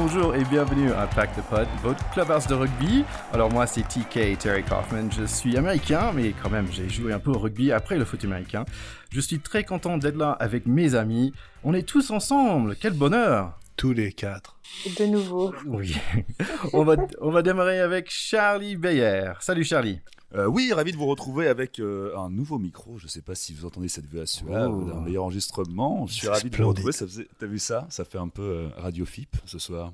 Bonjour 0.00 0.36
et 0.36 0.44
bienvenue 0.44 0.92
à 0.92 1.08
Pack 1.08 1.34
de 1.36 1.42
Pod, 1.42 1.66
votre 1.82 2.08
clubhouse 2.10 2.46
de 2.46 2.54
rugby. 2.54 3.04
Alors 3.32 3.50
moi 3.50 3.66
c'est 3.66 3.82
TK 3.82 4.38
Terry 4.38 4.62
Kaufman, 4.62 5.10
je 5.10 5.24
suis 5.24 5.56
américain 5.56 6.12
mais 6.14 6.34
quand 6.40 6.50
même 6.50 6.68
j'ai 6.70 6.88
joué 6.88 7.12
un 7.12 7.18
peu 7.18 7.32
au 7.32 7.38
rugby 7.38 7.72
après 7.72 7.98
le 7.98 8.04
foot 8.04 8.22
américain. 8.22 8.64
Je 9.10 9.20
suis 9.20 9.40
très 9.40 9.64
content 9.64 9.98
d'être 9.98 10.16
là 10.16 10.36
avec 10.38 10.66
mes 10.66 10.94
amis. 10.94 11.34
On 11.64 11.74
est 11.74 11.82
tous 11.82 12.12
ensemble, 12.12 12.76
quel 12.80 12.92
bonheur 12.92 13.58
Tous 13.78 13.92
les 13.92 14.12
quatre. 14.12 14.58
De 14.98 15.06
nouveau. 15.06 15.54
Oui. 15.64 15.94
on, 16.72 16.82
va, 16.84 16.96
on 17.20 17.30
va 17.30 17.42
démarrer 17.42 17.78
avec 17.78 18.10
Charlie 18.10 18.74
Beyer. 18.74 19.34
Salut 19.40 19.62
Charlie. 19.62 20.00
Euh, 20.34 20.46
oui, 20.46 20.72
ravi 20.72 20.90
de 20.90 20.96
vous 20.96 21.06
retrouver 21.06 21.46
avec 21.46 21.78
euh, 21.78 22.12
un 22.16 22.28
nouveau 22.28 22.58
micro. 22.58 22.98
Je 22.98 23.04
ne 23.04 23.08
sais 23.08 23.22
pas 23.22 23.36
si 23.36 23.54
vous 23.54 23.64
entendez 23.64 23.88
cette 23.88 24.06
voix 24.12 24.26
suave, 24.26 24.72
Oh. 24.74 24.90
un 24.96 25.00
meilleur 25.02 25.22
enregistrement. 25.24 26.08
Je 26.08 26.12
suis 26.14 26.26
ravi 26.28 26.50
de 26.50 26.56
vous 26.56 26.68
retrouver. 26.68 26.92
Faisait... 26.92 27.28
T'as 27.38 27.46
vu 27.46 27.60
ça? 27.60 27.86
Ça 27.88 28.04
fait 28.04 28.18
un 28.18 28.28
peu 28.28 28.42
euh, 28.42 28.68
Radio 28.78 29.06
FIP 29.06 29.36
ce 29.46 29.60
soir. 29.60 29.92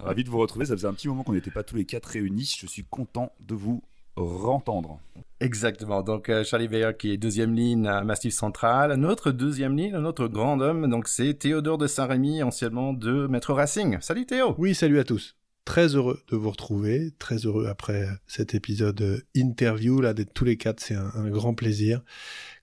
ravi 0.00 0.24
de 0.24 0.28
vous 0.28 0.38
retrouver. 0.38 0.66
Ça 0.66 0.74
faisait 0.76 0.88
un 0.88 0.92
petit 0.94 1.06
moment 1.06 1.22
qu'on 1.22 1.32
n'était 1.32 1.52
pas 1.52 1.62
tous 1.62 1.76
les 1.76 1.84
quatre 1.84 2.06
réunis. 2.06 2.56
Je 2.58 2.66
suis 2.66 2.84
content 2.84 3.30
de 3.40 3.54
vous 3.54 3.82
rentendre. 4.16 4.98
Exactement. 5.40 6.02
Donc 6.02 6.28
euh, 6.28 6.44
Charlie 6.44 6.68
Beyer 6.68 6.92
qui 6.98 7.12
est 7.12 7.16
deuxième 7.18 7.54
ligne 7.54 7.86
à 7.86 8.02
Massif 8.04 8.32
Central. 8.32 8.94
Notre 8.94 9.32
deuxième 9.32 9.76
ligne, 9.76 9.96
notre 9.98 10.28
grand 10.28 10.60
homme, 10.60 10.88
donc 10.88 11.08
c'est 11.08 11.34
Théodore 11.34 11.78
de 11.78 11.86
Saint-Rémy, 11.86 12.42
anciennement 12.42 12.92
de 12.94 13.26
Maître 13.26 13.52
Racing. 13.52 13.98
Salut 14.00 14.24
Théo. 14.24 14.54
Oui, 14.56 14.74
salut 14.74 14.98
à 14.98 15.04
tous. 15.04 15.36
Très 15.66 15.96
heureux 15.96 16.20
de 16.30 16.36
vous 16.36 16.50
retrouver, 16.50 17.10
très 17.18 17.38
heureux 17.38 17.66
après 17.66 18.06
cet 18.26 18.54
épisode 18.54 19.00
euh, 19.02 19.20
interview 19.34 20.00
là 20.00 20.14
d'être 20.14 20.32
tous 20.32 20.44
les 20.44 20.56
quatre, 20.56 20.80
c'est 20.80 20.94
un, 20.94 21.10
un 21.14 21.28
grand 21.28 21.54
plaisir. 21.54 22.02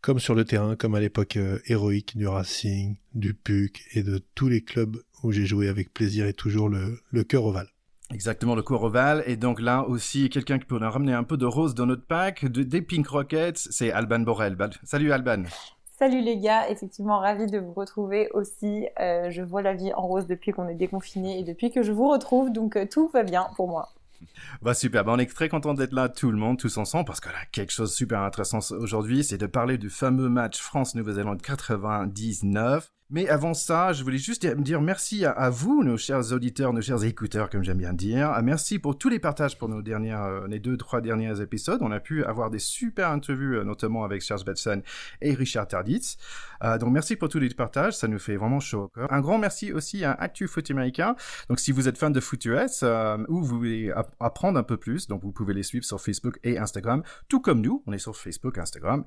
Comme 0.02 0.20
sur 0.20 0.36
le 0.36 0.46
terrain, 0.46 0.76
comme 0.76 0.96
à 0.96 1.00
l'époque 1.00 1.38
euh, 1.38 1.60
héroïque 1.68 2.18
du 2.18 2.28
Racing, 2.28 2.96
du 3.14 3.34
PUC 3.34 3.86
et 3.94 4.04
de 4.04 4.22
tous 4.36 4.48
les 4.48 4.62
clubs 4.62 4.98
où 5.22 5.32
j'ai 5.32 5.46
joué 5.46 5.68
avec 5.68 5.94
plaisir 5.94 6.26
et 6.26 6.34
toujours 6.34 6.70
le, 6.70 7.00
le 7.12 7.24
cœur 7.24 7.46
ovale. 7.46 7.73
Exactement, 8.14 8.54
le 8.54 8.62
cours 8.62 8.84
ovale. 8.84 9.24
Et 9.26 9.38
donc 9.38 9.60
là 9.60 9.84
aussi, 9.88 10.30
quelqu'un 10.30 10.60
qui 10.60 10.66
peut 10.66 10.78
nous 10.78 10.90
ramener 10.90 11.14
un 11.14 11.24
peu 11.24 11.36
de 11.36 11.46
rose 11.46 11.74
dans 11.74 11.88
notre 11.88 12.06
pack, 12.06 12.46
de, 12.46 12.62
des 12.62 12.84
Pink 12.84 13.08
Rockets, 13.08 13.58
c'est 13.58 13.92
Alban 13.92 14.20
Borel. 14.20 14.56
Salut 14.84 15.12
Alban. 15.12 15.44
Salut 15.98 16.22
les 16.22 16.38
gars, 16.38 16.70
effectivement 16.70 17.20
ravi 17.20 17.48
de 17.48 17.58
vous 17.58 17.74
retrouver 17.74 18.30
aussi. 18.34 18.88
Euh, 19.00 19.32
je 19.32 19.42
vois 19.42 19.64
la 19.64 19.74
vie 19.74 19.94
en 19.94 20.08
rose 20.08 20.28
depuis 20.28 20.52
qu'on 20.52 20.68
est 20.68 20.76
déconfiné 20.76 21.40
et 21.40 21.44
depuis 21.44 21.72
que 21.72 21.82
je 21.82 21.92
vous 21.92 22.10
retrouve, 22.10 22.52
donc 22.52 22.76
euh, 22.76 22.86
tout 22.90 23.08
va 23.08 23.24
bien 23.24 23.48
pour 23.56 23.68
moi. 23.68 23.90
Bah 24.62 24.74
super, 24.74 25.04
bah, 25.04 25.14
on 25.16 25.20
est 25.20 25.34
très 25.34 25.50
content 25.50 25.74
d'être 25.74 25.94
là 25.94 26.08
tout 26.08 26.32
le 26.32 26.38
monde, 26.38 26.58
tous 26.58 26.78
ensemble, 26.78 27.06
parce 27.06 27.20
que 27.20 27.30
là, 27.30 27.40
quelque 27.52 27.72
chose 27.72 27.90
de 27.90 27.96
super 27.96 28.22
intéressant 28.22 28.60
aujourd'hui, 28.76 29.24
c'est 29.24 29.38
de 29.38 29.48
parler 29.48 29.78
du 29.78 29.90
fameux 29.90 30.30
match 30.30 30.60
France-Nouvelle-Zélande 30.60 31.42
99. 31.42 32.90
Mais 33.14 33.30
avant 33.30 33.54
ça, 33.54 33.94
je 33.94 34.04
voulais 34.04 34.18
juste 34.18 34.42
dire- 34.42 34.56
dire 34.56 34.82
merci 34.82 35.24
à, 35.24 35.50
vous, 35.52 35.84
nos 35.84 35.98
chers 35.98 36.34
auditeurs, 36.34 36.74
nos 36.74 36.82
chers 36.82 37.04
écouteurs, 37.04 37.48
comme 37.50 37.64
j'aime 37.64 37.78
bien 37.78 37.94
dire. 37.94 38.32
Ah, 38.34 38.42
Merci 38.42 38.80
pour 38.80 38.98
tous 38.98 39.08
les 39.08 39.20
partages 39.20 39.56
pour 39.58 39.70
nos 39.70 39.84
dernières, 39.84 40.24
euh, 40.24 40.48
les 40.48 40.60
deux, 40.60 40.78
trois 40.78 41.00
derniers 41.00 41.40
épisodes. 41.40 41.78
On 41.82 41.92
a 41.92 42.00
pu 42.00 42.26
avoir 42.26 42.50
des 42.50 42.58
super 42.60 43.10
interviews, 43.12 43.58
euh, 43.60 43.64
notamment 43.64 44.04
avec 44.04 44.22
Charles 44.24 44.44
Betson 44.44 44.82
et 45.22 45.34
Richard 45.36 45.68
Tarditz. 45.68 46.18
Euh, 46.64 46.78
donc 46.80 46.92
merci 46.92 47.16
pour 47.16 47.30
tous 47.30 47.38
les 47.40 47.50
partages, 47.50 47.94
ça 47.96 48.08
nous 48.08 48.18
fait 48.20 48.36
vraiment 48.36 48.60
chaud 48.60 48.84
au 48.84 48.88
cœur. 48.88 49.14
Un 49.14 49.22
grand 49.22 49.38
merci 49.38 49.72
aussi 49.72 50.04
à 50.04 50.14
Actu 50.14 50.48
Foot 50.48 50.72
Américain. 50.72 51.16
Donc 51.50 51.60
si 51.60 51.72
vous 51.72 51.88
êtes 51.88 51.98
fan 52.00 52.12
de 52.14 52.20
Foot 52.20 52.44
US 52.46 52.82
euh, 52.82 53.18
ou 53.30 53.44
vous 53.44 53.58
voulez 53.58 53.92
app- 53.92 54.16
apprendre 54.20 54.58
un 54.58 54.64
peu 54.64 54.78
plus, 54.78 55.08
donc 55.08 55.22
vous 55.22 55.32
pouvez 55.32 55.54
les 55.54 55.62
suivre 55.64 55.86
sur 55.86 56.02
Facebook 56.02 56.40
et 56.44 56.58
Instagram, 56.58 57.04
tout 57.30 57.42
comme 57.42 57.62
nous, 57.62 57.84
on 57.86 57.94
est 57.94 58.00
sur 58.00 58.16
Facebook, 58.18 58.58
Instagram 58.58 59.04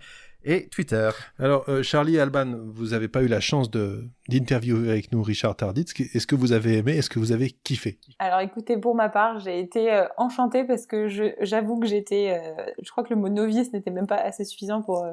et 0.46 0.68
Twitter. 0.68 1.10
Alors, 1.38 1.64
euh, 1.68 1.82
Charlie 1.82 2.16
et 2.16 2.20
Alban, 2.20 2.54
vous 2.64 2.86
n'avez 2.86 3.08
pas 3.08 3.22
eu 3.22 3.26
la 3.26 3.40
chance 3.40 3.70
de 3.70 4.08
d'interviewer 4.28 4.90
avec 4.90 5.12
nous 5.12 5.22
Richard 5.22 5.54
Tarditz. 5.54 5.92
Est-ce 6.14 6.26
que 6.26 6.34
vous 6.34 6.52
avez 6.52 6.78
aimé? 6.78 6.96
Est-ce 6.96 7.10
que 7.10 7.18
vous 7.18 7.32
avez 7.32 7.50
kiffé? 7.50 7.98
Alors 8.18 8.40
écoutez, 8.40 8.76
pour 8.76 8.94
ma 8.94 9.08
part, 9.08 9.38
j'ai 9.38 9.60
été 9.60 9.92
euh, 9.92 10.06
enchantée 10.16 10.64
parce 10.64 10.86
que 10.86 11.08
j'avoue 11.42 11.78
que 11.78 11.86
j'étais, 11.86 12.40
euh, 12.40 12.64
je 12.82 12.90
crois 12.90 13.04
que 13.04 13.12
le 13.12 13.20
mot 13.20 13.28
novice 13.28 13.72
n'était 13.72 13.90
même 13.90 14.06
pas 14.06 14.16
assez 14.16 14.44
suffisant 14.44 14.82
pour 14.82 15.04
euh, 15.04 15.12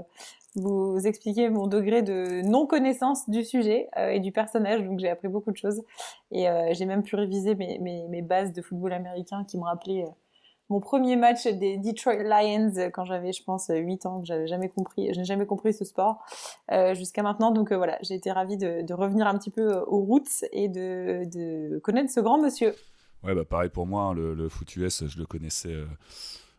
vous 0.55 0.99
expliquer 1.05 1.49
mon 1.49 1.67
degré 1.67 2.03
de 2.03 2.41
non-connaissance 2.43 3.29
du 3.29 3.43
sujet 3.43 3.87
euh, 3.97 4.09
et 4.09 4.19
du 4.19 4.31
personnage, 4.31 4.83
donc 4.83 4.99
j'ai 4.99 5.09
appris 5.09 5.27
beaucoup 5.27 5.51
de 5.51 5.57
choses 5.57 5.81
et 6.31 6.47
euh, 6.47 6.73
j'ai 6.73 6.85
même 6.85 7.03
pu 7.03 7.15
réviser 7.15 7.55
mes, 7.55 7.79
mes, 7.79 8.07
mes 8.07 8.21
bases 8.21 8.53
de 8.53 8.61
football 8.61 8.93
américain 8.93 9.43
qui 9.47 9.57
me 9.57 9.63
rappelaient 9.63 10.03
euh, 10.03 10.11
mon 10.69 10.79
premier 10.79 11.15
match 11.15 11.45
des 11.47 11.77
Detroit 11.77 12.23
Lions 12.23 12.73
euh, 12.77 12.89
quand 12.89 13.05
j'avais, 13.05 13.33
je 13.33 13.43
pense, 13.43 13.69
8 13.69 14.05
ans, 14.05 14.21
que 14.21 14.25
j'avais 14.25 14.47
jamais 14.47 14.69
compris, 14.69 15.13
je 15.13 15.19
n'ai 15.19 15.25
jamais 15.25 15.45
compris 15.45 15.73
ce 15.73 15.85
sport 15.85 16.23
euh, 16.71 16.93
jusqu'à 16.93 17.23
maintenant. 17.23 17.51
Donc 17.51 17.71
euh, 17.71 17.77
voilà, 17.77 17.97
j'ai 18.01 18.15
été 18.15 18.31
ravie 18.31 18.57
de, 18.57 18.93
revenir 18.93 19.27
un 19.27 19.37
petit 19.37 19.51
peu 19.51 19.75
euh, 19.75 19.85
aux 19.85 19.99
roots 19.99 20.45
et 20.51 20.69
de, 20.69 21.79
connaître 21.83 22.11
ce 22.11 22.19
grand 22.19 22.39
monsieur. 22.41 22.75
Ouais, 23.23 23.33
bah 23.33 23.45
pareil 23.45 23.69
pour 23.69 23.85
moi. 23.85 24.03
hein, 24.03 24.13
le, 24.13 24.33
le 24.33 24.49
foot 24.49 24.75
US, 24.75 25.05
je 25.07 25.17
le 25.17 25.25
connaissais 25.25 25.73
euh, 25.73 25.85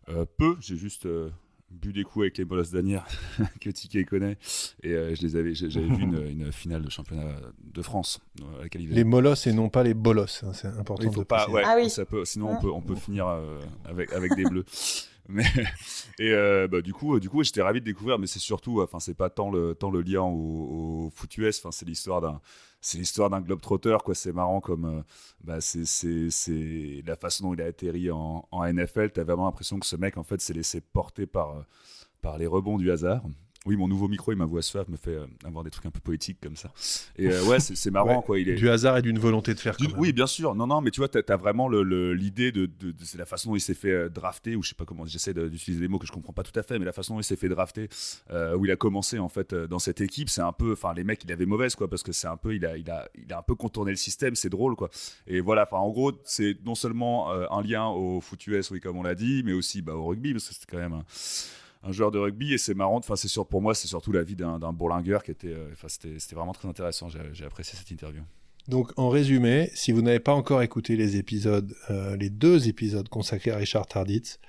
euh, 0.09 0.25
peu. 0.39 0.57
J'ai 0.61 0.77
juste 0.77 1.07
euh, 1.07 1.31
bu 1.81 1.93
des 1.93 2.05
coups 2.05 2.25
avec 2.25 2.39
les 2.39 2.45
Bolos 2.45 2.71
d'Anière 2.73 3.07
que 3.61 3.71
Tiki 3.71 4.05
connaît. 4.05 4.37
Et 4.83 4.93
euh, 4.93 5.15
je 5.15 5.23
les 5.23 5.37
avais, 5.37 5.55
j'avais 5.55 5.87
vu 5.87 6.03
une, 6.03 6.27
une 6.29 6.53
finale 6.53 6.83
de 6.83 6.91
championnat 6.91 7.33
de 7.63 7.83
France 7.83 8.21
euh, 8.41 8.61
à 8.61 8.63
laquelle 8.63 8.83
il 8.83 8.91
Les 8.91 9.05
molosses 9.05 9.47
et 9.47 9.53
non 9.53 9.69
pas 9.69 9.83
les 9.83 9.95
bolos, 9.95 10.43
hein, 10.45 10.53
c'est 10.53 10.69
important 10.69 11.03
Il 11.05 11.11
de 11.11 11.15
faut 11.15 11.25
pas, 11.25 11.49
ouais, 11.51 11.63
Ah 11.65 11.77
oui. 11.79 11.91
ça 11.91 12.05
peut, 12.05 12.25
sinon 12.25 12.51
on 12.51 12.55
Mm. 12.55 12.61
peut, 12.61 12.71
on 12.71 12.81
peut 12.81 12.95
finir 12.97 13.27
euh, 13.27 13.61
avec, 13.85 14.13
avec 14.13 14.35
des 14.37 14.45
bleus. 14.45 14.65
Mais, 15.29 15.45
et 16.19 16.33
euh, 16.33 16.69
bah, 16.69 16.83
du 16.83 16.93
coup, 16.93 17.17
euh, 17.17 17.21
du 17.21 17.31
coup, 17.31 17.43
j'étais 17.43 17.63
ravi 17.63 17.81
de 17.81 17.85
découvrir, 17.87 18.19
mais 18.19 18.27
c'est 18.27 18.39
surtout, 18.39 18.83
enfin, 18.83 19.01
c'est 19.01 19.15
pas 19.15 19.31
tant 19.31 19.51
le, 19.51 19.75
tant 19.75 19.91
le 19.91 20.03
lien 20.03 20.23
au, 20.23 21.07
au 21.07 21.11
foot 21.15 21.37
US, 21.39 21.59
enfin, 21.59 21.71
c'est 21.73 21.87
l'histoire 21.87 22.21
d'un, 22.21 22.41
c'est 22.81 22.99
l'histoire 22.99 23.31
d'un 23.31 23.41
globetrotter, 23.41 23.97
quoi. 24.05 24.15
C'est 24.15 24.33
marrant 24.33 24.61
comme, 24.61 24.85
euh, 24.85 25.03
bah, 25.43 25.61
c'est, 25.61 25.87
c'est, 25.87 26.31
c'est 26.31 27.03
la 27.07 27.17
façon 27.17 27.49
dont 27.49 27.55
il 27.55 27.63
a 27.63 27.67
atterri 27.67 28.11
en, 28.11 28.47
en 28.51 28.65
NFL. 28.73 29.11
T'as 29.13 29.25
vraiment 29.25 29.47
l'impression 29.47 29.79
que 29.79 29.87
ce 29.87 29.97
mec, 29.97 30.17
en 30.19 30.25
fait, 30.25 30.41
s'est 30.41 30.53
laissé 30.55 30.81
porter 30.81 31.27
par, 31.27 31.65
par 32.23 32.39
les 32.39 32.47
rebonds 32.47 32.79
du 32.79 32.91
hasard. 32.91 33.23
Oui, 33.67 33.77
mon 33.77 33.89
nouveau 33.89 34.09
micro 34.09 34.31
et 34.31 34.35
ma 34.35 34.45
voix 34.45 34.61
suave 34.61 34.91
me 34.91 34.99
fait 34.99 35.15
euh, 35.15 35.27
avoir 35.43 35.65
des 35.65 35.71
trucs 35.71 35.87
un 35.87 35.91
peu 35.91 35.99
poétiques 36.01 36.37
comme 36.43 36.55
ça. 36.55 36.71
Et 37.17 37.29
euh, 37.29 37.43
ouais, 37.45 37.61
c'est, 37.61 37.75
c'est 37.75 37.91
marrant, 37.91 38.19
Ouais, 38.19 38.23
quoi. 38.23 38.39
Il 38.39 38.51
est, 38.51 38.57
Du 38.57 38.69
hasard 38.69 38.99
et 38.99 39.03
d'une 39.03 39.19
volonté 39.19 39.55
de 39.55 39.59
faire. 39.59 39.75
du- 39.77 39.87
quand 39.87 39.93
même. 39.93 40.01
oui, 40.01 40.13
bien 40.13 40.27
sûr. 40.27 40.55
Non, 40.55 40.67
non, 40.67 40.83
mais 40.83 40.91
tu 40.91 41.01
vois, 41.01 41.09
t'as 41.09 41.23
as 41.33 41.37
vraiment 41.39 41.71
l'idée 41.71 42.53
de, 42.53 42.67
de- 42.67 42.91
de- 42.93 43.05
c'est 43.05 43.17
la 43.17 43.25
façon 43.25 43.49
dont 43.51 43.57
il 43.57 43.61
s'est 43.61 43.73
fait 43.73 43.91
euh, 43.91 44.09
drafter, 44.11 44.55
ou 44.55 44.63
je 44.63 44.69
sais 44.69 44.75
pas 44.75 44.85
comment, 44.85 45.07
j'essaie 45.07 45.33
d'utiliser 45.33 45.81
des 45.81 45.89
mots 45.89 45.99
que 45.99 46.07
je 46.07 46.13
comprends 46.13 46.35
pas 46.35 46.43
tout 46.43 46.59
à 46.59 46.63
fait, 46.63 46.79
mais 46.79 46.85
la 46.85 46.93
façon 46.93 47.15
dont 47.15 47.21
il 47.21 47.25
s'est 47.25 47.37
fait 47.37 47.49
drafter, 47.49 47.89
euh, 48.33 48.55
où 48.55 48.67
il 48.67 48.71
a 48.71 48.77
commencé 48.77 49.19
en 49.19 49.31
fait 49.31 49.55
dans 49.55 49.79
cette 49.79 50.03
équipe, 50.03 50.29
c'est 50.29 50.43
un 50.43 50.53
peu, 50.53 50.73
enfin, 50.73 50.93
les 50.93 51.05
mecs, 51.05 51.25
il 51.25 51.33
avait 51.33 51.47
mauvaise 51.47 51.75
quoi, 51.75 51.89
parce 51.89 52.03
que 52.03 52.13
c'est 52.13 52.29
un 52.29 52.37
peu, 52.37 52.55
il 52.55 52.67
a, 52.67 52.77
il 52.77 52.91
a, 52.91 53.09
il 53.15 53.33
a 53.33 53.39
un 53.39 53.43
peu 53.43 53.55
contourné 53.55 53.93
le 53.93 53.97
système, 53.97 54.35
c'est 54.35 54.51
drôle 54.51 54.77
quoi. 54.77 54.91
Et 55.27 55.41
voilà, 55.41 55.63
enfin, 55.63 55.79
en 55.79 55.89
gros, 55.91 56.13
c'est 56.25 56.59
non 56.67 56.75
seulement 56.75 57.33
euh, 57.33 57.47
un 57.51 57.63
lien 57.63 57.87
au 57.87 58.21
foot 58.21 58.47
US, 58.47 58.71
oui, 58.73 58.81
comme 58.81 58.99
on 58.99 59.03
l'a 59.05 59.15
dit, 59.15 59.43
mais 59.43 59.55
aussi 59.55 59.81
bah, 59.81 59.95
au 59.95 60.05
rugby, 60.05 60.33
parce 60.35 60.49
que 60.49 60.53
c'était 60.55 60.67
quand 60.71 60.83
même 60.83 60.93
un, 60.93 61.05
un 61.85 61.93
joueur 61.93 62.11
de 62.11 62.19
rugby 62.19 62.55
et 62.55 62.59
c'est 62.59 62.75
marrant. 62.75 62.97
Enfin, 62.97 63.17
c'est 63.17 63.29
sûr 63.29 63.47
pour 63.47 63.63
moi, 63.63 63.75
c'est 63.75 63.89
surtout 63.89 64.13
la 64.13 64.23
vie 64.23 64.37
d'un 64.37 64.73
bourlingueur 64.73 65.23
qui 65.23 65.31
était, 65.31 65.49
euh, 65.49 65.69
enfin, 65.73 65.89
c'était 65.89 66.35
vraiment 66.35 66.53
très 66.53 66.69
intéressant. 66.69 67.09
J'ai 67.33 67.45
apprécié 67.45 67.79
cette 67.79 67.91
interview. 67.91 68.23
Donc, 68.67 68.93
en 68.97 69.11
résumé, 69.11 69.71
si 69.75 69.93
vous 69.93 70.01
n'avez 70.01 70.21
pas 70.21 70.33
encore 70.33 70.63
écouté 70.63 70.97
les 70.97 71.17
épisodes, 71.17 71.75
euh, 71.91 72.17
les 72.17 72.31
deux 72.31 72.67
épisodes 72.67 73.07
consacrés 73.11 73.51
à 73.51 73.57
Richard 73.57 73.87
Tarditz, 73.87 74.41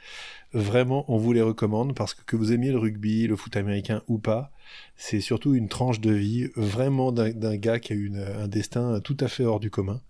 vraiment, 0.53 1.03
on 1.12 1.18
vous 1.18 1.34
les 1.34 1.41
recommande 1.41 1.94
parce 1.94 2.13
que 2.13 2.23
que 2.23 2.38
vous 2.38 2.53
aimiez 2.53 2.72
le 2.72 2.78
rugby, 2.78 3.28
le 3.28 3.35
foot 3.35 3.57
américain 3.57 4.02
ou 4.07 4.17
pas, 4.17 4.52
c'est 4.96 5.19
surtout 5.19 5.53
une 5.53 5.67
tranche 5.67 6.00
de 6.00 6.12
vie 6.12 6.47
vraiment 6.56 7.12
d'un 7.12 7.57
gars 7.57 7.79
qui 7.79 7.91
a 7.91 7.96
eu 7.97 8.12
un 8.17 8.47
destin 8.47 9.02
tout 9.02 9.17
à 9.19 9.28
fait 9.28 9.44
hors 9.44 9.59
du 9.59 9.69
commun. 9.69 10.02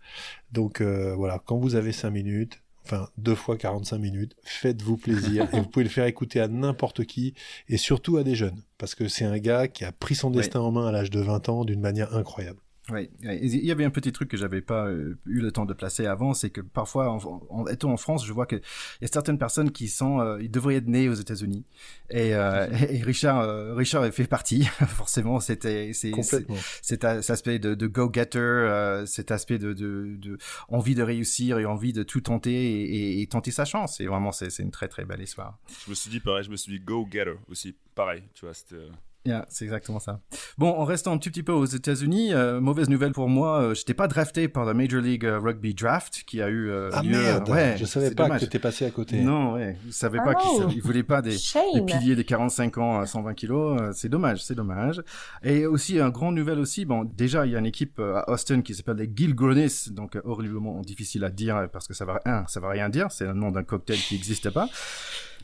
Donc 0.51 0.81
euh, 0.81 1.15
voilà, 1.15 1.41
quand 1.43 1.57
vous 1.57 1.73
avez 1.73 1.91
5 1.91 2.11
minutes, 2.11 2.61
enfin 2.85 3.09
deux 3.17 3.35
fois 3.35 3.57
45 3.57 3.97
minutes, 3.97 4.35
faites-vous 4.43 4.97
plaisir 4.97 5.47
et 5.53 5.59
vous 5.59 5.67
pouvez 5.67 5.83
le 5.83 5.89
faire 5.89 6.05
écouter 6.05 6.39
à 6.39 6.47
n'importe 6.47 7.05
qui 7.05 7.33
et 7.67 7.77
surtout 7.77 8.17
à 8.17 8.23
des 8.23 8.35
jeunes. 8.35 8.61
Parce 8.77 8.95
que 8.95 9.07
c'est 9.07 9.25
un 9.25 9.37
gars 9.39 9.67
qui 9.67 9.83
a 9.85 9.91
pris 9.91 10.15
son 10.15 10.31
destin 10.31 10.59
en 10.59 10.71
main 10.71 10.87
à 10.87 10.91
l'âge 10.91 11.09
de 11.09 11.19
20 11.19 11.49
ans 11.49 11.65
d'une 11.65 11.81
manière 11.81 12.15
incroyable. 12.15 12.59
Oui, 12.91 13.09
il 13.23 13.65
y 13.65 13.71
avait 13.71 13.83
un 13.83 13.89
petit 13.89 14.11
truc 14.11 14.29
que 14.29 14.37
j'avais 14.37 14.61
pas 14.61 14.85
euh, 14.85 15.17
eu 15.25 15.39
le 15.39 15.51
temps 15.51 15.65
de 15.65 15.73
placer 15.73 16.05
avant, 16.05 16.35
c'est 16.35 16.51
que 16.51 16.61
parfois, 16.61 17.09
en, 17.09 17.17
en- 17.49 17.65
étant 17.65 17.91
en 17.91 17.97
France, 17.97 18.23
je 18.27 18.31
vois 18.31 18.45
qu'il 18.45 18.61
y 19.01 19.05
a 19.05 19.07
certaines 19.11 19.39
personnes 19.39 19.71
qui 19.71 19.87
sont, 19.87 20.19
euh, 20.19 20.37
ils 20.39 20.51
devraient 20.51 20.75
être 20.75 20.87
nés 20.87 21.09
aux 21.09 21.15
États-Unis. 21.15 21.65
Et, 22.11 22.35
euh, 22.35 22.67
et 22.89 23.01
Richard, 23.01 23.39
euh, 23.39 23.73
Richard 23.73 24.05
fait 24.13 24.27
partie. 24.27 24.65
Forcément, 24.87 25.39
c'était, 25.39 25.93
c'est, 25.93 26.09
c'est- 26.09 26.11
Complètement. 26.11 26.57
cet, 26.83 27.03
aspect 27.05 27.57
de, 27.57 27.73
de 27.73 27.87
go-getter, 27.87 28.37
euh, 28.39 29.05
cet 29.07 29.31
aspect 29.31 29.57
de, 29.57 29.73
de, 29.73 30.15
de 30.19 30.37
envie 30.69 30.93
de 30.93 31.01
réussir 31.01 31.57
et 31.57 31.65
envie 31.65 31.91
de 31.91 32.03
tout 32.03 32.21
tenter 32.21 32.53
et, 32.53 32.83
et- 32.83 33.21
et 33.21 33.27
tenter 33.27 33.49
sa 33.49 33.65
chance. 33.65 33.99
Et 33.99 34.05
vraiment, 34.05 34.31
c'est, 34.31 34.55
une 34.59 34.69
très 34.69 34.87
très 34.89 35.05
belle 35.05 35.21
histoire. 35.21 35.57
Je 35.85 35.89
me 35.89 35.95
suis 35.95 36.11
dit 36.11 36.19
pareil, 36.19 36.43
je 36.43 36.51
me 36.51 36.55
suis 36.55 36.71
dit 36.77 36.79
go 36.85 37.07
getter 37.11 37.33
aussi, 37.47 37.75
pareil, 37.95 38.21
tu 38.35 38.45
vois, 38.45 38.53
c'était. 38.53 38.75
Euh, 39.27 39.41
c'est 39.49 39.65
exactement 39.65 39.99
ça. 39.99 40.19
Bon, 40.57 40.69
en 40.69 40.85
restant 40.85 41.13
un 41.13 41.17
tout 41.17 41.29
petit 41.29 41.43
peu 41.43 41.51
aux 41.51 41.65
États-Unis, 41.65 42.33
euh, 42.33 42.61
mauvaise 42.61 42.89
nouvelle 42.89 43.11
pour 43.11 43.29
moi, 43.29 43.61
euh, 43.61 43.73
je 43.73 43.81
n'étais 43.81 43.93
pas 43.93 44.07
drafté 44.07 44.47
par 44.47 44.65
la 44.65 44.73
Major 44.73 45.01
League 45.01 45.25
euh, 45.25 45.39
Rugby 45.39 45.73
Draft 45.73 46.23
qui 46.25 46.41
a 46.41 46.49
eu 46.49 46.71
ah 46.91 47.01
lieu. 47.01 47.11
Merde, 47.11 47.49
ouais, 47.49 47.75
je 47.77 47.85
savais 47.85 48.11
pas 48.11 48.29
que 48.29 48.39
tu 48.39 48.45
étais 48.45 48.59
passé 48.59 48.85
à 48.85 48.91
côté. 48.91 49.21
Non, 49.21 49.53
ouais, 49.53 49.77
je 49.85 49.91
savais 49.91 50.19
pas 50.19 50.33
oh, 50.43 50.67
qu'ils 50.67 50.81
voulaient 50.81 51.03
pas 51.03 51.21
des, 51.21 51.35
des, 51.73 51.81
piliers 51.81 52.15
de 52.15 52.21
45 52.21 52.77
ans 52.77 52.99
à 52.99 53.05
120 53.05 53.33
kilos. 53.33 53.81
c'est 53.93 54.09
dommage, 54.09 54.43
c'est 54.43 54.55
dommage. 54.55 55.01
Et 55.43 55.65
aussi, 55.65 55.99
un 55.99 56.09
grand 56.09 56.31
nouvelle 56.31 56.59
aussi, 56.59 56.85
bon, 56.85 57.03
déjà, 57.03 57.45
il 57.45 57.51
y 57.51 57.55
a 57.55 57.59
une 57.59 57.65
équipe 57.65 57.99
à 57.99 58.29
Austin 58.29 58.61
qui 58.61 58.73
s'appelle 58.75 58.97
les 58.97 59.11
Gilgronis, 59.13 59.89
donc 59.91 60.17
horriblement 60.23 60.81
difficile 60.81 61.23
à 61.23 61.29
dire 61.29 61.67
parce 61.71 61.87
que 61.87 61.93
ça 61.93 62.05
va, 62.05 62.19
un, 62.25 62.45
ça 62.47 62.59
va 62.59 62.69
rien 62.69 62.89
dire, 62.89 63.11
c'est 63.11 63.25
le 63.25 63.33
nom 63.33 63.51
d'un 63.51 63.63
cocktail 63.63 63.97
qui 63.97 64.15
n'existe 64.15 64.49
pas. 64.49 64.67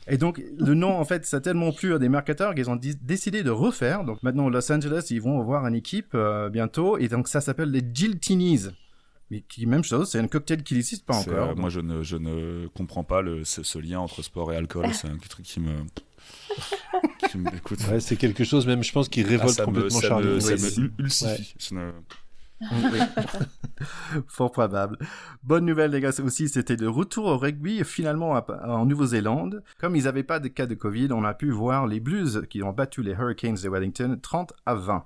Et 0.08 0.18
donc, 0.18 0.42
le 0.58 0.74
nom, 0.74 0.98
en 0.98 1.04
fait, 1.04 1.24
ça 1.24 1.36
a 1.36 1.40
tellement 1.40 1.72
plu 1.72 1.94
à 1.94 1.98
des 1.98 2.08
marketeurs 2.08 2.54
qu'ils 2.54 2.68
ont 2.70 2.78
décidé 3.02 3.42
de 3.42 3.50
refaire. 3.50 4.04
Donc, 4.04 4.22
maintenant, 4.22 4.48
Los 4.48 4.70
Angeles, 4.72 5.06
ils 5.10 5.20
vont 5.20 5.40
avoir 5.40 5.66
une 5.66 5.74
équipe 5.74 6.14
euh, 6.14 6.48
bientôt. 6.48 6.98
Et 6.98 7.08
donc, 7.08 7.28
ça 7.28 7.40
s'appelle 7.40 7.70
les 7.70 7.82
Giltinis. 7.92 8.66
Mais 9.30 9.42
qui, 9.48 9.64
même 9.66 9.84
chose, 9.84 10.10
c'est 10.10 10.18
un 10.18 10.26
cocktail 10.26 10.62
qui 10.62 10.74
n'existe 10.74 11.06
pas 11.06 11.16
encore. 11.16 11.50
Euh, 11.50 11.54
moi, 11.54 11.70
je 11.70 11.80
ne, 11.80 12.02
je 12.02 12.16
ne 12.16 12.66
comprends 12.68 13.04
pas 13.04 13.22
le, 13.22 13.44
ce, 13.44 13.78
lien 13.78 14.00
entre 14.00 14.22
sport 14.22 14.52
et 14.52 14.56
alcool. 14.56 14.88
C'est 14.92 15.08
un 15.08 15.16
truc 15.16 15.46
qui 15.46 15.60
me. 15.60 15.72
qui 17.30 17.38
me 17.38 17.54
écoute. 17.54 17.78
Ouais, 17.90 18.00
c'est 18.00 18.16
quelque 18.16 18.44
chose, 18.44 18.66
même, 18.66 18.82
je 18.82 18.92
pense, 18.92 19.08
qui 19.08 19.22
révolte 19.22 19.58
ah, 19.60 19.64
complètement 19.64 20.00
Charlie. 20.00 20.40
ça 20.42 20.52
me 20.52 20.92
ulcifie. 20.98 21.54
Fort 24.26 24.52
probable. 24.52 24.98
Bonne 25.42 25.64
nouvelle, 25.64 25.90
les 25.90 26.00
gars, 26.00 26.10
aussi, 26.22 26.48
c'était 26.48 26.76
le 26.76 26.88
retour 26.88 27.26
au 27.26 27.38
rugby, 27.38 27.82
finalement, 27.84 28.32
en 28.32 28.86
Nouvelle-Zélande. 28.86 29.62
Comme 29.78 29.96
ils 29.96 30.04
n'avaient 30.04 30.22
pas 30.22 30.38
de 30.38 30.48
cas 30.48 30.66
de 30.66 30.74
Covid, 30.74 31.08
on 31.12 31.24
a 31.24 31.34
pu 31.34 31.50
voir 31.50 31.86
les 31.86 32.00
Blues 32.00 32.46
qui 32.48 32.62
ont 32.62 32.72
battu 32.72 33.02
les 33.02 33.12
Hurricanes 33.12 33.58
de 33.62 33.68
Wellington 33.68 34.18
30 34.20 34.52
à 34.66 34.74
20. 34.74 35.04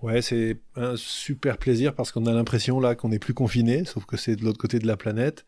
Ouais, 0.00 0.22
c'est 0.22 0.58
un 0.76 0.94
super 0.94 1.58
plaisir 1.58 1.92
parce 1.92 2.12
qu'on 2.12 2.26
a 2.26 2.32
l'impression 2.32 2.78
là 2.78 2.94
qu'on 2.94 3.08
n'est 3.08 3.18
plus 3.18 3.34
confiné, 3.34 3.84
sauf 3.84 4.04
que 4.06 4.16
c'est 4.16 4.36
de 4.36 4.44
l'autre 4.44 4.58
côté 4.58 4.78
de 4.78 4.86
la 4.86 4.96
planète. 4.96 5.44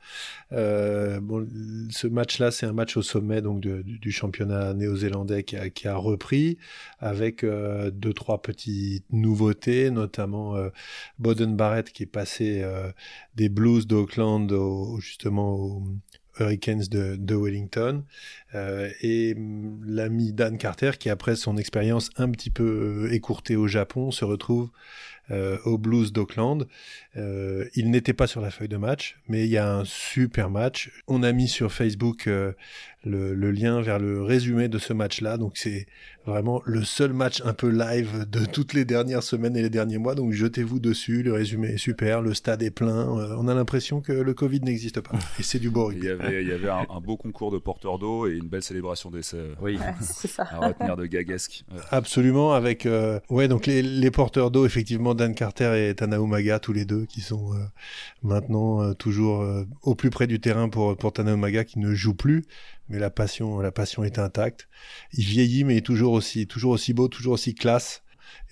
Euh, 0.50 1.20
bon, 1.20 1.46
ce 1.90 2.08
match-là, 2.08 2.50
c'est 2.50 2.66
un 2.66 2.72
match 2.72 2.96
au 2.96 3.02
sommet 3.02 3.42
donc 3.42 3.60
du, 3.60 4.10
championnat 4.10 4.74
néo-zélandais 4.74 5.44
qui 5.44 5.86
a, 5.86 5.96
repris 5.96 6.58
avec 6.98 7.44
euh, 7.44 7.92
deux 7.92 8.12
trois 8.12 8.42
petites 8.42 9.04
nouveautés, 9.12 9.92
notamment 9.92 10.56
euh, 10.56 10.70
Boden 11.20 11.54
Barrett 11.54 11.92
qui 11.92 12.02
est 12.02 12.06
passé 12.06 12.60
euh, 12.64 12.90
des 13.36 13.48
Blues 13.48 13.86
d'Auckland 13.86 14.52
justement 14.98 15.54
au, 15.54 15.84
Hurricanes 16.40 16.84
de, 16.90 17.34
Wellington 17.34 18.04
euh, 18.54 18.90
et 19.00 19.34
mm, 19.34 19.84
l'ami 19.86 20.32
Dan 20.32 20.58
Carter 20.58 20.92
qui 20.98 21.10
après 21.10 21.36
son 21.36 21.56
expérience 21.56 22.10
un 22.16 22.30
petit 22.30 22.50
peu 22.50 23.06
euh, 23.08 23.12
écourtée 23.12 23.56
au 23.56 23.68
Japon 23.68 24.10
se 24.10 24.24
retrouve 24.24 24.70
euh, 25.30 25.58
au 25.64 25.78
Blues 25.78 26.12
d'Auckland. 26.12 26.66
il 27.14 27.90
n'était 27.90 28.12
pas 28.12 28.26
sur 28.26 28.40
la 28.40 28.50
feuille 28.50 28.68
de 28.68 28.76
match, 28.76 29.16
mais 29.28 29.44
il 29.44 29.50
y 29.50 29.58
a 29.58 29.72
un 29.72 29.84
super 29.84 30.50
match. 30.50 30.90
On 31.06 31.22
a 31.22 31.30
mis 31.30 31.46
sur 31.46 31.72
Facebook 31.72 32.28
le, 33.04 33.50
lien 33.50 33.80
vers 33.80 33.98
le 33.98 34.22
résumé 34.22 34.68
de 34.68 34.78
ce 34.78 34.92
match-là. 34.92 35.36
Donc 35.38 35.52
c'est 35.56 35.86
vraiment 36.26 36.60
le 36.64 36.84
seul 36.84 37.12
match 37.12 37.42
un 37.44 37.54
peu 37.54 37.68
live 37.68 38.26
de 38.28 38.44
toutes 38.44 38.74
les 38.74 38.84
dernières 38.84 39.22
semaines 39.22 39.56
et 39.56 39.62
les 39.62 39.70
derniers 39.70 39.98
mois. 39.98 40.14
Donc 40.14 40.32
jetez-vous 40.32 40.80
dessus, 40.80 41.22
le 41.22 41.32
résumé 41.32 41.68
est 41.68 41.78
super, 41.78 42.20
le 42.20 42.34
stade 42.34 42.62
est 42.62 42.70
plein. 42.70 43.16
Euh, 43.18 43.36
on 43.38 43.48
a 43.48 43.54
l'impression 43.54 44.00
que 44.00 44.12
le 44.12 44.34
Covid 44.34 44.60
n'existe 44.60 45.00
pas. 45.00 45.18
Et 45.38 45.42
c'est 45.42 45.58
du 45.58 45.70
beau 45.70 45.90
Il 45.92 46.04
y 46.04 46.08
avait, 46.08 46.42
il 46.42 46.48
y 46.48 46.52
avait 46.52 46.68
un, 46.68 47.00
beau 47.00 47.16
concours 47.16 47.50
de 47.50 47.58
porteurs 47.58 47.98
d'eau 47.98 48.26
et 48.26 48.32
une 48.32 48.48
belle 48.48 48.62
célébration 48.62 49.10
d'essai. 49.10 49.38
Oui, 49.60 49.78
c'est 50.00 50.28
ça. 50.28 50.46
À 50.50 50.68
retenir 50.68 50.96
de 50.96 51.06
gaguesque. 51.06 51.64
Absolument, 51.90 52.52
avec 52.52 52.84
euh, 52.86 53.18
ouais 53.30 53.48
donc 53.48 53.66
les, 53.66 54.10
porteurs 54.10 54.50
d'eau 54.50 54.66
effectivement 54.66 55.14
Dan 55.14 55.34
Carter 55.34 55.88
et 55.88 55.94
Tana 55.94 56.16
Umaga 56.16 56.58
tous 56.58 56.72
les 56.72 56.84
deux 56.84 57.06
qui 57.06 57.20
sont 57.20 57.54
euh, 57.54 57.58
maintenant 58.22 58.92
toujours 58.94 59.46
au 59.82 59.94
plus 59.94 60.10
près 60.10 60.26
du 60.26 60.40
terrain 60.40 60.68
pour 60.68 60.96
pour 60.96 61.12
Tana 61.12 61.32
Umaga 61.32 61.64
qui 61.64 61.78
ne 61.78 61.94
joue 61.94 62.12
plus 62.12 62.44
mais 62.90 62.98
la 62.98 63.10
passion, 63.10 63.60
la 63.60 63.72
passion 63.72 64.04
est 64.04 64.18
intacte. 64.18 64.68
Il 65.12 65.24
vieillit, 65.24 65.64
mais 65.64 65.74
il 65.74 65.78
est 65.78 65.86
toujours 65.86 66.12
aussi, 66.12 66.46
toujours 66.46 66.72
aussi 66.72 66.92
beau, 66.92 67.08
toujours 67.08 67.34
aussi 67.34 67.54
classe. 67.54 68.02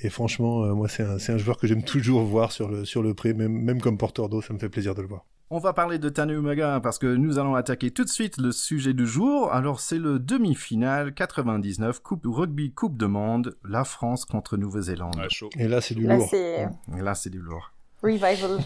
Et 0.01 0.11
franchement, 0.11 0.65
euh, 0.65 0.75
moi, 0.75 0.89
c'est 0.89 1.03
un, 1.03 1.17
un, 1.17 1.39
joueur 1.39 1.59
que 1.59 1.67
j'aime 1.67 1.85
toujours 1.85 2.23
voir 2.23 2.53
sur 2.53 2.69
le, 2.69 2.85
sur 2.85 3.03
le 3.03 3.15
pré, 3.15 3.35
même, 3.35 3.53
même 3.53 3.81
comme 3.81 3.99
porteur 3.99 4.29
d'eau, 4.29 4.41
ça 4.41 4.55
me 4.55 4.59
fait 4.59 4.69
plaisir 4.69 4.95
de 4.95 5.03
le 5.03 5.09
voir. 5.09 5.27
On 5.51 5.59
va 5.59 5.73
parler 5.73 5.99
de 5.99 6.11
Tane 6.11 6.29
Umaga 6.29 6.79
parce 6.81 6.99
que 6.99 7.07
nous 7.07 7.39
allons 7.39 7.55
attaquer 7.55 7.91
tout 7.91 8.05
de 8.05 8.11
suite 8.11 8.37
le 8.37 8.53
sujet 8.53 8.93
du 8.93 9.07
jour. 9.07 9.51
Alors 9.51 9.81
c'est 9.81 9.99
le 9.99 10.19
demi-finale 10.19 11.15
99 11.15 12.01
Coupe 12.01 12.27
Rugby 12.27 12.71
Coupe 12.75 12.99
de 12.99 13.07
Monde, 13.07 13.57
la 13.67 13.85
France 13.85 14.27
contre 14.27 14.59
Nouvelle-Zélande. 14.59 15.27
Et 15.59 15.67
là 15.67 15.81
c'est 15.81 15.95
du 15.95 16.07
lourd. 16.07 16.29
Et 16.35 16.67
là 17.01 17.15
c'est 17.15 17.31
du 17.31 17.39
lourd. 17.39 17.73
Revival. 18.03 18.61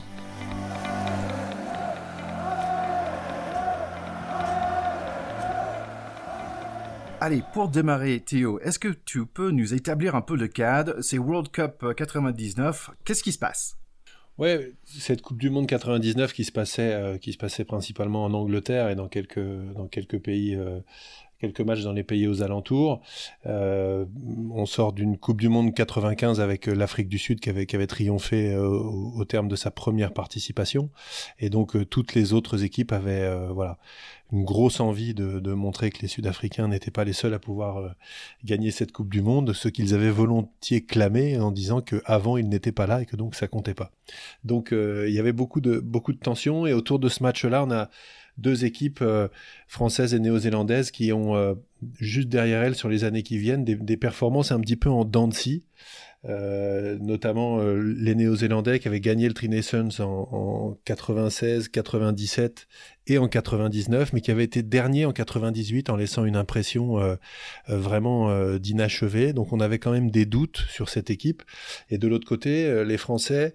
Allez, 7.25 7.45
pour 7.53 7.69
démarrer, 7.69 8.19
Théo, 8.19 8.59
est-ce 8.65 8.81
que 8.81 8.89
tu 8.89 9.27
peux 9.27 9.53
nous 9.53 9.75
établir 9.75 10.17
un 10.17 10.23
peu 10.23 10.35
le 10.35 10.49
cadre? 10.49 11.01
C'est 11.03 11.19
World 11.19 11.53
Cup 11.53 11.85
99. 11.97 12.91
Qu'est-ce 13.05 13.23
qui 13.23 13.31
se 13.31 13.39
passe? 13.39 13.77
Ouais, 14.39 14.73
cette 14.83 15.23
Coupe 15.23 15.39
du 15.39 15.49
Monde 15.49 15.69
99 15.69 16.33
qui 16.33 16.43
se 16.43 16.51
passait, 16.51 16.93
euh, 16.95 17.19
qui 17.19 17.33
se 17.33 17.39
passait 17.39 17.65
principalement 17.65 18.25
en 18.25 18.35
Angleterre 18.35 18.89
et 18.89 18.97
dans 18.97 19.07
quelques, 19.07 19.39
dans 19.39 19.87
quelques 19.87 20.19
pays 20.19 20.57
euh, 20.57 20.81
quelques 21.43 21.61
matchs 21.61 21.83
dans 21.83 21.93
les 21.93 22.05
pays 22.05 22.29
aux 22.29 22.43
alentours. 22.43 23.03
Euh, 23.47 24.05
on 24.55 24.65
sort 24.65 24.93
d'une 24.93 25.19
Coupe 25.19 25.41
du 25.41 25.49
Monde 25.49 25.75
95 25.75 26.41
avec 26.41 26.69
euh, 26.69 26.75
l'Afrique 26.75 27.09
du 27.09 27.19
Sud 27.19 27.41
qui 27.41 27.51
avait, 27.51 27.87
triomphé 27.89 28.53
euh, 28.53 28.69
au, 28.69 29.25
terme 29.25 29.49
de 29.49 29.57
sa 29.57 29.73
première 29.73 30.13
participation. 30.13 30.89
Et 31.41 31.51
donc 31.51 31.77
toutes 31.91 32.15
les 32.15 32.33
autres 32.33 32.63
équipes 32.63 32.93
avaient 32.93 33.29
voilà 33.53 33.79
une 34.31 34.45
grosse 34.45 34.81
envie 34.81 35.15
de, 35.15 35.41
de 35.41 35.53
montrer 35.53 35.91
que 35.91 36.01
les 36.01 36.09
Sud-Africains 36.09 36.69
n'étaient 36.69 36.91
pas 36.91 37.05
les 37.05 37.13
seuls 37.13 37.35
à 37.35 37.39
pouvoir 37.39 37.95
gagner 38.45 38.71
cette 38.71 38.93
Coupe 38.93 39.11
du 39.11 39.21
Monde, 39.21 39.53
ce 39.53 39.69
qu'ils 39.69 39.95
avaient 39.95 40.11
volontiers 40.11 40.85
clamé 40.85 41.39
en 41.39 41.51
disant 41.51 41.81
qu'avant 41.81 42.37
ils 42.37 42.49
n'étaient 42.49 42.73
pas 42.73 42.87
là 42.87 43.03
et 43.03 43.07
que 43.07 43.17
donc 43.17 43.35
ça 43.35 43.49
comptait 43.49 43.75
pas. 43.75 43.91
Donc 44.45 44.69
il 44.73 45.13
y 45.13 45.19
avait 45.19 45.33
beaucoup 45.33 45.61
de 45.61 45.81
beaucoup 45.81 46.13
de 46.13 46.19
tensions 46.19 46.67
et 46.67 46.73
autour 46.73 46.99
de 46.99 47.09
ce 47.09 47.23
match-là, 47.23 47.65
on 47.65 47.71
a 47.71 47.89
deux 48.39 48.65
équipes 48.65 49.01
euh, 49.03 49.29
françaises 49.67 50.15
et 50.15 50.19
néo-zélandaises 50.19 50.91
qui 50.91 51.13
ont 51.13 51.37
euh, 51.37 51.55
juste 51.99 52.29
derrière 52.29 52.63
elles 52.63 52.75
sur 52.75 52.89
les 52.89 53.05
années 53.05 53.23
qui 53.23 53.39
viennent 53.39 53.65
des, 53.65 53.97
performances 53.97 54.53
un 54.53 54.61
petit 54.61 54.77
peu 54.77 54.91
en 54.91 55.05
dents. 55.05 55.31
Euh, 56.25 56.99
notamment 57.01 57.61
les 57.63 58.15
Néo-Zélandais 58.15 58.79
qui 58.79 58.87
avaient 58.87 59.01
gagné 59.01 59.27
le 59.27 59.35
Tri 59.35 59.49
Nations 59.49 59.89
en, 59.99 60.29
en, 60.31 60.79
96, 60.85 61.69
97 61.69 62.69
et 63.09 63.19
en 63.19 63.27
99, 63.27 64.13
mais 64.13 64.21
qui 64.21 64.31
avaient 64.31 64.45
été 64.45 64.63
derniers 64.63 65.05
en 65.05 65.13
98 65.13 65.91
en 65.91 65.97
laissant 65.97 66.25
une 66.25 66.37
impression 66.37 67.17
vraiment 67.67 68.57
d'inachevé. 68.59 69.33
Donc 69.33 69.53
on 69.53 69.59
avait 69.59 69.81
quand 69.81 69.91
même 69.91 70.11
des 70.11 70.25
doutes 70.25 70.65
sur 70.69 70.89
cette 70.89 71.11
équipe. 71.11 71.43
Et 71.91 71.99
de 71.99 72.07
l'autre 72.07 72.29
côté, 72.29 72.85
les 72.85 72.99
Français 72.99 73.55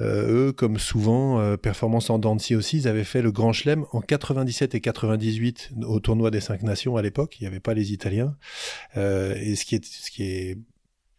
euh, 0.00 0.48
eux, 0.48 0.52
comme 0.52 0.78
souvent, 0.78 1.40
euh, 1.40 1.56
performance 1.56 2.10
en 2.10 2.18
Dancy 2.18 2.54
aussi, 2.54 2.78
ils 2.78 2.88
avaient 2.88 3.04
fait 3.04 3.22
le 3.22 3.32
Grand 3.32 3.52
Chelem 3.52 3.86
en 3.92 4.00
97 4.00 4.74
et 4.74 4.80
98 4.80 5.70
au 5.86 6.00
tournoi 6.00 6.30
des 6.30 6.40
cinq 6.40 6.62
nations 6.62 6.96
à 6.96 7.02
l'époque. 7.02 7.36
Il 7.40 7.44
n'y 7.44 7.48
avait 7.48 7.60
pas 7.60 7.74
les 7.74 7.92
Italiens. 7.92 8.36
Euh, 8.96 9.34
et 9.36 9.56
ce 9.56 9.64
qui 9.64 9.74
est, 9.76 9.84
ce 9.84 10.10
qui 10.10 10.24
est 10.24 10.58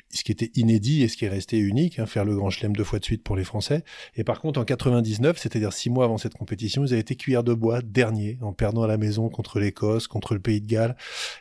ce 0.10 0.24
qui 0.24 0.32
était 0.32 0.52
inédit 0.56 1.04
et 1.04 1.08
ce 1.08 1.18
qui 1.18 1.26
est 1.26 1.30
resté 1.30 1.58
unique, 1.58 2.00
hein, 2.00 2.06
faire 2.06 2.26
le 2.26 2.36
Grand 2.36 2.50
Chelem 2.50 2.76
deux 2.76 2.84
fois 2.84 3.00
de 3.00 3.04
suite 3.04 3.24
pour 3.24 3.36
les 3.36 3.44
Français. 3.44 3.84
Et 4.16 4.24
par 4.24 4.40
contre, 4.40 4.60
en 4.60 4.66
99, 4.66 5.38
c'est-à-dire 5.38 5.74
six 5.74 5.90
mois 5.90 6.06
avant 6.06 6.18
cette 6.18 6.34
compétition, 6.34 6.86
ils 6.86 6.94
avaient 6.94 7.02
été 7.02 7.16
cuillère 7.16 7.44
de 7.44 7.54
bois 7.54 7.82
dernier, 7.82 8.38
en 8.42 8.54
perdant 8.54 8.84
à 8.84 8.88
la 8.88 8.98
maison 8.98 9.30
contre 9.30 9.60
l'Écosse, 9.60 10.08
contre 10.08 10.34
le 10.34 10.40
Pays 10.40 10.62
de 10.62 10.68
Galles. 10.68 10.96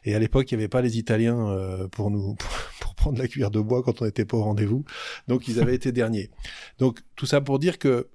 Et 0.05 0.15
à 0.15 0.19
l'époque, 0.19 0.51
il 0.51 0.57
n'y 0.57 0.63
avait 0.63 0.69
pas 0.69 0.83
les 0.83 0.99
Italiens 0.99 1.49
euh, 1.49 1.89
pour 1.89 2.11
nous 2.11 2.35
pour, 2.81 2.95
prendre 2.97 3.19
la 3.19 3.29
cuillère 3.29 3.51
de 3.51 3.61
bois 3.61 3.83
quand 3.83 4.03
on 4.03 4.05
n'était 4.07 4.25
pas 4.25 4.37
au 4.37 4.43
rendez-vous. 4.43 4.85
Donc, 5.29 5.49
ils 5.49 5.61
avaient 5.61 5.75
été 5.75 5.93
derniers. 5.93 6.31
Donc, 6.79 7.01
tout 7.15 7.27
ça 7.27 7.41
pour 7.41 7.59
dire 7.59 7.79
que 7.79 8.09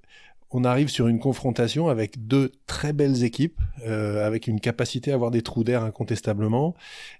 on 0.52 0.64
arrive 0.64 0.88
sur 0.88 1.08
une 1.08 1.18
confrontation 1.18 1.88
avec 1.88 2.26
deux 2.26 2.52
très 2.66 2.92
belles 2.92 3.24
équipes, 3.24 3.58
euh, 3.86 4.26
avec 4.26 4.46
une 4.46 4.60
capacité 4.60 5.10
à 5.10 5.14
avoir 5.14 5.30
des 5.30 5.40
trous 5.42 5.64
d'air 5.64 5.82
incontestablement, 5.82 6.74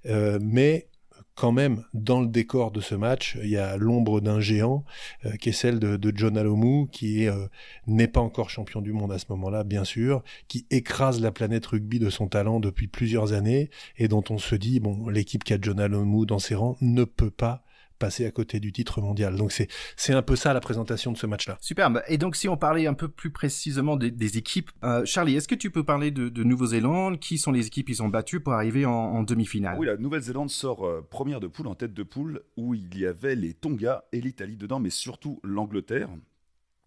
euh, 0.06 0.38
mais 0.42 0.86
quand 1.34 1.52
même, 1.52 1.84
dans 1.94 2.20
le 2.20 2.26
décor 2.26 2.70
de 2.70 2.80
ce 2.80 2.94
match, 2.94 3.38
il 3.42 3.48
y 3.48 3.56
a 3.56 3.76
l'ombre 3.76 4.20
d'un 4.20 4.40
géant, 4.40 4.84
euh, 5.24 5.36
qui 5.36 5.48
est 5.48 5.52
celle 5.52 5.78
de, 5.78 6.12
John 6.14 6.36
Alomou, 6.36 6.88
qui 6.92 7.26
euh, 7.26 7.46
n'est 7.86 8.08
pas 8.08 8.20
encore 8.20 8.50
champion 8.50 8.82
du 8.82 8.92
monde 8.92 9.12
à 9.12 9.18
ce 9.18 9.26
moment-là, 9.30 9.64
bien 9.64 9.84
sûr, 9.84 10.22
qui 10.48 10.66
écrase 10.70 11.20
la 11.20 11.32
planète 11.32 11.66
rugby 11.66 11.98
de 11.98 12.10
son 12.10 12.28
talent 12.28 12.60
depuis 12.60 12.86
plusieurs 12.86 13.32
années, 13.32 13.70
et 13.96 14.08
dont 14.08 14.24
on 14.30 14.38
se 14.38 14.54
dit, 14.54 14.80
bon, 14.80 15.08
l'équipe 15.08 15.44
qui 15.44 15.54
a 15.54 15.58
John 15.60 15.80
Alomou 15.80 16.26
dans 16.26 16.38
ses 16.38 16.54
rangs 16.54 16.76
ne 16.80 17.04
peut 17.04 17.30
pas 17.30 17.64
passer 18.02 18.26
à 18.26 18.32
côté 18.32 18.58
du 18.58 18.72
titre 18.72 19.00
mondial. 19.00 19.36
Donc 19.36 19.52
c'est 19.52 19.68
c'est 19.96 20.12
un 20.12 20.22
peu 20.22 20.34
ça 20.34 20.52
la 20.52 20.60
présentation 20.60 21.12
de 21.12 21.16
ce 21.16 21.26
match-là. 21.26 21.56
Superbe. 21.60 22.02
Et 22.08 22.18
donc 22.18 22.34
si 22.34 22.48
on 22.48 22.56
parlait 22.56 22.88
un 22.88 22.94
peu 22.94 23.08
plus 23.08 23.30
précisément 23.30 23.96
des, 23.96 24.36
équipes, 24.36 24.72
euh, 24.82 25.04
Charlie, 25.04 25.36
est-ce 25.36 25.46
que 25.46 25.54
tu 25.54 25.70
peux 25.70 25.84
parler 25.84 26.10
de, 26.10 26.28
de 26.28 26.42
Nouvelle-Zélande? 26.42 27.20
Qui 27.20 27.38
sont 27.38 27.52
les 27.52 27.68
équipes 27.68 27.86
qu'ils 27.86 28.02
ont 28.02 28.08
battues 28.08 28.40
pour 28.40 28.54
arriver 28.54 28.84
en, 28.86 29.22
demi-finale? 29.22 29.78
Oui, 29.78 29.86
la 29.86 29.96
Nouvelle-Zélande 29.96 30.50
sort 30.50 30.84
euh, 30.84 31.06
première 31.08 31.38
de 31.38 31.46
poule 31.46 31.68
en 31.68 31.76
tête 31.76 31.94
de 31.94 32.02
poule 32.02 32.42
où 32.56 32.74
il 32.74 32.98
y 32.98 33.06
avait 33.06 33.36
les 33.36 33.54
Tonga 33.54 34.04
et 34.10 34.20
l'Italie 34.20 34.56
dedans, 34.56 34.80
mais 34.80 34.90
surtout 34.90 35.38
l'Angleterre 35.44 36.08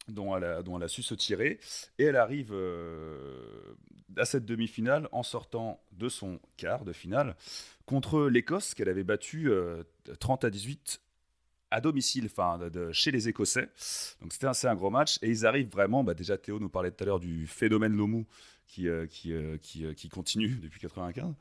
dont 0.10 0.36
elle, 0.36 0.44
a, 0.44 0.64
dont 0.64 0.76
elle 0.78 0.84
a 0.84 0.90
su 0.90 1.02
se 1.02 1.16
tirer. 1.16 1.60
Et 1.98 2.04
elle 2.04 2.18
arrive 2.18 2.52
euh, 2.52 3.74
à 4.18 4.26
cette 4.26 4.46
demi-finale 4.46 5.08
en 5.14 5.24
sortant 5.24 5.80
de 5.94 6.10
son 6.10 6.40
quart 6.58 6.84
de 6.84 6.92
finale 6.92 7.38
contre 7.86 8.28
l'Écosse 8.28 8.74
qu'elle 8.74 8.90
avait 8.90 9.06
battue 9.06 9.50
30 10.20 10.44
à 10.44 10.50
18 10.50 11.00
à 11.76 11.82
domicile, 11.82 12.26
enfin 12.32 12.58
de, 12.58 12.92
chez 12.94 13.12
les 13.12 13.28
Écossais. 13.28 13.68
Donc 14.22 14.32
c'était 14.32 14.48
assez 14.48 14.66
un 14.68 14.76
gros 14.76 14.90
match 14.90 15.20
et 15.22 15.30
ils 15.30 15.46
arrivent 15.46 15.70
vraiment. 15.70 16.04
Bah, 16.04 16.14
déjà 16.14 16.38
Théo 16.38 16.58
nous 16.60 16.70
parlait 16.70 16.92
tout 16.92 17.04
à 17.04 17.06
l'heure 17.06 17.20
du 17.20 17.48
phénomène 17.48 17.94
Lomu 17.94 18.26
qui, 18.66 18.88
euh, 18.88 19.06
qui, 19.08 19.34
euh, 19.34 19.58
qui, 19.62 19.86
qui, 19.96 20.10
continue 20.10 20.58
depuis 20.64 20.80
95. 20.80 21.34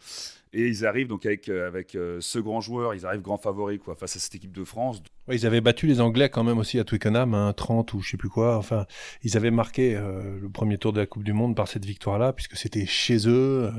Et 0.52 0.66
ils 0.66 0.84
arrivent 0.84 1.08
donc 1.08 1.24
avec, 1.24 1.48
avec 1.48 1.92
ce 1.92 2.38
grand 2.40 2.60
joueur, 2.60 2.94
ils 2.94 3.06
arrivent 3.06 3.22
grand 3.22 3.38
favori 3.38 3.78
quoi, 3.78 3.94
face 3.94 4.16
à 4.16 4.18
cette 4.18 4.34
équipe 4.34 4.52
de 4.52 4.64
France 4.64 5.02
ils 5.32 5.46
avaient 5.46 5.62
battu 5.62 5.86
les 5.86 6.00
Anglais 6.00 6.28
quand 6.28 6.44
même 6.44 6.58
aussi 6.58 6.78
à 6.78 6.84
Twickenham, 6.84 7.32
hein, 7.32 7.52
30 7.54 7.94
ou 7.94 8.00
je 8.00 8.10
sais 8.10 8.16
plus 8.16 8.28
quoi. 8.28 8.58
Enfin, 8.58 8.86
ils 9.22 9.36
avaient 9.36 9.50
marqué 9.50 9.96
euh, 9.96 10.38
le 10.38 10.48
premier 10.50 10.76
tour 10.76 10.92
de 10.92 11.00
la 11.00 11.06
Coupe 11.06 11.24
du 11.24 11.32
Monde 11.32 11.56
par 11.56 11.66
cette 11.68 11.84
victoire-là, 11.84 12.32
puisque 12.32 12.56
c'était 12.56 12.86
chez 12.86 13.26
eux. 13.26 13.70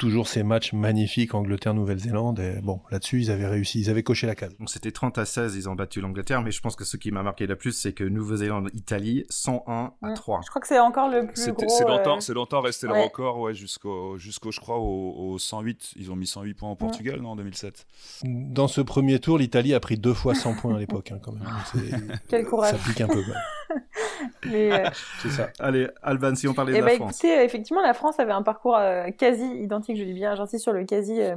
Toujours 0.00 0.28
ces 0.28 0.42
matchs 0.42 0.72
magnifiques 0.72 1.34
Angleterre-Nouvelle-Zélande. 1.34 2.38
Et 2.38 2.62
bon, 2.62 2.80
là-dessus, 2.90 3.20
ils 3.20 3.30
avaient 3.30 3.46
réussi, 3.46 3.80
ils 3.80 3.90
avaient 3.90 4.02
coché 4.02 4.26
la 4.26 4.34
case. 4.34 4.56
C'était 4.66 4.92
30 4.92 5.18
à 5.18 5.26
16, 5.26 5.56
ils 5.56 5.68
ont 5.68 5.74
battu 5.74 6.00
l'Angleterre, 6.00 6.40
mais 6.40 6.52
je 6.52 6.62
pense 6.62 6.74
que 6.74 6.86
ce 6.86 6.96
qui 6.96 7.10
m'a 7.10 7.22
marqué 7.22 7.46
le 7.46 7.54
plus, 7.54 7.72
c'est 7.72 7.92
que 7.92 8.02
Nouvelle-Zélande-Italie, 8.02 9.26
101 9.28 9.92
à 10.00 10.12
3. 10.14 10.40
Je 10.42 10.48
crois 10.48 10.62
que 10.62 10.68
c'est 10.68 10.78
encore 10.78 11.10
le 11.10 11.26
plus 11.26 11.52
gros. 11.52 11.66
C'est 11.68 11.84
longtemps, 11.84 12.16
euh, 12.16 12.32
longtemps 12.32 12.62
resté 12.62 12.86
le 12.86 12.94
record, 12.94 13.40
ouais, 13.40 13.52
jusqu'au, 13.52 14.16
jusqu'au, 14.16 14.50
je 14.50 14.60
crois, 14.60 14.78
au, 14.78 15.36
108. 15.38 15.92
Ils 15.96 16.10
ont 16.10 16.16
mis 16.16 16.26
108 16.26 16.54
points 16.54 16.70
au 16.70 16.76
Portugal, 16.76 17.20
non, 17.20 17.32
en 17.32 17.36
2007. 17.36 17.86
Dans 18.24 18.68
ce 18.68 18.80
premier 18.80 19.18
tour, 19.18 19.36
l'Italie 19.36 19.74
a 19.74 19.80
pris 19.80 19.98
deux 19.98 20.14
fois 20.14 20.34
100 20.34 20.54
points 20.54 20.76
à 20.76 20.78
l'époque, 20.78 21.12
hein, 21.12 21.18
quand 21.20 21.32
même. 21.32 22.18
Quel 22.28 22.46
courage. 22.46 22.70
Ça 22.70 22.78
pique 22.78 23.02
un 23.02 23.06
peu. 23.06 23.22
mais, 24.46 24.72
euh, 24.72 24.90
C'est 25.22 25.30
ça. 25.30 25.48
Allez, 25.58 25.88
Alban, 26.02 26.34
si 26.34 26.48
on 26.48 26.54
parlait 26.54 26.72
de 26.72 26.78
eh 26.78 26.80
la 26.80 26.86
ben, 26.86 26.96
France. 26.96 27.22
Écoutez, 27.22 27.44
effectivement, 27.44 27.82
la 27.82 27.94
France 27.94 28.18
avait 28.18 28.32
un 28.32 28.42
parcours 28.42 28.76
euh, 28.76 29.10
quasi 29.10 29.44
identique 29.62 29.90
je 29.96 30.04
dis 30.04 30.12
bien, 30.12 30.34
j'insiste 30.34 30.62
sur 30.62 30.72
le 30.72 30.84
quasi, 30.84 31.20
euh, 31.20 31.36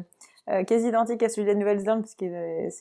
euh, 0.50 0.64
quasi 0.64 0.88
identique 0.88 1.22
à 1.24 1.30
celui 1.30 1.48
de 1.48 1.52
la 1.52 1.60
Nouvelle-Zélande, 1.60 2.02
puisqu'ils 2.02 2.34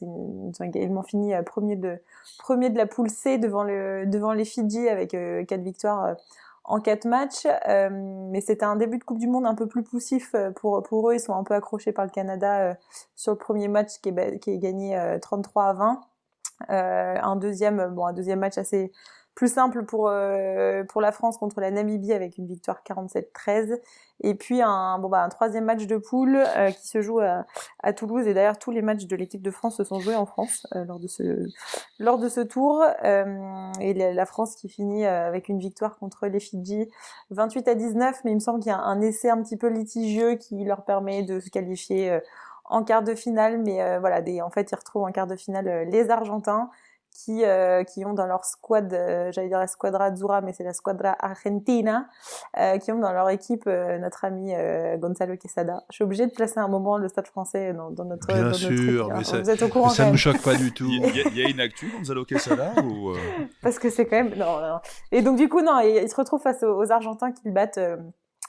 ont 0.02 0.64
également 0.64 1.02
fini 1.02 1.34
euh, 1.34 1.42
premier, 1.42 1.76
de, 1.76 1.98
premier 2.38 2.70
de 2.70 2.78
la 2.78 2.86
poule 2.86 3.10
C 3.10 3.38
devant, 3.38 3.64
le, 3.64 4.06
devant 4.06 4.32
les 4.32 4.44
Fidji 4.44 4.88
avec 4.88 5.10
quatre 5.10 5.62
victoires 5.62 6.16
en 6.64 6.80
quatre 6.80 7.06
matchs. 7.06 7.46
mais 7.66 8.40
c'était 8.40 8.64
un 8.64 8.76
début 8.76 8.98
de 8.98 9.04
Coupe 9.04 9.18
du 9.18 9.26
Monde 9.26 9.46
un 9.46 9.54
peu 9.54 9.66
plus 9.66 9.82
poussif 9.82 10.34
pour, 10.56 10.82
pour 10.82 11.10
eux. 11.10 11.14
Ils 11.14 11.20
sont 11.20 11.34
un 11.34 11.44
peu 11.44 11.54
accrochés 11.54 11.92
par 11.92 12.04
le 12.04 12.10
Canada 12.10 12.76
sur 13.16 13.32
le 13.32 13.38
premier 13.38 13.68
match 13.68 13.98
qui 14.00 14.10
est, 14.10 14.38
qui 14.38 14.50
est 14.50 14.58
gagné 14.58 15.18
33 15.20 15.64
à 15.64 15.72
20. 15.72 16.00
un 16.68 17.36
deuxième, 17.36 17.88
bon, 17.88 18.06
un 18.06 18.12
deuxième 18.12 18.38
match 18.38 18.58
assez 18.58 18.92
plus 19.34 19.52
simple 19.52 19.84
pour 19.84 20.08
euh, 20.08 20.84
pour 20.84 21.00
la 21.00 21.10
France 21.10 21.38
contre 21.38 21.60
la 21.60 21.70
Namibie 21.70 22.12
avec 22.12 22.36
une 22.36 22.46
victoire 22.46 22.82
47-13 22.86 23.78
et 24.20 24.34
puis 24.34 24.60
un 24.60 24.98
bon 24.98 25.08
bah 25.08 25.22
un 25.22 25.30
troisième 25.30 25.64
match 25.64 25.86
de 25.86 25.96
poule 25.96 26.36
euh, 26.36 26.70
qui 26.70 26.86
se 26.86 27.00
joue 27.00 27.20
à, 27.20 27.46
à 27.82 27.92
Toulouse. 27.94 28.26
Et 28.26 28.34
d'ailleurs 28.34 28.58
tous 28.58 28.70
les 28.70 28.82
matchs 28.82 29.06
de 29.06 29.16
l'équipe 29.16 29.40
de 29.40 29.50
France 29.50 29.78
se 29.78 29.84
sont 29.84 30.00
joués 30.00 30.16
en 30.16 30.26
France 30.26 30.66
euh, 30.74 30.84
lors 30.84 30.98
de 30.98 31.08
ce 31.08 31.46
lors 31.98 32.18
de 32.18 32.28
ce 32.28 32.40
tour. 32.40 32.84
Et 33.80 33.94
la, 33.94 34.26
France 34.26 34.54
qui 34.54 34.68
finit 34.68 35.04
avec 35.04 35.48
une 35.48 35.58
victoire 35.58 35.98
contre 35.98 36.26
les 36.26 36.40
Fidji 36.40 36.88
28 37.30 37.68
à 37.68 37.74
19 37.74 38.20
mais 38.24 38.32
il 38.32 38.34
me 38.34 38.40
semble 38.40 38.60
qu'il 38.60 38.70
y 38.70 38.74
a 38.74 38.78
un 38.78 39.00
essai 39.00 39.30
un 39.30 39.42
petit 39.42 39.56
peu 39.56 39.68
litigieux 39.68 40.34
qui 40.34 40.64
leur 40.64 40.84
permet 40.84 41.22
de 41.22 41.40
se 41.40 41.50
qualifier 41.50 42.20
en 42.66 42.84
quart 42.84 43.02
de 43.02 43.14
finale. 43.14 43.58
Mais 43.62 43.98
voilà 43.98 44.20
des 44.20 44.42
en 44.42 44.50
fait 44.50 44.70
ils 44.70 44.76
retrouvent 44.76 45.04
en 45.04 45.12
quart 45.12 45.26
de 45.26 45.36
finale 45.36 45.88
les 45.90 46.10
Argentins 46.10 46.70
qui, 47.14 47.44
euh, 47.44 47.84
qui 47.84 48.04
ont 48.04 48.14
dans 48.14 48.26
leur 48.26 48.44
squad, 48.44 48.92
euh, 48.92 49.30
j'allais 49.32 49.48
dire 49.48 49.58
la 49.58 49.66
squadra 49.66 50.06
Azzurra, 50.06 50.40
mais 50.40 50.52
c'est 50.52 50.64
la 50.64 50.72
squadra 50.72 51.14
Argentina, 51.18 52.06
euh, 52.58 52.78
qui 52.78 52.90
ont 52.90 52.98
dans 52.98 53.12
leur 53.12 53.28
équipe 53.30 53.64
euh, 53.66 53.98
notre 53.98 54.24
ami 54.24 54.54
euh, 54.54 54.96
Gonzalo 54.96 55.36
Quesada. 55.36 55.84
Je 55.90 55.96
suis 55.96 56.04
obligée 56.04 56.26
de 56.26 56.32
placer 56.32 56.58
un 56.58 56.68
moment 56.68 56.96
le 56.96 57.08
stade 57.08 57.26
français 57.26 57.72
dans, 57.74 57.90
dans 57.90 58.04
notre 58.06 58.26
Bien 58.26 58.44
dans 58.48 58.52
sûr, 58.52 58.72
notre 58.72 59.08
mais 59.08 59.20
hein. 59.20 59.24
ça, 59.24 59.40
Vous 59.40 59.50
êtes 59.50 59.62
au 59.62 59.68
courant 59.68 59.88
ça 59.90 60.06
ne 60.06 60.12
me 60.12 60.16
choque 60.16 60.42
pas 60.42 60.54
du 60.54 60.72
tout. 60.72 60.86
Il 60.88 61.14
y, 61.16 61.20
a- 61.20 61.28
il 61.28 61.38
y 61.38 61.44
a 61.44 61.48
une 61.48 61.60
actu, 61.60 61.92
Gonzalo 61.98 62.24
Quesada 62.24 62.72
ou, 62.82 63.12
Parce 63.62 63.78
que 63.78 63.90
c'est 63.90 64.06
quand 64.06 64.16
même... 64.16 64.34
Non, 64.36 64.60
non. 64.60 64.78
Et 65.12 65.22
donc 65.22 65.36
du 65.36 65.48
coup, 65.48 65.60
non, 65.60 65.80
ils 65.80 66.08
se 66.08 66.16
retrouvent 66.16 66.42
face 66.42 66.62
aux, 66.62 66.76
aux 66.82 66.90
Argentins 66.92 67.32
qu'ils 67.32 67.52
battent... 67.52 67.78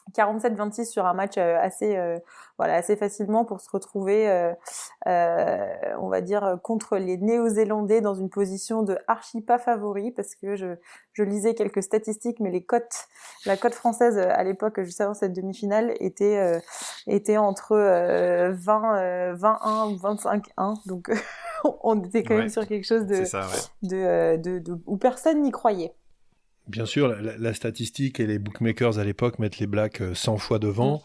euh, 0.09 0.11
47-26 0.13 0.85
sur 0.85 1.05
un 1.05 1.13
match 1.13 1.33
euh, 1.37 1.57
assez 1.59 1.95
euh, 1.97 2.17
voilà 2.57 2.75
assez 2.75 2.95
facilement 2.95 3.45
pour 3.45 3.61
se 3.61 3.69
retrouver 3.71 4.29
euh, 4.29 4.53
euh, 5.07 5.73
on 5.99 6.09
va 6.09 6.21
dire 6.21 6.57
contre 6.63 6.97
les 6.97 7.17
Néo-Zélandais 7.17 8.01
dans 8.01 8.13
une 8.13 8.29
position 8.29 8.83
de 8.83 8.97
archi 9.07 9.41
pas 9.41 9.57
favori 9.57 10.11
parce 10.11 10.35
que 10.35 10.55
je, 10.55 10.75
je 11.13 11.23
lisais 11.23 11.55
quelques 11.55 11.81
statistiques 11.83 12.39
mais 12.39 12.51
les 12.51 12.63
cotes 12.63 13.07
la 13.45 13.57
cote 13.57 13.73
française 13.73 14.17
euh, 14.17 14.29
à 14.29 14.43
l'époque 14.43 14.81
juste 14.81 15.01
avant 15.01 15.13
cette 15.13 15.33
demi-finale 15.33 15.93
était 15.99 16.37
euh, 16.37 16.59
était 17.07 17.37
entre 17.37 17.71
euh, 17.73 18.51
20 18.53 18.97
euh, 18.97 19.33
21 19.35 19.85
ou 19.87 19.95
25-1 19.95 20.87
donc 20.87 21.09
on 21.83 22.01
était 22.03 22.23
quand 22.23 22.33
Ouais. 22.33 22.41
même 22.41 22.49
sur 22.49 22.67
quelque 22.67 22.85
chose 22.85 23.05
de 23.05 23.15
C'est 23.15 23.25
ça, 23.25 23.41
ouais. 23.41 23.87
de, 23.89 24.37
de, 24.41 24.59
de 24.59 24.77
où 24.85 24.97
personne 24.97 25.41
n'y 25.41 25.51
croyait 25.51 25.93
Bien 26.67 26.85
sûr, 26.85 27.07
la, 27.07 27.53
statistique 27.53 28.19
et 28.19 28.25
les 28.25 28.39
bookmakers 28.39 28.97
à 28.97 29.03
l'époque 29.03 29.39
mettent 29.39 29.59
les 29.59 29.67
Blacks 29.67 30.01
euh, 30.01 30.13
100 30.13 30.37
fois 30.37 30.59
devant. 30.59 31.01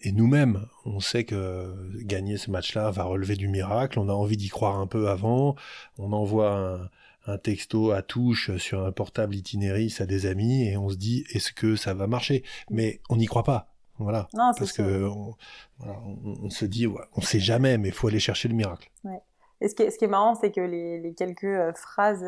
Et 0.00 0.12
nous-mêmes, 0.12 0.66
on 0.84 1.00
sait 1.00 1.24
que 1.24 1.74
gagner 2.02 2.36
ce 2.36 2.50
match-là 2.50 2.90
va 2.90 3.04
relever 3.04 3.36
du 3.36 3.48
miracle. 3.48 3.98
On 3.98 4.08
a 4.08 4.12
envie 4.12 4.36
d'y 4.36 4.48
croire 4.48 4.78
un 4.78 4.86
peu 4.86 5.08
avant. 5.08 5.56
On 5.98 6.12
envoie 6.12 6.56
un, 6.56 6.90
un 7.26 7.38
texto 7.38 7.90
à 7.90 8.02
touche 8.02 8.56
sur 8.58 8.84
un 8.84 8.92
portable 8.92 9.34
itinéris 9.34 9.96
à 10.00 10.06
des 10.06 10.26
amis 10.26 10.68
et 10.68 10.76
on 10.76 10.88
se 10.88 10.96
dit 10.96 11.24
est-ce 11.32 11.52
que 11.52 11.76
ça 11.76 11.94
va 11.94 12.06
marcher? 12.06 12.44
Mais 12.70 13.00
on 13.08 13.16
n'y 13.16 13.26
croit 13.26 13.44
pas. 13.44 13.72
Voilà. 13.98 14.28
non 14.34 14.52
Parce 14.56 14.72
sûr. 14.72 14.84
que 14.84 15.04
on, 15.04 15.34
voilà, 15.78 15.98
on, 16.04 16.38
on 16.44 16.50
se 16.50 16.64
dit, 16.64 16.86
ouais, 16.86 17.02
on 17.16 17.20
sait 17.20 17.40
jamais, 17.40 17.78
mais 17.78 17.88
il 17.88 17.94
faut 17.94 18.08
aller 18.08 18.20
chercher 18.20 18.48
le 18.48 18.54
miracle. 18.54 18.90
Et 19.60 19.68
ce 19.68 19.74
qui 19.74 19.82
est, 19.82 19.90
ce 19.90 19.98
qui 19.98 20.04
est 20.04 20.08
marrant, 20.08 20.36
c'est 20.36 20.52
que 20.52 20.60
les, 20.60 21.00
les 21.00 21.14
quelques 21.14 21.44
euh, 21.44 21.72
phrases, 21.72 22.24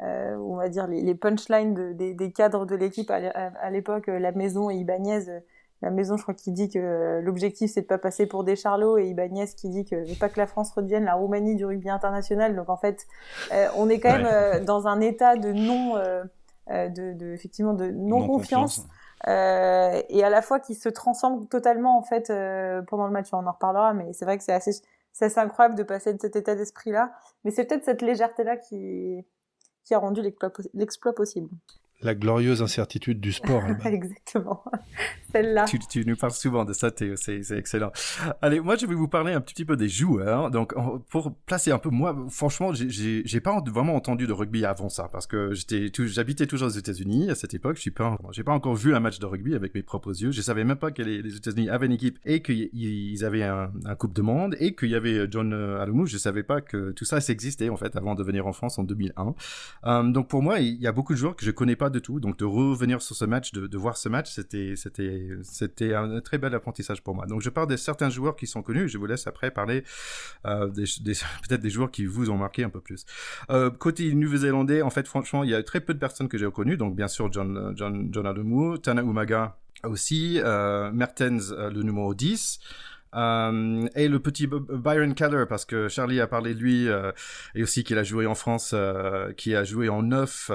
euh, 0.00 0.36
on 0.36 0.56
va 0.56 0.68
dire 0.68 0.86
les, 0.86 1.02
les 1.02 1.14
punchlines 1.14 1.74
de- 1.74 1.92
des, 1.92 2.14
des 2.14 2.32
cadres 2.32 2.66
de 2.66 2.74
l'équipe 2.74 3.10
à, 3.10 3.20
l'é- 3.20 3.34
à- 3.34 3.52
à 3.60 3.70
l'époque, 3.70 4.08
euh, 4.08 4.18
la 4.18 4.32
maison 4.32 4.70
et 4.70 4.74
Ibanez, 4.74 5.28
euh, 5.28 5.40
la 5.82 5.90
maison, 5.90 6.16
je 6.16 6.22
crois 6.22 6.34
qu'il 6.34 6.52
dit 6.52 6.68
que 6.68 6.78
euh, 6.78 7.20
l'objectif 7.20 7.70
c'est 7.72 7.82
de 7.82 7.86
pas 7.86 7.98
passer 7.98 8.26
pour 8.26 8.42
des 8.44 8.56
charlots 8.56 8.96
et 8.96 9.06
Ibanez 9.06 9.46
qui 9.56 9.68
dit 9.68 9.84
que 9.84 10.18
pas 10.18 10.28
que 10.28 10.38
la 10.38 10.46
France 10.46 10.72
redevienne 10.72 11.04
la 11.04 11.14
Roumanie 11.14 11.56
du 11.56 11.64
rugby 11.66 11.90
international. 11.90 12.56
Donc 12.56 12.70
en 12.70 12.76
fait, 12.76 13.06
euh, 13.52 13.68
on 13.76 13.88
est 13.88 14.00
quand 14.00 14.12
même 14.12 14.26
euh, 14.26 14.60
dans 14.60 14.86
un 14.86 15.00
état 15.00 15.36
de 15.36 15.52
non, 15.52 15.96
de, 16.68 17.12
de 17.12 17.32
effectivement 17.32 17.74
de 17.74 17.90
non, 17.90 18.26
confiance. 18.26 18.86
Euh, 19.26 20.02
et 20.10 20.22
à 20.22 20.28
la 20.28 20.42
fois 20.42 20.60
qui 20.60 20.74
se 20.74 20.90
transforme 20.90 21.46
totalement 21.46 21.96
en 21.96 22.02
fait 22.02 22.28
euh, 22.28 22.82
pendant 22.82 23.06
le 23.06 23.12
match. 23.12 23.28
On 23.32 23.46
en 23.46 23.52
reparlera, 23.52 23.94
mais 23.94 24.12
c'est 24.12 24.26
vrai 24.26 24.36
que 24.36 24.44
c'est 24.44 24.52
assez, 24.52 24.72
c'est 25.12 25.26
assez 25.26 25.38
incroyable 25.38 25.76
de 25.76 25.82
passer 25.82 26.12
de 26.12 26.20
cet 26.20 26.36
état 26.36 26.54
d'esprit-là. 26.54 27.10
Mais 27.42 27.50
c'est 27.50 27.64
peut-être 27.64 27.84
cette 27.84 28.02
légèreté-là 28.02 28.58
qui, 28.58 29.24
qui 29.84 29.94
a 29.94 29.98
rendu 29.98 30.22
l'exploit 30.22 30.50
possi- 30.50 30.70
l'exploit 30.74 31.14
possible. 31.14 31.48
La 32.04 32.14
glorieuse 32.14 32.62
incertitude 32.62 33.18
du 33.20 33.32
sport. 33.32 33.62
Exactement. 33.84 34.62
Celle-là. 35.32 35.64
Tu, 35.64 35.78
tu 35.80 36.04
nous 36.06 36.14
parles 36.16 36.32
souvent 36.32 36.64
de 36.64 36.72
ça, 36.72 36.90
Théo, 36.92 37.16
c'est 37.16 37.40
excellent. 37.50 37.90
Allez, 38.40 38.60
moi 38.60 38.76
je 38.76 38.86
vais 38.86 38.94
vous 38.94 39.08
parler 39.08 39.32
un 39.32 39.40
petit 39.40 39.64
peu 39.64 39.76
des 39.76 39.88
joueurs. 39.88 40.50
Donc 40.52 40.74
pour 41.10 41.34
placer 41.46 41.72
un 41.72 41.78
peu, 41.78 41.90
moi 41.90 42.14
franchement, 42.30 42.72
j'ai- 42.72 43.40
pas 43.40 43.60
vraiment 43.66 43.96
entendu 43.96 44.26
de 44.26 44.32
rugby 44.32 44.64
avant 44.64 44.88
ça 44.88 45.08
parce 45.12 45.26
que 45.26 45.52
j'habitais 45.54 46.46
toujours 46.46 46.68
aux 46.68 46.70
États-Unis 46.70 47.30
à 47.30 47.34
cette 47.34 47.52
époque. 47.52 47.76
Je 47.76 47.80
suis 47.82 47.90
pas, 47.90 48.16
j'ai 48.30 48.44
pas 48.44 48.52
encore 48.52 48.74
vu 48.76 48.94
un 48.94 49.00
match 49.00 49.18
de 49.18 49.26
rugby 49.26 49.54
avec 49.54 49.74
mes 49.74 49.82
propres 49.82 50.12
yeux. 50.22 50.30
Je 50.30 50.40
savais 50.40 50.62
même 50.64 50.76
pas 50.78 50.92
que 50.92 51.02
les, 51.02 51.20
les 51.20 51.36
États-Unis 51.36 51.68
avaient 51.68 51.86
une 51.86 51.92
équipe 51.92 52.18
et 52.24 52.40
qu'ils 52.42 52.68
ils 52.72 53.24
avaient 53.24 53.42
un, 53.42 53.72
un 53.86 53.94
coupe 53.96 54.12
de 54.14 54.22
monde 54.22 54.56
et 54.60 54.74
qu'il 54.76 54.90
y 54.90 54.94
avait 54.94 55.26
John 55.30 55.52
euh, 55.52 55.80
Alomou. 55.80 56.06
Je 56.06 56.16
savais 56.16 56.42
pas 56.42 56.60
que 56.60 56.92
tout 56.92 57.04
ça 57.04 57.18
existait 57.28 57.68
en 57.70 57.76
fait 57.76 57.96
avant 57.96 58.14
de 58.14 58.22
venir 58.22 58.46
en 58.46 58.52
France 58.52 58.78
en 58.78 58.84
2001. 58.84 59.34
Euh, 59.86 60.02
donc 60.04 60.28
pour 60.28 60.42
moi, 60.42 60.60
il 60.60 60.80
y 60.80 60.86
a 60.86 60.92
beaucoup 60.92 61.12
de 61.14 61.18
joueurs 61.18 61.34
que 61.36 61.44
je 61.44 61.50
connais 61.50 61.76
pas 61.76 61.90
du 61.94 62.02
tout. 62.02 62.20
Donc 62.20 62.38
de 62.38 62.44
revenir 62.44 63.00
sur 63.02 63.16
ce 63.16 63.24
match, 63.24 63.52
de, 63.52 63.66
de 63.66 63.78
voir 63.78 63.96
ce 63.96 64.08
match, 64.08 64.30
c'était 64.30 64.74
c'était 64.76 65.28
c'était 65.42 65.94
un 65.94 66.20
très 66.20 66.38
bel 66.38 66.54
apprentissage 66.54 67.02
pour 67.02 67.14
moi. 67.14 67.26
Donc 67.26 67.40
je 67.40 67.50
parle 67.50 67.68
de 67.68 67.76
certains 67.76 68.10
joueurs 68.10 68.36
qui 68.36 68.46
sont 68.46 68.62
connus. 68.62 68.88
Je 68.88 68.98
vous 68.98 69.06
laisse 69.06 69.26
après 69.26 69.50
parler 69.50 69.84
euh, 70.46 70.68
des, 70.68 70.84
peut-être 71.48 71.60
des 71.60 71.70
joueurs 71.70 71.90
qui 71.90 72.06
vous 72.06 72.30
ont 72.30 72.36
marqué 72.36 72.64
un 72.64 72.70
peu 72.70 72.80
plus. 72.80 73.06
Euh, 73.50 73.70
côté 73.70 74.12
Nouveau-Zélandais, 74.14 74.82
en 74.82 74.90
fait, 74.90 75.06
franchement, 75.06 75.44
il 75.44 75.50
y 75.50 75.54
a 75.54 75.62
très 75.62 75.80
peu 75.80 75.94
de 75.94 75.98
personnes 75.98 76.28
que 76.28 76.38
j'ai 76.38 76.46
reconnues. 76.46 76.76
Donc 76.76 76.96
bien 76.96 77.08
sûr 77.08 77.32
John 77.32 77.72
John 77.76 78.08
John 78.12 78.26
Ademu, 78.26 78.78
Tana 78.80 79.02
Umaga 79.02 79.56
aussi, 79.84 80.40
euh, 80.42 80.90
Mertens 80.92 81.52
le 81.52 81.82
numéro 81.82 82.14
10. 82.14 82.60
Euh, 83.14 83.86
et 83.94 84.08
le 84.08 84.18
petit 84.20 84.46
Byron 84.46 85.14
Keller, 85.14 85.44
parce 85.48 85.64
que 85.64 85.88
Charlie 85.88 86.20
a 86.20 86.26
parlé 86.26 86.54
de 86.54 86.60
lui, 86.60 86.88
euh, 86.88 87.12
et 87.54 87.62
aussi 87.62 87.84
qu'il 87.84 87.98
a 87.98 88.02
joué 88.02 88.26
en 88.26 88.34
France, 88.34 88.72
euh, 88.74 89.32
qui 89.32 89.54
a 89.54 89.64
joué 89.64 89.88
en 89.88 90.02
neuf, 90.02 90.50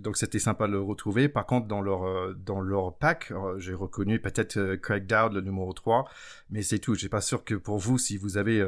donc 0.00 0.16
c'était 0.16 0.38
sympa 0.38 0.66
de 0.66 0.72
le 0.72 0.80
retrouver. 0.80 1.28
Par 1.28 1.46
contre, 1.46 1.66
dans 1.66 1.80
leur, 1.80 2.34
dans 2.34 2.60
leur 2.60 2.96
pack, 2.96 3.32
j'ai 3.58 3.74
reconnu 3.74 4.20
peut-être 4.20 4.76
Craig 4.76 5.06
Dowd, 5.06 5.34
le 5.34 5.40
numéro 5.40 5.72
3, 5.72 6.08
mais 6.50 6.62
c'est 6.62 6.78
tout. 6.78 6.94
Je 6.94 7.00
suis 7.00 7.08
pas 7.08 7.20
sûr 7.20 7.44
que 7.44 7.54
pour 7.54 7.78
vous, 7.78 7.98
si 7.98 8.16
vous 8.16 8.36
avez 8.36 8.66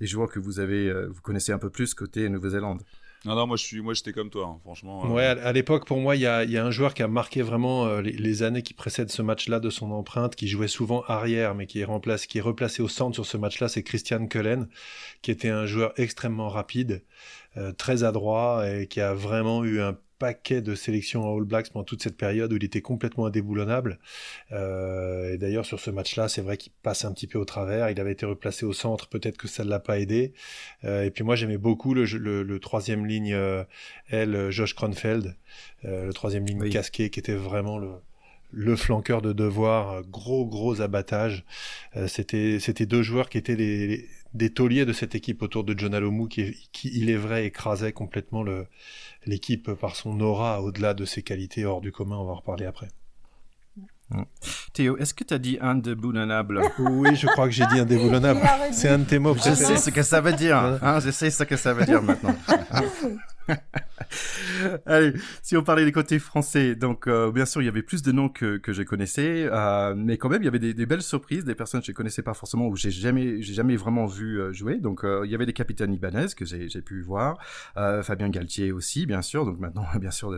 des 0.00 0.06
joueurs 0.06 0.30
que 0.30 0.38
vous 0.38 0.60
avez, 0.60 0.92
vous 1.08 1.20
connaissez 1.22 1.52
un 1.52 1.58
peu 1.58 1.70
plus 1.70 1.94
côté 1.94 2.28
Nouvelle-Zélande. 2.28 2.82
Non, 3.24 3.34
non, 3.34 3.46
moi 3.46 3.56
je 3.56 3.64
suis, 3.64 3.80
moi 3.80 3.94
j'étais 3.94 4.12
comme 4.12 4.30
toi, 4.30 4.46
hein, 4.46 4.60
franchement. 4.62 5.04
Euh. 5.06 5.08
Ouais, 5.08 5.24
à, 5.24 5.52
l'époque, 5.52 5.86
pour 5.86 5.98
moi, 5.98 6.14
il 6.16 6.22
y 6.22 6.26
a, 6.26 6.44
y 6.44 6.56
a, 6.56 6.64
un 6.64 6.70
joueur 6.70 6.94
qui 6.94 7.02
a 7.02 7.08
marqué 7.08 7.42
vraiment 7.42 7.86
euh, 7.86 8.00
les, 8.00 8.42
années 8.42 8.62
qui 8.62 8.74
précèdent 8.74 9.10
ce 9.10 9.22
match-là 9.22 9.58
de 9.58 9.70
son 9.70 9.90
empreinte, 9.90 10.36
qui 10.36 10.46
jouait 10.48 10.68
souvent 10.68 11.02
arrière, 11.08 11.54
mais 11.54 11.66
qui 11.66 11.80
est, 11.80 12.26
qui 12.26 12.38
est 12.38 12.42
replacé 12.42 12.82
au 12.82 12.88
centre 12.88 13.14
sur 13.14 13.26
ce 13.26 13.36
match-là, 13.36 13.68
c'est 13.68 13.82
Christian 13.82 14.26
Cullen, 14.26 14.68
qui 15.22 15.30
était 15.30 15.48
un 15.48 15.66
joueur 15.66 15.92
extrêmement 15.96 16.48
rapide, 16.48 17.04
euh, 17.56 17.72
très 17.72 18.04
adroit 18.04 18.68
et 18.68 18.86
qui 18.86 19.00
a 19.00 19.14
vraiment 19.14 19.64
eu 19.64 19.80
un 19.80 19.96
paquet 20.18 20.62
de 20.62 20.74
sélections 20.74 21.24
à 21.24 21.36
All 21.36 21.44
Blacks 21.44 21.70
pendant 21.70 21.84
toute 21.84 22.02
cette 22.02 22.16
période 22.16 22.52
où 22.52 22.56
il 22.56 22.64
était 22.64 22.80
complètement 22.80 23.26
indéboulonnable. 23.26 23.98
Euh, 24.52 25.34
et 25.34 25.38
d'ailleurs, 25.38 25.66
sur 25.66 25.80
ce 25.80 25.90
match-là, 25.90 26.28
c'est 26.28 26.42
vrai 26.42 26.56
qu'il 26.56 26.72
passe 26.82 27.04
un 27.04 27.12
petit 27.12 27.26
peu 27.26 27.38
au 27.38 27.44
travers. 27.44 27.90
Il 27.90 28.00
avait 28.00 28.12
été 28.12 28.26
replacé 28.26 28.64
au 28.64 28.72
centre, 28.72 29.08
peut-être 29.08 29.36
que 29.36 29.48
ça 29.48 29.64
ne 29.64 29.70
l'a 29.70 29.80
pas 29.80 29.98
aidé. 29.98 30.32
Euh, 30.84 31.04
et 31.04 31.10
puis 31.10 31.24
moi, 31.24 31.36
j'aimais 31.36 31.58
beaucoup 31.58 31.94
le, 31.94 32.04
le, 32.04 32.60
troisième 32.60 33.06
ligne 33.06 33.34
euh, 33.34 33.64
L, 34.08 34.50
Josh 34.50 34.74
Kronfeld, 34.74 35.36
le 35.84 36.12
troisième 36.12 36.44
ligne 36.46 36.68
casqué, 36.70 37.10
qui 37.10 37.20
était 37.20 37.34
vraiment 37.34 37.78
le, 37.78 37.90
le 38.50 38.76
flanqueur 38.76 39.22
de 39.22 39.32
devoir, 39.32 40.02
gros 40.02 40.46
gros 40.46 40.80
abattage. 40.80 41.44
c'était 42.08 42.58
c'était 42.58 42.86
deux 42.86 43.02
joueurs 43.02 43.28
qui 43.28 43.38
étaient 43.38 43.54
les, 43.54 44.08
des 44.36 44.50
tauliers 44.50 44.84
de 44.84 44.92
cette 44.92 45.14
équipe 45.14 45.42
autour 45.42 45.64
de 45.64 45.76
John 45.76 45.94
Alomou 45.94 46.28
qui, 46.28 46.68
qui 46.72 46.90
il 46.94 47.10
est 47.10 47.16
vrai 47.16 47.46
écrasait 47.46 47.92
complètement 47.92 48.42
le 48.42 48.66
l'équipe 49.26 49.72
par 49.72 49.96
son 49.96 50.20
aura 50.20 50.62
au-delà 50.62 50.94
de 50.94 51.04
ses 51.04 51.22
qualités 51.22 51.64
hors 51.64 51.80
du 51.80 51.92
commun, 51.92 52.16
on 52.16 52.24
va 52.24 52.32
en 52.32 52.36
reparler 52.36 52.66
après. 52.66 52.88
Mm. 54.10 54.22
Théo, 54.72 54.96
est-ce 54.98 55.14
que 55.14 55.24
tu 55.24 55.34
as 55.34 55.38
dit 55.38 55.58
indéboulonnable? 55.60 56.62
Oui, 56.78 57.16
je 57.16 57.26
crois 57.26 57.46
que 57.46 57.52
j'ai 57.52 57.66
dit 57.66 57.80
indéboulonnable. 57.80 58.40
C'est 58.72 58.88
un 58.88 59.00
de 59.00 59.04
tes 59.04 59.18
mots. 59.18 59.34
Je 59.34 59.54
sais 59.54 59.76
ce 59.76 59.90
que 59.90 60.02
ça 60.02 60.20
veut 60.20 60.32
dire. 60.32 60.56
Hein, 60.56 61.00
je 61.00 61.10
sais 61.10 61.30
ce 61.30 61.42
que 61.42 61.56
ça 61.56 61.72
veut 61.72 61.84
dire 61.84 62.02
maintenant. 62.02 62.36
Allez, 64.86 65.12
si 65.42 65.56
on 65.56 65.62
parlait 65.62 65.84
des 65.84 65.92
côtés 65.92 66.18
français, 66.18 66.74
donc 66.74 67.06
euh, 67.06 67.30
bien 67.30 67.46
sûr 67.46 67.62
il 67.62 67.66
y 67.66 67.68
avait 67.68 67.82
plus 67.82 68.02
de 68.02 68.12
noms 68.12 68.28
que, 68.28 68.56
que 68.56 68.72
je 68.72 68.82
connaissais, 68.82 69.48
euh, 69.50 69.94
mais 69.96 70.16
quand 70.16 70.28
même 70.28 70.42
il 70.42 70.46
y 70.46 70.48
avait 70.48 70.58
des, 70.58 70.74
des, 70.74 70.86
belles 70.86 71.02
surprises, 71.02 71.44
des 71.44 71.54
personnes 71.54 71.80
que 71.80 71.86
je 71.86 71.92
connaissais 71.92 72.22
pas 72.22 72.34
forcément 72.34 72.66
ou 72.66 72.76
j'ai 72.76 72.90
jamais 72.90 73.42
j'ai 73.42 73.54
jamais 73.54 73.76
vraiment 73.76 74.06
vu 74.06 74.40
euh, 74.40 74.52
jouer. 74.52 74.78
Donc 74.78 75.04
euh, 75.04 75.22
il 75.24 75.30
y 75.30 75.34
avait 75.34 75.46
des 75.46 75.52
capitaines 75.52 75.92
ibanaises 75.92 76.34
que 76.34 76.44
j'ai 76.44 76.82
pu 76.82 77.02
voir, 77.02 77.38
Fabien 77.74 78.28
Galtier 78.28 78.72
aussi 78.72 79.06
bien 79.06 79.22
sûr, 79.22 79.44
donc 79.44 79.58
maintenant 79.58 79.86
bien 80.00 80.10
sûr 80.10 80.34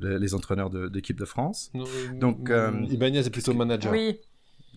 les 0.00 0.34
entraîneurs 0.34 0.70
d'équipe 0.70 1.16
de, 1.16 1.22
de, 1.22 1.28
France. 1.28 1.72
donc 2.14 2.50
Ibanez 2.88 3.18
est 3.18 3.30
plutôt 3.30 3.54
manager. 3.54 3.92
Oui. 3.92 4.20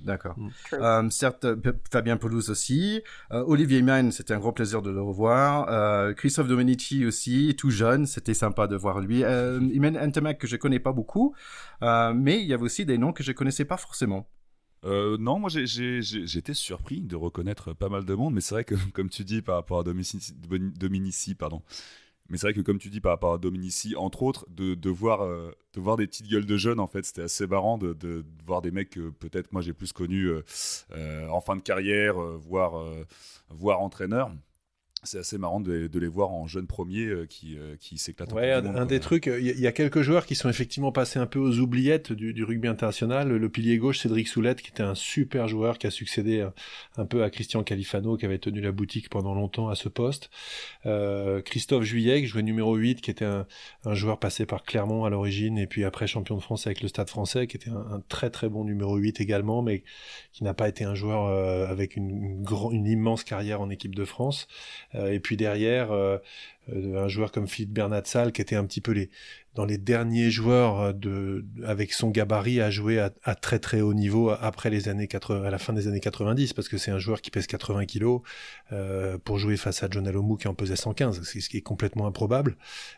D'accord. 0.03 0.37
Mm. 0.37 0.49
Euh, 0.73 1.09
certes, 1.09 1.47
Fabien 1.91 2.17
Pelouse 2.17 2.49
aussi. 2.49 3.01
Euh, 3.31 3.43
Olivier 3.47 3.81
Mann, 3.81 4.11
c'était 4.11 4.33
un 4.33 4.39
gros 4.39 4.51
plaisir 4.51 4.81
de 4.81 4.89
le 4.89 5.01
revoir. 5.01 5.67
Euh, 5.69 6.13
Christophe 6.13 6.47
Domenici 6.47 7.05
aussi, 7.05 7.55
tout 7.57 7.69
jeune, 7.69 8.05
c'était 8.05 8.33
sympa 8.33 8.67
de 8.67 8.75
voir 8.75 8.99
lui. 8.99 9.23
Euh, 9.23 9.59
Imen 9.73 9.97
Entemac, 9.97 10.37
que 10.37 10.47
je 10.47 10.55
connais 10.55 10.79
pas 10.79 10.91
beaucoup, 10.91 11.35
euh, 11.83 12.13
mais 12.13 12.41
il 12.41 12.47
y 12.47 12.53
avait 12.53 12.63
aussi 12.63 12.85
des 12.85 12.97
noms 12.97 13.13
que 13.13 13.23
je 13.23 13.31
connaissais 13.31 13.65
pas 13.65 13.77
forcément. 13.77 14.27
Euh, 14.85 15.17
non, 15.19 15.39
moi 15.39 15.49
j'étais 15.49 16.53
surpris 16.53 17.01
de 17.01 17.15
reconnaître 17.15 17.73
pas 17.73 17.89
mal 17.89 18.05
de 18.05 18.13
monde, 18.13 18.33
mais 18.33 18.41
c'est 18.41 18.55
vrai 18.55 18.63
que 18.63 18.75
comme 18.93 19.09
tu 19.09 19.23
dis 19.23 19.41
par 19.41 19.55
rapport 19.55 19.79
à 19.79 19.83
Dominici, 19.83 20.33
Dominici 20.75 21.35
pardon, 21.35 21.63
mais 22.29 22.37
c'est 22.37 22.47
vrai 22.47 22.53
que 22.53 22.61
comme 22.61 22.77
tu 22.77 22.89
dis 22.89 22.99
par 22.99 23.13
rapport 23.13 23.33
à 23.33 23.37
Dominici, 23.37 23.95
entre 23.95 24.23
autres, 24.23 24.45
de, 24.49 24.77
euh, 24.85 25.51
voir 25.75 25.97
des 25.97 26.07
petites 26.07 26.27
gueules 26.27 26.45
de 26.45 26.57
jeunes, 26.57 26.79
en 26.79 26.87
fait, 26.87 27.05
c'était 27.05 27.23
assez 27.23 27.47
marrant 27.47 27.77
de, 27.77 28.25
voir 28.45 28.61
des 28.61 28.71
mecs 28.71 28.89
que 28.91 29.09
peut-être 29.09 29.51
moi 29.51 29.61
j'ai 29.61 29.73
plus 29.73 29.93
connus 29.93 30.27
euh, 30.29 30.43
euh, 30.91 31.27
en 31.29 31.41
fin 31.41 31.55
de 31.55 31.61
carrière, 31.61 32.15
voire, 32.17 32.83
voire 33.49 33.81
entraîneurs 33.81 34.31
c'est 35.03 35.19
assez 35.19 35.37
marrant 35.37 35.59
de, 35.59 35.89
les 35.93 36.07
voir 36.07 36.31
en 36.31 36.47
jeunes 36.47 36.67
premiers 36.67 37.05
euh, 37.05 37.25
qui, 37.25 37.57
euh, 37.57 37.75
qui 37.79 37.97
s'éclatent. 37.97 38.33
Ouais, 38.33 38.51
un, 38.51 38.85
des 38.85 38.99
trucs, 38.99 39.27
il 39.27 39.59
y, 39.59 39.67
a 39.67 39.71
quelques 39.71 40.01
joueurs 40.01 40.25
qui 40.25 40.35
sont 40.35 40.49
effectivement 40.49 40.91
passés 40.91 41.19
un 41.19 41.25
peu 41.25 41.39
aux 41.39 41.59
oubliettes 41.59 42.11
du, 42.13 42.43
rugby 42.43 42.67
international. 42.67 43.29
Le 43.29 43.49
pilier 43.49 43.77
gauche, 43.77 43.99
Cédric 43.99 44.27
Soulette, 44.27 44.61
qui 44.61 44.71
était 44.71 44.83
un 44.83 44.95
super 44.95 45.47
joueur, 45.47 45.77
qui 45.77 45.87
a 45.87 45.91
succédé 45.91 46.47
un, 46.97 47.05
peu 47.05 47.23
à 47.23 47.29
Christian 47.29 47.63
Califano, 47.63 48.17
qui 48.17 48.25
avait 48.25 48.39
tenu 48.39 48.59
la 48.61 48.71
boutique 48.71 49.09
pendant 49.09 49.33
longtemps 49.33 49.69
à 49.69 49.75
ce 49.75 49.89
poste. 49.89 50.29
Euh, 50.85 51.41
Christophe 51.41 51.83
Juillet, 51.83 52.21
qui 52.21 52.27
jouait 52.27 52.43
numéro 52.43 52.75
8, 52.75 53.01
qui 53.01 53.11
était 53.11 53.25
un, 53.25 53.45
joueur 53.93 54.19
passé 54.19 54.45
par 54.45 54.63
Clermont 54.63 55.05
à 55.05 55.09
l'origine, 55.09 55.57
et 55.57 55.67
puis 55.67 55.83
après 55.83 56.07
champion 56.07 56.35
de 56.35 56.41
France 56.41 56.67
avec 56.67 56.81
le 56.81 56.87
Stade 56.87 57.09
français, 57.09 57.47
qui 57.47 57.57
était 57.57 57.69
un, 57.69 58.01
très 58.09 58.29
très 58.29 58.49
bon 58.49 58.63
numéro 58.63 58.95
8 58.97 59.21
également, 59.21 59.61
mais 59.61 59.83
qui 60.33 60.43
n'a 60.43 60.53
pas 60.53 60.67
été 60.67 60.83
un 60.83 60.95
joueur 60.95 61.27
avec 61.69 61.95
une, 61.95 62.45
une 62.71 62.85
immense 62.85 63.23
carrière 63.23 63.61
en 63.61 63.69
équipe 63.69 63.95
de 63.95 64.05
France. 64.05 64.47
Euh, 64.95 65.11
et 65.11 65.19
puis 65.19 65.37
derrière, 65.37 65.91
euh, 65.91 66.17
euh, 66.73 67.03
un 67.03 67.07
joueur 67.07 67.31
comme 67.31 67.47
Philippe 67.47 67.71
Bernatsal, 67.71 68.31
qui 68.31 68.41
était 68.41 68.55
un 68.55 68.65
petit 68.65 68.81
peu 68.81 68.91
les, 68.91 69.09
dans 69.55 69.65
les 69.65 69.77
derniers 69.77 70.31
joueurs 70.31 70.93
de, 70.93 71.45
avec 71.65 71.93
son 71.93 72.09
gabarit 72.09 72.61
à 72.61 72.69
jouer 72.69 72.99
à, 72.99 73.35
très 73.35 73.59
très 73.59 73.81
haut 73.81 73.93
niveau 73.93 74.29
après 74.29 74.69
les 74.69 74.89
années 74.89 75.07
80, 75.07 75.43
à 75.43 75.49
la 75.49 75.57
fin 75.57 75.73
des 75.73 75.87
années 75.87 75.99
90, 75.99 76.53
parce 76.53 76.69
que 76.69 76.77
c'est 76.77 76.91
un 76.91 76.99
joueur 76.99 77.21
qui 77.21 77.31
pèse 77.31 77.47
80 77.47 77.85
kilos 77.85 78.21
pour 79.23 79.39
jouer 79.39 79.57
face 79.57 79.83
à 79.83 79.87
John 79.89 80.07
Alomou 80.07 80.37
qui 80.37 80.47
en 80.47 80.53
pesait 80.53 80.75
115, 80.75 81.23
ce 81.23 81.49
qui 81.49 81.57
est 81.57 81.61
complètement 81.61 82.05
improbable. 82.07 82.57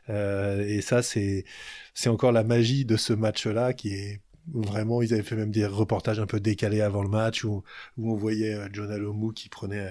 et 0.10 0.82
ça, 0.82 1.02
c'est 1.02 1.46
c'est 1.94 2.10
encore 2.10 2.32
la 2.32 2.44
magie 2.44 2.86
de 2.86 2.98
ce 2.98 3.14
match-là 3.14 3.74
qui 3.74 3.94
est 3.94 4.22
vraiment, 4.54 5.02
ils 5.02 5.14
avaient 5.14 5.24
fait 5.24 5.36
même 5.36 5.52
des 5.52 5.66
reportages 5.66 6.20
un 6.20 6.26
peu 6.26 6.40
décalés 6.40 6.82
avant 6.82 7.04
le 7.04 7.10
match 7.10 7.44
où, 7.46 7.64
où 7.98 8.12
on 8.12 8.16
voyait 8.16 8.58
John 8.74 8.92
Alomou 8.92 9.32
qui 9.32 9.48
prenait 9.48 9.90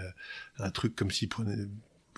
un 0.59 0.71
truc 0.71 0.97
comme 0.97 1.11
s'il 1.11 1.29
prenait 1.29 1.69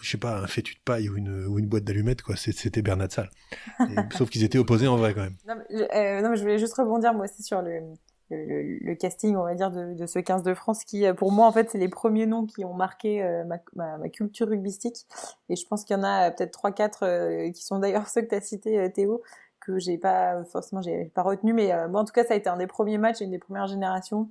je 0.01 0.11
sais 0.11 0.19
pas, 0.19 0.39
un 0.39 0.47
fétu 0.47 0.75
de 0.75 0.81
paille 0.85 1.09
ou 1.09 1.17
une, 1.17 1.67
boîte 1.67 1.85
d'allumettes, 1.85 2.23
quoi. 2.23 2.37
C'était 2.37 2.83
Bernard 2.83 3.13
Salle. 3.13 3.31
sauf 4.17 4.31
qu'ils 4.31 4.45
étaient 4.45 4.59
opposés 4.59 4.89
en 4.89 4.97
vrai, 4.97 5.15
quand 5.15 5.23
même. 5.23 5.37
Non 5.47 5.55
mais, 5.57 5.95
euh, 5.95 6.35
je 6.35 6.41
voulais 6.41 6.59
juste 6.59 6.75
rebondir, 6.75 7.15
moi 7.15 7.25
aussi, 7.25 7.43
sur 7.43 7.63
le, 7.63 8.95
casting, 8.95 9.37
on 9.37 9.45
va 9.45 9.55
dire, 9.55 9.71
de, 9.71 10.07
ce 10.07 10.19
15 10.19 10.43
de 10.43 10.55
France, 10.55 10.85
qui, 10.85 11.05
euh, 11.05 11.15
pour 11.15 11.33
moi, 11.33 11.47
en 11.47 11.53
fait, 11.53 11.71
c'est 11.71 11.79
les 11.79 11.89
premiers 11.89 12.27
noms 12.27 12.47
qui 12.47 12.65
ont 12.65 12.75
marqué 12.75 13.23
euh, 13.23 13.45
ma, 13.75 14.09
culture 14.09 14.49
rugbystique. 14.49 15.07
Et 15.49 15.57
je 15.57 15.67
pense 15.67 15.85
qu'il 15.85 15.97
y 15.97 15.99
en 15.99 16.05
a 16.05 16.31
peut-être 16.31 16.59
3-4 16.59 17.53
qui 17.53 17.65
sont 17.65 17.79
d'ailleurs 17.79 18.09
ceux 18.09 18.23
que 18.23 18.29
tu 18.29 18.35
as 18.35 18.41
cités, 18.41 18.91
Théo, 18.93 19.23
que 19.61 19.79
j'ai 19.79 19.99
pas, 19.99 20.45
forcément, 20.45 20.81
j'ai 20.81 21.07
pas 21.07 21.23
retenu. 21.23 21.53
Mais 21.53 21.73
moi, 21.89 22.01
en 22.01 22.05
tout 22.05 22.13
cas, 22.13 22.25
ça 22.25 22.35
a 22.35 22.37
été 22.37 22.49
un 22.49 22.57
des 22.57 22.67
premiers 22.67 22.99
matchs, 22.99 23.21
une 23.21 23.31
des 23.31 23.39
premières 23.39 23.67
générations 23.67 24.31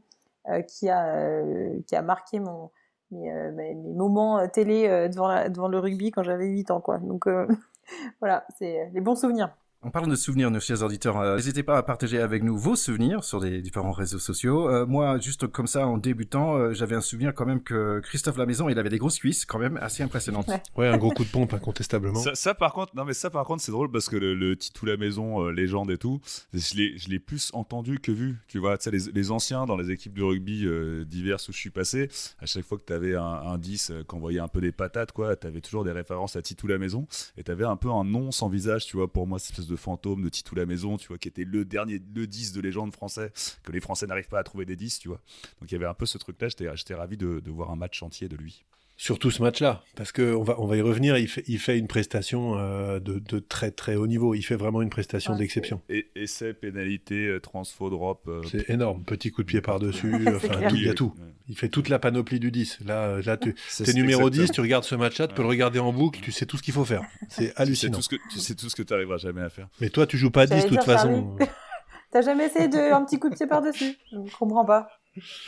qui, 0.68 0.90
a, 0.90 1.44
qui 1.86 1.96
a 1.96 2.02
marqué 2.02 2.40
mon 2.40 2.72
euh, 3.12 3.52
mes, 3.52 3.74
mes, 3.74 3.94
moments 3.94 4.40
euh, 4.40 4.48
télé 4.48 4.88
euh, 4.88 5.08
devant, 5.08 5.50
devant 5.50 5.68
le 5.68 5.80
rugby 5.80 6.12
quand 6.12 6.24
j'avais 6.24 6.46
8 6.46 6.72
ans. 6.72 6.82
Quoi. 6.82 7.00
Donc 7.00 7.28
voilà, 8.20 8.46
c'est 8.58 8.90
les 8.94 9.02
bons 9.02 9.16
souvenirs. 9.16 9.56
En 9.82 9.92
parlant 9.92 10.10
de 10.10 10.16
souvenirs, 10.18 10.52
nos 10.52 10.60
chers 10.60 10.84
auditeurs, 10.84 11.18
euh, 11.22 11.38
n'hésitez 11.38 11.64
pas 11.64 11.78
à 11.78 11.84
partager 11.84 12.20
avec 12.20 12.44
nous 12.44 12.58
vos 12.58 12.76
souvenirs 12.76 13.24
sur 13.24 13.40
les 13.40 13.62
différents 13.62 13.94
réseaux 13.94 14.20
sociaux. 14.20 14.68
Euh, 14.68 14.86
moi, 14.86 15.18
juste 15.20 15.48
comme 15.48 15.68
ça, 15.68 15.88
en 15.88 15.98
débutant, 15.98 16.58
euh, 16.58 16.74
j'avais 16.74 16.98
un 16.98 17.02
souvenir 17.02 17.34
quand 17.34 17.46
même 17.46 17.64
que 17.64 18.02
Christophe 18.02 18.36
Lamaison, 18.36 18.68
il 18.68 18.78
avait 18.78 18.90
des 18.90 18.98
grosses 18.98 19.20
cuisses, 19.20 19.46
quand 19.46 19.58
même 19.58 19.78
assez 19.78 20.04
impressionnantes. 20.04 20.50
Ouais, 20.76 20.90
un 20.90 20.98
gros 20.98 21.12
coup 21.12 21.24
de 21.24 21.30
pompe, 21.30 21.54
incontestablement. 21.54 22.22
Ça, 22.34 22.54
par 22.54 22.74
contre, 22.74 22.94
non 22.94 23.06
mais 23.06 23.14
ça 23.14 23.30
par 23.30 23.46
contre, 23.46 23.64
c'est 23.64 23.72
drôle 23.72 23.90
parce 23.90 24.10
que 24.10 24.18
le, 24.18 24.36
le 24.36 24.58
Titou 24.58 24.86
Lamaison, 24.86 25.48
légende 25.48 25.92
et 25.92 25.98
tout, 25.98 26.20
je 26.54 27.10
l'ai, 27.10 27.20
plus 27.20 27.50
entendu 27.54 28.00
que 28.00 28.12
vu. 28.12 28.38
Tu 28.50 28.60
vois, 28.60 28.78
tu 28.78 28.84
sais, 28.84 28.92
les, 28.92 29.12
les, 29.14 29.32
anciens 29.32 29.66
dans 29.66 29.78
les 29.78 29.92
équipes 29.92 30.14
de 30.14 30.24
rugby 30.24 30.68
diverses 31.06 31.48
où 31.48 31.54
je 31.54 31.58
suis 31.58 31.70
passé, 31.70 32.10
à 32.40 32.46
chaque 32.46 32.66
fois 32.66 32.78
que 32.78 32.84
tu 32.86 32.92
avais 32.92 33.16
un, 33.16 33.24
un 33.24 33.58
10 33.58 33.94
qu'on 34.08 34.20
voyait 34.20 34.42
un 34.42 34.50
peu 34.50 34.60
des 34.60 34.74
patates, 34.74 35.14
quoi, 35.14 35.38
tu 35.38 35.48
avais 35.48 35.62
toujours 35.62 35.86
des 35.86 35.94
références 35.94 36.36
à 36.36 36.42
Titou 36.42 36.68
Lamaison 36.68 37.08
et 37.38 37.44
tu 37.44 37.52
avais 37.52 37.64
un 37.64 37.78
peu 37.78 37.90
un 37.90 38.04
nom 38.04 38.32
sans 38.32 38.50
visage, 38.50 38.86
tu 38.86 38.98
vois, 38.98 39.10
pour 39.10 39.26
moi, 39.26 39.38
espèce 39.38 39.69
de 39.70 39.76
fantôme 39.76 40.24
de 40.24 40.30
Titou 40.30 40.56
la 40.56 40.66
maison, 40.66 40.98
tu 40.98 41.08
vois, 41.08 41.18
qui 41.18 41.28
était 41.28 41.44
le 41.44 41.66
dernier, 41.66 42.02
le 42.14 42.28
10 42.28 42.54
de 42.54 42.62
légende 42.62 42.94
français, 42.94 43.32
que 43.64 43.72
les 43.72 43.80
Français 43.80 44.08
n'arrivent 44.08 44.28
pas 44.28 44.40
à 44.40 44.44
trouver 44.44 44.66
des 44.66 44.76
10, 44.76 45.00
tu 45.00 45.08
vois. 45.08 45.22
Donc 45.60 45.72
il 45.72 45.74
y 45.74 45.76
avait 45.76 45.86
un 45.86 45.94
peu 45.94 46.06
ce 46.06 46.18
truc-là, 46.18 46.50
j'étais 46.50 46.94
ravi 46.94 47.18
de, 47.18 47.40
de 47.40 47.52
voir 47.52 47.72
un 47.72 47.76
match 47.76 48.02
entier 48.04 48.28
de 48.28 48.36
lui. 48.36 48.66
Surtout 49.02 49.32
ce 49.32 49.42
match-là, 49.42 49.82
parce 49.96 50.12
qu'on 50.12 50.44
va, 50.44 50.60
on 50.60 50.66
va 50.66 50.76
y 50.76 50.82
revenir, 50.82 51.18
il 51.18 51.30
fait, 51.30 51.46
il 51.48 51.58
fait 51.58 51.80
une 51.80 51.88
prestation 51.88 52.58
euh, 52.58 53.00
de, 53.00 53.20
de, 53.20 53.40
très 53.40 53.72
très 53.72 53.96
haut 53.96 54.08
niveau, 54.08 54.36
il 54.36 54.42
fait 54.42 54.58
vraiment 54.58 54.82
une 54.82 54.90
prestation 54.90 55.38
d'exception. 55.38 55.82
Et 55.88 56.10
essai, 56.18 56.54
pénalité, 56.54 57.28
euh, 57.28 57.40
transfo, 57.40 57.90
drop. 57.90 58.28
Euh, 58.28 58.42
c'est 58.52 58.70
énorme, 58.70 59.06
petit 59.06 59.32
coup 59.32 59.44
de 59.44 59.48
pied 59.48 59.62
par-dessus, 59.62 60.28
enfin, 60.36 60.68
il 60.74 60.84
y 60.84 60.90
a 60.90 60.94
tout. 60.94 61.14
Il 61.48 61.58
fait 61.58 61.70
toute 61.70 61.88
la 61.88 61.98
panoplie 61.98 62.42
du 62.42 62.52
10. 62.52 62.80
Là, 62.86 63.22
là 63.22 63.38
tu 63.38 63.56
es 63.88 63.94
numéro 63.94 64.30
10, 64.30 64.52
tu 64.52 64.60
regardes 64.60 64.84
ce 64.84 64.96
match-là, 64.96 65.30
tu 65.30 65.34
peux 65.34 65.44
le 65.44 65.48
regarder 65.48 65.80
en 65.80 65.94
boucle, 65.94 66.20
tu 66.20 66.34
sais 66.34 66.46
tout 66.46 66.58
ce 66.58 66.62
qu'il 66.62 66.74
faut 66.74 66.84
faire. 66.84 67.04
C'est 67.30 67.54
hallucinant. 67.56 68.00
Tu 68.00 68.04
sais 68.04 68.18
tout 68.18 68.18
ce 68.18 68.28
que 68.28 68.34
tu 68.34 68.40
sais 68.40 68.56
tout 68.56 68.70
ce 68.70 68.76
que 68.76 68.84
tu 68.84 68.92
n'arriveras 68.92 69.18
jamais 69.18 69.42
à 69.42 69.50
faire. 69.50 69.70
Mais 69.80 69.88
toi, 69.88 70.08
tu 70.08 70.18
joues 70.18 70.30
pas 70.30 70.46
10 70.46 70.66
de 70.66 70.68
toute 70.68 70.84
façon. 70.84 71.38
T'as 72.12 72.22
jamais 72.22 72.48
essayé 72.48 72.68
de 72.68 72.92
un 72.92 73.06
petit 73.06 73.18
coup 73.18 73.30
de 73.30 73.36
pied 73.36 73.48
par-dessus? 73.48 73.96
Je 74.12 74.18
ne 74.18 74.30
comprends 74.30 74.66
pas. 74.66 74.90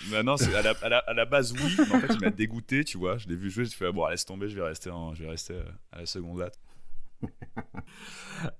Bah 0.09 0.23
non, 0.23 0.35
à 0.35 0.61
la, 0.61 0.73
à, 0.81 0.89
la, 0.89 0.97
à 0.99 1.13
la, 1.13 1.25
base, 1.25 1.53
oui, 1.53 1.75
mais 1.77 1.95
en 1.95 1.99
fait, 1.99 2.13
il 2.13 2.21
m'a 2.21 2.29
dégoûté, 2.29 2.83
tu 2.83 2.97
vois. 2.97 3.17
Je 3.17 3.27
l'ai 3.27 3.35
vu 3.35 3.49
jouer, 3.49 3.65
je 3.65 3.75
fais, 3.75 3.91
bon, 3.91 4.07
laisse 4.07 4.25
tomber, 4.25 4.49
je 4.49 4.55
vais 4.55 4.63
rester, 4.63 4.89
en, 4.89 5.13
je 5.13 5.23
vais 5.23 5.29
rester 5.29 5.55
à 5.91 5.99
la 5.99 6.05
seconde 6.05 6.39
date. 6.39 6.59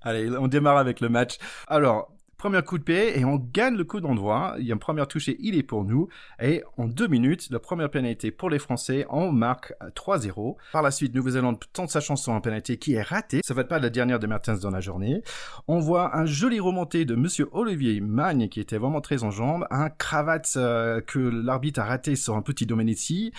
Allez, 0.02 0.30
on 0.36 0.48
démarre 0.48 0.78
avec 0.78 1.00
le 1.00 1.08
match. 1.08 1.38
Alors, 1.66 2.12
premier 2.42 2.60
coup 2.62 2.76
de 2.76 2.82
pied 2.82 3.16
et 3.20 3.24
on 3.24 3.36
gagne 3.36 3.76
le 3.76 3.84
coup 3.84 4.00
d'endroit. 4.00 4.56
Il 4.58 4.66
y 4.66 4.72
a 4.72 4.74
une 4.74 4.80
première 4.80 5.06
touche 5.06 5.28
et 5.28 5.36
il 5.38 5.56
est 5.56 5.62
pour 5.62 5.84
nous. 5.84 6.08
Et 6.42 6.64
en 6.76 6.88
deux 6.88 7.06
minutes, 7.06 7.46
la 7.52 7.60
première 7.60 7.88
pénalité 7.88 8.32
pour 8.32 8.50
les 8.50 8.58
Français, 8.58 9.06
on 9.10 9.30
marque 9.30 9.72
3-0. 9.94 10.56
Par 10.72 10.82
la 10.82 10.90
suite, 10.90 11.14
Nouvelle-Zélande 11.14 11.62
tente 11.72 11.90
sa 11.90 12.00
chance 12.00 12.24
sur 12.24 12.32
un 12.32 12.40
pénalité 12.40 12.78
qui 12.78 12.94
est 12.94 13.02
raté. 13.02 13.42
Ça 13.44 13.54
va 13.54 13.60
être 13.60 13.68
pas 13.68 13.78
la 13.78 13.90
dernière 13.90 14.18
de 14.18 14.26
Mertens 14.26 14.58
dans 14.58 14.70
la 14.70 14.80
journée. 14.80 15.22
On 15.68 15.78
voit 15.78 16.16
un 16.16 16.26
joli 16.26 16.58
remonté 16.58 17.04
de 17.04 17.14
Monsieur 17.14 17.48
Olivier 17.52 18.00
Magne 18.00 18.48
qui 18.48 18.58
était 18.58 18.76
vraiment 18.76 19.00
très 19.00 19.22
en 19.22 19.30
jambes. 19.30 19.64
Un 19.70 19.88
cravate 19.88 20.48
euh, 20.56 21.00
que 21.00 21.20
l'arbitre 21.20 21.78
a 21.78 21.84
raté 21.84 22.16
sur 22.16 22.34
un 22.34 22.42
petit 22.42 22.66
Domenici. 22.66 23.32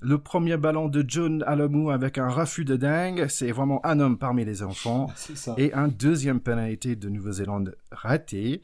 Le 0.00 0.18
premier 0.18 0.56
ballon 0.56 0.88
de 0.88 1.04
John 1.06 1.42
Alamou 1.46 1.90
avec 1.90 2.18
un 2.18 2.28
refus 2.28 2.64
de 2.64 2.76
dingue, 2.76 3.26
c'est 3.28 3.50
vraiment 3.50 3.84
un 3.84 3.98
homme 3.98 4.16
parmi 4.16 4.44
les 4.44 4.62
enfants. 4.62 5.08
Et 5.58 5.72
un 5.74 5.88
deuxième 5.88 6.40
pénalité 6.40 6.94
de 6.94 7.08
Nouvelle-Zélande 7.08 7.76
raté. 7.90 8.62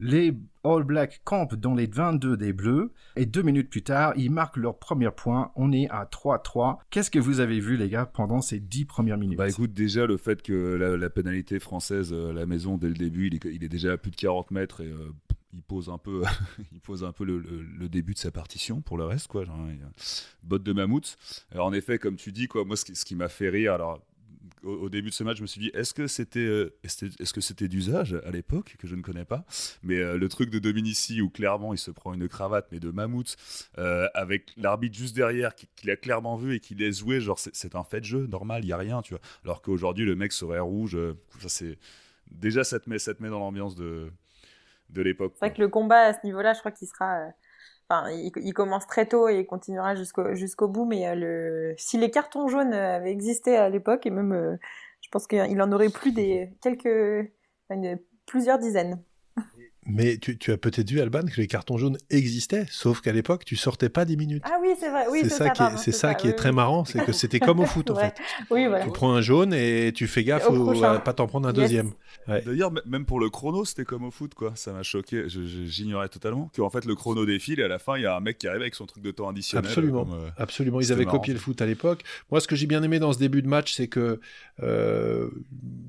Les 0.00 0.32
All 0.62 0.84
Blacks 0.84 1.20
campent 1.24 1.56
dans 1.56 1.74
les 1.74 1.86
22 1.86 2.36
des 2.36 2.52
Bleus 2.52 2.92
et 3.16 3.26
deux 3.26 3.42
minutes 3.42 3.68
plus 3.68 3.82
tard, 3.82 4.12
ils 4.16 4.30
marquent 4.30 4.58
leur 4.58 4.78
premier 4.78 5.10
point. 5.10 5.50
On 5.56 5.72
est 5.72 5.88
à 5.90 6.04
3-3. 6.04 6.78
Qu'est-ce 6.90 7.10
que 7.10 7.18
vous 7.18 7.40
avez 7.40 7.58
vu, 7.58 7.76
les 7.76 7.88
gars, 7.88 8.06
pendant 8.06 8.40
ces 8.40 8.60
dix 8.60 8.84
premières 8.84 9.18
minutes? 9.18 9.38
Bah 9.38 9.48
écoute, 9.48 9.72
déjà 9.72 10.06
le 10.06 10.16
fait 10.16 10.40
que 10.40 10.76
la, 10.76 11.10
pénalité 11.10 11.58
française 11.58 12.12
à 12.12 12.32
la 12.32 12.46
maison 12.46 12.76
dès 12.76 12.86
le 12.86 12.94
début, 12.94 13.26
il 13.26 13.34
est, 13.34 13.44
il 13.46 13.64
est, 13.64 13.68
déjà 13.68 13.92
à 13.94 13.96
plus 13.96 14.12
de 14.12 14.16
40 14.16 14.52
mètres 14.52 14.82
et 14.82 14.86
euh, 14.86 15.12
il 15.52 15.62
pose 15.62 15.88
un 15.88 15.98
peu, 15.98 16.22
il 16.72 16.80
pose 16.80 17.04
un 17.04 17.12
peu 17.12 17.24
le, 17.24 17.88
début 17.88 18.14
de 18.14 18.18
sa 18.18 18.30
partition 18.30 18.80
pour 18.80 18.98
le 18.98 19.04
reste, 19.04 19.28
quoi. 19.28 19.44
Genre, 19.44 19.58
botte 20.42 20.62
de 20.62 20.72
mammouth. 20.72 21.16
Alors, 21.52 21.66
en 21.66 21.72
effet, 21.72 21.98
comme 21.98 22.16
tu 22.16 22.32
dis, 22.32 22.48
quoi, 22.48 22.64
moi, 22.64 22.76
ce 22.76 22.84
qui, 22.84 22.92
qui 22.92 23.14
m'a 23.14 23.28
fait 23.28 23.48
rire, 23.48 23.72
alors 23.74 24.00
au, 24.62 24.88
début 24.88 25.10
de 25.10 25.14
ce 25.14 25.24
match, 25.24 25.38
je 25.38 25.42
me 25.42 25.46
suis 25.46 25.60
dit, 25.60 25.70
est-ce 25.74 25.94
que 25.94 26.06
c'était 26.06 26.40
euh, 26.40 26.76
est-ce 26.82 27.32
que 27.32 27.40
c'était 27.40 27.68
d'usage 27.68 28.14
à 28.24 28.30
l'époque 28.30 28.76
que 28.78 28.86
je 28.86 28.94
ne 28.94 29.02
connais 29.02 29.24
pas 29.24 29.44
Mais 29.82 29.98
euh, 29.98 30.16
le 30.16 30.28
truc 30.28 30.50
de 30.50 30.58
Dominici 30.58 31.20
où 31.20 31.30
clairement 31.30 31.74
il 31.74 31.78
se 31.78 31.90
prend 31.90 32.14
une 32.14 32.28
cravate 32.28 32.68
mais 32.72 32.80
de 32.80 32.90
mammouth 32.90 33.36
euh, 33.78 34.08
avec 34.14 34.52
l'arbitre 34.56 34.96
juste 34.96 35.14
derrière 35.14 35.54
qui, 35.54 35.68
l'a 35.84 35.96
clairement 35.96 36.36
vu 36.36 36.54
et 36.54 36.60
qui 36.60 36.74
laisse 36.74 36.98
jouer, 36.98 37.20
genre 37.20 37.38
c'est 37.38 37.74
un 37.74 37.84
fait 37.84 38.00
de 38.00 38.06
jeu 38.06 38.26
normal, 38.26 38.64
il 38.64 38.68
y 38.68 38.72
a 38.72 38.76
rien, 38.76 39.02
tu 39.02 39.14
vois. 39.14 39.22
Alors 39.44 39.62
qu'aujourd'hui 39.62 40.04
le 40.04 40.16
mec 40.16 40.32
serait 40.32 40.58
rouge, 40.58 40.96
ça 41.40 41.48
c'est 41.48 41.78
déjà 42.30 42.64
ça 42.64 42.80
te 42.80 42.90
met 42.90 42.98
ça 42.98 43.14
te 43.14 43.22
met 43.22 43.28
dans 43.28 43.38
l'ambiance 43.38 43.74
de 43.74 44.10
de 44.90 45.02
l'époque. 45.02 45.32
C'est 45.34 45.46
vrai 45.46 45.54
que 45.54 45.60
le 45.60 45.68
combat 45.68 46.00
à 46.00 46.12
ce 46.12 46.20
niveau-là, 46.24 46.52
je 46.54 46.60
crois 46.60 46.72
qu'il 46.72 46.88
sera. 46.88 47.18
Euh, 47.18 47.28
enfin, 47.88 48.10
il, 48.10 48.52
commence 48.52 48.86
très 48.86 49.06
tôt 49.06 49.28
et 49.28 49.40
il 49.40 49.46
continuera 49.46 49.94
jusqu'au 49.94 50.34
jusqu'au 50.34 50.68
bout. 50.68 50.84
Mais 50.84 51.06
euh, 51.08 51.14
le... 51.14 51.74
si 51.76 51.98
les 51.98 52.10
cartons 52.10 52.48
jaunes 52.48 52.72
avaient 52.72 53.12
existé 53.12 53.56
à 53.56 53.68
l'époque, 53.68 54.06
et 54.06 54.10
même, 54.10 54.32
euh, 54.32 54.56
je 55.00 55.08
pense 55.10 55.26
qu'il 55.26 55.62
en 55.62 55.72
aurait 55.72 55.90
plus 55.90 56.12
des 56.12 56.50
quelques, 56.60 57.30
plusieurs 58.26 58.58
dizaines. 58.58 59.02
Mais 59.90 60.18
tu, 60.18 60.36
tu 60.36 60.52
as 60.52 60.58
peut-être 60.58 60.90
vu, 60.90 61.00
Alban, 61.00 61.22
que 61.22 61.40
les 61.40 61.46
cartons 61.46 61.78
jaunes 61.78 61.96
existaient, 62.10 62.66
sauf 62.68 63.00
qu'à 63.00 63.12
l'époque, 63.12 63.46
tu 63.46 63.56
sortais 63.56 63.88
pas 63.88 64.04
10 64.04 64.18
minutes. 64.18 64.42
Ah 64.44 64.58
oui, 64.60 64.74
c'est 64.78 64.90
vrai. 64.90 65.06
Oui, 65.10 65.20
c'est 65.22 65.30
ça, 65.30 65.48
qui 65.48 65.62
est, 65.62 65.76
c'est 65.78 65.92
ça, 65.92 66.14
qui 66.14 66.28
est 66.28 66.34
très 66.34 66.52
marrant, 66.52 66.84
c'est 66.84 67.02
que 67.02 67.12
c'était 67.12 67.40
comme 67.40 67.60
au 67.60 67.64
foot, 67.64 67.90
en 67.90 67.94
fait. 67.98 68.14
Oui, 68.50 68.66
voilà. 68.66 68.84
Tu 68.84 68.90
prends 68.90 69.14
un 69.14 69.22
jaune 69.22 69.54
et 69.54 69.92
tu 69.94 70.06
fais 70.06 70.24
gaffe 70.24 70.46
à 70.84 70.98
pas 70.98 71.14
t'en 71.14 71.26
prendre 71.26 71.48
un 71.48 71.54
deuxième. 71.54 71.92
D'ailleurs, 72.26 72.72
même 72.86 73.04
pour 73.04 73.20
le 73.20 73.30
chrono, 73.30 73.64
c'était 73.64 73.84
comme 73.84 74.04
au 74.04 74.10
foot, 74.10 74.34
quoi. 74.34 74.52
Ça 74.54 74.72
m'a 74.72 74.82
choqué. 74.82 75.24
J'ignorais 75.28 76.08
totalement 76.08 76.50
qu'en 76.54 76.70
fait, 76.70 76.84
le 76.84 76.94
chrono 76.94 77.26
défile 77.26 77.60
et 77.60 77.64
à 77.64 77.68
la 77.68 77.78
fin, 77.78 77.96
il 77.96 78.02
y 78.02 78.06
a 78.06 78.16
un 78.16 78.20
mec 78.20 78.38
qui 78.38 78.48
arrive 78.48 78.62
avec 78.62 78.74
son 78.74 78.86
truc 78.86 79.02
de 79.02 79.10
temps 79.10 79.28
additionnel. 79.28 79.66
Absolument. 79.66 80.06
Euh, 80.12 80.28
Absolument. 80.36 80.80
Ils 80.80 80.92
avaient 80.92 81.04
copié 81.04 81.32
le 81.32 81.40
foot 81.40 81.60
à 81.60 81.66
l'époque. 81.66 82.02
Moi, 82.30 82.40
ce 82.40 82.48
que 82.48 82.56
j'ai 82.56 82.66
bien 82.66 82.82
aimé 82.82 82.98
dans 82.98 83.12
ce 83.12 83.18
début 83.18 83.42
de 83.42 83.48
match, 83.48 83.74
c'est 83.74 83.88
que 83.88 84.20
euh, 84.62 85.28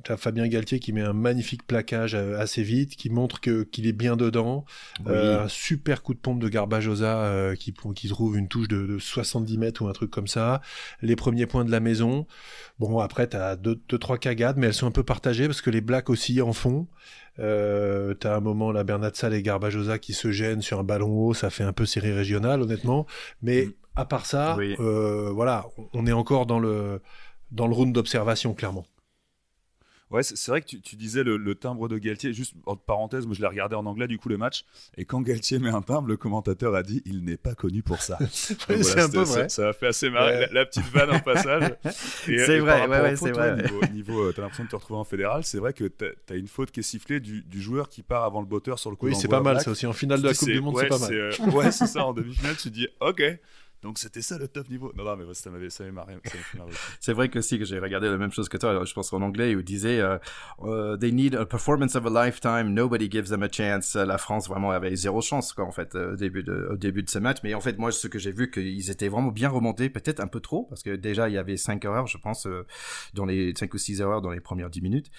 tu 0.03 0.11
as 0.11 0.17
Fabien 0.17 0.47
Galtier 0.47 0.79
qui 0.79 0.93
met 0.93 1.01
un 1.01 1.13
magnifique 1.13 1.65
plaquage 1.65 2.13
euh, 2.13 2.39
assez 2.39 2.63
vite, 2.63 2.95
qui 2.95 3.09
montre 3.09 3.39
qu'il 3.39 3.87
est 3.87 3.93
bien 3.93 4.15
dedans. 4.15 4.65
Euh, 5.07 5.43
un 5.43 5.47
super 5.47 6.03
coup 6.03 6.13
de 6.13 6.19
pompe 6.19 6.39
de 6.39 6.49
Garbajosa 6.49 7.53
qui, 7.57 7.73
qui 7.95 8.07
trouve 8.07 8.37
une 8.37 8.47
touche 8.47 8.67
de, 8.67 8.97
70 8.99 9.57
mètres 9.57 9.81
ou 9.81 9.87
un 9.87 9.93
truc 9.93 10.11
comme 10.11 10.27
ça. 10.27 10.61
Les 11.01 11.15
premiers 11.15 11.45
points 11.45 11.65
de 11.65 11.71
la 11.71 11.79
maison. 11.79 12.27
Bon, 12.79 12.99
après, 12.99 13.27
tu 13.27 13.37
as 13.37 13.55
deux, 13.55 13.79
deux, 13.89 13.97
trois 13.97 14.17
cagades, 14.17 14.57
mais 14.57 14.67
elles 14.67 14.73
sont 14.73 14.87
un 14.87 14.91
peu 14.91 15.03
partagées 15.03 15.47
parce 15.47 15.61
que 15.61 15.69
les 15.69 15.81
Blacks 15.81 16.08
aussi 16.09 16.41
en 16.41 16.53
font. 16.53 16.87
Euh, 17.39 18.13
t'as 18.15 18.35
un 18.35 18.41
moment 18.41 18.71
là 18.71 18.83
Bernat 18.83 19.11
Sall 19.13 19.33
et 19.33 19.41
Garbajosa 19.41 19.97
qui 19.97 20.13
se 20.13 20.29
gênent 20.31 20.61
sur 20.61 20.79
un 20.79 20.83
ballon 20.83 21.09
haut, 21.09 21.33
ça 21.33 21.49
fait 21.49 21.63
un 21.63 21.71
peu 21.71 21.85
série 21.85 22.11
régionale 22.11 22.61
honnêtement. 22.61 23.05
Mais 23.41 23.65
mm. 23.65 23.73
à 23.95 24.05
part 24.05 24.25
ça, 24.25 24.57
voilà, 24.77 25.65
on 25.93 26.05
est 26.05 26.11
encore 26.11 26.45
dans 26.45 26.59
le 26.59 27.01
dans 27.51 27.67
le 27.67 27.73
round 27.73 27.93
d'observation 27.93 28.53
clairement. 28.53 28.85
Ouais, 30.11 30.23
c'est 30.23 30.47
vrai 30.47 30.61
que 30.61 30.75
tu, 30.77 30.95
disais 30.95 31.23
le, 31.23 31.55
timbre 31.55 31.87
de 31.87 31.97
Galtier. 31.99 32.33
Juste 32.33 32.55
en 32.65 32.75
parenthèse, 32.75 33.27
moi 33.27 33.35
je 33.35 33.41
l'ai 33.41 33.47
regardé 33.47 33.75
en 33.75 33.85
anglais 33.85 34.07
du 34.07 34.17
coup 34.17 34.29
le 34.29 34.37
match. 34.37 34.65
Et 34.97 35.05
quand 35.05 35.21
Galtier 35.21 35.59
met 35.59 35.69
un 35.69 35.83
timbre, 35.83 36.07
le 36.07 36.17
commentateur 36.17 36.73
a 36.73 36.81
dit 36.81 37.03
il 37.05 37.23
n'est 37.23 37.37
pas 37.37 37.53
connu 37.53 37.83
pour 37.83 38.01
ça. 38.01 38.17
c'est 38.31 38.99
un 38.99 39.09
peu 39.09 39.21
vrai. 39.21 39.49
Ça, 39.49 39.69
a 39.69 39.73
fait 39.73 39.87
assez 39.87 40.09
marrer 40.09 40.47
la, 40.51 40.65
petite 40.65 40.89
vanne 40.91 41.11
en 41.11 41.19
passage. 41.19 41.75
C'est 42.25 42.59
vrai, 42.59 42.87
ouais, 42.87 43.01
ouais, 43.01 43.15
c'est 43.15 43.31
vrai. 43.31 43.55
Niveau, 43.61 43.81
niveau 43.93 44.23
euh, 44.23 44.33
t'as 44.35 44.41
l'impression 44.41 44.63
de 44.63 44.69
te 44.69 44.75
retrouver 44.75 44.99
en 44.99 45.03
fédéral. 45.03 45.43
C'est 45.43 45.59
vrai 45.59 45.73
que 45.73 45.85
t'as 45.85 46.07
as 46.31 46.35
une 46.35 46.47
faute 46.47 46.71
qui 46.71 46.79
est 46.79 46.83
sifflée 46.83 47.19
du, 47.19 47.61
joueur 47.61 47.89
qui 47.89 48.01
part 48.01 48.23
avant 48.23 48.39
le 48.39 48.47
botteur 48.47 48.79
sur 48.79 48.89
le 48.89 48.95
coup. 48.95 49.07
Oui, 49.07 49.15
c'est 49.15 49.27
pas 49.27 49.41
mal. 49.41 49.61
C'est 49.61 49.69
aussi 49.69 49.85
en 49.85 49.93
finale 49.93 50.21
de 50.21 50.27
la 50.27 50.33
Coupe 50.33 50.49
du 50.49 50.61
Monde, 50.61 50.77
c'est 50.79 50.87
pas 50.87 50.97
mal. 50.97 51.13
Euh, 51.13 51.31
ouais, 51.51 51.71
c'est 51.71 51.87
ça. 51.87 52.05
En 52.05 52.13
demi-finale, 52.13 52.55
tu 52.57 52.71
dis 52.71 52.87
ok. 52.99 53.21
Donc 53.81 53.97
c'était 53.97 54.21
ça 54.21 54.37
le 54.37 54.47
top 54.47 54.69
niveau. 54.69 54.91
Non, 54.95 55.05
non, 55.05 55.15
mais 55.15 55.33
ça 55.33 55.49
m'avait, 55.49 55.69
ça 55.69 55.89
marré. 55.91 56.17
c'est 56.99 57.13
vrai 57.13 57.29
que 57.29 57.39
si 57.39 57.57
que 57.57 57.63
j'ai 57.63 57.79
regardé 57.79 58.09
la 58.09 58.17
même 58.17 58.31
chose 58.31 58.49
que 58.49 58.57
toi. 58.57 58.83
Je 58.83 58.93
pense 58.93 59.13
en 59.13 59.21
anglais 59.21 59.55
où 59.55 59.59
il 59.59 59.65
disait 59.65 59.99
euh, 60.01 60.17
euh, 60.63 60.97
They 60.97 61.13
need 61.13 61.35
a 61.35 61.45
performance 61.45 61.95
of 61.95 62.05
a 62.05 62.25
lifetime. 62.25 62.73
Nobody 62.73 63.09
gives 63.09 63.29
them 63.29 63.43
a 63.43 63.49
chance. 63.49 63.95
La 63.95 64.17
France 64.17 64.49
vraiment 64.49 64.71
avait 64.71 64.95
zéro 64.95 65.21
chance 65.21 65.53
quoi 65.53 65.65
en 65.65 65.71
fait 65.71 65.95
au 65.95 66.15
début 66.15 66.43
de 66.43 66.67
au 66.71 66.75
début 66.75 67.03
de 67.03 67.09
ce 67.09 67.19
match. 67.19 67.37
Mais 67.43 67.53
en 67.53 67.61
fait 67.61 67.77
moi 67.77 67.91
ce 67.91 68.07
que 68.07 68.19
j'ai 68.19 68.31
vu 68.31 68.51
qu'ils 68.51 68.91
étaient 68.91 69.07
vraiment 69.07 69.31
bien 69.31 69.49
remontés, 69.49 69.89
peut-être 69.89 70.19
un 70.19 70.27
peu 70.27 70.41
trop 70.41 70.63
parce 70.65 70.83
que 70.83 70.95
déjà 70.95 71.29
il 71.29 71.35
y 71.35 71.37
avait 71.37 71.57
5 71.57 71.83
erreurs 71.85 72.07
je 72.07 72.17
pense 72.17 72.47
euh, 72.47 72.65
dans 73.13 73.25
les 73.25 73.53
5 73.55 73.73
ou 73.73 73.77
6 73.77 74.01
erreurs 74.01 74.21
dans 74.21 74.31
les 74.31 74.41
premières 74.41 74.69
10 74.69 74.81
minutes 74.81 75.11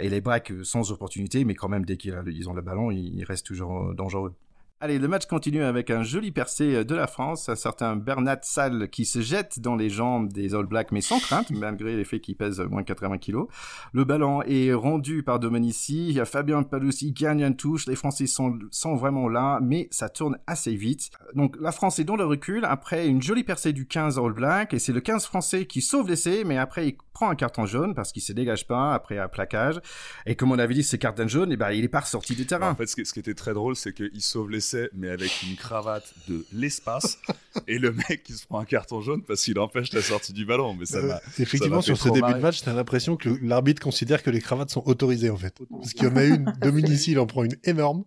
et 0.00 0.08
les 0.08 0.20
Blacks 0.20 0.52
sans 0.62 0.90
opportunité 0.90 1.44
mais 1.44 1.54
quand 1.54 1.68
même 1.68 1.84
dès 1.84 1.96
qu'ils 1.96 2.48
ont 2.48 2.54
le 2.54 2.62
ballon 2.62 2.90
ils 2.90 3.24
restent 3.24 3.46
toujours 3.46 3.94
dangereux. 3.94 4.34
Allez, 4.80 4.98
le 4.98 5.06
match 5.06 5.26
continue 5.26 5.62
avec 5.62 5.88
un 5.88 6.02
joli 6.02 6.32
percé 6.32 6.74
euh, 6.74 6.84
de 6.84 6.96
la 6.96 7.06
France, 7.06 7.48
un 7.48 7.54
certain 7.54 7.94
Bernat 7.94 8.40
Salle 8.42 8.90
qui 8.90 9.04
se 9.04 9.20
jette 9.20 9.60
dans 9.60 9.76
les 9.76 9.88
jambes 9.88 10.32
des 10.32 10.54
All 10.54 10.66
Blacks, 10.66 10.90
mais 10.90 11.00
sans 11.00 11.20
crainte, 11.20 11.50
malgré 11.52 11.96
les 11.96 12.04
faits 12.04 12.20
qu'il 12.20 12.36
pèse 12.36 12.60
moins 12.60 12.82
80 12.82 13.18
kilos. 13.18 13.46
Le 13.92 14.04
ballon 14.04 14.42
est 14.42 14.72
rendu 14.74 15.22
par 15.22 15.38
Domenici, 15.38 16.18
Fabien 16.24 16.64
Paloussi 16.64 17.12
gagne 17.12 17.42
une 17.44 17.56
touche, 17.56 17.86
les 17.86 17.94
Français 17.94 18.26
sont, 18.26 18.58
sont 18.72 18.96
vraiment 18.96 19.28
là, 19.28 19.60
mais 19.62 19.86
ça 19.92 20.08
tourne 20.08 20.38
assez 20.48 20.74
vite. 20.74 21.10
Donc 21.34 21.56
la 21.60 21.70
France 21.70 22.00
est 22.00 22.04
dans 22.04 22.16
le 22.16 22.24
recul 22.24 22.64
après 22.64 23.06
une 23.06 23.22
jolie 23.22 23.44
percée 23.44 23.72
du 23.72 23.86
15 23.86 24.18
All 24.18 24.32
Black, 24.32 24.74
et 24.74 24.80
c'est 24.80 24.92
le 24.92 25.00
15 25.00 25.24
français 25.24 25.66
qui 25.66 25.82
sauve 25.82 26.08
l'essai, 26.08 26.42
mais 26.44 26.58
après 26.58 26.88
il 26.88 26.96
prend 27.14 27.30
un 27.30 27.36
carton 27.36 27.64
jaune 27.64 27.94
parce 27.94 28.12
qu'il 28.12 28.20
se 28.20 28.32
dégage 28.32 28.66
pas 28.66 28.92
après 28.92 29.18
un 29.18 29.28
plaquage. 29.28 29.80
Et 30.26 30.34
comme 30.34 30.52
on 30.52 30.58
avait 30.58 30.74
dit, 30.74 30.82
ce 30.82 30.96
carton 30.96 31.26
jaune, 31.26 31.52
et 31.52 31.56
ben, 31.56 31.70
il 31.70 31.84
est 31.84 31.88
pas 31.88 32.00
ressorti 32.00 32.34
du 32.34 32.44
terrain. 32.44 32.72
En 32.72 32.74
fait, 32.74 32.86
ce 32.86 32.96
qui, 32.96 33.18
était 33.18 33.34
très 33.34 33.54
drôle, 33.54 33.76
c'est 33.76 33.94
qu'il 33.94 34.20
sauve 34.20 34.50
l'essai, 34.50 34.63
mais 34.94 35.08
avec 35.08 35.42
une 35.42 35.56
cravate 35.56 36.12
de 36.28 36.44
l'espace. 36.52 37.18
et 37.68 37.78
le 37.78 37.92
mec, 37.92 38.24
il 38.28 38.34
se 38.34 38.46
prend 38.46 38.60
un 38.60 38.64
carton 38.64 39.00
jaune 39.00 39.22
parce 39.22 39.42
qu'il 39.42 39.58
empêche 39.58 39.92
la 39.92 40.02
sortie 40.02 40.32
du 40.32 40.44
ballon. 40.44 40.74
Mais 40.74 40.86
ça 40.86 40.98
euh, 40.98 41.14
Effectivement, 41.38 41.80
sur 41.80 41.96
ce 41.96 42.08
début 42.08 42.32
de 42.32 42.38
match, 42.38 42.62
t'as 42.62 42.72
l'impression 42.72 43.16
que 43.16 43.28
l'arbitre 43.42 43.82
considère 43.82 44.22
que 44.22 44.30
les 44.30 44.40
cravates 44.40 44.70
sont 44.70 44.82
autorisées, 44.86 45.30
en 45.30 45.36
fait. 45.36 45.54
Parce 45.70 45.92
qu'il 45.92 46.04
y 46.04 46.10
en 46.10 46.16
a 46.16 46.24
une, 46.24 46.52
Dominici, 46.60 47.12
il 47.12 47.18
en 47.18 47.26
prend 47.26 47.44
une 47.44 47.56
énorme. 47.64 48.04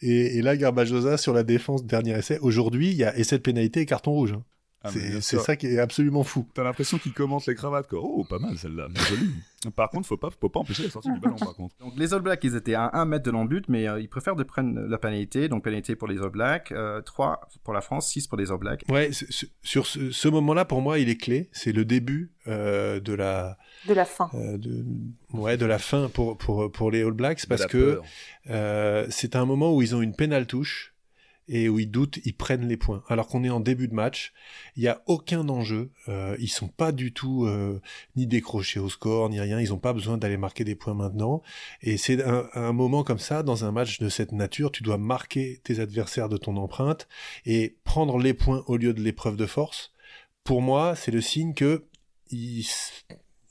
Et, 0.00 0.38
et 0.38 0.42
là, 0.42 0.56
Garbajosa, 0.56 1.16
sur 1.16 1.32
la 1.32 1.42
défense, 1.42 1.84
dernier 1.84 2.18
essai. 2.18 2.38
Aujourd'hui, 2.40 2.90
il 2.90 2.96
y 2.96 3.04
a 3.04 3.16
essai 3.16 3.36
de 3.36 3.42
pénalité 3.42 3.80
et 3.80 3.86
carton 3.86 4.12
rouge. 4.12 4.32
Hein. 4.32 4.44
Ah, 4.82 4.90
c'est 5.20 5.38
ça 5.38 5.56
qui 5.56 5.66
est 5.66 5.78
absolument 5.78 6.24
fou. 6.24 6.46
T'as 6.54 6.64
l'impression 6.64 6.96
qu'il 6.96 7.12
commente 7.12 7.46
les 7.46 7.54
cravates, 7.54 7.86
quoi. 7.86 8.00
Oh, 8.02 8.24
pas 8.24 8.38
mal 8.38 8.56
celle-là, 8.56 8.88
jolie. 9.10 9.30
par 9.76 9.90
contre, 9.90 10.08
faut 10.08 10.16
pas, 10.16 10.30
faut 10.30 10.48
pas 10.48 10.60
empêcher 10.60 10.84
la 10.84 10.90
sortie 10.90 11.12
du 11.12 11.20
ballon, 11.20 11.36
par 11.36 11.54
contre. 11.54 11.76
Donc, 11.80 11.92
les 11.98 12.14
All 12.14 12.22
Blacks, 12.22 12.42
ils 12.44 12.56
étaient 12.56 12.72
à 12.74 12.90
1 12.94 13.04
mètre 13.04 13.24
de 13.24 13.30
l'embut, 13.30 13.62
mais 13.68 13.86
euh, 13.86 14.00
ils 14.00 14.08
préfèrent 14.08 14.36
de 14.36 14.42
prendre 14.42 14.80
la 14.80 14.96
pénalité. 14.96 15.50
Donc, 15.50 15.64
pénalité 15.64 15.96
pour 15.96 16.08
les 16.08 16.22
All 16.22 16.30
Blacks, 16.30 16.72
3 17.04 17.40
euh, 17.42 17.58
pour 17.62 17.74
la 17.74 17.82
France, 17.82 18.08
6 18.08 18.26
pour 18.26 18.38
les 18.38 18.50
All 18.50 18.56
Blacks. 18.56 18.84
Ouais, 18.88 19.10
sur 19.62 19.86
ce, 19.86 20.28
moment-là, 20.28 20.64
pour 20.64 20.80
moi, 20.80 20.98
il 20.98 21.10
est 21.10 21.20
clé. 21.20 21.50
C'est 21.52 21.72
le 21.72 21.84
début 21.84 22.32
euh, 22.46 23.00
de 23.00 23.12
la. 23.12 23.58
De 23.86 23.92
la 23.92 24.06
fin. 24.06 24.30
de, 24.32 24.82
ouais, 25.34 25.58
de 25.58 25.66
la 25.66 25.78
fin 25.78 26.08
pour, 26.08 26.38
pour, 26.38 26.72
pour 26.72 26.90
les 26.90 27.02
All 27.02 27.12
Blacks, 27.12 27.44
parce 27.46 27.66
que 27.66 28.00
c'est 29.10 29.36
un 29.36 29.44
moment 29.44 29.74
où 29.74 29.82
ils 29.82 29.94
ont 29.94 30.00
une 30.00 30.14
pénale 30.14 30.46
touche 30.46 30.94
et 31.50 31.68
où 31.68 31.78
ils 31.78 31.90
doutent, 31.90 32.20
ils 32.24 32.34
prennent 32.34 32.66
les 32.66 32.76
points. 32.76 33.02
Alors 33.08 33.26
qu'on 33.26 33.44
est 33.44 33.50
en 33.50 33.60
début 33.60 33.88
de 33.88 33.94
match, 33.94 34.32
il 34.76 34.82
n'y 34.82 34.88
a 34.88 35.02
aucun 35.06 35.48
enjeu, 35.48 35.90
euh, 36.08 36.36
ils 36.38 36.48
sont 36.48 36.68
pas 36.68 36.92
du 36.92 37.12
tout 37.12 37.44
euh, 37.44 37.80
ni 38.16 38.26
décrochés 38.26 38.80
au 38.80 38.88
score, 38.88 39.28
ni 39.28 39.40
rien, 39.40 39.60
ils 39.60 39.70
n'ont 39.70 39.78
pas 39.78 39.92
besoin 39.92 40.16
d'aller 40.16 40.36
marquer 40.36 40.64
des 40.64 40.76
points 40.76 40.94
maintenant. 40.94 41.42
Et 41.82 41.96
c'est 41.96 42.24
un, 42.24 42.48
un, 42.54 42.72
moment 42.72 43.02
comme 43.02 43.18
ça, 43.18 43.42
dans 43.42 43.64
un 43.64 43.72
match 43.72 43.98
de 43.98 44.08
cette 44.08 44.32
nature, 44.32 44.70
tu 44.70 44.82
dois 44.82 44.96
marquer 44.96 45.60
tes 45.64 45.80
adversaires 45.80 46.28
de 46.28 46.36
ton 46.36 46.56
empreinte 46.56 47.08
et 47.44 47.76
prendre 47.84 48.16
les 48.18 48.32
points 48.32 48.62
au 48.68 48.76
lieu 48.76 48.94
de 48.94 49.02
l'épreuve 49.02 49.36
de 49.36 49.46
force. 49.46 49.92
Pour 50.44 50.62
moi, 50.62 50.94
c'est 50.94 51.10
le 51.10 51.20
signe 51.20 51.52
que 51.52 51.84
il, 52.30 52.64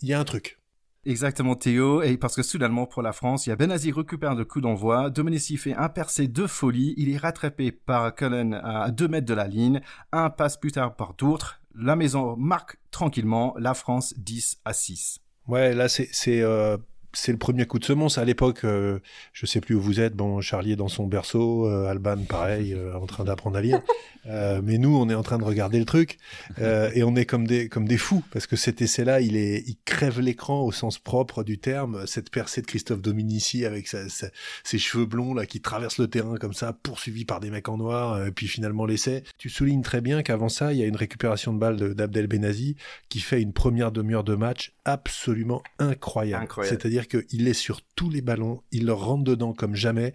y 0.01 0.13
a 0.13 0.19
un 0.19 0.23
truc. 0.23 0.58
Exactement 1.05 1.55
Théo, 1.55 2.01
et 2.01 2.17
parce 2.17 2.35
que 2.35 2.43
soudainement 2.43 2.85
pour 2.85 3.01
la 3.01 3.13
France, 3.13 3.45
il 3.45 3.49
y 3.49 3.53
a 3.53 3.55
Benazi 3.55 3.91
récupère 3.91 4.35
le 4.35 4.43
coup 4.43 4.59
d'envoi, 4.59 5.09
Domenici 5.09 5.55
fait 5.55 5.73
un 5.73 5.87
percé 5.87 6.27
de 6.27 6.45
folie, 6.45 6.93
il 6.97 7.09
est 7.09 7.17
rattrapé 7.17 7.71
par 7.71 8.13
Cullen 8.13 8.53
à 8.53 8.91
2 8.91 9.07
mètres 9.07 9.25
de 9.25 9.33
la 9.33 9.47
ligne, 9.47 9.79
un 10.11 10.29
passe 10.29 10.57
plus 10.57 10.73
tard 10.73 10.97
par 10.97 11.13
d'autres, 11.13 11.61
la 11.73 11.95
maison 11.95 12.35
marque 12.35 12.77
tranquillement, 12.91 13.55
la 13.57 13.73
France 13.73 14.13
10 14.17 14.59
à 14.65 14.73
6. 14.73 15.19
Ouais, 15.47 15.73
là 15.73 15.87
c'est 15.87 16.09
euh, 16.27 16.77
c'est 17.13 17.31
le 17.31 17.37
premier 17.37 17.65
coup 17.65 17.79
de 17.79 17.85
semonce. 17.85 18.17
À 18.17 18.25
l'époque, 18.25 18.63
euh, 18.63 18.99
je 19.33 19.45
sais 19.45 19.61
plus 19.61 19.75
où 19.75 19.81
vous 19.81 19.99
êtes. 19.99 20.15
Bon, 20.15 20.41
Charlie 20.41 20.73
est 20.73 20.75
dans 20.75 20.87
son 20.87 21.07
berceau, 21.07 21.67
euh, 21.67 21.89
Alban 21.89 22.17
pareil, 22.27 22.73
euh, 22.73 22.95
en 22.95 23.05
train 23.05 23.23
d'apprendre 23.23 23.57
à 23.57 23.61
lire. 23.61 23.81
Euh, 24.27 24.61
mais 24.63 24.77
nous, 24.77 24.95
on 24.95 25.09
est 25.09 25.15
en 25.15 25.23
train 25.23 25.37
de 25.37 25.43
regarder 25.43 25.79
le 25.79 25.85
truc 25.85 26.17
et 26.61 27.03
on 27.03 27.15
est 27.15 27.25
comme 27.25 27.47
des 27.47 27.69
comme 27.69 27.87
des 27.87 27.97
fous 27.97 28.23
parce 28.31 28.47
que 28.47 28.55
cet 28.55 28.81
essai-là, 28.81 29.21
il 29.21 29.37
est, 29.37 29.63
il 29.65 29.77
crève 29.85 30.19
l'écran 30.19 30.61
au 30.61 30.71
sens 30.71 30.99
propre 30.99 31.43
du 31.43 31.57
terme. 31.57 32.05
Cette 32.05 32.29
percée 32.29 32.61
de 32.61 32.67
Christophe 32.67 33.01
Dominici 33.01 33.65
avec 33.65 33.87
sa, 33.87 34.07
sa, 34.09 34.27
ses 34.63 34.77
cheveux 34.77 35.05
blonds 35.05 35.33
là 35.33 35.45
qui 35.45 35.61
traversent 35.61 35.97
le 35.97 36.07
terrain 36.07 36.35
comme 36.35 36.53
ça, 36.53 36.73
poursuivi 36.73 37.25
par 37.25 37.39
des 37.39 37.49
mecs 37.49 37.69
en 37.69 37.77
noir, 37.77 38.25
et 38.25 38.31
puis 38.31 38.47
finalement 38.47 38.85
l'essai. 38.85 39.23
Tu 39.37 39.49
soulignes 39.49 39.81
très 39.81 40.01
bien 40.01 40.21
qu'avant 40.21 40.49
ça, 40.49 40.73
il 40.73 40.79
y 40.79 40.83
a 40.83 40.85
une 40.85 40.95
récupération 40.95 41.53
de 41.53 41.59
balle 41.59 41.77
d'Abdel 41.95 42.27
Benazi 42.27 42.75
qui 43.07 43.19
fait 43.21 43.41
une 43.41 43.53
première 43.53 43.91
demi-heure 43.91 44.23
de 44.23 44.35
match 44.35 44.73
absolument 44.85 45.63
incroyable. 45.79 46.43
incroyable. 46.43 46.77
C'est-à-dire 46.77 46.98
qu'il 47.07 47.47
est 47.47 47.53
sur 47.53 47.81
tous 47.95 48.09
les 48.09 48.21
ballons, 48.21 48.63
il 48.71 48.89
rentre 48.91 49.23
dedans 49.23 49.53
comme 49.53 49.75
jamais, 49.75 50.13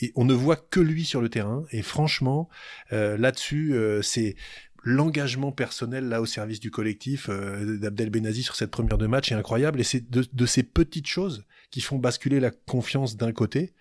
et 0.00 0.12
on 0.16 0.24
ne 0.24 0.34
voit 0.34 0.56
que 0.56 0.80
lui 0.80 1.04
sur 1.04 1.20
le 1.20 1.28
terrain. 1.28 1.64
Et 1.70 1.82
franchement, 1.82 2.48
euh, 2.92 3.16
là-dessus, 3.16 3.74
euh, 3.74 4.02
c'est 4.02 4.36
l'engagement 4.82 5.50
personnel 5.50 6.08
là 6.08 6.20
au 6.20 6.26
service 6.26 6.60
du 6.60 6.70
collectif 6.70 7.28
euh, 7.30 7.78
d'Abdel 7.78 8.10
Benazi 8.10 8.42
sur 8.42 8.54
cette 8.54 8.70
première 8.70 8.98
de 8.98 9.06
match 9.06 9.32
est 9.32 9.34
incroyable 9.34 9.80
et 9.80 9.82
c'est 9.82 10.10
de, 10.10 10.46
ces 10.46 10.62
petites 10.62 11.06
choses 11.06 11.46
qui 11.70 11.80
font 11.80 11.98
basculer 11.98 12.38
la 12.38 12.50
confiance 12.50 13.16
d'un 13.16 13.32
côté 13.32 13.72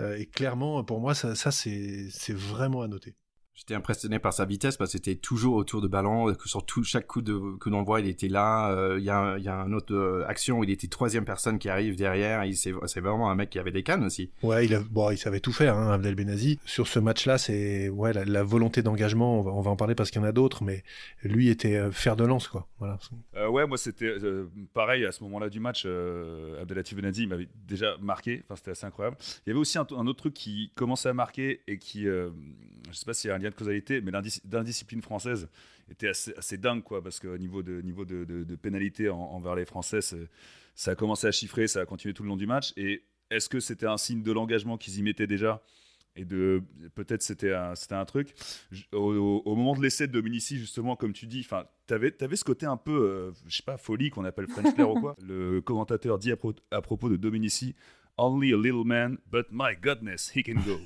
et 0.00 0.26
clairement 0.26 0.82
pour 0.82 1.00
moi 1.00 1.14
ça 1.14 1.52
c'est 1.52 2.10
vraiment 2.30 2.82
à 2.82 2.88
noter. 2.88 3.14
J'étais 3.58 3.74
impressionné 3.74 4.20
par 4.20 4.32
sa 4.32 4.44
vitesse 4.44 4.76
parce 4.76 4.92
que 4.92 4.98
c'était 4.98 5.16
toujours 5.16 5.56
autour 5.56 5.80
de 5.80 5.88
ballon, 5.88 6.32
que 6.32 6.48
sur 6.48 6.64
tout, 6.64 6.84
chaque 6.84 7.08
coup 7.08 7.22
de 7.22 7.36
coup 7.58 7.70
d'envoi, 7.70 8.00
il 8.00 8.06
était 8.06 8.28
là. 8.28 8.70
Il 8.70 8.78
euh, 8.78 9.00
y, 9.00 9.10
a, 9.10 9.36
y 9.36 9.48
a 9.48 9.54
une 9.64 9.74
autre 9.74 9.92
euh, 9.92 10.24
action 10.28 10.60
où 10.60 10.64
il 10.64 10.70
était 10.70 10.86
troisième 10.86 11.24
personne 11.24 11.58
qui 11.58 11.68
arrive 11.68 11.96
derrière. 11.96 12.44
C'est 12.54 13.00
vraiment 13.00 13.32
un 13.32 13.34
mec 13.34 13.50
qui 13.50 13.58
avait 13.58 13.72
des 13.72 13.82
cannes 13.82 14.04
aussi. 14.04 14.30
Ouais, 14.44 14.66
il, 14.66 14.76
a, 14.76 14.80
bon, 14.88 15.10
il 15.10 15.18
savait 15.18 15.40
tout 15.40 15.50
faire, 15.50 15.76
hein, 15.76 15.90
Abdel 15.90 16.14
Benazi. 16.14 16.60
Sur 16.66 16.86
ce 16.86 17.00
match-là, 17.00 17.36
c'est 17.36 17.88
ouais, 17.88 18.12
la, 18.12 18.24
la, 18.24 18.44
volonté 18.44 18.82
d'engagement, 18.82 19.40
on 19.40 19.42
va, 19.42 19.50
on 19.50 19.60
va 19.60 19.72
en 19.72 19.76
parler 19.76 19.96
parce 19.96 20.12
qu'il 20.12 20.22
y 20.22 20.24
en 20.24 20.28
a 20.28 20.30
d'autres, 20.30 20.62
mais 20.62 20.84
lui 21.24 21.48
était 21.48 21.74
euh, 21.74 21.90
fer 21.90 22.14
de 22.14 22.24
lance. 22.24 22.46
Quoi. 22.46 22.68
Voilà. 22.78 23.00
Euh, 23.34 23.48
ouais, 23.48 23.66
moi 23.66 23.76
c'était 23.76 24.14
pareil 24.72 25.04
à 25.04 25.10
ce 25.10 25.24
moment-là 25.24 25.48
du 25.48 25.58
match. 25.58 25.84
Abdelatif 26.60 26.96
Benazi 26.96 27.26
m'avait 27.26 27.48
déjà 27.66 27.96
marqué, 28.00 28.44
enfin, 28.44 28.54
c'était 28.54 28.70
assez 28.70 28.86
incroyable. 28.86 29.16
Il 29.46 29.48
y 29.48 29.50
avait 29.50 29.60
aussi 29.60 29.78
un, 29.78 29.86
un, 29.96 30.06
autre 30.06 30.20
truc 30.20 30.34
qui 30.34 30.70
commençait 30.76 31.08
à 31.08 31.14
marquer 31.14 31.62
et 31.66 31.78
qui, 31.78 32.04
je 32.04 32.30
sais 32.92 33.04
pas 33.04 33.14
s'il 33.14 33.30
y 33.30 33.32
a 33.32 33.34
un 33.34 33.38
lien 33.38 33.47
de 33.50 33.54
causalité, 33.54 34.00
mais 34.00 34.10
l'indiscipline 34.10 35.02
française 35.02 35.48
était 35.90 36.08
assez, 36.08 36.32
assez, 36.36 36.58
dingue, 36.58 36.82
quoi, 36.82 37.02
parce 37.02 37.20
qu'au 37.20 37.38
niveau 37.38 37.62
de, 37.62 37.80
niveau 37.80 38.04
de, 38.04 38.24
de, 38.24 38.44
de 38.44 38.56
pénalité 38.56 39.08
en, 39.08 39.18
envers 39.18 39.54
les 39.54 39.64
Français, 39.64 40.00
ça 40.74 40.90
a 40.90 40.94
commencé 40.94 41.26
à 41.26 41.32
chiffrer, 41.32 41.66
ça 41.66 41.80
a 41.80 41.86
continué 41.86 42.14
tout 42.14 42.22
le 42.22 42.28
long 42.28 42.36
du 42.36 42.46
match. 42.46 42.72
Et 42.76 43.04
est-ce 43.30 43.48
que 43.48 43.60
c'était 43.60 43.86
un 43.86 43.96
signe 43.96 44.22
de 44.22 44.32
l'engagement 44.32 44.76
qu'ils 44.76 44.98
y 44.98 45.02
mettaient 45.02 45.26
déjà 45.26 45.62
et 46.16 46.24
de 46.24 46.62
peut-être 46.94 47.22
c'était 47.22 47.52
un, 47.52 47.74
c'était 47.74 47.94
un 47.94 48.04
truc? 48.04 48.34
Au, 48.92 49.42
au, 49.44 49.54
moment 49.54 49.74
de 49.74 49.82
l'essai 49.82 50.06
de 50.06 50.12
Dominici 50.12 50.58
justement 50.58 50.96
comme 50.96 51.12
tu 51.12 51.26
dis 51.26 51.40
enfin 51.44 51.66
t'avais 51.86 52.20
avais 52.22 52.36
ce 52.36 52.44
côté 52.44 52.66
un 52.66 52.76
peu 52.76 52.92
euh, 52.92 53.32
je 53.46 53.56
sais 53.56 53.62
pas 53.62 53.76
folie 53.76 54.10
qu'on 54.10 54.24
appelle 54.24 54.48
French 54.48 54.74
Flair 54.74 54.90
ou 54.90 55.00
quoi 55.00 55.16
le 55.22 55.60
commentateur 55.60 56.18
dit 56.18 56.32
à, 56.32 56.36
pro, 56.36 56.54
à 56.70 56.80
propos 56.80 57.08
de 57.08 57.16
Dominici 57.16 57.76
Only 58.20 58.52
a 58.52 58.56
little 58.56 58.84
man, 58.84 59.18
but 59.30 59.46
my 59.52 59.76
goodness, 59.80 60.32
he 60.34 60.42
can 60.42 60.60
go. 60.66 60.80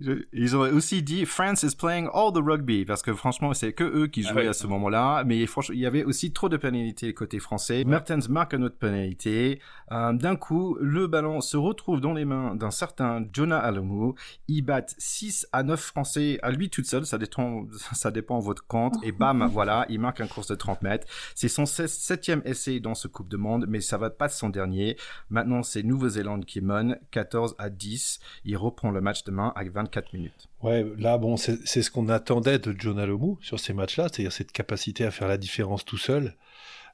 Ils 0.32 0.56
ont 0.56 0.60
aussi 0.60 1.02
dit 1.02 1.26
France 1.26 1.64
is 1.64 1.74
playing 1.74 2.08
all 2.14 2.32
the 2.32 2.40
rugby 2.40 2.84
parce 2.84 3.02
que 3.02 3.12
franchement 3.12 3.52
c'est 3.54 3.72
que 3.72 3.82
eux 3.82 4.06
qui 4.06 4.22
jouaient 4.22 4.32
ah 4.32 4.36
ouais, 4.36 4.48
à 4.48 4.52
ce 4.52 4.68
moment-là, 4.68 5.24
mais 5.24 5.44
franchement 5.46 5.74
il 5.74 5.80
y 5.80 5.86
avait 5.86 6.04
aussi 6.04 6.32
trop 6.32 6.48
de 6.48 6.56
pénalités 6.56 7.12
côté 7.12 7.40
français. 7.40 7.78
Ouais. 7.78 7.84
Mertens 7.84 8.28
marque 8.28 8.54
une 8.54 8.62
autre 8.62 8.78
pénalité. 8.78 9.60
Euh, 9.90 10.12
D'un 10.12 10.36
coup 10.36 10.76
le 10.80 11.08
ballon 11.08 11.40
se 11.40 11.56
retrouve 11.56 12.00
dans 12.00 12.12
les 12.12 12.24
mains 12.24 12.54
d'un 12.54 12.70
certain 12.70 13.26
Jonah 13.32 13.58
Alomou. 13.58 14.14
Il 14.46 14.62
bat 14.62 14.84
6 14.98 15.48
à 15.52 15.64
9 15.64 15.80
Français 15.80 16.38
à 16.42 16.52
lui 16.52 16.70
tout 16.70 16.84
seul, 16.84 17.04
ça 17.04 17.18
dépend 17.18 17.66
ça 17.92 18.12
dépend 18.12 18.38
de 18.38 18.44
votre 18.44 18.64
compte 18.66 18.94
et 19.02 19.10
bam 19.10 19.48
voilà 19.50 19.86
il 19.88 19.98
marque 19.98 20.20
un 20.20 20.28
course 20.28 20.48
de 20.48 20.54
30 20.54 20.82
mètres. 20.82 21.06
C'est 21.34 21.48
son 21.48 21.66
septième 21.66 22.42
essai 22.44 22.78
dans 22.78 22.94
ce 22.94 23.08
Coupe 23.08 23.28
de 23.28 23.36
Monde, 23.36 23.66
mais 23.68 23.80
ça 23.80 23.98
va 23.98 24.10
pas 24.10 24.28
de 24.28 24.32
son 24.32 24.50
dernier. 24.50 24.83
Maintenant, 25.30 25.62
c'est 25.62 25.82
Nouvelle-Zélande 25.82 26.44
qui 26.44 26.60
mène 26.60 26.98
14 27.10 27.54
à 27.58 27.70
10. 27.70 28.20
Il 28.44 28.56
reprend 28.56 28.90
le 28.90 29.00
match 29.00 29.24
demain 29.24 29.52
avec 29.56 29.72
24 29.72 30.12
minutes. 30.12 30.48
Ouais, 30.62 30.84
là, 30.98 31.18
bon, 31.18 31.36
c'est 31.36 31.64
ce 31.64 31.90
qu'on 31.90 32.08
attendait 32.08 32.58
de 32.58 32.74
John 32.78 32.98
Alomou 32.98 33.38
sur 33.42 33.60
ces 33.60 33.72
matchs-là, 33.72 34.08
c'est-à-dire 34.08 34.32
cette 34.32 34.52
capacité 34.52 35.04
à 35.04 35.10
faire 35.10 35.28
la 35.28 35.36
différence 35.36 35.84
tout 35.84 35.98
seul, 35.98 36.36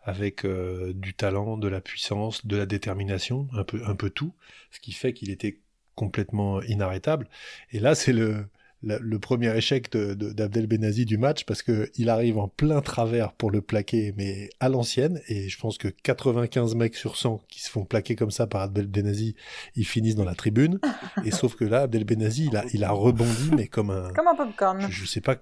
avec 0.03 0.45
euh, 0.45 0.93
du 0.95 1.15
talent, 1.15 1.57
de 1.57 1.69
la 1.69 1.81
puissance, 1.81 2.47
de 2.47 2.57
la 2.57 2.67
détermination, 2.67 3.49
un 3.53 3.65
peu, 3.65 3.83
un 3.87 3.95
peu 3.95 4.11
tout, 4.11 4.33
ce 4.71 4.81
qui 4.81 4.93
fait 4.93 5.13
qu'il 5.13 5.31
était 5.31 5.61
complètement 5.95 6.63
inarrêtable. 6.63 7.29
Et 7.73 7.79
là, 7.79 7.95
c'est 7.95 8.13
le, 8.13 8.47
le, 8.83 8.99
le, 8.99 9.19
premier 9.19 9.55
échec 9.57 9.91
d'Abdel 9.93 10.67
Benazi 10.67 11.05
du 11.05 11.19
match 11.19 11.45
parce 11.45 11.63
que 11.63 11.91
il 11.97 12.09
arrive 12.09 12.39
en 12.39 12.49
plein 12.49 12.81
travers 12.81 13.33
pour 13.33 13.51
le 13.51 13.61
plaquer, 13.61 14.15
mais 14.17 14.51
à 14.61 14.69
l'ancienne. 14.69 15.21
Et 15.29 15.49
je 15.49 15.59
pense 15.59 15.79
que 15.79 15.89
95 15.89 16.75
mecs 16.75 16.97
sur 16.97 17.17
100 17.17 17.43
qui 17.49 17.63
se 17.63 17.71
font 17.71 17.85
plaquer 17.85 18.17
comme 18.17 18.31
ça 18.31 18.47
par 18.47 18.63
Abdel 18.63 18.87
Benazi, 18.87 19.35
ils 19.77 19.87
finissent 19.87 20.17
dans 20.17 20.25
la 20.25 20.35
tribune. 20.35 20.81
Et 21.25 21.31
sauf 21.31 21.55
que 21.57 21.65
là, 21.65 21.83
Abdel 21.83 22.05
Benazi, 22.05 22.47
il 22.47 22.57
a, 22.57 22.65
il 22.73 22.85
a 22.85 22.91
rebondi, 22.91 23.51
mais 23.57 23.67
comme 23.67 23.91
un. 23.91 24.13
Comme 24.13 24.29
un 24.29 24.35
popcorn. 24.35 24.81
Je, 24.81 25.03
je 25.03 25.07
sais 25.07 25.21
pas, 25.21 25.37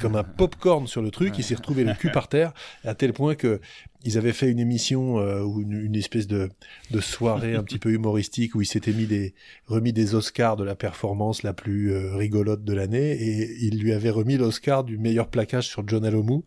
comme 0.00 0.16
un 0.16 0.24
popcorn 0.24 0.86
sur 0.86 1.02
le 1.02 1.10
truc. 1.10 1.36
Il 1.38 1.44
s'est 1.44 1.54
retrouvé 1.54 1.84
le 1.84 1.94
cul 1.94 2.10
par 2.10 2.28
terre, 2.28 2.52
à 2.84 2.94
tel 2.94 3.12
point 3.12 3.34
que 3.34 3.60
ils 4.04 4.18
avaient 4.18 4.32
fait 4.32 4.50
une 4.50 4.58
émission 4.58 5.18
euh, 5.18 5.42
ou 5.42 5.62
une, 5.62 5.72
une, 5.72 5.96
espèce 5.96 6.26
de, 6.26 6.50
de 6.90 7.00
soirée 7.00 7.54
un 7.54 7.62
petit 7.62 7.78
peu 7.78 7.90
humoristique 7.90 8.54
où 8.54 8.60
ils 8.60 8.66
s'étaient 8.66 8.92
mis 8.92 9.06
des 9.06 9.34
remis 9.66 9.92
des 9.92 10.14
Oscars 10.14 10.56
de 10.56 10.64
la 10.64 10.74
performance 10.74 11.42
la 11.42 11.52
plus 11.52 11.92
euh, 11.92 12.14
rigolote 12.16 12.64
de 12.64 12.72
l'année 12.72 13.12
et 13.12 13.56
il 13.64 13.80
lui 13.80 13.92
avait 13.92 14.10
remis 14.10 14.36
l'Oscar 14.36 14.84
du 14.84 14.98
meilleur 14.98 15.28
plaquage 15.28 15.68
sur 15.68 15.86
John 15.88 16.04
Alomou 16.04 16.44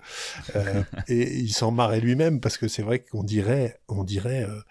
euh, 0.55 0.83
et 1.07 1.37
il 1.37 1.51
s'en 1.51 1.71
marrait 1.71 1.99
lui-même 1.99 2.39
parce 2.39 2.57
que 2.57 2.67
c'est 2.67 2.83
vrai 2.83 2.99
qu'on 2.99 3.23
dirait 3.23 3.79
on 3.87 4.03
dirait 4.03 4.43
euh, 4.43 4.61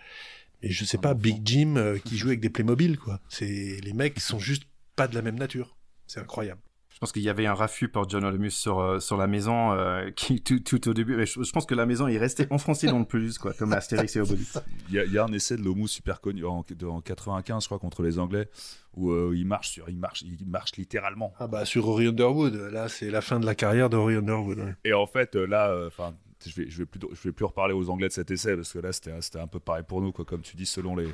et 0.63 0.71
je 0.71 0.85
sais 0.85 0.99
pas 0.99 1.15
Big 1.15 1.43
Jim 1.45 1.75
euh, 1.77 1.99
qui 2.05 2.17
joue 2.17 2.29
avec 2.29 2.41
des 2.41 2.51
Playmobil 2.51 2.99
quoi. 2.99 3.21
C'est 3.29 3.79
les 3.83 3.93
mecs 3.93 4.21
sont 4.21 4.39
juste 4.39 4.65
pas 4.95 5.09
de 5.09 5.15
la 5.15 5.23
même 5.23 5.39
nature. 5.39 5.77
C'est 6.07 6.21
incroyable 6.21 6.61
je 6.97 7.01
pense 7.01 7.13
qu'il 7.13 7.21
y 7.21 7.29
avait 7.29 7.45
un 7.45 7.53
raffut 7.53 7.89
pour 7.89 8.09
John 8.09 8.25
Olemus 8.25 8.53
sur 8.53 8.79
euh, 8.79 9.01
sur 9.01 9.19
la 9.19 9.27
maison 9.27 9.73
euh, 9.73 10.11
qui 10.17 10.41
tout, 10.41 10.61
tout, 10.61 10.89
au 10.89 10.95
début. 10.95 11.15
Mais 11.15 11.27
je, 11.27 11.43
je, 11.43 11.53
pense 11.53 11.67
que 11.67 11.75
la 11.75 11.85
maison 11.85 12.09
est 12.09 12.17
restée 12.17 12.47
enfoncée 12.49 12.87
dans 12.87 12.99
le 12.99 13.05
plus 13.05 13.37
quoi, 13.37 13.53
comme 13.53 13.75
Astérix 13.75 14.17
et 14.17 14.21
Obélix. 14.21 14.59
Il 14.89 14.95
y, 14.95 14.99
a, 14.99 15.05
il 15.05 15.13
y 15.13 15.19
a 15.19 15.25
un 15.25 15.33
essai 15.35 15.59
de 15.59 15.63
Lomu 15.63 15.89
super 15.89 16.23
connu 16.23 16.47
en, 16.47 16.65
en 16.85 17.01
95, 17.03 17.63
je 17.63 17.69
crois, 17.69 17.79
contre 17.79 18.03
les 18.03 18.19
Anglais, 18.19 18.49
où 18.95 19.11
euh, 19.11 19.35
il 19.37 19.47
marche 19.47 19.69
sur, 19.69 19.91
il 19.91 19.99
marche, 19.99 20.23
il 20.23 20.47
marche 20.47 20.77
littéralement. 20.77 21.35
Ah 21.39 21.47
bah 21.49 21.67
sur 21.67 21.85
Rory 21.85 22.07
Underwood, 22.07 22.55
là 22.55 22.89
c'est 22.89 23.11
la 23.11 23.21
fin 23.21 23.41
de 23.41 23.45
la 23.45 23.55
carrière 23.55 23.91
de 23.91 23.97
Rory 23.97 24.15
Underwood. 24.15 24.59
Ouais. 24.59 24.75
Et 24.85 24.95
en 24.95 25.07
fait 25.07 25.35
là, 25.35 25.79
enfin. 25.87 26.15
je 26.47 26.55
vais, 26.55 26.71
je 26.71 26.79
vais 26.79 26.87
plus, 26.87 27.01
je 27.13 27.29
vais 27.29 27.33
plus 27.33 27.45
reparler 27.45 27.75
aux 27.75 27.91
Anglais 27.91 28.09
de 28.09 28.13
cet 28.15 28.31
essai 28.31 28.57
parce 28.57 28.73
que 28.73 28.79
là 28.79 28.93
c'était, 28.93 29.21
c'était 29.21 29.41
un 29.41 29.49
peu 29.49 29.61
pareil 29.61 29.85
pour 29.87 30.01
nous 30.01 30.13
quoi. 30.13 30.25
Comme 30.25 30.41
tu 30.41 30.57
dis, 30.57 30.67
selon 30.67 30.97
les, 30.97 31.09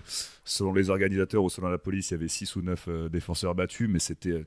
selon 0.44 0.72
les 0.72 0.90
organisateurs 0.90 1.42
ou 1.42 1.50
selon 1.50 1.70
la 1.70 1.78
police, 1.78 2.10
il 2.10 2.14
y 2.14 2.16
avait 2.18 2.28
6 2.28 2.54
ou 2.54 2.62
9 2.62 2.84
euh, 2.86 3.08
défenseurs 3.08 3.56
battus, 3.56 3.88
mais 3.90 3.98
c'était 3.98 4.44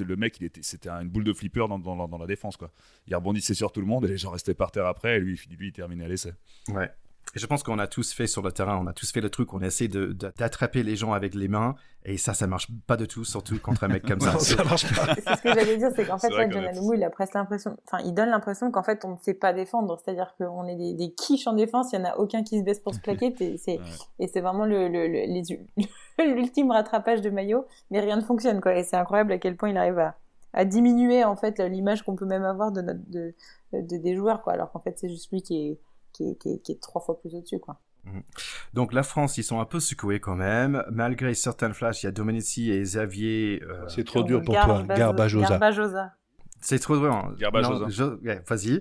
le 0.00 0.16
mec, 0.16 0.38
il 0.40 0.46
était, 0.46 0.62
c'était 0.62 0.88
une 0.88 1.08
boule 1.08 1.24
de 1.24 1.32
flipper 1.32 1.66
dans, 1.68 1.78
dans, 1.78 2.18
la 2.18 2.26
défense, 2.26 2.56
quoi. 2.56 2.70
Il 3.06 3.14
rebondissait 3.14 3.54
sur 3.54 3.70
tout 3.72 3.80
le 3.80 3.86
monde 3.86 4.04
et 4.04 4.08
les 4.08 4.18
gens 4.18 4.30
restaient 4.30 4.54
par 4.54 4.72
terre 4.72 4.86
après, 4.86 5.16
et 5.16 5.20
lui, 5.20 5.40
lui 5.58 5.68
il 5.68 5.72
terminait 5.72 6.08
l'essai. 6.08 6.32
Ouais. 6.68 6.90
Et 7.36 7.38
je 7.38 7.46
pense 7.46 7.62
qu'on 7.62 7.78
a 7.78 7.86
tous 7.86 8.12
fait 8.12 8.26
sur 8.26 8.42
le 8.42 8.52
terrain, 8.52 8.78
on 8.80 8.86
a 8.86 8.92
tous 8.92 9.10
fait 9.10 9.20
le 9.20 9.28
truc, 9.28 9.52
on 9.54 9.60
essaie 9.60 9.88
d'attraper 9.88 10.82
les 10.82 10.94
gens 10.94 11.12
avec 11.12 11.34
les 11.34 11.48
mains, 11.48 11.74
et 12.04 12.16
ça, 12.16 12.32
ça 12.32 12.46
marche 12.46 12.68
pas 12.86 12.96
du 12.96 13.08
tout, 13.08 13.24
surtout 13.24 13.58
contre 13.58 13.84
un 13.84 13.88
mec 13.88 14.06
comme 14.06 14.20
ça. 14.20 14.38
ça 14.38 14.62
marche 14.62 14.94
pas. 14.94 15.14
C'est 15.14 15.36
ce 15.36 15.42
que 15.42 15.48
j'allais 15.48 15.76
dire, 15.76 15.90
c'est 15.96 16.06
qu'en 16.06 16.18
fait, 16.18 16.28
John 16.30 16.64
Alomou, 16.64 16.94
il 16.94 17.02
a 17.02 17.10
presque 17.10 17.34
l'impression, 17.34 17.76
enfin, 17.86 18.02
il 18.04 18.14
donne 18.14 18.28
l'impression 18.28 18.70
qu'en 18.70 18.84
fait, 18.84 19.04
on 19.04 19.12
ne 19.12 19.16
sait 19.16 19.34
pas 19.34 19.52
défendre, 19.52 19.98
c'est-à-dire 19.98 20.34
qu'on 20.38 20.66
est 20.68 20.76
des, 20.76 20.94
des, 20.94 21.12
quiches 21.12 21.46
en 21.46 21.54
défense, 21.54 21.92
il 21.92 21.96
y 21.96 22.02
en 22.02 22.04
a 22.04 22.16
aucun 22.16 22.44
qui 22.44 22.58
se 22.58 22.64
baisse 22.64 22.78
pour 22.78 22.94
se 22.94 23.00
plaquer, 23.00 23.34
et 23.40 23.56
c'est, 23.58 23.80
et 24.20 24.28
c'est 24.28 24.40
vraiment 24.40 24.66
le, 24.66 24.88
le, 24.88 25.04
l'ultime 26.34 26.70
rattrapage 26.70 27.20
de 27.20 27.30
maillot, 27.30 27.66
mais 27.90 28.00
rien 28.00 28.16
ne 28.16 28.22
fonctionne, 28.22 28.60
quoi, 28.60 28.76
et 28.76 28.84
c'est 28.84 28.96
incroyable 28.96 29.32
à 29.32 29.38
quel 29.38 29.56
point 29.56 29.70
il 29.70 29.76
arrive 29.76 29.98
à, 29.98 30.14
à 30.52 30.64
diminuer, 30.64 31.24
en 31.24 31.34
fait, 31.34 31.58
l'image 31.58 32.04
qu'on 32.04 32.14
peut 32.14 32.26
même 32.26 32.44
avoir 32.44 32.70
de 32.70 32.82
notre, 32.82 33.10
de, 33.10 33.34
de, 33.72 33.96
des 33.96 34.14
joueurs, 34.14 34.42
quoi, 34.42 34.52
alors 34.52 34.70
qu'en 34.70 34.80
fait, 34.80 34.96
c'est 34.98 35.08
juste 35.08 35.32
lui 35.32 35.42
qui 35.42 35.56
est, 35.56 35.78
qui 36.14 36.24
est, 36.24 36.80
trois 36.80 37.00
fois 37.00 37.18
plus 37.18 37.34
au-dessus, 37.34 37.58
quoi. 37.58 37.80
Mhm. 38.04 38.22
Donc 38.74 38.92
la 38.92 39.02
France, 39.02 39.38
ils 39.38 39.44
sont 39.44 39.60
un 39.60 39.64
peu 39.64 39.80
secoués 39.80 40.20
quand 40.20 40.36
même. 40.36 40.84
Malgré 40.90 41.34
certaines 41.34 41.74
flashs, 41.74 42.02
il 42.02 42.06
y 42.06 42.08
a 42.08 42.12
Domenici 42.12 42.70
et 42.70 42.80
Xavier. 42.80 43.62
Euh, 43.62 43.88
c'est 43.88 44.04
trop 44.04 44.22
dur 44.22 44.42
pour 44.42 44.54
toi, 44.54 44.82
Garbajosa. 44.82 45.48
Garbajosa. 45.48 46.12
C'est 46.60 46.78
trop 46.78 46.96
dur. 46.96 47.12
Hein. 47.12 47.34
Garbajosa. 47.38 48.16
Vas-y. 48.46 48.80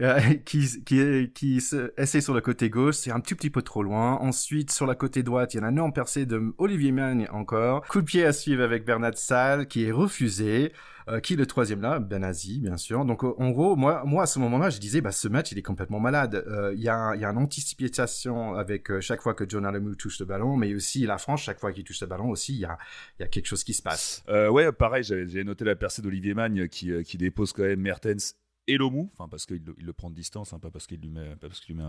Euh, 0.00 0.20
qui, 0.44 0.82
qui, 0.84 1.32
qui 1.34 1.60
essaie 1.96 2.20
sur 2.20 2.34
le 2.34 2.40
côté 2.40 2.68
gauche, 2.68 2.96
c'est 2.96 3.10
un 3.10 3.20
tout 3.20 3.34
petit 3.34 3.50
peu 3.50 3.62
trop 3.62 3.82
loin. 3.82 4.18
Ensuite, 4.20 4.70
sur 4.70 4.86
la 4.86 4.94
côté 4.94 5.22
droite, 5.22 5.54
il 5.54 5.60
y 5.60 5.64
a 5.64 5.66
un 5.66 5.70
énorme 5.70 5.92
percé 5.92 6.26
de 6.26 6.54
Olivier 6.58 6.92
Magne 6.92 7.28
encore. 7.32 7.86
Coup 7.88 8.00
de 8.00 8.06
pied 8.06 8.24
à 8.24 8.32
suivre 8.32 8.62
avec 8.62 8.84
Bernard 8.84 9.16
Salle, 9.16 9.66
qui 9.66 9.84
est 9.86 9.92
refusé. 9.92 10.72
Euh, 11.08 11.20
qui 11.20 11.36
le 11.36 11.46
troisième 11.46 11.80
là? 11.80 11.98
Benazi, 11.98 12.60
bien 12.60 12.76
sûr. 12.76 13.04
Donc 13.04 13.24
en 13.24 13.50
gros, 13.50 13.76
moi, 13.76 14.02
moi 14.04 14.24
à 14.24 14.26
ce 14.26 14.38
moment-là, 14.38 14.70
je 14.70 14.78
disais, 14.78 15.00
bah, 15.00 15.12
ce 15.12 15.28
match, 15.28 15.52
il 15.52 15.58
est 15.58 15.62
complètement 15.62 16.00
malade. 16.00 16.44
Euh, 16.46 16.72
il 16.74 16.82
y, 16.82 16.88
a, 16.88 17.14
y 17.16 17.24
une 17.24 17.38
anticipation 17.38 18.54
avec 18.54 18.90
euh, 18.90 19.00
chaque 19.00 19.22
fois 19.22 19.34
que 19.34 19.44
John 19.48 19.66
Alamou 19.66 19.94
touche 19.94 20.18
le 20.20 20.26
ballon, 20.26 20.56
mais 20.56 20.74
aussi 20.74 21.06
la 21.06 21.18
France, 21.18 21.42
chaque 21.42 21.58
fois 21.58 21.72
qu'il 21.72 21.84
touche 21.84 22.00
le 22.00 22.06
ballon 22.06 22.30
aussi, 22.30 22.54
il 22.54 22.60
y 22.60 22.64
a, 22.64 22.78
quelque 23.28 23.46
chose 23.46 23.64
qui 23.64 23.74
se 23.74 23.82
passe. 23.82 24.22
ouais, 24.28 24.72
pareil, 24.72 25.04
j'ai 25.04 25.44
noté 25.44 25.64
la 25.64 25.76
percée 25.76 26.02
d'Olivier 26.02 26.34
Magne 26.34 26.68
qui, 26.68 26.92
qui 27.04 27.16
dépose 27.16 27.52
quand 27.52 27.62
même 27.62 27.80
Mertens 27.80 28.34
et 28.68 28.76
Lomou, 28.76 29.10
enfin 29.14 29.28
parce 29.28 29.46
qu'il 29.46 29.62
le, 29.76 29.92
prend 29.92 30.10
de 30.10 30.14
distance, 30.14 30.52
hein, 30.52 30.58
pas 30.58 30.70
parce 30.70 30.86
qu'il 30.86 31.00
lui 31.00 31.10
met, 31.10 31.36
pas 31.36 31.48
parce 31.48 31.60
qu'il 31.60 31.74
lui 31.74 31.82
met 31.82 31.88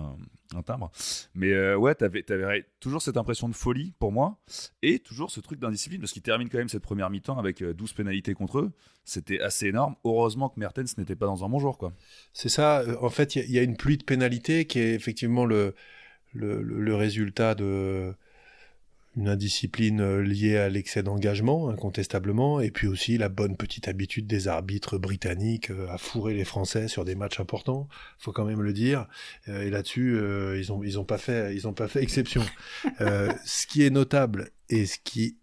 un, 0.55 0.61
timbre. 0.63 0.91
Mais 1.35 1.51
euh, 1.51 1.77
ouais, 1.77 1.93
t'avais, 1.93 2.29
avais 2.31 2.65
toujours 2.79 3.01
cette 3.01 3.17
impression 3.17 3.47
de 3.47 3.53
folie 3.53 3.93
pour 3.99 4.11
moi, 4.11 4.39
et 4.81 4.99
toujours 4.99 5.31
ce 5.31 5.39
truc 5.39 5.59
d'indiscipline, 5.59 5.99
parce 5.99 6.11
qu'il 6.11 6.21
termine 6.21 6.49
quand 6.49 6.57
même 6.57 6.69
cette 6.69 6.83
première 6.83 7.09
mi-temps 7.09 7.37
avec 7.37 7.63
12 7.63 7.91
euh, 7.91 7.95
pénalités 7.95 8.33
contre 8.33 8.59
eux. 8.59 8.71
C'était 9.03 9.39
assez 9.39 9.67
énorme. 9.67 9.95
Heureusement 10.03 10.49
que 10.49 10.59
Mertens 10.59 10.97
n'était 10.97 11.15
pas 11.15 11.27
dans 11.27 11.43
un 11.45 11.49
bon 11.49 11.59
jour, 11.59 11.77
quoi. 11.77 11.93
C'est 12.33 12.49
ça. 12.49 12.81
Euh, 12.81 12.97
en 13.01 13.09
fait, 13.09 13.35
il 13.35 13.51
y, 13.51 13.59
a 13.59 13.63
une 13.63 13.77
pluie 13.77 13.97
de 13.97 14.03
pénalités 14.03 14.65
qui 14.65 14.79
est 14.79 14.93
effectivement 14.93 15.45
le 15.45 15.75
résultat 16.95 17.55
de 17.55 18.15
une 19.15 19.29
indiscipline 19.29 20.01
euh, 20.01 20.21
liée 20.21 20.57
à 20.57 20.69
l'excès 20.69 21.03
d'engagement, 21.03 21.69
incontestablement, 21.69 22.59
et 22.59 22.71
puis 22.71 22.87
aussi 22.87 23.17
la 23.17 23.29
bonne 23.29 23.55
petite 23.57 23.87
habitude 23.87 24.27
des 24.27 24.47
arbitres 24.47 24.97
britanniques 24.97 25.69
euh, 25.69 25.87
à 25.89 25.97
fourrer 25.97 26.33
les 26.33 26.45
Français 26.45 26.87
sur 26.87 27.05
des 27.05 27.15
matchs 27.15 27.39
importants, 27.39 27.87
faut 28.17 28.31
quand 28.31 28.45
même 28.45 28.61
le 28.61 28.73
dire. 28.73 29.07
Euh, 29.47 29.63
et 29.63 29.69
là-dessus, 29.69 30.17
ils 30.57 30.71
ont 30.71 30.83
ils 30.83 30.99
ont 30.99 31.05
pas 31.05 31.17
fait 31.17 31.55
ils 31.55 31.67
ont 31.67 31.73
pas 31.73 31.87
fait 31.87 32.01
exception. 32.01 32.43
ce 32.99 33.67
qui 33.67 33.83
est 33.83 33.89
notable 33.89 34.49
et 34.69 34.85
ce 34.85 34.97
qui 35.03 35.37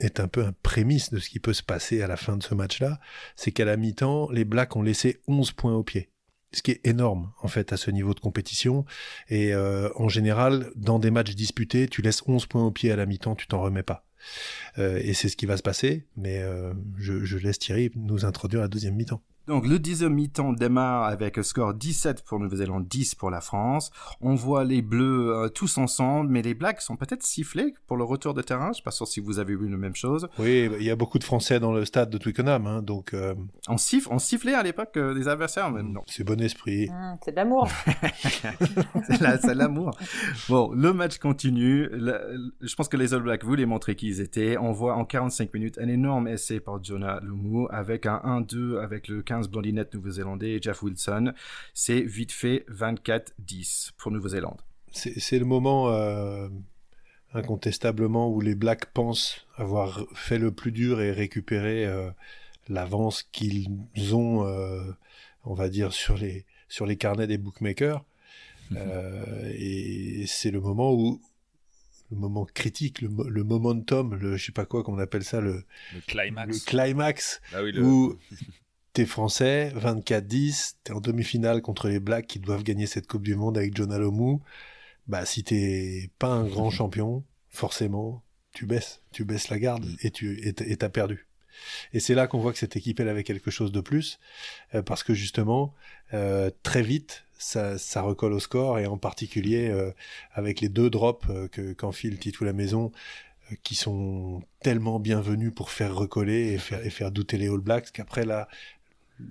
est 0.00 0.18
un 0.18 0.28
peu 0.28 0.44
un 0.44 0.52
prémisse 0.62 1.10
de 1.10 1.18
ce 1.18 1.30
qui 1.30 1.38
peut 1.38 1.52
se 1.52 1.62
passer 1.62 2.02
à 2.02 2.06
la 2.06 2.16
fin 2.16 2.36
de 2.36 2.42
ce 2.42 2.54
match-là, 2.54 2.98
c'est 3.36 3.52
qu'à 3.52 3.64
la 3.64 3.76
mi-temps, 3.76 4.30
les 4.30 4.44
Blacks 4.44 4.74
ont 4.76 4.82
laissé 4.82 5.20
11 5.28 5.52
points 5.52 5.74
au 5.74 5.84
pied 5.84 6.10
ce 6.54 6.62
qui 6.62 6.72
est 6.72 6.80
énorme 6.86 7.32
en 7.42 7.48
fait 7.48 7.72
à 7.72 7.76
ce 7.76 7.90
niveau 7.90 8.14
de 8.14 8.20
compétition. 8.20 8.84
Et 9.28 9.54
euh, 9.54 9.88
en 9.96 10.08
général, 10.08 10.70
dans 10.76 10.98
des 10.98 11.10
matchs 11.10 11.34
disputés, 11.34 11.88
tu 11.88 12.02
laisses 12.02 12.22
11 12.26 12.46
points 12.46 12.64
au 12.64 12.70
pied 12.70 12.90
à 12.90 12.96
la 12.96 13.06
mi-temps, 13.06 13.34
tu 13.34 13.46
t'en 13.46 13.60
remets 13.60 13.82
pas. 13.82 14.06
Euh, 14.78 15.00
et 15.02 15.14
c'est 15.14 15.28
ce 15.28 15.36
qui 15.36 15.46
va 15.46 15.56
se 15.56 15.62
passer, 15.62 16.06
mais 16.16 16.40
euh, 16.40 16.72
je, 16.96 17.24
je 17.24 17.38
laisse 17.38 17.58
Thierry 17.58 17.90
nous 17.94 18.24
introduire 18.24 18.62
la 18.62 18.68
deuxième 18.68 18.94
mi-temps. 18.94 19.22
Donc 19.46 19.66
le 19.66 19.78
dixième 19.78 20.14
mi-temps 20.14 20.54
démarre 20.54 21.04
avec 21.04 21.36
un 21.36 21.42
score 21.42 21.74
17 21.74 22.22
pour 22.24 22.40
Nouvelle-Zélande, 22.40 22.88
10 22.88 23.14
pour 23.14 23.30
la 23.30 23.42
France. 23.42 23.90
On 24.22 24.34
voit 24.34 24.64
les 24.64 24.80
Bleus 24.80 25.34
euh, 25.34 25.48
tous 25.48 25.76
ensemble, 25.76 26.30
mais 26.30 26.40
les 26.40 26.54
Blacks 26.54 26.80
sont 26.80 26.96
peut-être 26.96 27.22
sifflés 27.22 27.74
pour 27.86 27.98
le 27.98 28.04
retour 28.04 28.32
de 28.32 28.40
terrain. 28.40 28.66
Je 28.66 28.68
ne 28.68 28.74
suis 28.74 28.82
pas 28.82 28.90
sûr 28.90 29.06
si 29.06 29.20
vous 29.20 29.38
avez 29.38 29.54
vu 29.54 29.68
la 29.68 29.76
même 29.76 29.94
chose. 29.94 30.28
Oui, 30.38 30.70
il 30.78 30.84
y 30.84 30.90
a 30.90 30.96
beaucoup 30.96 31.18
de 31.18 31.24
Français 31.24 31.60
dans 31.60 31.72
le 31.72 31.84
stade 31.84 32.08
de 32.08 32.16
Twickenham, 32.16 32.66
hein, 32.66 32.80
donc. 32.80 33.12
Euh, 33.12 33.34
on, 33.68 33.76
siffle, 33.76 34.08
on 34.10 34.18
sifflait 34.18 34.54
à 34.54 34.62
l'époque 34.62 34.96
euh, 34.96 35.12
des 35.12 35.28
adversaires, 35.28 35.70
mais 35.70 35.82
non. 35.82 36.00
C'est 36.06 36.24
bon 36.24 36.40
esprit. 36.40 36.88
Mmh, 36.88 37.18
c'est 37.22 37.32
de 37.32 37.36
l'amour. 37.36 37.68
c'est 39.42 39.54
l'amour. 39.54 39.90
Bon, 40.48 40.72
le 40.72 40.94
match 40.94 41.18
continue. 41.18 41.90
je 41.92 42.74
pense 42.74 42.88
que 42.88 42.96
les 42.96 43.12
All 43.12 43.22
Blacks 43.22 43.44
voulaient 43.44 43.66
montrer 43.66 43.94
qui 43.94 44.08
ils 44.14 44.20
étaient. 44.20 44.56
On 44.58 44.72
voit 44.72 44.94
en 44.94 45.04
45 45.04 45.52
minutes 45.54 45.78
un 45.78 45.88
énorme 45.88 46.28
essai 46.28 46.60
par 46.60 46.82
Jonah 46.82 47.20
Lumu 47.22 47.66
avec 47.70 48.06
un 48.06 48.20
1-2 48.24 48.78
avec 48.78 49.08
le 49.08 49.22
15 49.22 49.48
blondinette 49.48 49.94
nouveau-zélandais 49.94 50.52
et 50.52 50.62
Jeff 50.62 50.82
Wilson. 50.82 51.32
C'est 51.72 52.00
vite 52.00 52.32
fait 52.32 52.64
24-10 52.70 53.92
pour 53.96 54.12
Nouvelle-Zélande. 54.12 54.60
C'est 54.92 55.38
le 55.38 55.44
moment 55.44 55.90
euh, 55.90 56.48
incontestablement 57.32 58.30
où 58.30 58.40
les 58.40 58.54
Blacks 58.54 58.86
pensent 58.86 59.44
avoir 59.56 60.06
fait 60.14 60.38
le 60.38 60.52
plus 60.52 60.70
dur 60.70 61.00
et 61.00 61.10
récupéré 61.10 61.84
euh, 61.84 62.10
l'avance 62.68 63.24
qu'ils 63.24 63.68
ont, 64.12 64.46
euh, 64.46 64.84
on 65.44 65.54
va 65.54 65.68
dire, 65.68 65.92
sur 65.92 66.16
les, 66.16 66.44
sur 66.68 66.86
les 66.86 66.96
carnets 66.96 67.26
des 67.26 67.38
bookmakers. 67.38 68.04
Mhm. 68.70 68.80
et 69.58 70.24
c'est 70.26 70.50
le 70.50 70.58
moment 70.58 70.94
où 70.94 71.20
le 72.10 72.16
moment 72.16 72.44
critique, 72.44 73.00
le, 73.00 73.08
le 73.28 73.44
momentum, 73.44 74.14
le 74.14 74.36
je 74.36 74.46
sais 74.46 74.52
pas 74.52 74.66
quoi 74.66 74.82
qu'on 74.82 74.98
appelle 74.98 75.24
ça, 75.24 75.40
le, 75.40 75.64
le 75.94 76.00
climax, 76.06 76.64
le 76.64 76.64
climax 76.64 77.40
ah 77.52 77.62
oui, 77.62 77.78
où 77.78 78.18
t'es 78.92 79.06
français, 79.06 79.72
24-10, 79.76 80.74
t'es 80.84 80.92
en 80.92 81.00
demi-finale 81.00 81.62
contre 81.62 81.88
les 81.88 82.00
Blacks 82.00 82.26
qui 82.26 82.38
doivent 82.38 82.62
gagner 82.62 82.86
cette 82.86 83.06
Coupe 83.06 83.22
du 83.22 83.34
Monde 83.34 83.58
avec 83.58 83.76
John 83.76 83.92
Alomou. 83.92 84.42
Bah, 85.06 85.26
si 85.26 85.44
t'es 85.44 86.10
pas 86.18 86.28
un 86.28 86.44
grand 86.44 86.70
champion, 86.70 87.24
forcément, 87.50 88.22
tu 88.52 88.66
baisses, 88.66 89.02
tu 89.12 89.24
baisses 89.24 89.48
la 89.48 89.58
garde 89.58 89.84
et 90.00 90.10
tu 90.10 90.40
et 90.46 90.76
t'as 90.76 90.88
perdu. 90.88 91.26
Et 91.92 92.00
c'est 92.00 92.14
là 92.14 92.26
qu'on 92.26 92.38
voit 92.38 92.52
que 92.52 92.58
cette 92.58 92.76
équipe, 92.76 93.00
elle 93.00 93.08
avait 93.08 93.24
quelque 93.24 93.50
chose 93.50 93.72
de 93.72 93.80
plus, 93.80 94.18
euh, 94.74 94.82
parce 94.82 95.02
que 95.02 95.14
justement, 95.14 95.74
euh, 96.12 96.50
très 96.62 96.82
vite, 96.82 97.24
ça, 97.38 97.78
ça, 97.78 98.02
recolle 98.02 98.32
au 98.32 98.40
score, 98.40 98.78
et 98.78 98.86
en 98.86 98.98
particulier 98.98 99.68
euh, 99.68 99.90
avec 100.32 100.60
les 100.60 100.68
deux 100.68 100.90
drops 100.90 101.26
que 101.52 101.72
qu'enfile 101.72 102.18
Titou 102.18 102.44
la 102.44 102.52
maison, 102.52 102.92
qui 103.62 103.74
sont 103.74 104.42
tellement 104.60 104.98
bienvenus 105.00 105.52
pour 105.54 105.70
faire 105.70 105.94
recoller 105.94 106.52
et 106.52 106.58
faire, 106.58 106.84
et 106.84 106.90
faire 106.90 107.10
douter 107.10 107.36
les 107.36 107.48
All 107.48 107.58
Blacks 107.58 107.92
qu'après 107.92 108.24
là, 108.24 108.48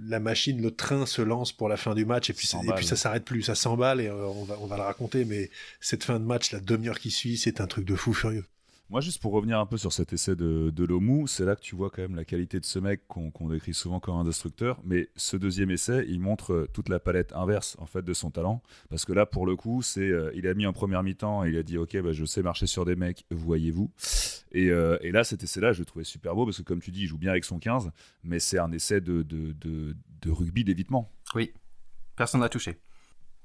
la 0.05 0.19
machine, 0.19 0.61
le 0.61 0.71
train 0.71 1.05
se 1.05 1.21
lance 1.21 1.51
pour 1.51 1.67
la 1.67 1.77
fin 1.77 1.93
du 1.93 2.05
match 2.05 2.29
et 2.29 2.33
puis, 2.33 2.49
et 2.63 2.71
puis 2.73 2.85
ça 2.85 2.95
s'arrête 2.95 3.25
plus, 3.25 3.41
ça 3.41 3.55
s'emballe 3.55 3.99
et 3.99 4.07
euh, 4.07 4.27
on 4.27 4.43
va, 4.43 4.57
on 4.61 4.65
va 4.65 4.77
le 4.77 4.83
raconter, 4.83 5.25
mais 5.25 5.49
cette 5.81 6.03
fin 6.03 6.19
de 6.19 6.25
match, 6.25 6.51
la 6.51 6.59
demi-heure 6.59 6.99
qui 6.99 7.11
suit, 7.11 7.37
c'est 7.37 7.59
un 7.59 7.67
truc 7.67 7.85
de 7.85 7.95
fou 7.95 8.13
furieux. 8.13 8.45
Moi, 8.93 9.01
juste 9.01 9.23
pour 9.23 9.33
revenir 9.33 9.59
un 9.59 9.65
peu 9.65 9.77
sur 9.77 9.91
cet 9.91 10.13
essai 10.13 10.35
de, 10.35 10.69
de 10.69 10.83
Lomou, 10.85 11.25
c'est 11.25 11.45
là 11.45 11.55
que 11.55 11.61
tu 11.61 11.75
vois 11.75 11.89
quand 11.89 12.03
même 12.03 12.15
la 12.15 12.25
qualité 12.25 12.59
de 12.59 12.65
ce 12.65 12.77
mec 12.77 13.07
qu'on 13.07 13.49
décrit 13.49 13.73
souvent 13.73 13.99
comme 13.99 14.17
un 14.17 14.23
destructeur. 14.23 14.79
Mais 14.83 15.09
ce 15.15 15.35
deuxième 15.35 15.71
essai, 15.71 16.05
il 16.07 16.19
montre 16.19 16.53
euh, 16.53 16.69
toute 16.71 16.89
la 16.89 16.99
palette 16.99 17.33
inverse 17.33 17.75
en 17.79 17.87
fait 17.87 18.03
de 18.03 18.13
son 18.13 18.29
talent. 18.29 18.61
Parce 18.91 19.03
que 19.03 19.11
là, 19.11 19.25
pour 19.25 19.47
le 19.47 19.55
coup, 19.55 19.81
c'est 19.81 20.01
euh, 20.01 20.31
il 20.35 20.47
a 20.47 20.53
mis 20.53 20.67
en 20.67 20.73
première 20.73 21.01
mi-temps 21.01 21.43
et 21.43 21.49
il 21.49 21.57
a 21.57 21.63
dit 21.63 21.79
Ok, 21.79 21.99
bah, 22.03 22.11
je 22.11 22.23
sais 22.23 22.43
marcher 22.43 22.67
sur 22.67 22.85
des 22.85 22.95
mecs, 22.95 23.25
voyez-vous. 23.31 23.89
Et, 24.51 24.69
euh, 24.69 24.99
et, 25.01 25.11
là, 25.11 25.23
cet 25.23 25.41
essai-là, 25.41 25.73
je 25.73 25.79
le 25.79 25.85
trouvais 25.85 26.05
super 26.05 26.35
beau 26.35 26.45
parce 26.45 26.57
que, 26.57 26.61
comme 26.61 26.79
tu 26.79 26.91
dis, 26.91 27.01
il 27.01 27.07
joue 27.07 27.17
bien 27.17 27.31
avec 27.31 27.45
son 27.45 27.57
15, 27.57 27.89
mais 28.23 28.37
c'est 28.37 28.59
un 28.59 28.71
essai 28.71 29.01
de, 29.01 29.23
de, 29.23 29.53
de, 29.53 29.95
de 30.21 30.29
rugby 30.29 30.63
d'évitement. 30.63 31.11
Oui, 31.33 31.51
personne 32.15 32.41
n'a 32.41 32.49
touché. 32.49 32.77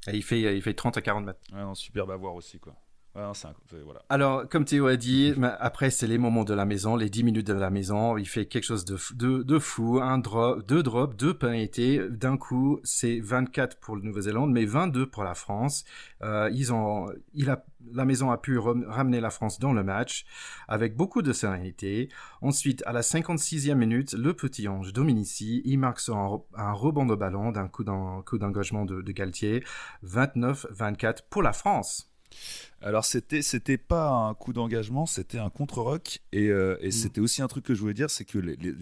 Et 0.09 0.17
il 0.17 0.23
fait, 0.23 0.59
il 0.59 0.61
fait 0.61 0.75
30 0.75 0.99
à 0.99 1.01
40 1.01 1.25
mètres. 1.25 1.41
Ouais, 1.55 1.63
non, 1.63 1.75
superbe 1.75 2.11
à 2.11 2.17
voir 2.17 2.35
aussi, 2.35 2.59
quoi. 2.59 2.77
Alors, 4.09 4.49
comme 4.49 4.65
Théo 4.65 4.87
a 4.87 4.97
dit, 4.97 5.35
après, 5.61 5.91
c'est 5.91 6.07
les 6.07 6.19
moments 6.19 6.45
de 6.45 6.55
la 6.55 6.65
maison, 6.65 6.97
les 6.97 7.11
10 7.11 7.25
minutes 7.25 7.47
de 7.47 7.53
la 7.53 7.71
maison. 7.71 8.17
Il 8.17 8.27
fait 8.27 8.47
quelque 8.47 8.65
chose 8.65 8.85
de, 8.85 8.97
de, 9.15 9.43
de 9.43 9.59
fou. 9.59 10.01
Un 10.01 10.19
drop, 10.19 10.67
deux 10.67 10.83
drops, 10.83 11.17
deux 11.17 11.35
pénalités. 11.35 12.01
D'un 12.09 12.37
coup, 12.37 12.81
c'est 12.85 13.21
24 13.21 13.79
pour 13.81 13.97
la 13.97 14.03
Nouvelle-Zélande, 14.03 14.53
mais 14.53 14.65
22 14.65 15.07
pour 15.07 15.25
la 15.25 15.35
France. 15.35 15.85
Euh, 16.23 16.51
ils 16.53 16.73
ont, 16.73 17.09
il 17.35 17.51
a, 17.51 17.65
la 17.93 18.05
maison 18.05 18.31
a 18.31 18.39
pu 18.39 18.59
ramener 18.59 19.21
la 19.21 19.31
France 19.31 19.59
dans 19.59 19.73
le 19.73 19.83
match 19.83 20.25
avec 20.69 20.97
beaucoup 20.97 21.23
de 21.23 21.33
sérénité. 21.33 22.09
Ensuite, 22.41 22.83
à 22.87 22.93
la 22.93 23.01
56e 23.01 23.75
minute, 23.75 24.13
le 24.13 24.35
petit 24.35 24.69
ange 24.69 24.93
Dominici, 24.93 25.63
il 25.65 25.79
marque 25.79 26.01
un, 26.09 26.73
rebond 26.73 27.07
de 27.07 27.15
ballon 27.15 27.53
d'un 27.53 27.69
coup 27.69 27.85
d'engagement 27.85 28.85
de, 28.85 29.03
de 29.03 29.13
Galtier. 29.13 29.65
29-24 30.05 31.21
pour 31.31 31.43
la 31.43 31.53
France. 31.53 32.08
Alors 32.81 33.05
c'était 33.05 33.43
c'était 33.43 33.77
pas 33.77 34.09
un 34.09 34.35
coup 34.35 34.53
d'engagement, 34.53 35.05
c'était 35.05 35.39
un 35.39 35.51
contre-rock 35.51 36.21
et, 36.31 36.49
euh, 36.49 36.77
et 36.81 36.89
mm. 36.89 36.93
c'était 36.93 37.21
aussi 37.21 37.43
un 37.43 37.49
truc 37.49 37.65
que 37.65 37.75
je 37.75 37.81
voulais 37.81 37.95
dire, 37.95 38.09
c'est 38.09 38.25
que 38.25 38.39
les, 38.39 38.55
les, 38.55 38.73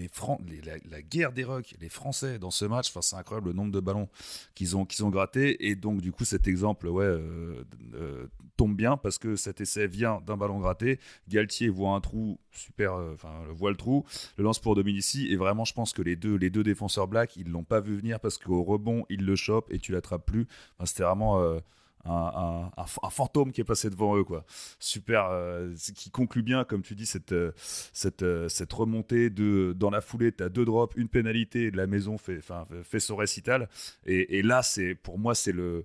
la, 0.90 1.02
guerre 1.02 1.32
des 1.32 1.44
rocks, 1.44 1.74
les 1.80 1.88
Français 1.88 2.38
dans 2.38 2.50
ce 2.50 2.66
match, 2.66 2.90
enfin 2.90 3.00
c'est 3.00 3.16
incroyable 3.16 3.48
le 3.48 3.54
nombre 3.54 3.72
de 3.72 3.80
ballons 3.80 4.09
qu'ils 4.54 4.76
ont 4.76 4.85
qu'ils 4.85 5.04
ont 5.04 5.09
gratté 5.09 5.66
et 5.68 5.76
donc 5.76 6.02
du 6.02 6.12
coup 6.12 6.26
cet 6.26 6.46
exemple 6.46 6.88
ouais 6.88 7.04
euh, 7.04 7.64
euh, 7.94 8.26
tombe 8.59 8.76
bien 8.76 8.98
parce 8.98 9.18
que 9.18 9.35
cet 9.35 9.62
essai 9.62 9.87
vient 9.87 10.20
d'un 10.26 10.37
ballon 10.37 10.59
gratté, 10.59 10.98
Galtier 11.28 11.70
voit 11.70 11.92
un 11.92 12.00
trou 12.00 12.38
super, 12.52 12.92
enfin 13.14 13.32
voit 13.50 13.70
le 13.70 13.76
trou, 13.76 14.04
le 14.37 14.44
lance 14.44 14.59
pour 14.59 14.74
Dominici. 14.74 15.28
Et 15.30 15.37
vraiment 15.37 15.64
je 15.64 15.72
pense 15.72 15.94
que 15.94 16.02
les 16.02 16.16
deux 16.16 16.37
les 16.37 16.50
deux 16.50 16.62
défenseurs 16.62 17.09
black 17.09 17.37
ils 17.37 17.48
l'ont 17.50 17.64
pas 17.64 17.80
vu 17.80 17.96
venir 17.96 18.20
parce 18.20 18.37
qu'au 18.37 18.62
rebond 18.62 19.06
ils 19.09 19.24
le 19.24 19.37
chopent 19.37 19.72
et 19.72 19.78
tu 19.78 19.92
l'attrapes 19.92 20.26
plus, 20.26 20.46
c'était 20.85 21.02
vraiment 21.02 21.61
un, 22.08 22.70
fantôme 23.10 23.52
qui 23.52 23.60
est 23.60 23.64
passé 23.64 23.90
devant 23.90 24.16
eux, 24.16 24.24
quoi. 24.24 24.44
Super, 24.78 25.28
euh, 25.30 25.74
qui 25.94 26.10
conclut 26.10 26.42
bien, 26.42 26.64
comme 26.64 26.82
tu 26.82 26.94
dis, 26.94 27.06
cette, 27.06 27.32
euh, 27.32 27.52
cette, 27.56 28.22
euh, 28.22 28.48
cette 28.48 28.72
remontée 28.72 29.30
de 29.30 29.74
dans 29.76 29.90
la 29.90 30.00
foulée, 30.00 30.32
tu 30.32 30.42
as 30.42 30.48
deux 30.48 30.64
drops, 30.64 30.94
une 30.96 31.09
pénalité, 31.09 31.70
la 31.70 31.86
maison 31.86 32.18
fait, 32.18 32.40
fait 32.82 33.00
son 33.00 33.16
récital. 33.16 33.68
Et, 34.04 34.42
là, 34.42 34.62
c'est 34.62 34.94
pour 34.94 35.18
moi, 35.18 35.34
c'est 35.34 35.52
le. 35.52 35.84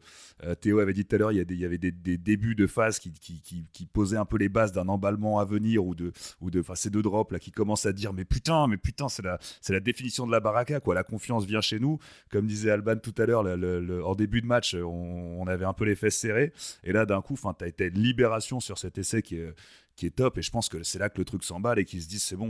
Théo 0.59 0.79
avait 0.79 0.93
dit 0.93 1.05
tout 1.05 1.15
à 1.15 1.19
l'heure, 1.19 1.31
il 1.31 1.37
y, 1.37 1.41
a 1.41 1.45
des, 1.45 1.53
il 1.53 1.59
y 1.59 1.65
avait 1.65 1.77
des, 1.77 1.91
débuts 1.91 2.55
de 2.55 2.67
phase 2.67 2.99
qui, 2.99 3.11
qui, 3.11 3.41
qui, 3.71 3.85
posaient 3.85 4.17
un 4.17 4.25
peu 4.25 4.37
les 4.37 4.49
bases 4.49 4.71
d'un 4.71 4.87
emballement 4.87 5.39
à 5.39 5.45
venir 5.45 5.85
ou 5.85 5.95
de, 5.95 6.11
ou 6.39 6.49
de 6.49 6.63
ces 6.75 6.89
deux 6.89 7.01
drops 7.01 7.31
là 7.31 7.39
qui 7.39 7.51
commencent 7.51 7.85
à 7.85 7.93
dire 7.93 8.13
mais 8.13 8.25
putain, 8.25 8.67
mais 8.67 8.77
putain, 8.77 9.09
c'est 9.09 9.23
la, 9.23 9.37
c'est 9.61 9.73
la 9.73 9.79
définition 9.79 10.25
de 10.25 10.31
la 10.31 10.39
baraka, 10.39 10.79
quoi. 10.79 10.95
La 10.95 11.03
confiance 11.03 11.45
vient 11.45 11.61
chez 11.61 11.79
nous. 11.79 11.99
Comme 12.31 12.47
disait 12.47 12.71
Alban 12.71 12.97
tout 12.97 13.13
à 13.17 13.25
l'heure, 13.25 13.41
en 13.41 14.15
début 14.15 14.41
de 14.41 14.47
match, 14.47 14.75
on, 14.75 15.41
on 15.41 15.47
avait 15.47 15.65
un 15.65 15.73
peu 15.73 15.85
l'effet 15.85 16.10
serré. 16.11 16.53
Et 16.83 16.91
là, 16.91 17.05
d'un 17.05 17.21
coup, 17.21 17.35
tu 17.35 17.63
as 17.63 17.67
été 17.67 17.89
libération 17.89 18.59
sur 18.59 18.77
cet 18.77 18.97
essai 18.97 19.21
qui 19.21 19.37
est, 19.37 19.53
qui 19.95 20.05
est 20.05 20.15
top. 20.15 20.37
Et 20.37 20.41
je 20.41 20.51
pense 20.51 20.69
que 20.69 20.83
c'est 20.83 20.99
là 20.99 21.09
que 21.09 21.17
le 21.17 21.25
truc 21.25 21.43
s'emballe 21.43 21.79
et 21.79 21.85
qu'ils 21.85 22.01
se 22.01 22.07
disent 22.07 22.23
c'est 22.23 22.35
bon, 22.35 22.49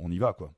on, 0.00 0.10
y 0.10 0.18
va. 0.18 0.32
quoi 0.32 0.52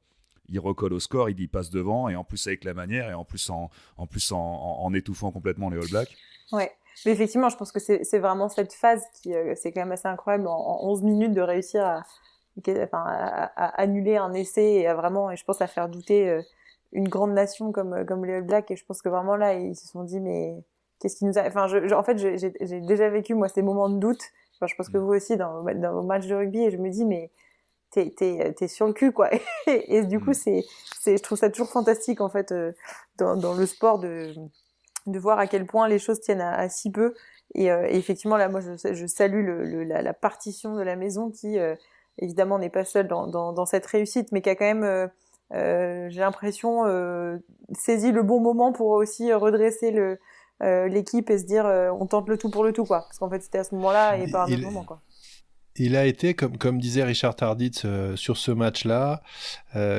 il 0.48 0.60
recolle 0.60 0.92
au 0.92 1.00
score, 1.00 1.30
il 1.30 1.40
y 1.40 1.48
passe 1.48 1.70
devant, 1.70 2.10
et 2.10 2.16
en 2.16 2.24
plus 2.24 2.46
avec 2.46 2.64
la 2.64 2.74
manière, 2.74 3.08
et 3.08 3.14
en 3.14 3.24
plus 3.24 3.48
en, 3.48 3.70
en, 3.96 4.06
plus 4.06 4.30
en, 4.30 4.92
étouffant 4.92 5.32
complètement 5.32 5.70
les 5.70 5.78
All 5.78 5.88
Blacks. 5.88 6.14
Ouais, 6.52 6.70
mais 7.06 7.12
effectivement, 7.12 7.48
je 7.48 7.56
pense 7.56 7.72
que 7.72 7.80
c'est 7.80 8.18
vraiment 8.18 8.50
cette 8.50 8.74
phase 8.74 9.02
qui, 9.14 9.34
euh, 9.34 9.54
c'est 9.56 9.72
quand 9.72 9.80
même 9.80 9.92
assez 9.92 10.06
incroyable, 10.06 10.46
en, 10.46 10.80
11 10.82 11.02
minutes 11.02 11.32
de 11.32 11.40
réussir 11.40 11.82
à, 11.84 12.02
à, 12.92 13.80
annuler 13.80 14.16
un 14.16 14.34
essai 14.34 14.74
et 14.74 14.86
à 14.86 14.94
vraiment, 14.94 15.30
et 15.30 15.36
je 15.36 15.44
pense 15.44 15.62
à 15.62 15.66
faire 15.66 15.88
douter 15.88 16.28
euh, 16.28 16.42
une 16.92 17.08
grande 17.08 17.32
nation 17.32 17.72
comme, 17.72 18.04
comme 18.04 18.24
les 18.24 18.34
All 18.34 18.42
Blacks, 18.42 18.70
et 18.70 18.76
je 18.76 18.84
pense 18.84 19.00
que 19.00 19.08
vraiment 19.08 19.36
là, 19.36 19.54
ils 19.54 19.74
se 19.74 19.88
sont 19.88 20.04
dit, 20.04 20.20
mais 20.20 20.62
qu'est-ce 21.00 21.16
qui 21.16 21.24
nous 21.24 21.38
a 21.38 21.46
enfin 21.46 21.66
je, 21.66 21.92
en 21.94 22.02
fait 22.02 22.18
j'ai 22.18 22.80
déjà 22.80 23.08
vécu 23.08 23.34
moi 23.34 23.48
ces 23.48 23.62
moments 23.62 23.88
de 23.88 23.98
doute 23.98 24.22
enfin, 24.56 24.66
je 24.66 24.74
pense 24.76 24.88
que 24.88 24.98
mm. 24.98 25.00
vous 25.00 25.12
aussi 25.12 25.36
dans, 25.36 25.62
dans 25.62 25.92
vos 25.92 26.02
matchs 26.02 26.26
de 26.26 26.34
rugby 26.34 26.62
et 26.62 26.70
je 26.70 26.76
me 26.78 26.90
dis 26.90 27.04
mais 27.04 27.30
t'es 27.90 28.54
es, 28.60 28.68
sur 28.68 28.86
le 28.86 28.92
cul 28.92 29.12
quoi 29.12 29.30
et, 29.66 30.02
du 30.04 30.20
coup 30.20 30.30
mm. 30.30 30.34
c'est 30.34 30.64
c'est 31.00 31.16
je 31.16 31.22
trouve 31.22 31.38
ça 31.38 31.50
toujours 31.50 31.70
fantastique 31.70 32.20
en 32.20 32.28
fait 32.28 32.52
euh, 32.52 32.72
dans, 33.18 33.36
dans 33.36 33.54
le 33.54 33.66
sport 33.66 33.98
de 33.98 34.34
de 35.06 35.18
voir 35.18 35.38
à 35.38 35.46
quel 35.46 35.66
point 35.66 35.86
les 35.86 35.98
choses 35.98 36.20
tiennent 36.20 36.40
à, 36.40 36.68
si 36.70 36.90
peu 36.90 37.14
et, 37.54 37.70
euh, 37.70 37.86
et, 37.88 37.96
effectivement 37.96 38.36
là 38.36 38.48
moi 38.48 38.60
je, 38.60 38.94
je 38.94 39.06
salue 39.06 39.44
le, 39.44 39.84
la, 39.84 40.00
la, 40.00 40.14
partition 40.14 40.74
de 40.74 40.82
la 40.82 40.96
maison 40.96 41.30
qui 41.30 41.58
euh, 41.58 41.74
évidemment 42.18 42.58
n'est 42.58 42.70
pas 42.70 42.86
seule 42.86 43.06
dans, 43.06 43.26
dans, 43.26 43.52
dans, 43.52 43.66
cette 43.66 43.84
réussite 43.84 44.32
mais 44.32 44.40
qui 44.40 44.48
a 44.48 44.56
quand 44.56 44.72
même 44.74 45.10
j'ai 46.10 46.20
l'impression 46.20 46.84
saisi 47.74 48.10
le 48.10 48.22
bon 48.22 48.40
moment 48.40 48.72
pour 48.72 48.88
aussi 48.88 49.32
redresser 49.32 49.90
le 49.92 50.18
euh, 50.62 50.88
l'équipe 50.88 51.30
et 51.30 51.38
se 51.38 51.44
dire 51.44 51.66
euh, 51.66 51.90
on 51.90 52.06
tente 52.06 52.28
le 52.28 52.38
tout 52.38 52.48
pour 52.48 52.64
le 52.64 52.72
tout 52.72 52.84
quoi. 52.84 53.02
Parce 53.02 53.18
qu'en 53.18 53.28
fait 53.28 53.42
c'était 53.42 53.58
à 53.58 53.64
ce 53.64 53.74
moment-là 53.74 54.18
et 54.18 54.30
pas 54.30 54.44
à 54.44 54.46
un 54.46 54.52
autre 54.52 54.62
moment 54.62 54.84
quoi. 54.84 55.02
il 55.76 55.96
a 55.96 56.06
été, 56.06 56.34
comme, 56.34 56.56
comme 56.58 56.80
disait 56.80 57.02
Richard 57.02 57.34
Tarditz 57.34 57.82
euh, 57.84 58.14
sur 58.14 58.36
ce 58.36 58.52
match-là, 58.52 59.20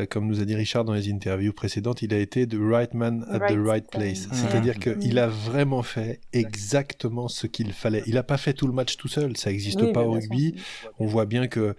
comme 0.09 0.27
nous 0.27 0.41
a 0.41 0.45
dit 0.45 0.55
Richard 0.55 0.85
dans 0.85 0.93
les 0.93 1.11
interviews 1.11 1.51
précédentes, 1.51 2.01
il 2.01 2.13
a 2.13 2.19
été 2.19 2.47
the 2.47 2.57
right 2.57 2.93
man 2.93 3.25
at 3.29 3.39
the 3.39 3.57
right 3.57 3.85
place. 3.91 4.29
C'est-à-dire 4.31 4.79
qu'il 4.79 5.19
a 5.19 5.27
vraiment 5.27 5.83
fait 5.83 6.21
exactement 6.31 7.27
ce 7.27 7.47
qu'il 7.47 7.73
fallait. 7.73 8.03
Il 8.07 8.13
n'a 8.13 8.23
pas 8.23 8.37
fait 8.37 8.53
tout 8.53 8.67
le 8.67 8.73
match 8.73 8.95
tout 8.95 9.09
seul, 9.09 9.35
ça 9.35 9.49
n'existe 9.49 9.91
pas 9.91 10.03
au 10.03 10.11
rugby. 10.11 10.55
On 10.99 11.05
voit 11.05 11.25
bien 11.25 11.47
que 11.47 11.75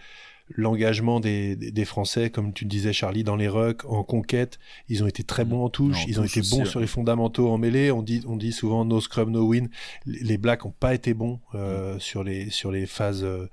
l'engagement 0.54 1.20
des, 1.20 1.56
des, 1.56 1.84
Français, 1.84 2.30
comme 2.30 2.52
tu 2.52 2.64
disais 2.64 2.92
Charlie, 2.92 3.24
dans 3.24 3.36
les 3.36 3.48
rucks, 3.48 3.84
en 3.84 4.04
conquête, 4.04 4.58
ils 4.88 5.02
ont 5.02 5.06
été 5.06 5.24
très 5.24 5.44
bons 5.44 5.64
en 5.64 5.68
touche, 5.68 6.04
ils 6.06 6.20
ont 6.20 6.24
été 6.24 6.40
bons 6.40 6.64
sur 6.64 6.80
les 6.80 6.86
fondamentaux 6.86 7.48
en 7.48 7.58
mêlée. 7.58 7.90
On 7.90 8.02
dit, 8.02 8.22
on 8.26 8.36
dit 8.36 8.52
souvent 8.52 8.84
no 8.84 9.00
scrum, 9.00 9.30
no 9.30 9.46
win. 9.46 9.68
Les 10.06 10.38
Blacks 10.38 10.64
n'ont 10.64 10.74
pas 10.78 10.94
été 10.94 11.14
bons 11.14 11.40
euh, 11.54 11.98
sur, 11.98 12.22
les, 12.22 12.50
sur 12.50 12.70
les 12.70 12.86
phases 12.86 13.24
euh, 13.24 13.48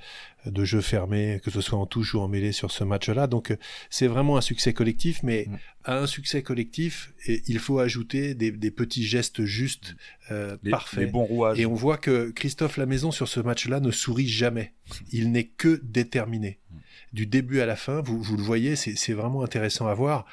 de 0.45 0.65
jeu 0.65 0.81
fermé, 0.81 1.39
que 1.43 1.51
ce 1.51 1.61
soit 1.61 1.77
en 1.77 1.85
touche 1.85 2.15
ou 2.15 2.19
en 2.19 2.27
mêlée 2.27 2.51
sur 2.51 2.71
ce 2.71 2.83
match-là. 2.83 3.27
Donc 3.27 3.51
euh, 3.51 3.57
c'est 3.89 4.07
vraiment 4.07 4.37
un 4.37 4.41
succès 4.41 4.73
collectif, 4.73 5.21
mais 5.23 5.45
mm. 5.47 5.57
à 5.85 5.99
un 5.99 6.07
succès 6.07 6.43
collectif, 6.43 7.13
il 7.27 7.59
faut 7.59 7.79
ajouter 7.79 8.35
des, 8.35 8.51
des 8.51 8.71
petits 8.71 9.03
gestes 9.03 9.43
justes, 9.43 9.95
euh, 10.31 10.57
parfaits. 10.69 11.11
bons 11.11 11.25
rouages. 11.25 11.59
Et 11.59 11.65
on 11.65 11.73
voit 11.73 11.97
que 11.97 12.31
Christophe 12.31 12.77
Lamaison 12.77 13.11
sur 13.11 13.27
ce 13.27 13.39
match-là 13.39 13.79
ne 13.79 13.91
sourit 13.91 14.27
jamais. 14.27 14.73
Il 15.11 15.31
n'est 15.31 15.47
que 15.47 15.79
déterminé. 15.83 16.59
Mm 16.71 16.77
du 17.13 17.27
début 17.27 17.61
à 17.61 17.65
la 17.65 17.75
fin. 17.75 18.01
Vous, 18.01 18.21
vous 18.21 18.35
le 18.35 18.43
voyez, 18.43 18.75
c'est 18.75 19.13
vraiment 19.13 19.43
intéressant 19.43 19.87
à 19.87 19.93
voir. 19.93 20.25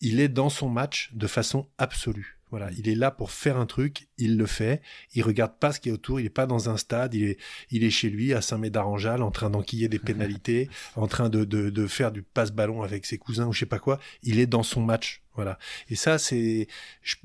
Il 0.00 0.18
est 0.18 0.28
dans 0.28 0.48
son 0.48 0.68
match 0.68 1.10
de 1.12 1.26
façon 1.26 1.68
absolue. 1.78 2.38
Voilà, 2.52 2.70
il 2.76 2.86
est 2.86 2.94
là 2.94 3.10
pour 3.10 3.30
faire 3.30 3.56
un 3.56 3.64
truc, 3.64 4.08
il 4.18 4.36
le 4.36 4.44
fait, 4.44 4.82
il 5.14 5.22
regarde 5.22 5.58
pas 5.58 5.72
ce 5.72 5.80
qui 5.80 5.88
est 5.88 5.92
autour, 5.92 6.20
il 6.20 6.26
est 6.26 6.30
pas 6.30 6.46
dans 6.46 6.68
un 6.68 6.76
stade, 6.76 7.14
il 7.14 7.24
est, 7.24 7.38
il 7.70 7.82
est 7.82 7.90
chez 7.90 8.10
lui 8.10 8.34
à 8.34 8.42
Saint-Médard-en-Jalles 8.42 9.22
en 9.22 9.30
train 9.30 9.48
d'enquiller 9.48 9.88
des 9.88 9.98
pénalités, 9.98 10.68
en 10.94 11.06
train 11.06 11.30
de, 11.30 11.44
de, 11.44 11.70
de 11.70 11.86
faire 11.86 12.12
du 12.12 12.22
passe-ballon 12.22 12.82
avec 12.82 13.06
ses 13.06 13.16
cousins 13.16 13.46
ou 13.46 13.54
je 13.54 13.60
sais 13.60 13.66
pas 13.66 13.78
quoi. 13.78 13.98
Il 14.22 14.38
est 14.38 14.46
dans 14.46 14.62
son 14.62 14.82
match, 14.82 15.22
voilà. 15.34 15.58
Et 15.88 15.96
ça, 15.96 16.18
c'est, 16.18 16.68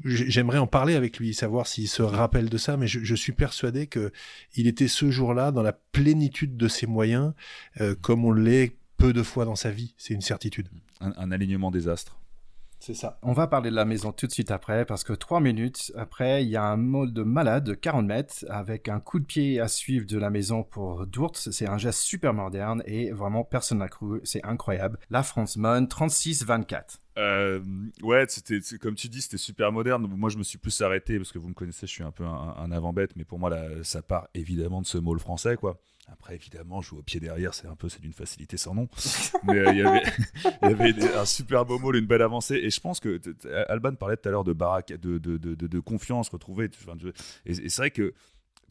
j'aimerais 0.06 0.60
en 0.60 0.68
parler 0.68 0.96
avec 0.96 1.20
lui, 1.20 1.34
savoir 1.34 1.68
s'il 1.68 1.90
se 1.90 2.02
rappelle 2.02 2.50
de 2.50 2.58
ça, 2.58 2.78
mais 2.78 2.88
je, 2.88 3.16
suis 3.16 3.34
persuadé 3.34 3.88
que 3.88 4.14
il 4.56 4.66
était 4.66 4.88
ce 4.88 5.12
jour-là 5.12 5.52
dans 5.52 5.62
la 5.62 5.74
plénitude 5.74 6.56
de 6.56 6.70
ses 6.70 6.88
moyens, 6.88 7.34
euh, 7.82 7.96
comme 8.00 8.24
on 8.24 8.32
l'est 8.32 8.78
peu 8.96 9.12
de 9.12 9.24
fois 9.24 9.44
dans 9.44 9.58
sa 9.58 9.72
vie, 9.72 9.94
c'est 9.98 10.14
une 10.14 10.22
certitude. 10.22 10.70
Un, 11.02 11.32
alignement 11.32 11.70
des 11.70 11.88
astres. 11.88 12.18
C'est 12.80 12.94
ça. 12.94 13.18
On 13.24 13.34
va 13.34 13.48
parler 13.48 13.70
de 13.72 13.76
la 13.76 13.86
maison 13.86 14.12
tout 14.12 14.28
de 14.28 14.32
suite 14.32 14.52
après, 14.52 14.86
parce 14.86 15.04
que 15.04 15.14
trois 15.14 15.40
minutes 15.40 15.92
après, 15.98 16.44
il 16.44 16.50
y 16.50 16.56
a 16.56 16.64
un 16.64 16.78
mot 16.78 17.08
de 17.08 17.24
malade 17.24 17.64
de 17.64 17.74
40 17.74 18.06
mètres 18.06 18.46
avec 18.50 18.88
un 18.88 19.00
coup 19.00 19.20
de 19.20 19.26
pied 19.26 19.60
à 19.60 19.68
suivre 19.68 20.06
de 20.06 20.18
la 20.18 20.30
maison 20.30 20.64
pour 20.64 21.08
Dourts. 21.08 21.36
C'est 21.36 21.68
un 21.68 21.78
geste 21.78 22.02
super 22.02 22.34
moderne 22.34 22.84
et 22.86 23.12
vraiment 23.12 23.44
personne 23.44 23.80
n'a 23.80 23.88
cru. 23.88 24.22
C'est 24.24 24.46
incroyable. 24.46 25.00
La 25.10 25.24
France 25.24 25.58
monne 25.58 25.86
36-24. 25.86 27.00
Euh, 27.18 27.60
ouais, 28.04 28.26
c'était 28.28 28.60
comme 28.78 28.96
tu 28.96 29.10
dis, 29.10 29.22
c'était 29.22 29.38
super 29.38 29.72
moderne. 29.72 30.08
Moi, 30.08 30.30
je 30.30 30.38
me 30.38 30.44
suis 30.44 30.58
plus 30.58 30.82
arrêté 30.82 31.18
parce 31.18 31.32
que 31.32 31.40
vous 31.40 31.50
me 31.50 31.54
connaissez, 31.54 31.88
je 31.88 31.92
suis 31.92 32.04
un 32.04 32.12
peu 32.12 32.24
un, 32.26 32.72
avant-bête, 32.72 33.16
mais 33.16 33.24
pour 33.24 33.40
moi, 33.40 33.50
là, 33.50 33.64
ça 33.84 34.02
part 34.02 34.28
évidemment 34.34 34.82
de 34.82 34.86
ce 34.86 34.98
mot 34.98 35.18
français, 35.18 35.56
quoi. 35.56 35.80
Après, 36.10 36.36
évidemment, 36.36 36.80
jouer 36.82 37.00
au 37.00 37.04
pied 37.04 37.20
derrière, 37.20 37.54
c'est 37.54 37.68
un 37.68 37.76
peu, 37.76 37.90
c'est 37.90 38.00
d'une 38.00 38.14
facilité 38.14 38.56
sans 38.56 38.74
nom. 38.74 38.88
Mais 39.44 39.58
euh, 39.58 39.72
il 39.72 39.78
y 39.80 39.82
avait, 39.82 41.16
un 41.16 41.26
super 41.26 41.66
beau 41.66 41.80
mot, 41.80 41.94
une 41.94 42.06
belle 42.06 42.22
avancée. 42.22 42.56
Et 42.56 42.70
je 42.70 42.80
pense 42.80 43.02
que 43.02 43.20
Alban 43.68 43.94
parlait 43.96 44.16
tout 44.16 44.30
à 44.30 44.32
l'heure 44.32 44.46
de 44.46 44.54
baraque, 44.54 44.94
de, 44.94 45.18
de, 45.18 45.38
de, 45.38 45.56
de, 45.56 45.80
confiance 45.80 46.30
retrouvée. 46.30 46.70
Et, 47.46 47.52
et 47.52 47.70
c'est 47.70 47.82
vrai 47.82 47.92
que 47.92 48.14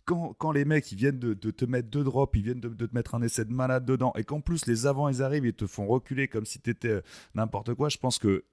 quand, 0.07 0.35
quand, 0.39 0.53
les 0.53 0.65
mecs 0.65 0.91
ils 0.93 0.97
viennent 0.97 1.19
de, 1.19 1.35
de, 1.35 1.51
te 1.51 1.65
mettre 1.65 1.91
deux 1.91 2.05
drops, 2.05 2.33
ils 2.37 2.43
viennent 2.43 2.61
de, 2.61 2.69
de, 2.69 2.87
te 2.87 2.95
mettre 2.95 3.15
un 3.15 3.23
essai 3.23 3.45
de 3.45 3.53
malade 3.53 3.85
dedans, 3.85 4.13
et 4.17 4.25
qu'en 4.25 4.41
plus 4.41 4.67
les 4.67 4.87
avants 4.87 5.09
ils 5.09 5.23
arrivent 5.23 5.47
et 5.47 5.53
te 5.53 5.67
font 5.67 5.87
reculer 5.87 6.29
comme 6.29 6.47
si 6.47 6.61
t'étais 6.61 6.89
euh, 6.89 7.03
n'importe 7.35 7.75
quoi, 7.75 7.89
je 7.89 7.99
pense 7.99 8.19
que 8.19 8.45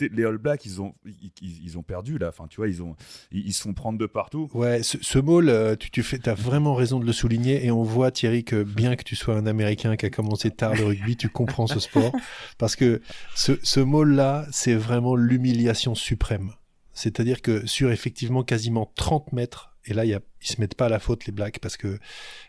les 0.00 0.24
All 0.24 0.38
Blacks, 0.38 0.64
ils 0.66 0.80
ont, 0.80 0.94
ils, 1.04 1.32
ils, 1.40 1.78
ont 1.78 1.82
perdu 1.82 2.18
là. 2.18 2.28
Enfin, 2.28 2.46
tu 2.48 2.56
vois, 2.56 2.68
ils 2.68 2.82
ont, 2.82 2.96
ils, 3.32 3.52
se 3.52 3.62
font 3.62 3.72
prendre 3.72 3.98
de 3.98 4.06
partout. 4.06 4.48
Ouais, 4.54 4.82
ce, 4.82 4.98
ce 5.00 5.18
mot, 5.18 5.42
tu, 5.76 5.90
tu 5.90 6.02
fais, 6.02 6.28
as 6.28 6.34
vraiment 6.34 6.74
raison 6.74 7.00
de 7.00 7.06
le 7.06 7.12
souligner. 7.12 7.64
Et 7.64 7.70
on 7.70 7.82
voit 7.82 8.10
Thierry 8.10 8.44
que 8.44 8.62
bien 8.62 8.96
que 8.96 9.04
tu 9.04 9.16
sois 9.16 9.36
un 9.36 9.46
Américain 9.46 9.96
qui 9.96 10.06
a 10.06 10.10
commencé 10.10 10.50
tard 10.50 10.74
le 10.74 10.84
rugby, 10.84 11.16
tu 11.16 11.28
comprends 11.28 11.66
ce 11.66 11.80
sport 11.80 12.12
parce 12.58 12.76
que 12.76 13.00
ce, 13.34 13.52
ce 13.62 13.80
mot-là, 13.80 14.46
c'est 14.52 14.74
vraiment 14.74 15.16
l'humiliation 15.16 15.94
suprême. 15.94 16.52
C'est-à-dire 16.92 17.42
que 17.42 17.66
sur 17.66 17.90
effectivement 17.90 18.44
quasiment 18.44 18.92
30 18.94 19.32
mètres 19.32 19.73
et 19.86 19.94
là, 19.94 20.04
y 20.04 20.14
a, 20.14 20.20
ils 20.42 20.46
se 20.46 20.60
mettent 20.60 20.74
pas 20.74 20.86
à 20.86 20.88
la 20.88 20.98
faute, 20.98 21.26
les 21.26 21.32
Blacks, 21.32 21.58
parce 21.58 21.76
que 21.76 21.98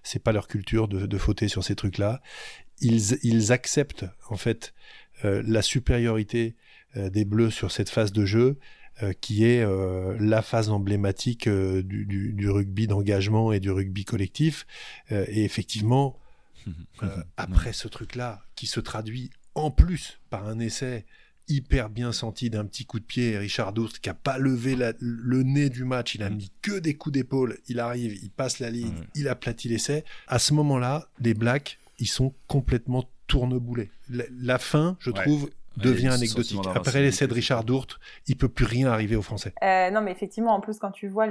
c'est 0.04 0.24
pas 0.24 0.32
leur 0.32 0.48
culture 0.48 0.88
de, 0.88 1.06
de 1.06 1.18
fauter 1.18 1.48
sur 1.48 1.64
ces 1.64 1.76
trucs-là. 1.76 2.22
Ils, 2.82 3.18
ils 3.24 3.52
acceptent, 3.52 4.06
en 4.30 4.38
fait, 4.38 4.74
euh, 5.24 5.42
la 5.46 5.62
supériorité 5.62 6.56
euh, 6.98 7.10
des 7.10 7.26
Bleus 7.26 7.52
sur 7.52 7.72
cette 7.72 7.90
phase 7.90 8.12
de 8.12 8.26
jeu, 8.26 8.60
euh, 9.04 9.14
qui 9.14 9.44
est 9.44 9.66
la 10.20 10.42
phase 10.42 10.70
emblématique 10.70 11.50
du, 11.50 12.06
du, 12.06 12.34
du, 12.34 12.50
rugby 12.50 12.88
d'engagement 12.88 13.52
et 13.52 13.60
du 13.60 13.72
rugby 13.72 14.06
collectif. 14.06 14.66
et 15.10 15.44
effectivement, 15.44 16.18
après 17.38 17.74
ce 17.74 17.88
truc-là, 17.88 18.44
qui 18.56 18.68
se 18.68 18.80
traduit 18.80 19.32
en 19.54 19.72
plus 19.72 20.20
par 20.30 20.48
un 20.48 20.60
essai 20.60 21.06
hyper 21.48 21.90
bien 21.90 22.12
senti 22.12 22.50
d'un 22.50 22.66
petit 22.66 22.86
coup 22.86 23.00
de 23.00 23.06
pied. 23.06 23.38
Richard 23.38 23.74
Dourst 23.74 24.00
qui 24.00 24.10
a 24.10 24.14
pas 24.14 24.38
levé 24.38 24.76
le 25.00 25.44
nez 25.44 25.70
du 25.70 25.84
match, 25.84 26.16
il 26.16 26.24
a 26.24 26.30
mm. 26.30 26.36
mis 26.36 26.52
que 26.62 26.80
des 26.80 26.96
coups 26.96 27.14
d'épaule. 27.14 27.58
Il 27.68 27.80
arrive, 27.80 28.16
il 28.22 28.30
passe 28.30 28.60
la 28.60 28.70
ligne, 28.70 29.06
il 29.16 29.28
aplatit 29.28 29.70
l'essai. 29.70 30.04
À 30.28 30.40
ce 30.40 30.54
moment-là, 30.54 31.08
les 31.20 31.34
Blacks, 31.34 31.80
ils 32.00 32.08
sont 32.08 32.34
complètement 32.48 33.04
tourneboulés. 33.28 33.90
La, 34.10 34.60
fin, 34.60 34.98
je 35.00 35.12
trouve, 35.12 35.50
devient 35.78 36.10
anecdotique. 36.10 36.60
Après 36.74 37.02
l'essai 37.02 37.28
de 37.28 37.34
Richard 37.34 37.64
Dourte, 37.64 38.00
il 38.28 38.38
peut 38.38 38.50
plus 38.50 38.66
rien 38.66 38.88
arriver 38.88 39.16
aux 39.16 39.22
Français. 39.22 39.54
Euh, 39.64 39.90
non, 39.92 40.02
mais 40.02 40.12
effectivement, 40.12 40.54
en 40.54 40.62
plus, 40.62 40.78
quand 40.78 40.92
tu 40.92 41.08
vois 41.08 41.28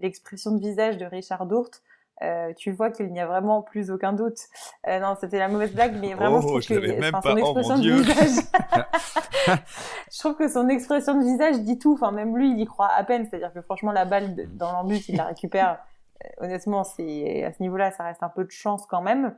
l'expression 0.00 0.54
de 0.54 0.60
visage 0.60 0.98
de 0.98 1.04
Richard 1.04 1.46
Dourte, 1.46 1.82
euh, 2.22 2.52
tu 2.56 2.70
vois 2.70 2.90
qu'il 2.90 3.12
n'y 3.12 3.20
a 3.20 3.26
vraiment 3.26 3.62
plus 3.62 3.90
aucun 3.90 4.12
doute. 4.12 4.38
Euh, 4.86 5.00
non, 5.00 5.16
c'était 5.20 5.38
la 5.38 5.48
mauvaise 5.48 5.72
blague, 5.72 5.94
mais 6.00 6.14
vraiment, 6.14 6.40
oh, 6.42 6.60
je 6.60 6.66
trouve 6.66 6.80
que 6.80 7.00
même 7.00 7.12
pas... 7.12 7.22
son 7.22 7.32
oh, 7.32 7.38
expression 7.38 7.78
de 7.78 7.90
visage. 7.90 8.44
je 10.12 10.18
trouve 10.18 10.36
que 10.36 10.48
son 10.48 10.68
expression 10.68 11.18
de 11.18 11.24
visage 11.24 11.60
dit 11.60 11.78
tout. 11.78 11.94
Enfin, 11.94 12.12
même 12.12 12.36
lui, 12.36 12.50
il 12.50 12.60
y 12.60 12.64
croit 12.64 12.90
à 12.94 13.02
peine. 13.04 13.26
C'est-à-dire 13.28 13.52
que 13.52 13.62
franchement, 13.62 13.92
la 13.92 14.04
balle 14.04 14.36
dans 14.56 14.72
l'embus, 14.72 15.08
il 15.08 15.16
la 15.16 15.24
récupère. 15.24 15.78
honnêtement, 16.38 16.84
c'est 16.84 17.44
à 17.44 17.52
ce 17.52 17.62
niveau-là, 17.62 17.90
ça 17.90 18.04
reste 18.04 18.22
un 18.22 18.28
peu 18.28 18.44
de 18.44 18.50
chance 18.50 18.86
quand 18.86 19.02
même. 19.02 19.34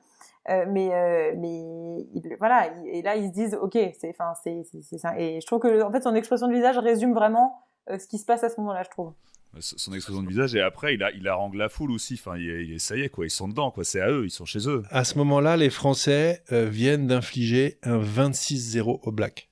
Euh, 0.50 0.66
mais 0.68 0.92
euh, 0.92 1.32
mais 1.38 2.06
voilà 2.38 2.68
et 2.84 3.00
là 3.00 3.16
ils 3.16 3.28
se 3.28 3.32
disent 3.32 3.58
ok 3.62 3.78
c'est 3.98 4.10
enfin 4.10 4.34
c'est 4.42 4.62
c'est 4.82 4.98
ça 4.98 5.18
et 5.18 5.40
je 5.40 5.46
trouve 5.46 5.58
que 5.58 5.82
en 5.82 5.90
fait 5.90 6.02
son 6.02 6.14
expression 6.14 6.48
de 6.48 6.52
visage 6.52 6.76
résume 6.76 7.14
vraiment 7.14 7.62
euh, 7.88 7.98
ce 7.98 8.06
qui 8.06 8.18
se 8.18 8.26
passe 8.26 8.44
à 8.44 8.50
ce 8.50 8.60
moment-là 8.60 8.82
je 8.82 8.90
trouve 8.90 9.14
son 9.60 9.92
expression 9.92 10.22
de 10.22 10.28
visage 10.28 10.54
et 10.54 10.60
après 10.60 10.94
il 10.94 11.02
a 11.02 11.10
il 11.12 11.26
harangue 11.28 11.54
la 11.54 11.68
foule 11.68 11.90
aussi 11.90 12.14
enfin 12.14 12.36
il, 12.36 12.78
ça 12.80 12.96
y 12.96 13.02
est 13.02 13.08
quoi 13.08 13.26
ils 13.26 13.30
sont 13.30 13.48
dedans 13.48 13.70
quoi 13.70 13.84
c'est 13.84 14.00
à 14.00 14.10
eux 14.10 14.24
ils 14.24 14.30
sont 14.30 14.44
chez 14.44 14.68
eux 14.68 14.82
à 14.90 15.04
ce 15.04 15.18
moment-là 15.18 15.56
les 15.56 15.70
Français 15.70 16.42
viennent 16.50 17.06
d'infliger 17.06 17.78
un 17.82 18.00
26-0 18.00 19.00
au 19.02 19.12
Black 19.12 19.48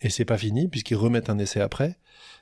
et 0.00 0.10
c'est 0.10 0.24
pas 0.24 0.38
fini 0.38 0.68
puisqu'ils 0.68 0.96
remettent 0.96 1.30
un 1.30 1.38
essai 1.38 1.60
après 1.60 1.98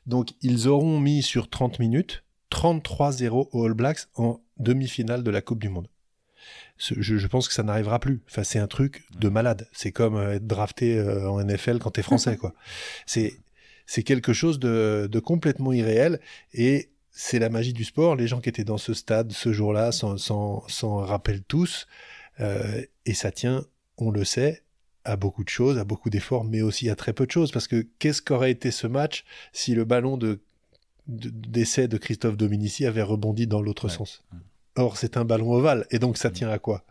donc 0.06 0.30
ils 0.40 0.68
auront 0.68 0.98
mis 0.98 1.22
sur 1.22 1.48
30 1.48 1.78
minutes 1.78 2.24
33-0 2.50 3.48
au 3.52 3.64
All 3.64 3.74
Blacks 3.74 4.06
en 4.14 4.40
demi-finale 4.58 5.22
de 5.22 5.30
la 5.30 5.40
Coupe 5.40 5.60
du 5.60 5.68
Monde 5.68 5.88
je, 6.78 7.26
pense 7.26 7.48
que 7.48 7.54
ça 7.54 7.62
n'arrivera 7.62 7.98
plus. 7.98 8.22
Enfin, 8.28 8.42
c'est 8.42 8.58
un 8.58 8.66
truc 8.66 9.04
de 9.16 9.28
malade. 9.28 9.68
C'est 9.72 9.92
comme 9.92 10.16
euh, 10.16 10.34
être 10.34 10.46
drafté 10.46 10.98
euh, 10.98 11.30
en 11.30 11.42
NFL 11.42 11.78
quand 11.78 11.92
t'es 11.92 12.02
français, 12.02 12.36
quoi. 12.38 12.54
C'est 13.06 13.34
c'est 13.86 14.02
quelque 14.02 14.32
chose 14.32 14.58
de, 14.58 15.22
complètement 15.24 15.72
irréel 15.72 16.20
et 16.52 16.90
c'est 17.10 17.38
la 17.38 17.50
magie 17.50 17.72
du 17.72 17.84
sport. 17.84 18.16
Les 18.16 18.26
gens 18.26 18.40
qui 18.40 18.48
étaient 18.48 18.64
dans 18.64 18.78
ce 18.78 18.94
stade 18.94 19.32
ce 19.32 19.52
jour-là 19.52 19.92
s'en 19.92 20.96
rappellent 20.96 21.42
tous 21.42 21.86
euh, 22.40 22.82
et 23.04 23.14
ça 23.14 23.30
tient, 23.30 23.64
on 23.98 24.10
le 24.10 24.24
sait, 24.24 24.62
à 25.04 25.16
beaucoup 25.16 25.44
de 25.44 25.48
choses, 25.48 25.78
à 25.78 25.84
beaucoup 25.84 26.10
d'efforts, 26.10 26.44
mais 26.44 26.62
aussi 26.62 26.88
à 26.88 26.94
très 26.94 27.12
peu 27.12 27.26
de 27.26 27.30
choses. 27.30 27.52
Parce 27.52 27.68
que 27.68 27.86
qu'est-ce 27.98 28.22
qu'aurait 28.22 28.50
été 28.50 28.70
ce 28.70 28.86
match 28.86 29.24
si 29.52 29.74
le 29.74 29.84
ballon 29.84 30.16
de 30.16 30.40
d'essai 31.08 31.88
de, 31.88 31.98
Christophe 31.98 32.36
Dominici 32.36 32.86
avait 32.86 33.02
rebondi 33.02 33.48
dans 33.48 33.60
l'autre 33.60 33.88
sens? 33.88 34.22
Or, 34.76 34.96
c'est 34.96 35.16
un 35.16 35.24
ballon 35.24 35.52
ovale, 35.52 35.86
et 35.90 35.98
donc 35.98 36.16
ça 36.16 36.30
mm. 36.30 36.32
tient 36.32 36.48
à 36.48 36.58
quoi? 36.58 36.84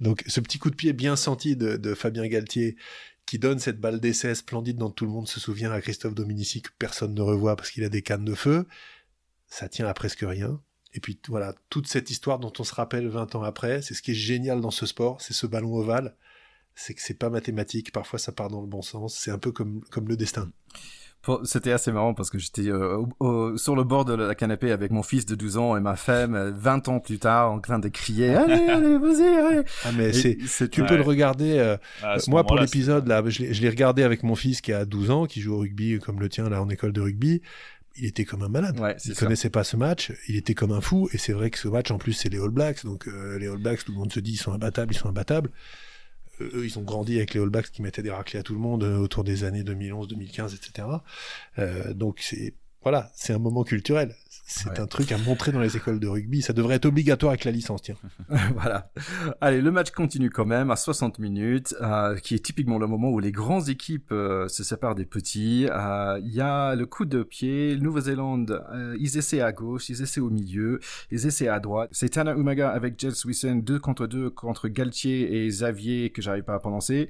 Donc, 0.00 0.24
ce 0.26 0.40
petit 0.40 0.58
coup 0.58 0.70
de 0.70 0.74
pied 0.74 0.92
bien 0.92 1.14
senti 1.14 1.56
de, 1.56 1.94
Fabien 1.94 2.26
Galtier, 2.26 2.76
qui 3.26 3.38
donne 3.38 3.58
cette 3.58 3.80
balle 3.80 4.00
d'essai 4.00 4.34
splendide 4.34 4.76
dont 4.76 4.90
tout 4.90 5.04
le 5.04 5.12
monde 5.12 5.28
se 5.28 5.40
souvient 5.40 5.72
à 5.72 5.80
Christophe 5.80 6.14
Dominici, 6.14 6.62
que 6.62 6.70
personne 6.78 7.14
ne 7.14 7.22
revoit 7.22 7.56
parce 7.56 7.70
qu'il 7.70 7.84
a 7.84 7.88
des 7.88 8.02
cannes 8.02 8.24
de 8.24 8.34
feu, 8.34 8.66
ça 9.46 9.68
tient 9.68 9.86
à 9.86 9.94
presque 9.94 10.22
rien. 10.22 10.60
Et 10.92 11.00
puis 11.00 11.20
voilà, 11.28 11.54
toute 11.68 11.86
cette 11.86 12.10
histoire 12.10 12.40
dont 12.40 12.52
on 12.58 12.64
se 12.64 12.74
rappelle 12.74 13.06
20 13.06 13.36
ans 13.36 13.42
après, 13.42 13.82
c'est 13.82 13.94
ce 13.94 14.02
qui 14.02 14.10
est 14.10 14.14
génial 14.14 14.60
dans 14.60 14.72
ce 14.72 14.86
sport, 14.86 15.20
c'est 15.20 15.34
ce 15.34 15.46
ballon 15.46 15.74
ovale, 15.74 16.16
c'est 16.74 16.94
que 16.94 17.02
c'est 17.02 17.14
pas 17.14 17.30
mathématique, 17.30 17.92
parfois 17.92 18.18
ça 18.18 18.32
part 18.32 18.48
dans 18.48 18.60
le 18.60 18.66
bon 18.66 18.82
sens, 18.82 19.16
c'est 19.16 19.30
un 19.30 19.38
peu 19.38 19.52
comme, 19.52 19.82
comme 19.90 20.08
le 20.08 20.16
destin. 20.16 20.50
C'était 21.44 21.72
assez 21.72 21.92
marrant 21.92 22.14
parce 22.14 22.30
que 22.30 22.38
j'étais 22.38 22.68
euh, 22.68 23.56
sur 23.58 23.76
le 23.76 23.84
bord 23.84 24.06
de 24.06 24.14
la 24.14 24.34
canapé 24.34 24.72
avec 24.72 24.90
mon 24.90 25.02
fils 25.02 25.26
de 25.26 25.34
12 25.34 25.58
ans 25.58 25.76
et 25.76 25.80
ma 25.80 25.94
femme 25.94 26.50
20 26.56 26.88
ans 26.88 26.98
plus 26.98 27.18
tard 27.18 27.52
en 27.52 27.60
train 27.60 27.78
de 27.78 27.88
crier 27.88 28.34
allez 28.34 28.68
allez 28.68 28.98
vas-y 28.98 29.36
allez. 29.36 29.62
Ah 29.84 29.90
mais 29.96 30.12
c'est 30.12 30.38
tu 30.70 30.82
peux 30.84 30.96
le 30.96 31.02
regarder 31.02 31.58
euh, 31.58 31.76
moi 32.28 32.44
pour 32.44 32.56
l'épisode 32.58 33.06
là 33.06 33.22
je 33.26 33.42
l'ai 33.42 33.68
regardé 33.68 34.02
avec 34.02 34.22
mon 34.22 34.34
fils 34.34 34.62
qui 34.62 34.72
a 34.72 34.86
12 34.86 35.10
ans 35.10 35.26
qui 35.26 35.42
joue 35.42 35.54
au 35.54 35.58
rugby 35.58 35.98
comme 35.98 36.20
le 36.20 36.28
tien 36.30 36.48
là 36.48 36.62
en 36.62 36.68
école 36.70 36.92
de 36.92 37.00
rugby. 37.00 37.42
Il 37.96 38.06
était 38.06 38.24
comme 38.24 38.42
un 38.42 38.48
malade. 38.48 38.78
Ouais, 38.78 38.96
il 39.04 39.14
connaissait 39.14 39.50
pas 39.50 39.64
ce 39.64 39.76
match, 39.76 40.12
il 40.28 40.36
était 40.36 40.54
comme 40.54 40.70
un 40.70 40.80
fou, 40.80 41.08
et 41.12 41.18
c'est 41.18 41.32
vrai 41.32 41.50
que 41.50 41.58
ce 41.58 41.66
match 41.66 41.90
en 41.90 41.98
plus 41.98 42.12
c'est 42.12 42.28
les 42.28 42.38
All 42.38 42.48
Blacks, 42.48 42.84
donc 42.84 43.08
euh, 43.08 43.36
les 43.38 43.48
All 43.48 43.58
Blacks 43.58 43.84
tout 43.84 43.92
le 43.92 43.98
monde 43.98 44.12
se 44.12 44.20
dit 44.20 44.32
ils 44.32 44.36
sont 44.36 44.52
imbattables, 44.52 44.94
ils 44.94 44.96
sont 44.96 45.08
imbattables 45.08 45.50
eux, 46.40 46.64
ils 46.64 46.78
ont 46.78 46.82
grandi 46.82 47.16
avec 47.16 47.34
les 47.34 47.40
All 47.40 47.48
Blacks 47.48 47.70
qui 47.70 47.82
mettaient 47.82 48.02
des 48.02 48.10
raclés 48.10 48.38
à 48.38 48.42
tout 48.42 48.54
le 48.54 48.60
monde 48.60 48.84
euh, 48.84 48.96
autour 48.98 49.24
des 49.24 49.44
années 49.44 49.62
2011, 49.62 50.08
2015, 50.08 50.54
etc. 50.54 50.88
Euh, 51.58 51.92
donc 51.94 52.20
c'est 52.20 52.54
voilà, 52.82 53.10
c'est 53.14 53.32
un 53.32 53.38
moment 53.38 53.64
culturel. 53.64 54.14
C'est 54.52 54.80
un 54.80 54.86
truc 54.86 55.12
à 55.12 55.18
montrer 55.18 55.52
dans 55.52 55.60
les 55.60 55.76
écoles 55.76 56.00
de 56.00 56.08
rugby. 56.08 56.42
Ça 56.42 56.52
devrait 56.52 56.74
être 56.74 56.86
obligatoire 56.86 57.30
avec 57.30 57.44
la 57.44 57.52
licence, 57.52 57.82
tiens. 57.82 57.94
voilà. 58.54 58.90
Allez, 59.40 59.60
le 59.60 59.70
match 59.70 59.92
continue 59.92 60.28
quand 60.28 60.44
même 60.44 60.72
à 60.72 60.76
60 60.76 61.20
minutes, 61.20 61.74
euh, 61.80 62.16
qui 62.16 62.34
est 62.34 62.44
typiquement 62.44 62.78
le 62.78 62.88
moment 62.88 63.10
où 63.10 63.20
les 63.20 63.30
grandes 63.30 63.68
équipes 63.68 64.10
euh, 64.10 64.48
se 64.48 64.64
séparent 64.64 64.96
des 64.96 65.04
petits. 65.04 65.68
Euh, 65.70 66.18
il 66.24 66.34
y 66.34 66.40
a 66.40 66.74
le 66.74 66.84
coup 66.84 67.04
de 67.04 67.22
pied. 67.22 67.76
Nouvelle-Zélande, 67.76 68.64
ils 68.98 69.16
essaient 69.16 69.40
à 69.40 69.52
gauche, 69.52 69.88
ils 69.88 70.02
essaient 70.02 70.20
au 70.20 70.30
milieu, 70.30 70.80
ils 71.12 71.26
essaient 71.26 71.48
à 71.48 71.60
droite. 71.60 71.90
C'est 71.92 72.10
Tana 72.10 72.34
Umaga 72.34 72.70
avec 72.70 72.98
Jels 72.98 73.14
Swisson, 73.14 73.60
deux 73.62 73.78
contre 73.78 74.08
deux 74.08 74.30
contre 74.30 74.68
Galtier 74.68 75.44
et 75.44 75.48
Xavier, 75.48 76.10
que 76.10 76.22
j'arrive 76.22 76.44
pas 76.44 76.54
à 76.54 76.58
prononcer, 76.58 77.08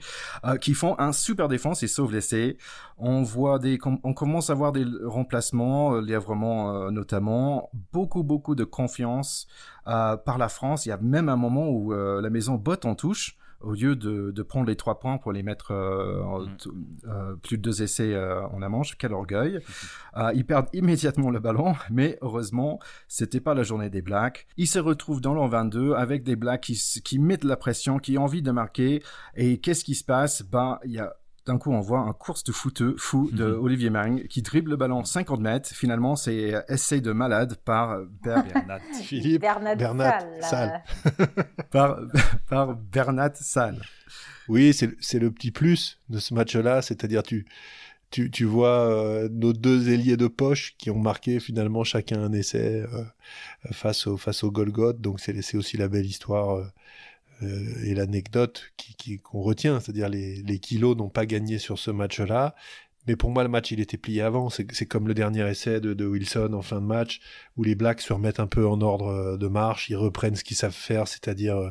qui 0.60 0.74
font 0.74 0.94
un 0.98 1.12
super 1.12 1.48
défense 1.48 1.82
et 1.82 1.88
sauvent 1.88 2.12
l'essai. 2.12 2.58
On 2.98 3.22
voit 3.22 3.58
des, 3.58 3.78
on 4.04 4.12
commence 4.12 4.50
à 4.50 4.54
voir 4.54 4.72
des 4.72 4.84
remplacements, 5.04 5.59
euh, 5.60 6.00
lièvrement 6.00 6.74
euh, 6.74 6.90
notamment, 6.90 7.70
beaucoup 7.92 8.22
beaucoup 8.22 8.54
de 8.54 8.64
confiance 8.64 9.46
euh, 9.86 10.16
par 10.16 10.38
la 10.38 10.48
France. 10.48 10.86
Il 10.86 10.90
y 10.90 10.92
a 10.92 10.98
même 10.98 11.28
un 11.28 11.36
moment 11.36 11.68
où 11.68 11.92
la 11.92 12.30
maison 12.30 12.54
botte 12.54 12.84
en 12.84 12.94
touche 12.94 13.36
au 13.60 13.72
lieu 13.72 13.94
de, 13.94 14.42
prendre 14.42 14.66
les 14.66 14.76
trois 14.76 14.98
points 14.98 15.18
pour 15.18 15.32
les 15.32 15.42
mettre 15.42 15.72
mm. 15.74 17.36
plus 17.42 17.58
de 17.58 17.62
deux 17.62 17.82
essais 17.82 18.16
en 18.16 18.58
la 18.58 18.70
manche, 18.70 18.96
quel 18.96 19.12
orgueil. 19.12 19.60
ils 20.34 20.46
perdent 20.46 20.68
immédiatement 20.72 21.28
le 21.28 21.40
ballon, 21.40 21.74
mais 21.90 22.18
heureusement, 22.22 22.78
c'était 23.06 23.40
pas 23.40 23.52
la 23.52 23.62
journée 23.62 23.90
des 23.90 24.00
Blacks. 24.00 24.46
Ils 24.56 24.66
se 24.66 24.78
retrouvent 24.78 25.20
dans 25.20 25.34
l'an 25.34 25.46
22 25.46 25.92
avec 25.92 26.22
des 26.22 26.36
Blacks 26.36 26.62
qui, 26.62 26.80
qui 27.04 27.18
mettent 27.18 27.44
la 27.44 27.56
pression, 27.56 27.98
qui 27.98 28.16
ont 28.16 28.24
envie 28.24 28.42
de 28.42 28.50
marquer. 28.50 29.02
Et 29.36 29.58
qu'est-ce 29.58 29.84
qui 29.84 29.94
se 29.94 30.04
passe? 30.04 30.42
Ben, 30.42 30.78
il 30.84 30.92
y 30.92 30.98
a 30.98 31.14
d'un 31.50 31.58
coup, 31.58 31.72
on 31.72 31.80
voit 31.80 32.00
un 32.00 32.12
course 32.12 32.44
de 32.44 32.52
footeux 32.52 32.94
fou 32.96 33.28
de 33.32 33.44
mhm. 33.44 33.64
Olivier 33.64 33.90
Mang 33.90 34.26
qui 34.28 34.42
dribble 34.42 34.70
le 34.70 34.76
ballon 34.76 35.04
50 35.04 35.40
mètres. 35.40 35.68
Finalement, 35.70 36.14
c'est 36.16 36.54
essai 36.68 37.00
de 37.00 37.12
malade 37.12 37.56
par 37.64 37.98
Bernat 38.22 38.80
Philippe 39.02 39.42
Bernat, 39.42 40.20
Salle. 40.40 40.82
par, 41.70 41.98
par 42.48 42.76
Bernat 42.76 43.34
Salle. 43.34 43.80
Oui, 44.48 44.72
c'est 44.72 45.18
le 45.18 45.30
petit 45.30 45.50
plus 45.50 45.98
de 46.08 46.18
ce 46.18 46.34
match-là, 46.34 46.82
c'est-à-dire 46.82 47.22
tu, 47.22 47.46
tu, 48.10 48.30
tu 48.30 48.44
vois 48.44 48.88
euh, 48.90 49.28
nos 49.30 49.52
deux 49.52 49.90
ailiers 49.90 50.16
de 50.16 50.26
poche 50.26 50.74
qui 50.78 50.90
ont 50.90 50.98
marqué 50.98 51.38
finalement 51.38 51.84
chacun 51.84 52.22
un 52.22 52.32
essai 52.32 52.82
euh, 52.82 53.04
face 53.72 54.06
au 54.06 54.16
face 54.16 54.42
au 54.42 54.50
Golgoth. 54.50 55.00
Donc 55.00 55.20
c'est 55.20 55.56
aussi 55.56 55.76
la 55.76 55.88
belle 55.88 56.06
histoire 56.06 56.56
euh, 56.56 56.62
euh, 56.62 56.68
et 57.42 57.94
l'anecdote 57.94 58.72
qu'on 59.22 59.42
retient, 59.42 59.80
c'est-à-dire 59.80 60.08
les, 60.08 60.58
kilos 60.58 60.96
n'ont 60.96 61.08
pas 61.08 61.26
gagné 61.26 61.58
sur 61.58 61.78
ce 61.78 61.90
match-là. 61.90 62.54
Mais 63.06 63.16
pour 63.16 63.30
moi, 63.30 63.42
le 63.42 63.48
match, 63.48 63.70
il 63.70 63.80
était 63.80 63.96
plié 63.96 64.20
avant. 64.20 64.50
C'est 64.50 64.86
comme 64.86 65.08
le 65.08 65.14
dernier 65.14 65.48
essai 65.48 65.80
de, 65.80 66.06
Wilson 66.06 66.52
en 66.52 66.62
fin 66.62 66.80
de 66.80 66.86
match, 66.86 67.20
où 67.56 67.64
les 67.64 67.74
Blacks 67.74 68.02
se 68.02 68.12
remettent 68.12 68.40
un 68.40 68.46
peu 68.46 68.66
en 68.66 68.80
ordre 68.82 69.06
euh, 69.06 69.36
de 69.36 69.48
marche, 69.48 69.88
ils 69.88 69.96
reprennent 69.96 70.36
ce 70.36 70.44
qu'ils 70.44 70.56
savent 70.56 70.74
faire, 70.74 71.08
c'est-à-dire 71.08 71.56
euh, 71.56 71.70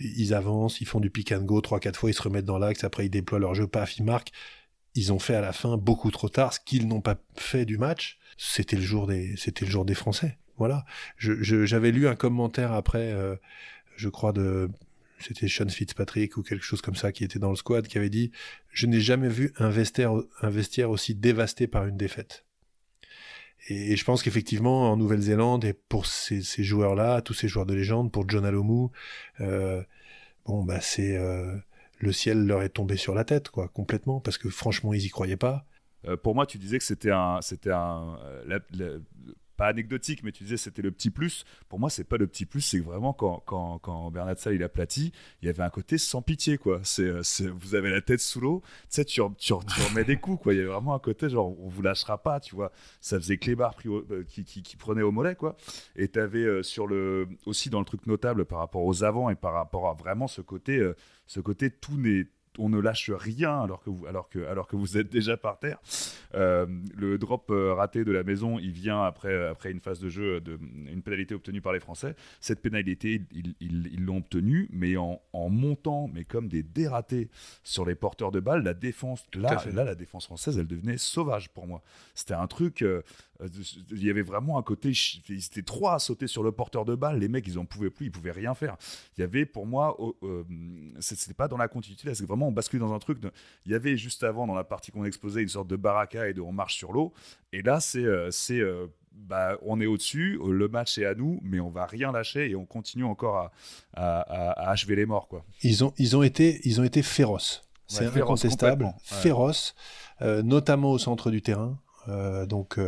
ils 0.00 0.32
avancent, 0.32 0.80
ils 0.80 0.86
font 0.86 1.00
du 1.00 1.10
pick 1.10 1.32
and 1.32 1.42
go 1.42 1.60
trois 1.60 1.80
quatre 1.80 1.98
fois, 1.98 2.10
ils 2.10 2.14
se 2.14 2.22
remettent 2.22 2.46
dans 2.46 2.58
l'axe, 2.58 2.82
après 2.84 3.06
ils 3.06 3.10
déploient 3.10 3.38
leur 3.38 3.54
jeu, 3.54 3.66
paf, 3.66 3.98
ils 3.98 4.04
marquent. 4.04 4.32
Ils 4.94 5.12
ont 5.12 5.18
fait 5.18 5.34
à 5.34 5.40
la 5.40 5.52
fin 5.52 5.76
beaucoup 5.76 6.10
trop 6.10 6.28
tard 6.28 6.52
ce 6.52 6.60
qu'ils 6.60 6.88
n'ont 6.88 7.00
pas 7.00 7.16
fait 7.36 7.64
du 7.64 7.78
match. 7.78 8.18
C'était 8.36 8.76
le 8.76 8.82
jour 8.82 9.06
des, 9.06 9.36
c'était 9.36 9.64
le 9.64 9.70
jour 9.70 9.84
des 9.84 9.94
Français. 9.94 10.38
Voilà. 10.56 10.84
J'avais 11.18 11.92
lu 11.92 12.08
un 12.08 12.16
commentaire 12.16 12.72
après, 12.72 13.14
je 13.96 14.08
crois 14.08 14.32
de 14.32 14.68
c'était 15.20 15.48
Sean 15.48 15.68
Fitzpatrick 15.68 16.36
ou 16.36 16.42
quelque 16.42 16.64
chose 16.64 16.80
comme 16.80 16.96
ça 16.96 17.12
qui 17.12 17.24
était 17.24 17.38
dans 17.38 17.50
le 17.50 17.56
squad, 17.56 17.86
qui 17.86 17.98
avait 17.98 18.10
dit 18.10 18.30
Je 18.70 18.86
n'ai 18.86 19.00
jamais 19.00 19.28
vu 19.28 19.52
un 19.58 19.70
vestiaire, 19.70 20.90
aussi 20.90 21.14
dévasté 21.14 21.66
par 21.66 21.86
une 21.86 21.96
défaite. 21.96 22.44
Et, 23.68 23.96
je 23.96 24.04
pense 24.04 24.22
qu'effectivement, 24.22 24.90
en 24.90 24.96
Nouvelle-Zélande, 24.96 25.64
et 25.64 25.74
pour 25.74 26.06
ces, 26.06 26.42
joueurs-là, 26.42 27.20
tous 27.20 27.34
ces 27.34 27.48
joueurs 27.48 27.66
de 27.66 27.74
légende, 27.74 28.10
pour 28.10 28.28
John 28.28 28.44
Alomu, 28.44 28.88
euh, 29.40 29.82
bon, 30.46 30.64
bah, 30.64 30.80
c'est. 30.80 31.16
Euh, 31.16 31.56
le 32.00 32.12
ciel 32.12 32.46
leur 32.46 32.62
est 32.62 32.70
tombé 32.70 32.96
sur 32.96 33.14
la 33.14 33.24
tête, 33.24 33.50
quoi, 33.50 33.68
complètement, 33.68 34.20
parce 34.20 34.38
que 34.38 34.48
franchement, 34.48 34.94
ils 34.94 35.04
y 35.04 35.10
croyaient 35.10 35.36
pas. 35.36 35.66
Euh, 36.06 36.16
pour 36.16 36.34
moi, 36.34 36.46
tu 36.46 36.56
disais 36.56 36.78
que 36.78 36.84
c'était 36.84 37.10
un, 37.10 37.40
c'était 37.42 37.70
un, 37.70 38.18
pas 39.60 39.66
anecdotique, 39.66 40.22
mais 40.24 40.32
tu 40.32 40.44
disais 40.44 40.56
c'était 40.56 40.80
le 40.80 40.90
petit 40.90 41.10
plus. 41.10 41.44
Pour 41.68 41.78
moi, 41.78 41.90
c'est 41.90 42.04
pas 42.04 42.16
le 42.16 42.26
petit 42.26 42.46
plus, 42.46 42.62
c'est 42.62 42.78
vraiment 42.78 43.12
quand, 43.12 43.42
quand, 43.44 43.78
quand 43.80 44.10
Bernard 44.10 44.38
Sall 44.38 44.54
il 44.54 44.62
a 44.62 44.70
plati, 44.70 45.12
il 45.42 45.46
y 45.46 45.48
avait 45.50 45.62
un 45.62 45.68
côté 45.68 45.98
sans 45.98 46.22
pitié, 46.22 46.56
quoi. 46.56 46.80
C'est, 46.82 47.10
vous 47.46 47.74
avez 47.74 47.90
la 47.90 48.00
tête 48.00 48.20
sous 48.20 48.40
l'eau, 48.40 48.62
tu 48.64 48.86
sais, 48.88 49.04
tu, 49.04 49.20
tu, 49.36 49.52
remets 49.90 50.04
des 50.04 50.16
coups, 50.16 50.42
quoi. 50.42 50.54
Il 50.54 50.56
y 50.56 50.60
avait 50.60 50.70
vraiment 50.70 50.94
un 50.94 50.98
côté 50.98 51.28
genre, 51.28 51.60
on 51.60 51.68
vous 51.68 51.82
lâchera 51.82 52.22
pas, 52.22 52.40
tu 52.40 52.54
vois. 52.54 52.72
Ça 53.02 53.20
faisait 53.20 53.36
Clébar 53.36 53.76
euh, 53.84 54.24
qui, 54.26 54.44
qui, 54.44 54.62
qui, 54.62 54.76
prenait 54.78 55.02
au 55.02 55.12
mollet, 55.12 55.34
quoi. 55.34 55.58
Et 55.94 56.08
tu 56.08 56.18
avais 56.18 56.44
euh, 56.44 56.62
sur 56.62 56.86
le, 56.86 57.28
aussi 57.44 57.68
dans 57.68 57.80
le 57.80 57.84
truc 57.84 58.06
notable 58.06 58.46
par 58.46 58.60
rapport 58.60 58.86
aux 58.86 59.04
avants 59.04 59.28
et 59.28 59.36
par 59.36 59.52
rapport 59.52 59.90
à 59.90 59.92
vraiment 59.92 60.26
ce 60.26 60.40
côté, 60.40 60.78
euh, 60.78 60.96
ce 61.26 61.38
côté 61.38 61.70
tout 61.70 61.98
n'est 61.98 62.28
on 62.60 62.68
ne 62.68 62.78
lâche 62.78 63.10
rien 63.10 63.62
alors 63.62 63.82
que 63.82 63.90
vous, 63.90 64.06
alors 64.06 64.28
que, 64.28 64.44
alors 64.46 64.66
que 64.68 64.76
vous 64.76 64.98
êtes 64.98 65.10
déjà 65.10 65.36
par 65.36 65.58
terre. 65.58 65.78
Euh, 66.34 66.66
le 66.94 67.18
drop 67.18 67.50
euh, 67.50 67.74
raté 67.74 68.04
de 68.04 68.12
la 68.12 68.22
maison, 68.22 68.58
il 68.58 68.70
vient 68.70 69.02
après, 69.02 69.48
après 69.48 69.70
une 69.70 69.80
phase 69.80 70.00
de 70.00 70.08
jeu, 70.08 70.40
de, 70.40 70.58
une 70.86 71.02
pénalité 71.02 71.34
obtenue 71.34 71.60
par 71.60 71.72
les 71.72 71.80
Français. 71.80 72.14
Cette 72.40 72.60
pénalité, 72.60 73.22
ils 73.32 74.04
l'ont 74.04 74.18
obtenue, 74.18 74.68
mais 74.72 74.96
en, 74.96 75.20
montant, 75.32 76.08
mais 76.12 76.24
comme 76.24 76.48
des 76.48 76.62
dératés 76.62 77.30
sur 77.64 77.84
les 77.84 77.94
porteurs 77.94 78.30
de 78.30 78.40
balles, 78.40 78.62
la 78.62 78.74
défense, 78.74 79.24
là, 79.34 79.62
là, 79.72 79.84
la 79.84 79.94
défense 79.94 80.26
française, 80.26 80.58
elle 80.58 80.66
devenait 80.66 80.98
sauvage 80.98 81.48
pour 81.50 81.66
moi. 81.66 81.82
C'était 82.14 82.34
un 82.34 82.46
truc. 82.46 82.82
Euh, 82.82 83.02
il 83.90 84.04
y 84.04 84.10
avait 84.10 84.22
vraiment 84.22 84.58
un 84.58 84.62
côté, 84.62 84.92
ils 85.28 85.44
étaient 85.44 85.62
trois 85.62 85.94
à 85.94 85.98
sauter 85.98 86.26
sur 86.26 86.42
le 86.42 86.52
porteur 86.52 86.84
de 86.84 86.94
balle. 86.94 87.18
Les 87.18 87.28
mecs, 87.28 87.46
ils 87.46 87.58
en 87.58 87.64
pouvaient 87.64 87.90
plus, 87.90 88.06
ils 88.06 88.12
pouvaient 88.12 88.30
rien 88.32 88.54
faire. 88.54 88.76
Il 89.16 89.20
y 89.20 89.24
avait 89.24 89.46
pour 89.46 89.66
moi, 89.66 89.96
euh, 90.22 90.44
c'était 91.00 91.34
pas 91.34 91.48
dans 91.48 91.56
la 91.56 91.68
continuité, 91.68 92.08
là, 92.08 92.14
c'est 92.14 92.26
vraiment 92.26 92.48
on 92.48 92.52
bascule 92.52 92.80
dans 92.80 92.92
un 92.92 92.98
truc. 92.98 93.18
il 93.66 93.72
y 93.72 93.74
avait 93.74 93.96
juste 93.96 94.24
avant, 94.24 94.46
dans 94.46 94.54
la 94.54 94.64
partie 94.64 94.90
qu'on 94.90 95.04
exposait, 95.04 95.42
une 95.42 95.48
sorte 95.48 95.68
de 95.68 95.76
baraka 95.76 96.28
et 96.28 96.34
de 96.34 96.40
on 96.40 96.52
marche 96.52 96.76
sur 96.76 96.92
l'eau. 96.92 97.12
Et 97.52 97.62
là, 97.62 97.80
c'est, 97.80 98.04
euh, 98.04 98.30
c'est 98.30 98.60
euh, 98.60 98.86
bah, 99.12 99.58
on 99.62 99.80
est 99.80 99.86
au-dessus, 99.86 100.38
le 100.46 100.68
match 100.68 100.98
est 100.98 101.06
à 101.06 101.14
nous, 101.14 101.40
mais 101.42 101.60
on 101.60 101.70
va 101.70 101.86
rien 101.86 102.12
lâcher 102.12 102.50
et 102.50 102.56
on 102.56 102.66
continue 102.66 103.04
encore 103.04 103.50
à, 103.94 104.20
à, 104.20 104.70
achever 104.70 104.96
les 104.96 105.06
morts. 105.06 105.28
Quoi. 105.28 105.44
Ils, 105.62 105.84
ont, 105.84 105.92
ils, 105.98 106.16
ont 106.16 106.22
été, 106.22 106.60
ils 106.64 106.80
ont 106.80 106.84
été 106.84 107.02
féroces. 107.02 107.62
C'est 107.86 108.06
incontestable, 108.06 108.94
féroces, 109.02 109.74
notamment 110.20 110.92
au 110.92 110.98
centre 110.98 111.32
du 111.32 111.42
terrain. 111.42 111.76
Euh, 112.10 112.46
donc 112.46 112.78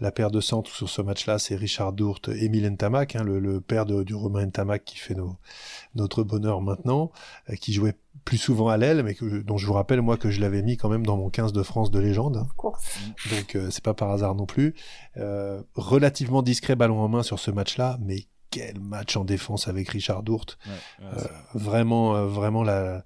la 0.00 0.10
paire 0.10 0.30
de 0.30 0.40
centres 0.40 0.70
sur 0.74 0.88
ce 0.88 1.02
match-là, 1.02 1.38
c'est 1.38 1.54
Richard 1.54 1.92
Dourte, 1.92 2.28
Emile 2.28 2.68
Ntamak, 2.70 3.16
hein, 3.16 3.24
le, 3.24 3.60
père 3.60 3.86
du 3.86 4.14
Romain 4.14 4.46
Ntamak 4.46 4.84
qui 4.84 4.98
fait 4.98 5.16
notre 5.94 6.22
bonheur 6.22 6.60
maintenant, 6.60 7.12
euh, 7.50 7.54
qui 7.54 7.72
jouait 7.72 7.94
plus 8.24 8.38
souvent 8.38 8.68
à 8.68 8.76
l'aile, 8.76 9.02
mais 9.02 9.16
dont 9.44 9.58
je 9.58 9.66
vous 9.66 9.72
rappelle 9.72 10.00
moi 10.00 10.16
que 10.16 10.30
je 10.30 10.40
l'avais 10.40 10.62
mis 10.62 10.76
quand 10.76 10.88
même 10.88 11.04
dans 11.04 11.16
mon 11.16 11.30
15 11.30 11.52
de 11.52 11.62
France 11.62 11.90
de 11.90 11.98
légende. 11.98 12.36
Hein. 12.36 12.46
Donc 13.30 13.54
euh, 13.54 13.70
c'est 13.70 13.84
pas 13.84 13.94
par 13.94 14.10
hasard 14.10 14.34
non 14.34 14.46
plus. 14.46 14.74
relativement 15.74 16.42
discret 16.42 16.76
ballon 16.76 17.00
en 17.00 17.08
main 17.08 17.22
sur 17.22 17.38
ce 17.38 17.50
match-là, 17.50 17.98
mais 18.00 18.26
quel 18.50 18.78
match 18.78 19.16
en 19.16 19.24
défense 19.24 19.68
avec 19.68 19.88
Richard 19.88 20.22
Dourte. 20.22 20.58
vraiment, 21.54 22.26
vraiment 22.26 22.62
la 22.62 23.04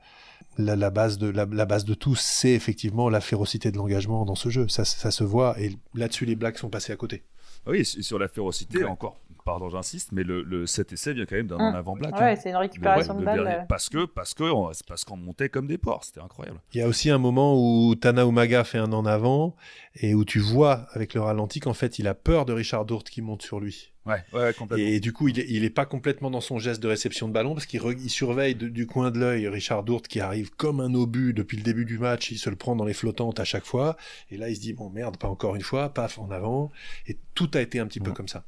la, 0.58 0.90
base 0.90 1.18
de, 1.18 1.28
la, 1.28 1.46
base 1.46 1.84
de 1.84 1.94
tout, 1.94 2.14
c'est 2.14 2.50
effectivement 2.50 3.08
la 3.08 3.20
férocité 3.20 3.70
de 3.70 3.76
l'engagement 3.76 4.24
dans 4.24 4.34
ce 4.34 4.48
jeu. 4.48 4.68
Ça, 4.68 4.84
ça 4.84 5.10
se 5.10 5.24
voit, 5.24 5.58
et 5.60 5.72
là-dessus, 5.94 6.24
les 6.24 6.36
Blacks 6.36 6.58
sont 6.58 6.70
passés 6.70 6.92
à 6.92 6.96
côté. 6.96 7.22
Ah 7.66 7.70
oui, 7.70 7.84
sur 7.84 8.18
la 8.18 8.28
férocité, 8.28 8.84
encore, 8.84 9.20
pardon, 9.44 9.68
j'insiste, 9.68 10.12
mais 10.12 10.24
le, 10.24 10.42
le 10.42 10.66
7 10.66 10.92
essai 10.92 11.12
vient 11.12 11.26
quand 11.26 11.36
même 11.36 11.46
d'un 11.46 11.56
hum. 11.56 11.74
avant 11.74 11.96
black. 11.96 12.14
Ouais, 12.14 12.32
hein. 12.32 12.36
c'est 12.36 12.50
une 12.50 12.56
récupération 12.56 13.14
de, 13.14 13.24
balle. 13.24 13.46
Euh. 13.46 13.64
Parce 13.68 13.88
que 13.88 14.04
parce 14.04 14.34
que 14.34 14.44
parce 14.86 15.04
qu'on 15.04 15.16
montait 15.16 15.48
comme 15.48 15.66
des 15.66 15.78
porcs, 15.78 16.04
c'était 16.04 16.20
incroyable. 16.20 16.60
Il 16.72 16.78
y 16.78 16.82
a 16.82 16.88
aussi 16.88 17.10
un 17.10 17.18
moment 17.18 17.56
où 17.56 17.94
Tana 17.94 18.24
Umaga 18.24 18.64
fait 18.64 18.78
un 18.78 18.92
en 18.92 19.06
avant 19.06 19.54
et 19.96 20.14
où 20.14 20.24
tu 20.24 20.38
vois 20.38 20.86
avec 20.92 21.14
le 21.14 21.20
ralenti 21.20 21.60
qu'en 21.60 21.74
fait 21.74 21.98
il 21.98 22.08
a 22.08 22.14
peur 22.14 22.44
de 22.44 22.52
Richard 22.52 22.84
Dourte 22.84 23.10
qui 23.10 23.22
monte 23.22 23.42
sur 23.42 23.60
lui. 23.60 23.92
Ouais, 24.08 24.22
ouais, 24.32 24.54
complètement. 24.54 24.86
Et 24.86 25.00
du 25.00 25.12
coup, 25.12 25.28
il 25.28 25.38
est, 25.38 25.46
il 25.48 25.64
est 25.64 25.70
pas 25.70 25.86
complètement 25.86 26.30
dans 26.30 26.40
son 26.40 26.58
geste 26.58 26.82
de 26.82 26.88
réception 26.88 27.28
de 27.28 27.32
ballon 27.32 27.54
parce 27.54 27.66
qu'il 27.66 27.80
il 28.02 28.10
surveille 28.10 28.54
du 28.54 28.86
coin 28.86 29.10
de 29.10 29.18
l'œil 29.18 29.48
Richard 29.48 29.84
Dourte 29.84 30.08
qui 30.08 30.20
arrive 30.20 30.50
comme 30.56 30.80
un 30.80 30.94
obus 30.94 31.32
depuis 31.32 31.56
le 31.56 31.62
début 31.62 31.84
du 31.84 31.98
match. 31.98 32.30
Il 32.30 32.38
se 32.38 32.50
le 32.50 32.56
prend 32.56 32.74
dans 32.74 32.84
les 32.84 32.94
flottantes 32.94 33.38
à 33.38 33.44
chaque 33.44 33.64
fois. 33.64 33.96
Et 34.30 34.36
là, 34.36 34.48
il 34.48 34.56
se 34.56 34.60
dit 34.60 34.72
bon 34.72 34.90
merde, 34.90 35.16
pas 35.18 35.28
encore 35.28 35.54
une 35.54 35.62
fois, 35.62 35.90
paf 35.90 36.18
en 36.18 36.30
avant. 36.30 36.72
Et 37.06 37.18
tout 37.34 37.50
a 37.54 37.60
été 37.60 37.78
un 37.78 37.86
petit 37.86 38.00
peu 38.00 38.12
comme 38.12 38.28
ça. 38.28 38.44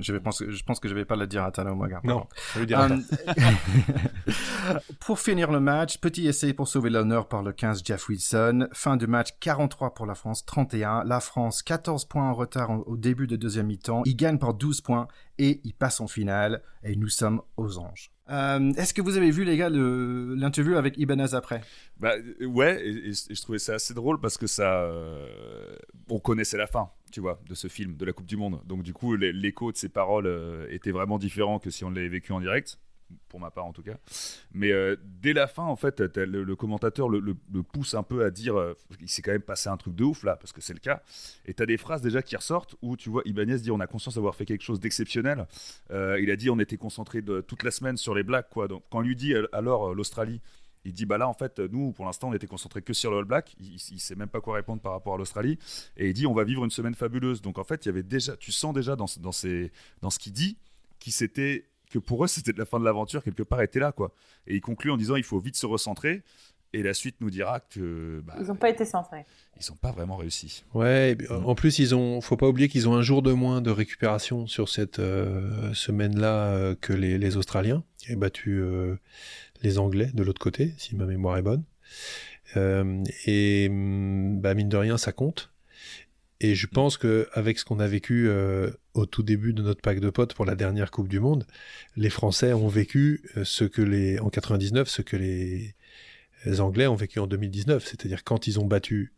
Je, 0.00 0.12
vais 0.12 0.20
pense, 0.20 0.42
je 0.46 0.62
pense 0.64 0.80
que 0.80 0.88
je 0.88 0.94
vais 0.94 1.04
pas 1.04 1.16
le 1.16 1.26
dire 1.26 1.44
à 1.44 1.52
Tano 1.52 1.74
Moga. 1.74 2.00
Non, 2.04 2.26
je 2.54 2.60
vais 2.60 2.66
dire 2.66 2.80
à 2.80 2.88
Pour 5.00 5.20
finir 5.20 5.50
le 5.52 5.60
match, 5.60 5.98
petit 5.98 6.26
essai 6.26 6.52
pour 6.52 6.68
sauver 6.68 6.90
l'honneur 6.90 7.28
par 7.28 7.42
le 7.42 7.52
15 7.52 7.82
Jeff 7.84 8.08
Wilson. 8.08 8.68
Fin 8.72 8.96
de 8.96 9.06
match 9.06 9.30
43 9.40 9.94
pour 9.94 10.06
la 10.06 10.14
France, 10.14 10.44
31. 10.44 11.04
La 11.04 11.20
France 11.20 11.62
14 11.62 12.04
points 12.06 12.28
en 12.28 12.34
retard 12.34 12.86
au 12.88 12.96
début 12.96 13.26
de 13.26 13.36
deuxième 13.36 13.66
mi-temps. 13.66 14.02
Il 14.04 14.16
gagne 14.16 14.38
par 14.38 14.54
12 14.54 14.80
points 14.80 15.08
et 15.38 15.60
il 15.64 15.74
passe 15.74 16.00
en 16.00 16.06
finale. 16.06 16.62
Et 16.82 16.96
nous 16.96 17.08
sommes 17.08 17.40
aux 17.56 17.78
anges. 17.78 18.10
Euh, 18.30 18.72
est-ce 18.74 18.92
que 18.92 19.00
vous 19.00 19.16
avez 19.16 19.30
vu, 19.30 19.44
les 19.44 19.56
gars, 19.56 19.70
l'interview 19.70 20.76
avec 20.76 20.98
Ibanez 20.98 21.34
après? 21.34 21.62
Bah, 21.98 22.12
Ouais, 22.40 22.86
et, 22.86 23.12
je 23.12 23.42
trouvais 23.42 23.58
ça 23.58 23.74
assez 23.74 23.94
drôle 23.94 24.20
parce 24.20 24.36
que 24.36 24.46
ça. 24.46 24.82
Euh, 24.82 25.76
on 26.10 26.18
connaissait 26.18 26.58
la 26.58 26.66
fin, 26.66 26.90
tu 27.10 27.20
vois, 27.20 27.40
de 27.48 27.54
ce 27.54 27.68
film, 27.68 27.96
de 27.96 28.04
la 28.04 28.12
Coupe 28.12 28.26
du 28.26 28.36
Monde. 28.36 28.60
Donc, 28.66 28.82
du 28.82 28.92
coup, 28.92 29.14
l'écho 29.16 29.72
de 29.72 29.76
ses 29.76 29.88
paroles 29.88 30.26
euh, 30.26 30.66
était 30.70 30.90
vraiment 30.90 31.18
différent 31.18 31.58
que 31.58 31.70
si 31.70 31.84
on 31.84 31.90
l'avait 31.90 32.08
vécu 32.08 32.32
en 32.32 32.40
direct 32.40 32.78
pour 33.30 33.40
ma 33.40 33.50
part 33.50 33.64
en 33.64 33.72
tout 33.72 33.82
cas. 33.82 33.96
Mais 34.52 34.70
euh, 34.70 34.94
dès 35.02 35.32
la 35.32 35.46
fin, 35.46 35.62
en 35.62 35.76
fait, 35.76 35.98
le, 36.00 36.54
commentateur 36.56 37.08
le, 37.08 37.34
pousse 37.62 37.94
un 37.94 38.02
peu 38.02 38.22
à 38.22 38.30
dire 38.30 38.58
euh, 38.58 38.74
il 39.00 39.08
s'est 39.08 39.22
quand 39.22 39.32
même 39.32 39.40
passé 39.40 39.70
un 39.70 39.78
truc 39.78 39.94
de 39.94 40.04
ouf 40.04 40.24
là, 40.24 40.36
parce 40.36 40.52
que 40.52 40.60
c'est 40.60 40.74
le 40.74 40.78
cas. 40.78 41.02
Et 41.46 41.54
tu 41.54 41.62
as 41.62 41.66
des 41.66 41.78
phrases 41.78 42.02
déjà 42.02 42.20
qui 42.20 42.36
ressortent 42.36 42.76
où 42.82 42.98
tu 42.98 43.08
vois 43.08 43.22
Ibanez 43.24 43.60
dit 43.60 43.70
on 43.70 43.80
a 43.80 43.86
conscience 43.86 44.16
d'avoir 44.16 44.34
fait 44.34 44.44
quelque 44.44 44.62
chose 44.62 44.78
d'exceptionnel. 44.78 45.46
Il 45.90 46.30
a 46.30 46.36
dit 46.36 46.50
on 46.50 46.58
était 46.58 46.76
concentré 46.76 47.22
toute 47.22 47.62
la 47.62 47.70
semaine 47.70 47.96
sur 47.96 48.14
les 48.14 48.24
Blacks. 48.24 48.50
Quoi. 48.50 48.68
Donc, 48.68 48.84
quand 48.90 48.98
on 48.98 49.02
lui 49.02 49.16
dit 49.16 49.34
alors 49.52 49.94
l'Australie, 49.94 50.42
il 50.88 50.92
dit 50.92 51.06
bah 51.06 51.18
là 51.18 51.28
en 51.28 51.34
fait 51.34 51.58
nous 51.58 51.92
pour 51.92 52.04
l'instant 52.04 52.30
on 52.30 52.32
était 52.32 52.46
concentré 52.46 52.82
que 52.82 52.92
sur 52.92 53.10
le 53.10 53.18
All 53.18 53.24
Black 53.24 53.54
il, 53.60 53.76
il, 53.76 54.00
sait 54.00 54.14
même 54.14 54.28
pas 54.28 54.40
quoi 54.40 54.54
répondre 54.56 54.82
par 54.82 54.92
rapport 54.92 55.14
à 55.14 55.18
l'Australie 55.18 55.58
et 55.96 56.08
il 56.08 56.14
dit 56.14 56.26
on 56.26 56.34
va 56.34 56.44
vivre 56.44 56.64
une 56.64 56.70
semaine 56.70 56.94
fabuleuse 56.94 57.42
donc 57.42 57.58
en 57.58 57.64
fait 57.64 57.84
il 57.84 57.88
y 57.88 57.90
avait 57.90 58.02
déjà 58.02 58.36
tu 58.36 58.52
sens 58.52 58.74
déjà 58.74 58.96
dans, 58.96 59.06
dans, 59.20 59.30
dans 60.02 60.10
ce 60.10 60.18
qu'il 60.18 60.32
dit 60.32 60.58
qu'il 60.98 61.12
s'était 61.12 61.66
que 61.90 61.98
pour 61.98 62.24
eux, 62.24 62.26
c'était 62.26 62.52
la 62.56 62.64
fin 62.64 62.78
de 62.78 62.84
l'aventure, 62.84 63.22
quelque 63.22 63.42
part, 63.42 63.62
était 63.62 63.80
là, 63.80 63.92
quoi. 63.92 64.12
Et 64.46 64.56
il 64.56 64.60
conclut 64.60 64.90
en 64.90 64.96
disant 64.96 65.16
il 65.16 65.24
faut 65.24 65.38
vite 65.38 65.56
se 65.56 65.66
recentrer. 65.66 66.22
Et 66.74 66.82
la 66.82 66.92
suite 66.92 67.16
nous 67.22 67.30
dira 67.30 67.60
que. 67.60 68.20
Bah, 68.26 68.34
ils 68.38 68.48
n'ont 68.48 68.54
pas 68.54 68.68
été 68.68 68.84
centrés. 68.84 69.24
Ils 69.58 69.70
n'ont 69.70 69.76
pas 69.76 69.90
vraiment 69.90 70.16
réussi. 70.16 70.64
Ouais, 70.74 71.16
en 71.30 71.54
plus, 71.54 71.78
ils 71.78 71.94
ont. 71.94 72.20
Faut 72.20 72.36
pas 72.36 72.46
oublier 72.46 72.68
qu'ils 72.68 72.86
ont 72.90 72.94
un 72.94 73.00
jour 73.00 73.22
de 73.22 73.32
moins 73.32 73.62
de 73.62 73.70
récupération 73.70 74.46
sur 74.46 74.68
cette 74.68 74.98
euh, 74.98 75.72
semaine-là 75.72 76.48
euh, 76.48 76.74
que 76.78 76.92
les, 76.92 77.36
Australiens, 77.38 77.84
qui 77.96 78.08
avaient 78.08 78.16
battu 78.16 78.60
euh, 78.60 78.96
les 79.62 79.78
Anglais 79.78 80.10
de 80.14 80.22
l'autre 80.22 80.40
côté, 80.40 80.74
si 80.78 80.96
ma 80.96 81.06
mémoire 81.06 81.36
est 81.36 81.42
bonne. 81.42 81.64
et 82.56 83.68
bah, 83.68 84.54
mine 84.54 84.68
de 84.68 84.76
rien, 84.76 84.98
ça 84.98 85.12
compte. 85.12 85.50
Et 86.40 86.54
je 86.54 86.66
pense 86.66 86.96
que 86.96 87.28
avec 87.32 87.58
ce 87.58 87.64
qu'on 87.64 87.80
a 87.80 87.88
vécu 87.88 88.28
euh, 88.28 88.70
au 88.94 89.06
tout 89.06 89.22
début 89.22 89.52
de 89.52 89.62
notre 89.62 89.80
pack 89.80 89.98
de 89.98 90.10
potes 90.10 90.34
pour 90.34 90.44
la 90.44 90.54
dernière 90.54 90.90
Coupe 90.90 91.08
du 91.08 91.18
Monde, 91.18 91.46
les 91.96 92.10
Français 92.10 92.52
ont 92.52 92.68
vécu 92.68 93.22
euh, 93.36 93.44
ce 93.44 93.64
que 93.64 93.82
les 93.82 94.20
en 94.20 94.30
99, 94.30 94.88
ce 94.88 95.02
que 95.02 95.16
les, 95.16 95.74
Anglais 96.60 96.86
ont 96.86 96.94
vécu 96.94 97.18
en 97.18 97.26
2019, 97.26 97.84
c'est-à-dire 97.84 98.22
quand 98.22 98.46
ils 98.46 98.60
ont 98.60 98.66
battu 98.66 99.12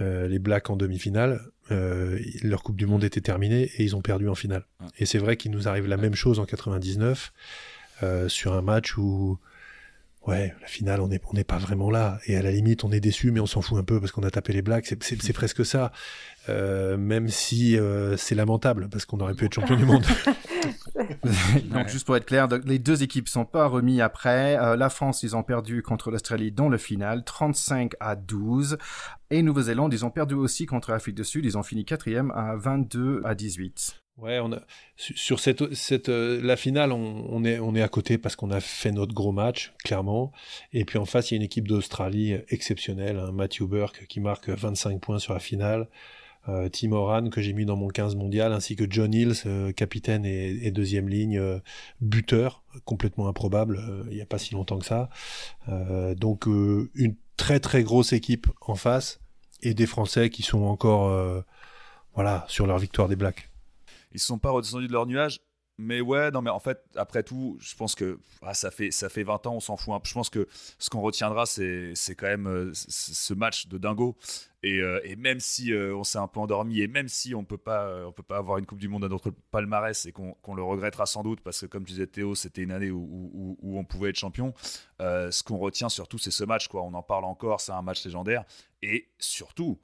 euh, 0.00 0.28
les 0.28 0.38
Blacks 0.38 0.70
en 0.70 0.76
demi-finale, 0.76 1.40
leur 1.70 2.62
Coupe 2.62 2.76
du 2.76 2.84
Monde 2.84 3.02
était 3.02 3.22
terminée 3.22 3.70
et 3.78 3.82
ils 3.82 3.96
ont 3.96 4.02
perdu 4.02 4.28
en 4.28 4.34
finale. 4.34 4.66
Et 4.98 5.06
c'est 5.06 5.16
vrai 5.16 5.38
qu'il 5.38 5.50
nous 5.52 5.68
arrive 5.68 5.86
la 5.86 5.96
même 5.96 6.14
chose 6.14 6.38
en 6.38 6.44
99 6.44 7.32
sur 8.28 8.52
un 8.52 8.60
match 8.60 8.98
où 8.98 9.38
ouais, 10.26 10.54
la 10.60 10.66
finale, 10.66 11.00
on 11.00 11.08
n'est 11.08 11.20
on 11.32 11.42
pas 11.42 11.58
vraiment 11.58 11.90
là. 11.90 12.18
Et 12.26 12.36
à 12.36 12.42
la 12.42 12.50
limite, 12.50 12.84
on 12.84 12.92
est 12.92 13.00
déçu, 13.00 13.30
mais 13.30 13.40
on 13.40 13.46
s'en 13.46 13.62
fout 13.62 13.78
un 13.78 13.84
peu 13.84 14.00
parce 14.00 14.12
qu'on 14.12 14.22
a 14.22 14.30
tapé 14.30 14.52
les 14.52 14.62
Blacks. 14.62 14.86
C'est 15.00 15.32
presque 15.32 15.64
ça. 15.64 15.92
Euh, 16.48 16.96
même 16.96 17.28
si 17.28 17.78
euh, 17.78 18.16
c'est 18.16 18.34
lamentable 18.34 18.88
parce 18.90 19.04
qu'on 19.04 19.20
aurait 19.20 19.34
pu 19.34 19.44
être 19.44 19.54
champion 19.54 19.76
du 19.76 19.84
monde. 19.84 20.04
donc 21.70 21.88
juste 21.88 22.04
pour 22.04 22.16
être 22.16 22.26
clair, 22.26 22.48
les 22.64 22.78
deux 22.78 23.02
équipes 23.02 23.28
sont 23.28 23.44
pas 23.44 23.66
remis 23.66 24.00
après. 24.00 24.58
Euh, 24.58 24.76
la 24.76 24.90
France, 24.90 25.22
ils 25.22 25.36
ont 25.36 25.42
perdu 25.42 25.82
contre 25.82 26.10
l'Australie 26.10 26.50
dans 26.50 26.68
le 26.68 26.78
final, 26.78 27.24
35 27.24 27.92
à 28.00 28.16
12. 28.16 28.78
Et 29.30 29.42
Nouvelle-Zélande, 29.42 29.92
ils 29.94 30.04
ont 30.04 30.10
perdu 30.10 30.34
aussi 30.34 30.66
contre 30.66 30.90
l'Afrique 30.90 31.14
du 31.14 31.24
Sud. 31.24 31.44
Ils 31.44 31.56
ont 31.56 31.62
fini 31.62 31.84
quatrième 31.84 32.32
à 32.32 32.56
22 32.56 33.22
à 33.24 33.34
18. 33.34 34.01
Ouais, 34.18 34.38
on 34.40 34.50
sur 34.96 35.40
cette, 35.40 35.74
cette 35.74 36.08
la 36.08 36.56
finale, 36.56 36.92
on, 36.92 37.44
est, 37.44 37.58
on 37.58 37.74
est 37.74 37.82
à 37.82 37.88
côté 37.88 38.18
parce 38.18 38.36
qu'on 38.36 38.50
a 38.50 38.60
fait 38.60 38.92
notre 38.92 39.14
gros 39.14 39.32
match, 39.32 39.72
clairement. 39.82 40.32
Et 40.72 40.84
puis 40.84 40.98
en 40.98 41.06
face, 41.06 41.30
il 41.30 41.34
y 41.34 41.36
a 41.36 41.38
une 41.38 41.42
équipe 41.42 41.66
d'Australie 41.66 42.36
exceptionnelle, 42.48 43.18
hein, 43.18 43.32
Matthew 43.32 43.62
Burke 43.62 44.06
qui 44.06 44.20
marque 44.20 44.48
25 44.48 45.00
points 45.00 45.18
sur 45.18 45.32
la 45.32 45.40
finale. 45.40 45.88
Euh, 46.48 46.68
Tim 46.68 46.92
Oran 46.92 47.28
que 47.30 47.40
j'ai 47.40 47.52
mis 47.52 47.64
dans 47.64 47.76
mon 47.76 47.88
15 47.88 48.16
mondial, 48.16 48.52
ainsi 48.52 48.74
que 48.74 48.84
John 48.88 49.14
Hills, 49.14 49.42
euh, 49.46 49.72
capitaine 49.72 50.24
et, 50.24 50.70
deuxième 50.72 51.08
ligne, 51.08 51.38
euh, 51.38 51.60
buteur, 52.00 52.62
complètement 52.84 53.28
improbable, 53.28 53.80
il 54.10 54.16
n'y 54.16 54.22
a 54.22 54.26
pas 54.26 54.38
si 54.38 54.54
longtemps 54.54 54.78
que 54.78 54.86
ça. 54.86 55.08
donc 56.16 56.46
une 56.46 57.14
très 57.36 57.60
très 57.60 57.82
grosse 57.82 58.12
équipe 58.12 58.46
en 58.60 58.74
face 58.74 59.20
et 59.62 59.74
des 59.74 59.86
Français 59.86 60.30
qui 60.30 60.42
sont 60.42 60.62
encore 60.62 61.44
voilà 62.14 62.44
sur 62.48 62.66
leur 62.66 62.78
victoire 62.78 63.08
des 63.08 63.16
Blacks. 63.16 63.51
Ils 64.12 64.20
se 64.20 64.26
sont 64.26 64.38
pas 64.38 64.50
redescendus 64.50 64.88
de 64.88 64.92
leur 64.92 65.06
nuage. 65.06 65.40
Mais 65.78 66.00
ouais, 66.00 66.30
non, 66.30 66.42
mais 66.42 66.50
en 66.50 66.60
fait, 66.60 66.84
après 66.96 67.22
tout, 67.22 67.56
je 67.60 67.74
pense 67.74 67.94
que 67.94 68.18
ah, 68.42 68.52
ça, 68.52 68.70
fait, 68.70 68.90
ça 68.90 69.08
fait 69.08 69.22
20 69.22 69.46
ans, 69.46 69.54
on 69.56 69.60
s'en 69.60 69.76
fout. 69.76 69.94
peu. 70.02 70.08
Je 70.08 70.14
pense 70.14 70.28
que 70.28 70.46
ce 70.78 70.90
qu'on 70.90 71.00
retiendra, 71.00 71.46
c'est 71.46 71.94
quand 72.16 72.26
même 72.26 72.46
euh, 72.46 72.70
ce 72.74 73.34
match 73.34 73.68
de 73.68 73.78
dingo. 73.78 74.16
Et, 74.62 74.80
euh, 74.80 75.00
et 75.02 75.16
même 75.16 75.40
si 75.40 75.72
euh, 75.72 75.96
on 75.96 76.04
s'est 76.04 76.18
un 76.18 76.28
peu 76.28 76.40
endormi, 76.40 76.80
et 76.82 76.88
même 76.88 77.08
si 77.08 77.34
on 77.34 77.44
peut 77.44 77.56
pas, 77.56 78.12
peut 78.12 78.22
pas 78.22 78.36
avoir 78.36 78.58
une 78.58 78.66
Coupe 78.66 78.78
du 78.78 78.88
Monde 78.88 79.04
à 79.04 79.08
notre 79.08 79.30
palmarès 79.50 80.06
et 80.06 80.12
qu'on 80.12 80.54
le 80.54 80.62
regrettera 80.62 81.06
sans 81.06 81.22
doute, 81.22 81.40
parce 81.40 81.62
que 81.62 81.66
comme 81.66 81.84
tu 81.84 81.92
disais 81.94 82.06
Théo, 82.06 82.34
c'était 82.34 82.62
une 82.62 82.70
année 82.70 82.90
où, 82.90 83.30
où, 83.32 83.58
où, 83.60 83.78
on 83.78 83.84
pouvait 83.84 84.10
être 84.10 84.18
champion, 84.18 84.54
ce 85.00 85.42
qu'on 85.42 85.58
retient 85.58 85.88
surtout, 85.88 86.18
c'est 86.18 86.30
ce 86.30 86.44
match. 86.44 86.68
Quoi. 86.68 86.82
On 86.82 86.94
en 86.94 87.02
parle 87.02 87.24
encore, 87.24 87.60
c'est 87.60 87.72
un 87.72 87.82
match 87.82 88.04
légendaire. 88.04 88.44
Et 88.82 89.08
surtout, 89.18 89.80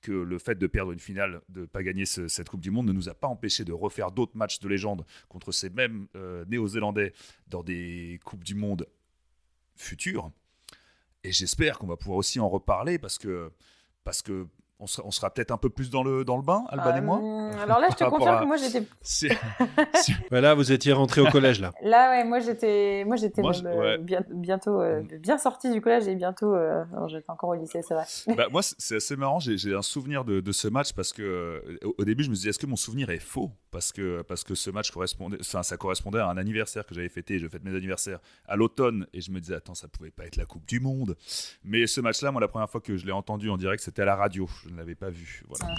que 0.00 0.12
le 0.12 0.38
fait 0.38 0.56
de 0.56 0.66
perdre 0.66 0.92
une 0.92 0.98
finale, 0.98 1.42
de 1.48 1.62
ne 1.62 1.66
pas 1.66 1.82
gagner 1.82 2.06
cette 2.06 2.48
Coupe 2.48 2.60
du 2.60 2.70
Monde, 2.70 2.86
ne 2.86 2.92
nous 2.92 3.08
a 3.08 3.14
pas 3.14 3.28
empêché 3.28 3.64
de 3.64 3.72
refaire 3.72 4.10
d'autres 4.10 4.36
matchs 4.36 4.58
de 4.60 4.68
légende 4.68 5.04
contre 5.28 5.52
ces 5.52 5.70
mêmes 5.70 6.06
euh, 6.16 6.44
Néo-Zélandais 6.46 7.12
dans 7.48 7.62
des 7.62 8.20
Coupes 8.24 8.44
du 8.44 8.54
Monde 8.54 8.86
futures. 9.76 10.30
Et 11.24 11.32
j'espère 11.32 11.78
qu'on 11.78 11.86
va 11.86 11.96
pouvoir 11.96 12.18
aussi 12.18 12.40
en 12.40 12.48
reparler 12.48 12.98
parce 12.98 13.18
que, 13.18 13.50
parce 14.04 14.22
que 14.22 14.46
on 14.80 15.10
sera, 15.10 15.30
peut-être 15.30 15.50
un 15.50 15.58
peu 15.58 15.68
plus 15.68 15.90
dans 15.90 16.02
le, 16.02 16.24
dans 16.24 16.36
le 16.36 16.42
bain, 16.42 16.64
Alban 16.70 16.96
et 16.96 17.00
moi. 17.00 17.20
Euh, 17.22 17.50
alors 17.62 17.80
là, 17.80 17.88
je 17.90 17.96
te 17.96 18.04
confirme 18.04 18.40
que 18.40 18.46
moi 18.46 18.56
j'étais. 18.56 18.86
voilà, 20.30 20.54
vous 20.60 20.72
étiez 20.72 20.92
rentré 20.92 21.20
au 21.20 21.26
collège 21.26 21.60
là. 21.60 21.72
Là, 21.82 22.10
ouais, 22.10 22.24
moi 22.24 22.40
j'étais, 22.40 23.04
moi 23.06 23.16
j'étais 23.16 23.42
euh, 23.44 23.98
bientôt 24.30 24.80
euh, 24.80 25.02
mm. 25.02 25.18
bien 25.18 25.38
sorti 25.38 25.70
du 25.70 25.80
collège 25.80 26.08
et 26.08 26.14
bientôt, 26.14 26.54
j'étais 27.08 27.30
encore 27.30 27.50
au 27.50 27.54
lycée, 27.54 27.82
c'est 27.86 27.94
vrai. 27.94 28.04
Bah, 28.36 28.46
moi, 28.50 28.62
c'est 28.62 28.96
assez 28.96 29.16
marrant. 29.16 29.38
J'ai 29.40 29.74
un 29.74 29.82
souvenir 29.82 30.24
de, 30.24 30.40
de, 30.40 30.52
ce 30.52 30.68
match 30.68 30.92
parce 30.92 31.12
que 31.12 31.62
au 31.98 32.04
début, 32.04 32.24
je 32.24 32.30
me 32.30 32.34
disais, 32.34 32.50
est-ce 32.50 32.58
que 32.58 32.66
mon 32.66 32.76
souvenir 32.76 33.10
est 33.10 33.18
faux? 33.18 33.50
Parce 33.70 33.92
que 33.92 34.22
parce 34.22 34.44
que 34.44 34.54
ce 34.54 34.70
match 34.70 34.90
correspondait, 34.90 35.38
enfin, 35.40 35.62
ça 35.62 35.76
correspondait 35.76 36.18
à 36.18 36.28
un 36.28 36.36
anniversaire 36.36 36.86
que 36.86 36.94
j'avais 36.94 37.08
fêté. 37.08 37.38
Je 37.38 37.48
fête 37.48 37.64
mes 37.64 37.74
anniversaires 37.74 38.20
à 38.46 38.56
l'automne 38.56 39.06
et 39.12 39.20
je 39.20 39.30
me 39.30 39.40
disais, 39.40 39.54
attends, 39.54 39.74
ça 39.74 39.88
pouvait 39.88 40.10
pas 40.10 40.26
être 40.26 40.36
la 40.36 40.46
Coupe 40.46 40.66
du 40.66 40.80
Monde. 40.80 41.16
Mais 41.64 41.86
ce 41.86 42.00
match-là, 42.00 42.32
moi, 42.32 42.40
la 42.40 42.48
première 42.48 42.70
fois 42.70 42.80
que 42.80 42.96
je 42.96 43.06
l'ai 43.06 43.12
entendu 43.12 43.50
en 43.50 43.56
direct, 43.56 43.82
c'était 43.82 44.02
à 44.02 44.06
la 44.06 44.16
radio 44.16 44.48
ne 44.70 44.76
l'avais 44.76 44.94
pas 44.94 45.10
vu. 45.10 45.42
Voilà. 45.48 45.74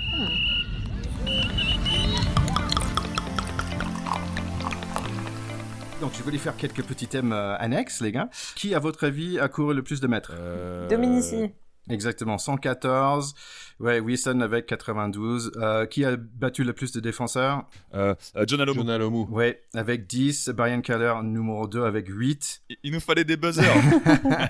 Donc, 6.00 6.14
je 6.18 6.24
voulais 6.24 6.40
faire 6.40 6.58
quelques 6.58 6.84
petits 6.84 7.08
thèmes 7.08 7.32
euh, 7.32 7.56
annexes, 7.58 8.02
les 8.02 8.12
gars. 8.12 8.30
Qui, 8.56 8.74
à 8.74 8.80
votre 8.80 9.06
avis, 9.06 9.40
a 9.40 9.48
couru 9.48 9.76
le 9.76 9.84
plus 9.84 10.02
de 10.02 10.08
mètres? 10.08 10.34
Euh... 10.36 10.88
Dominici. 10.88 11.52
Exactement, 11.90 12.38
114. 12.38 13.34
Ouais, 13.80 14.00
Wilson 14.00 14.40
avec 14.42 14.68
92. 14.68 15.52
Euh, 15.56 15.86
qui 15.86 16.06
a 16.06 16.16
battu 16.16 16.64
le 16.64 16.74
plus 16.74 16.92
de 16.92 17.00
défenseurs? 17.00 17.66
Euh, 17.94 18.14
euh 18.36 18.46
John 18.48 18.62
Alomou. 18.62 18.82
John 18.82 18.90
Alomou. 18.90 19.28
Ouais, 19.32 19.64
avec 19.74 20.08
10. 20.08 20.50
Brian 20.50 20.82
Keller, 20.82 21.16
numéro 21.24 21.68
2, 21.68 21.84
avec 21.84 22.08
8. 22.08 22.62
Il 22.84 22.94
nous 22.94 23.00
fallait 23.00 23.24
des 23.24 23.38
buzzers. 23.38 23.64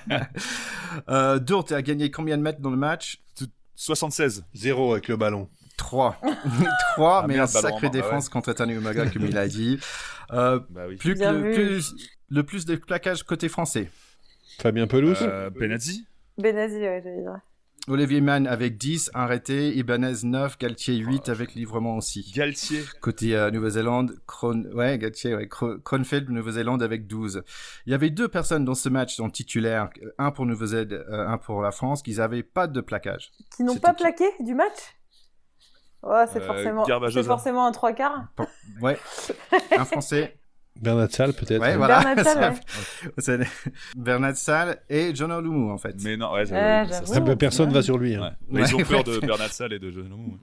euh, 1.09 1.39
Dourt 1.39 1.71
a 1.71 1.81
gagné 1.81 2.11
combien 2.11 2.37
de 2.37 2.43
mètres 2.43 2.59
dans 2.59 2.69
le 2.69 2.77
match? 2.77 3.21
76. 3.75 4.45
0 4.53 4.91
avec 4.91 5.07
le 5.07 5.15
ballon. 5.15 5.49
3. 5.77 6.21
3, 6.93 7.25
mais 7.27 7.39
un 7.39 7.47
sacré 7.47 7.87
bah 7.87 7.89
défense 7.89 8.29
contre 8.29 8.53
Tani 8.53 8.73
Umaga, 8.73 9.07
comme 9.07 9.25
il 9.25 9.37
a 9.37 9.47
dit. 9.47 9.79
Euh, 10.33 10.61
bah 10.69 10.83
oui. 10.87 10.95
plus, 10.95 11.15
que 11.15 11.25
le, 11.25 11.51
plus, 11.51 11.93
le 12.29 12.43
plus 12.43 12.63
de 12.63 12.77
plaquages 12.77 13.23
côté 13.23 13.49
français? 13.49 13.91
Fabien 14.61 14.87
Pelouse? 14.87 15.17
Euh, 15.23 15.49
Benazzi 15.49 16.05
Benazzi, 16.41 16.79
ouais, 16.79 17.01
j'allais 17.03 17.21
dire. 17.21 17.39
Olivier 17.87 18.21
Mann 18.21 18.45
avec 18.45 18.77
10, 18.77 19.09
arrêté. 19.15 19.75
Ibanez 19.75 20.23
9, 20.23 20.59
Galtier 20.59 20.97
8 20.97 21.29
avec 21.29 21.55
livrement 21.55 21.97
aussi. 21.97 22.31
Galtier. 22.35 22.83
Côté 23.01 23.35
euh, 23.35 23.49
Nouvelle-Zélande, 23.49 24.19
Kron... 24.27 24.65
ouais, 24.73 24.99
Galtier, 24.99 25.35
ouais. 25.35 25.49
Kronfeld, 25.49 26.29
Nouvelle-Zélande 26.29 26.83
avec 26.83 27.07
12. 27.07 27.43
Il 27.87 27.91
y 27.91 27.95
avait 27.95 28.11
deux 28.11 28.27
personnes 28.27 28.65
dans 28.65 28.75
ce 28.75 28.87
match, 28.87 29.17
dans 29.17 29.31
titulaire, 29.31 29.89
un 30.19 30.29
pour 30.29 30.45
Nouvelle-Zélande, 30.45 30.93
euh, 30.93 31.27
un 31.27 31.39
pour 31.39 31.63
la 31.63 31.71
France, 31.71 32.03
qui 32.03 32.15
n'avaient 32.15 32.43
pas 32.43 32.67
de 32.67 32.81
plaquage. 32.81 33.31
Qui 33.55 33.63
n'ont 33.63 33.77
pas 33.77 33.95
plaqué 33.95 34.25
du 34.41 34.53
match? 34.53 34.77
Oh, 36.03 36.23
c'est 36.31 36.41
euh, 36.41 36.45
forcément, 36.45 36.85
c'est 37.09 37.23
forcément 37.23 37.65
un 37.65 37.71
trois 37.71 37.93
quarts. 37.93 38.27
Ouais. 38.81 38.97
un 39.77 39.85
Français. 39.85 40.37
Bernard 40.79 41.11
Salle, 41.11 41.33
peut-être. 41.33 41.61
Ouais, 41.61 41.75
voilà. 41.77 42.15
Bernard 42.15 42.55
Salle, 43.17 43.45
Bernard 43.95 44.35
Salle 44.35 44.81
et 44.89 45.13
John 45.13 45.31
Olumu, 45.31 45.71
en 45.71 45.77
fait. 45.77 45.95
Mais 46.03 46.17
non, 46.17 46.33
ouais, 46.33 46.51
euh, 46.51 46.85
ça, 46.85 47.21
personne 47.35 47.69
ne 47.69 47.73
va 47.73 47.81
sur 47.81 47.97
lui. 47.97 48.15
Hein. 48.15 48.35
Ouais. 48.49 48.61
Ils 48.61 48.75
ont 48.75 48.79
peur 48.79 49.03
de 49.03 49.19
Bernard 49.19 49.51
Salle 49.51 49.73
et 49.73 49.79
de 49.79 49.91
John 49.91 50.05
Olumu. 50.05 50.37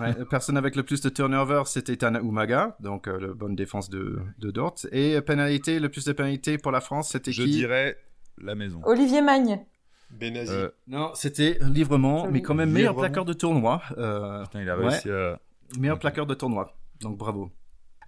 ouais, 0.00 0.24
personne 0.30 0.56
avec 0.56 0.76
le 0.76 0.82
plus 0.82 1.00
de 1.00 1.08
turnover, 1.08 1.62
c'était 1.66 1.96
Tana 1.96 2.20
Umaga, 2.20 2.76
donc 2.80 3.08
euh, 3.08 3.18
la 3.18 3.34
bonne 3.34 3.56
défense 3.56 3.90
de, 3.90 4.20
de 4.38 4.50
Dort. 4.50 4.76
Et 4.92 5.20
pénalité, 5.20 5.80
le 5.80 5.88
plus 5.88 6.04
de 6.04 6.12
pénalité 6.12 6.58
pour 6.58 6.72
la 6.72 6.80
France, 6.80 7.10
c'était 7.10 7.32
qui? 7.32 7.42
Je 7.42 7.46
dirais 7.46 7.96
la 8.40 8.54
maison. 8.54 8.80
Olivier 8.84 9.22
Magne. 9.22 9.64
Benazi. 10.10 10.52
Euh, 10.52 10.68
non, 10.86 11.10
c'était 11.14 11.58
livrement, 11.62 12.28
mais 12.30 12.42
quand 12.42 12.54
même 12.54 12.70
meilleur 12.70 12.94
plaqueur 12.94 13.24
de 13.24 13.32
tournoi. 13.32 13.82
Euh, 13.96 14.42
Putain, 14.44 14.62
il 14.62 14.68
a 14.68 14.76
réussi 14.76 15.10
à... 15.10 15.38
Meilleur 15.78 15.98
plaqueur 15.98 16.26
de 16.26 16.34
tournoi, 16.34 16.74
donc 17.00 17.16
bravo. 17.16 17.50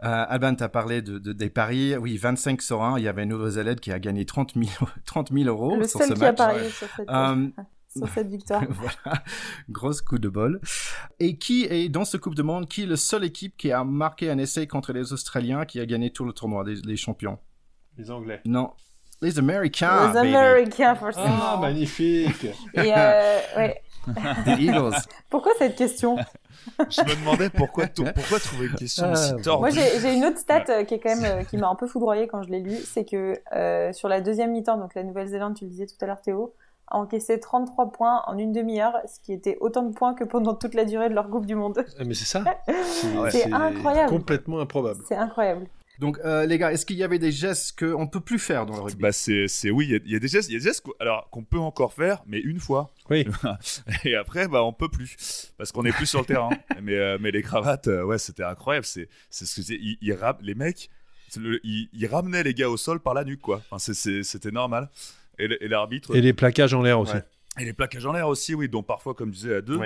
Euh, 0.05 0.27
Alban, 0.29 0.55
tu 0.55 0.63
as 0.63 0.69
parlé 0.69 1.03
de, 1.03 1.19
des 1.19 1.51
paris. 1.51 1.97
Oui, 1.97 2.17
25 2.17 2.61
sur 2.61 2.83
1. 2.83 2.99
Il 2.99 3.05
y 3.05 3.09
avait 3.09 3.25
Nouvelle-Zélande 3.25 3.81
qui 3.81 3.91
a 3.91 3.99
gagné 3.99 4.27
30 4.27 4.55
000, 4.55 4.69
30 5.07 5.33
000 5.33 5.49
euros 5.49 5.77
Le 5.77 5.87
sur 5.87 6.01
ce 6.01 6.09
seul 6.09 6.19
qui 6.19 6.25
a 6.25 6.33
parié 6.33 6.69
sur 6.69 6.89
cette, 6.95 7.09
euh, 7.09 7.49
sur 7.97 8.09
cette 8.09 8.29
victoire. 8.29 8.63
voilà, 8.69 9.23
grosse 9.71 10.03
coup 10.03 10.19
de 10.19 10.29
bol. 10.29 10.61
Et 11.21 11.39
qui 11.39 11.65
est, 11.65 11.89
dans 11.89 12.05
ce 12.05 12.17
Coupe 12.17 12.35
de 12.35 12.43
Monde, 12.43 12.69
qui 12.69 12.83
est 12.83 12.87
le 12.87 12.97
seule 12.97 13.25
équipe 13.25 13.57
qui 13.57 13.73
a 13.73 13.83
marqué 13.83 14.31
un 14.31 14.39
essai 14.39 14.67
contre 14.67 14.93
les 14.93 15.13
Australiens 15.13 15.65
qui 15.65 15.81
a 15.81 15.87
gagné 15.87 16.11
tout 16.11 16.25
le 16.25 16.33
tournoi 16.33 16.65
des, 16.65 16.97
champions? 16.97 17.39
Les 17.97 18.11
Anglais. 18.11 18.43
Non, 18.45 18.73
les 19.23 19.39
Américains. 19.39 20.13
Les 20.13 20.19
Américains, 20.19 20.95
forcément. 20.97 21.27
Ah, 21.29 21.59
magnifique. 21.61 22.45
Et 22.75 22.93
euh, 22.95 23.39
ouais. 23.57 23.81
Des 24.45 24.65
Eagles. 24.65 24.95
Pourquoi 25.31 25.53
cette 25.59 25.77
question? 25.77 26.17
Je 26.79 27.03
me 27.03 27.21
demandais 27.21 27.51
pourquoi, 27.51 27.87
pourquoi 27.87 28.39
trouver 28.39 28.67
une 28.67 28.75
question 28.75 29.13
aussi 29.13 29.33
ah. 29.37 29.43
tordue. 29.43 29.61
Moi, 29.61 29.71
j'ai 29.71 30.15
une 30.15 30.25
autre 30.25 30.39
stat 30.39 30.65
euh, 30.69 30.85
qui 30.85 30.95
est 30.95 30.99
quand 30.99 31.15
même 31.15 31.41
euh, 31.41 31.45
qui 31.45 31.57
m'a 31.57 31.69
un 31.69 31.75
peu 31.75 31.87
foudroyé 31.87 32.27
quand 32.27 32.43
je 32.43 32.51
l'ai 32.51 32.61
lu, 32.61 32.77
c'est 32.77 33.05
que 33.05 33.39
euh, 33.55 33.93
sur 33.93 34.09
la 34.09 34.21
deuxième 34.21 34.53
mi-temps, 34.53 34.79
donc 34.79 34.95
la 34.95 35.03
Nouvelle-Zélande, 35.03 35.55
tu 35.55 35.65
le 35.65 35.71
disais 35.71 35.87
tout 35.87 35.97
à 36.01 36.07
l'heure, 36.07 36.21
Théo, 36.21 36.55
a 36.89 36.99
encaissé 36.99 37.41
33 37.41 37.93
points 37.93 38.23
en 38.27 38.39
une 38.39 38.53
demi-heure, 38.53 38.95
ce 39.07 39.21
qui 39.21 39.33
était 39.33 39.57
autant 39.61 39.83
de 39.83 39.95
points 39.95 40.15
que 40.15 40.25
pendant 40.25 40.55
toute 40.55 40.75
la 40.75 40.85
durée 40.85 41.09
de 41.09 41.15
leur 41.15 41.29
Coupe 41.29 41.47
du 41.47 41.55
Monde. 41.55 41.85
Ah, 41.99 42.05
mais 42.05 42.15
c'est 42.15 42.27
ça. 42.27 42.45
C'est 43.31 43.53
incroyable. 43.53 44.11
Complètement 44.11 44.61
improbable. 44.61 45.01
C'est 45.09 45.17
incroyable. 45.17 45.67
Donc, 45.99 46.18
euh, 46.24 46.45
les 46.47 46.59
gars, 46.59 46.72
est-ce 46.72 46.84
qu'il 46.84 46.97
y 46.97 47.05
avait 47.05 47.18
des 47.18 47.30
gestes 47.30 47.78
qu'on 47.78 48.03
ne 48.03 48.09
peut 48.09 48.20
plus 48.20 48.38
faire 48.38 48.66
dans 48.66 48.74
le 48.74 48.80
rugby? 48.80 49.01
Bah, 49.01 49.12
c'est, 49.12 49.47
oui, 49.70 50.01
il 50.05 50.11
y, 50.11 50.16
a 50.16 50.18
des 50.18 50.28
gestes, 50.28 50.51
y 50.51 50.57
a 50.57 50.59
des 50.59 50.64
gestes 50.64 50.80
qu'on, 50.80 50.92
alors, 50.99 51.28
qu'on 51.30 51.45
peut 51.45 51.59
encore 51.59 51.95
faire, 51.95 52.22
mais 52.26 52.40
une 52.40 52.59
fois. 52.59 52.92
Oui. 53.11 53.26
Et 54.05 54.16
après, 54.16 54.49
bah, 54.49 54.64
on 54.64 54.72
peut 54.72 54.88
plus, 54.88 55.53
parce 55.57 55.70
qu'on 55.70 55.84
est 55.84 55.92
plus 55.92 56.07
sur 56.07 56.20
le 56.20 56.26
terrain. 56.26 56.51
Mais, 56.82 56.97
euh, 56.97 57.18
mais 57.20 57.30
les 57.30 57.40
cravates, 57.40 57.88
euh, 57.88 58.05
ouais, 58.05 58.18
c'était 58.18 58.42
incroyable. 58.42 58.84
C'est, 58.84 59.09
c'est 59.30 59.47
ce 59.47 59.55
que 59.55 59.62
c'est. 59.62 59.78
Ils, 59.80 60.18
les 60.42 60.55
mecs, 60.55 60.90
ils, 61.34 62.07
ramenaient 62.11 62.42
les 62.42 62.53
gars 62.53 62.68
au 62.68 62.76
sol 62.76 63.01
par 63.01 63.14
la 63.14 63.24
nuque, 63.24 63.40
quoi. 63.40 63.62
Enfin, 63.70 63.92
c'était 63.95 64.51
normal. 64.51 64.90
Et, 65.38 65.68
l'arbitre. 65.68 66.14
Et 66.14 66.20
les 66.20 66.32
plaquages 66.32 66.74
en 66.74 66.82
l'air 66.82 67.01
aussi. 67.01 67.16
Et 67.59 67.64
les 67.64 67.72
plaquages 67.72 68.05
en 68.05 68.12
l'air 68.12 68.28
aussi, 68.28 68.55
oui, 68.55 68.68
dont 68.68 68.82
parfois, 68.82 69.14
comme 69.14 69.30
je 69.30 69.38
disais, 69.38 69.55
à 69.55 69.61
deux. 69.62 69.78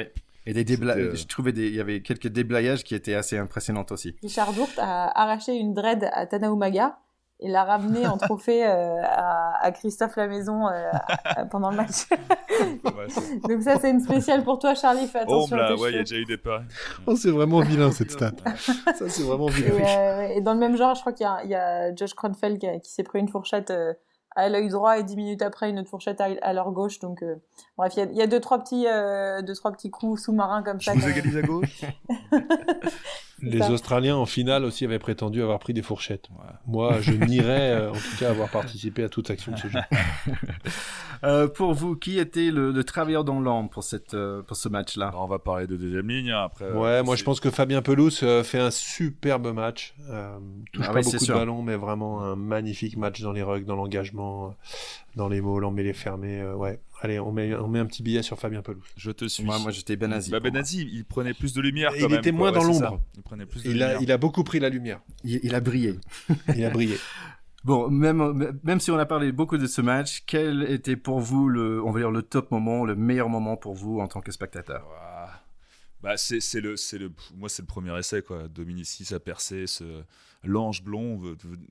Et 0.49 0.55
des 0.55 0.65
débla... 0.65 1.15
je 1.15 1.27
trouvais 1.27 1.53
des... 1.53 1.69
il 1.69 1.75
y 1.75 1.81
avait 1.81 2.01
quelques 2.01 2.29
déblayages 2.29 2.83
qui 2.83 2.95
étaient 2.95 3.15
assez 3.15 3.37
impressionnants 3.37 3.85
aussi. 3.91 4.17
Richard 4.23 4.55
Dourt 4.55 4.71
a 4.79 5.21
arraché 5.21 5.53
une 5.53 5.75
dread 5.75 6.09
à 6.11 6.25
Tanaumaga 6.27 6.99
et 7.41 7.49
l'a 7.49 7.65
ramené 7.65 8.07
en 8.07 8.17
trophée 8.17 8.67
euh, 8.67 8.97
à, 9.05 9.63
à, 9.63 9.71
Christophe 9.73 10.17
Lamaison 10.17 10.67
euh, 10.69 10.91
pendant 11.51 11.71
le 11.71 11.77
match. 11.77 12.09
Donc 13.49 13.63
ça 13.63 13.79
c'est 13.79 13.91
une 13.91 14.01
spéciale 14.01 14.43
pour 14.43 14.59
toi 14.59 14.75
Charlie, 14.75 15.07
fais 15.07 15.21
oh, 15.27 15.45
attention. 15.45 15.57
Oh, 15.77 15.83
ouais, 15.83 15.91
il 15.91 15.97
y 15.97 15.99
a 15.99 16.03
déjà 16.03 16.17
eu 16.17 16.25
des 16.25 16.39
pas. 16.39 16.63
Oh, 17.07 17.15
c'est 17.15 17.31
vraiment 17.31 17.61
vilain 17.61 17.93
cette 17.93 18.11
stat. 18.11 18.33
ça 18.57 19.09
c'est 19.09 19.23
vraiment 19.23 19.49
vilain. 19.49 19.77
Et, 19.77 19.99
euh, 19.99 20.37
et, 20.37 20.41
dans 20.41 20.55
le 20.55 20.61
même 20.61 20.77
genre, 20.79 20.95
je 20.95 21.01
crois 21.03 21.13
qu'il 21.13 21.29
y, 21.45 21.49
y, 21.49 21.55
a 21.55 21.95
Josh 21.95 22.15
Kronfeld 22.15 22.59
qui, 22.59 22.67
qui 22.81 22.91
s'est 22.91 23.05
pris 23.05 23.19
une 23.19 23.29
fourchette 23.29 23.71
euh, 23.71 23.93
à 24.39 24.49
l'œil 24.49 24.69
droit 24.69 24.99
et 24.99 25.03
dix 25.03 25.17
minutes 25.17 25.43
après 25.43 25.69
une 25.69 25.81
autre 25.81 25.91
fourchette 25.91 26.21
à, 26.21 26.53
leur 26.53 26.71
gauche. 26.71 27.01
Donc, 27.01 27.25
euh, 27.25 27.35
bref, 27.77 27.95
il 27.97 28.17
y, 28.17 28.23
a 28.23 28.27
deux 28.29 28.39
trois 28.39 28.61
petits, 28.61 28.87
euh, 28.87 29.43
deux 29.43 29.55
trois 29.55 29.73
petits 29.73 29.91
coups 29.91 30.23
sous-marins 30.23 30.63
comme 30.63 30.81
ça. 30.81 30.95
Je 30.95 31.01
vous 31.01 31.09
égalise 31.09 31.37
à 31.37 31.43
gauche. 31.43 31.85
Les 33.43 33.63
Australiens 33.71 34.17
en 34.17 34.27
finale 34.27 34.65
aussi 34.65 34.85
avaient 34.85 34.99
prétendu 34.99 35.43
avoir 35.43 35.59
pris 35.59 35.73
des 35.73 35.83
fourchettes. 35.83 36.29
Moi, 36.67 37.01
je 37.01 37.13
nierais 37.13 37.71
euh, 37.73 37.91
en 37.91 37.95
tout 37.95 38.17
cas 38.19 38.31
avoir 38.31 38.49
participé 38.51 39.05
à 39.05 39.09
toute 39.09 39.31
action 39.31 39.53
de 39.53 39.59
ce 39.59 39.69
jeu. 39.69 39.79
pour 41.55 41.75
vous, 41.75 41.97
qui 41.97 42.19
était 42.19 42.51
le, 42.51 42.85
travailleur 42.85 43.25
dans 43.25 43.41
l'ombre 43.41 43.71
pour 43.71 43.85
cette 43.85 44.17
pour 44.47 44.57
ce 44.57 44.69
match-là? 44.69 45.13
On 45.15 45.27
va 45.27 45.39
parler 45.39 45.67
de 45.67 45.77
deuxième 45.77 46.09
ligne 46.09 46.31
hein, 46.31 46.43
après. 46.45 46.71
Ouais, 46.71 47.03
moi 47.03 47.17
je 47.17 47.25
pense 47.25 47.41
que 47.41 47.51
Fabien 47.51 47.83
Pelouse 47.83 48.25
fait 48.45 48.61
un 48.61 48.71
superbe 48.71 49.53
match. 49.53 49.95
touche 50.73 50.87
ah 50.89 50.93
pas 50.93 51.03
beaucoup 51.03 51.17
de 51.17 51.33
ballons, 51.33 51.63
mais 51.63 51.77
vraiment 51.77 52.23
un 52.23 52.37
magnifique 52.37 52.97
match 52.97 53.21
dans 53.21 53.33
les 53.33 53.43
rugs, 53.43 53.65
dans 53.65 53.77
l'engagement, 53.77 54.55
dans 55.17 55.29
les 55.29 55.41
mots, 55.41 55.61
l'emmêlé 55.61 55.93
fermé. 55.93 56.43
ouais, 56.43 56.81
Allez, 57.01 57.21
on 57.21 57.31
met, 57.33 57.55
on 57.55 57.69
met 57.69 57.79
un 57.79 57.87
petit 57.87 58.03
billet 58.03 58.23
sur 58.23 58.39
Fabien 58.39 58.61
Pelouse. 58.63 58.83
Je 58.97 59.11
te 59.13 59.27
suis. 59.27 59.45
Moi, 59.45 59.59
moi 59.61 59.71
j'étais 59.71 59.97
Benazi. 59.97 60.31
Bah, 60.31 60.41
Benazi, 60.41 60.89
il 60.93 61.05
prenait 61.05 61.33
plus 61.35 61.55
de 61.55 61.61
lumière. 61.61 61.93
Il 61.97 62.03
même, 62.09 62.19
était 62.19 62.31
quoi. 62.31 62.39
moins 62.39 62.53
dans 62.53 62.61
Ouais, 62.61 62.67
l'ombre. 62.67 63.01
Il 63.17 63.23
prenait 63.23 63.47
plus 63.47 63.63
de 63.63 63.67
Il 63.69 63.73
lumière. 63.75 63.99
a, 63.99 64.03
il 64.03 64.11
a 64.13 64.19
beaucoup 64.19 64.43
pris 64.43 64.59
la 64.59 64.69
lumière. 64.69 65.01
Il, 65.23 65.39
il 65.45 65.55
a 65.55 65.61
brillé. 65.61 65.95
Il 66.57 66.65
a 66.65 66.71
brillé. 66.71 66.97
Bon, 67.65 67.89
même, 67.91 68.57
même 68.63 68.81
si 68.81 68.91
on 68.91 68.99
a 68.99 69.05
parlé 69.07 69.33
beaucoup 69.33 69.59
de 69.59 69.67
ce 69.67 69.81
match, 69.81 70.23
quel 70.27 70.63
était 70.71 70.97
pour 70.97 71.21
vous 71.21 71.49
le, 71.49 71.83
on 71.85 71.91
va 71.91 72.01
dire 72.01 72.11
le 72.11 72.23
top 72.23 72.51
moment, 72.51 72.85
le 72.85 72.95
meilleur 72.95 73.29
moment 73.29 73.57
pour 73.57 73.75
vous 73.75 73.99
en 74.01 74.07
tant 74.09 74.21
que 74.21 74.31
spectateur? 74.33 74.87
Bah, 76.03 76.17
c'est 76.17 76.39
le, 76.61 76.77
c'est 76.77 76.99
le, 76.99 77.11
moi 77.35 77.49
c'est 77.49 77.63
le 77.63 77.67
premier 77.67 77.97
essai 77.99 78.23
quoi. 78.23 78.47
Dominici 78.47 79.13
a 79.13 79.19
percé 79.19 79.65
l'ange 80.45 80.83
blond. 80.85 81.21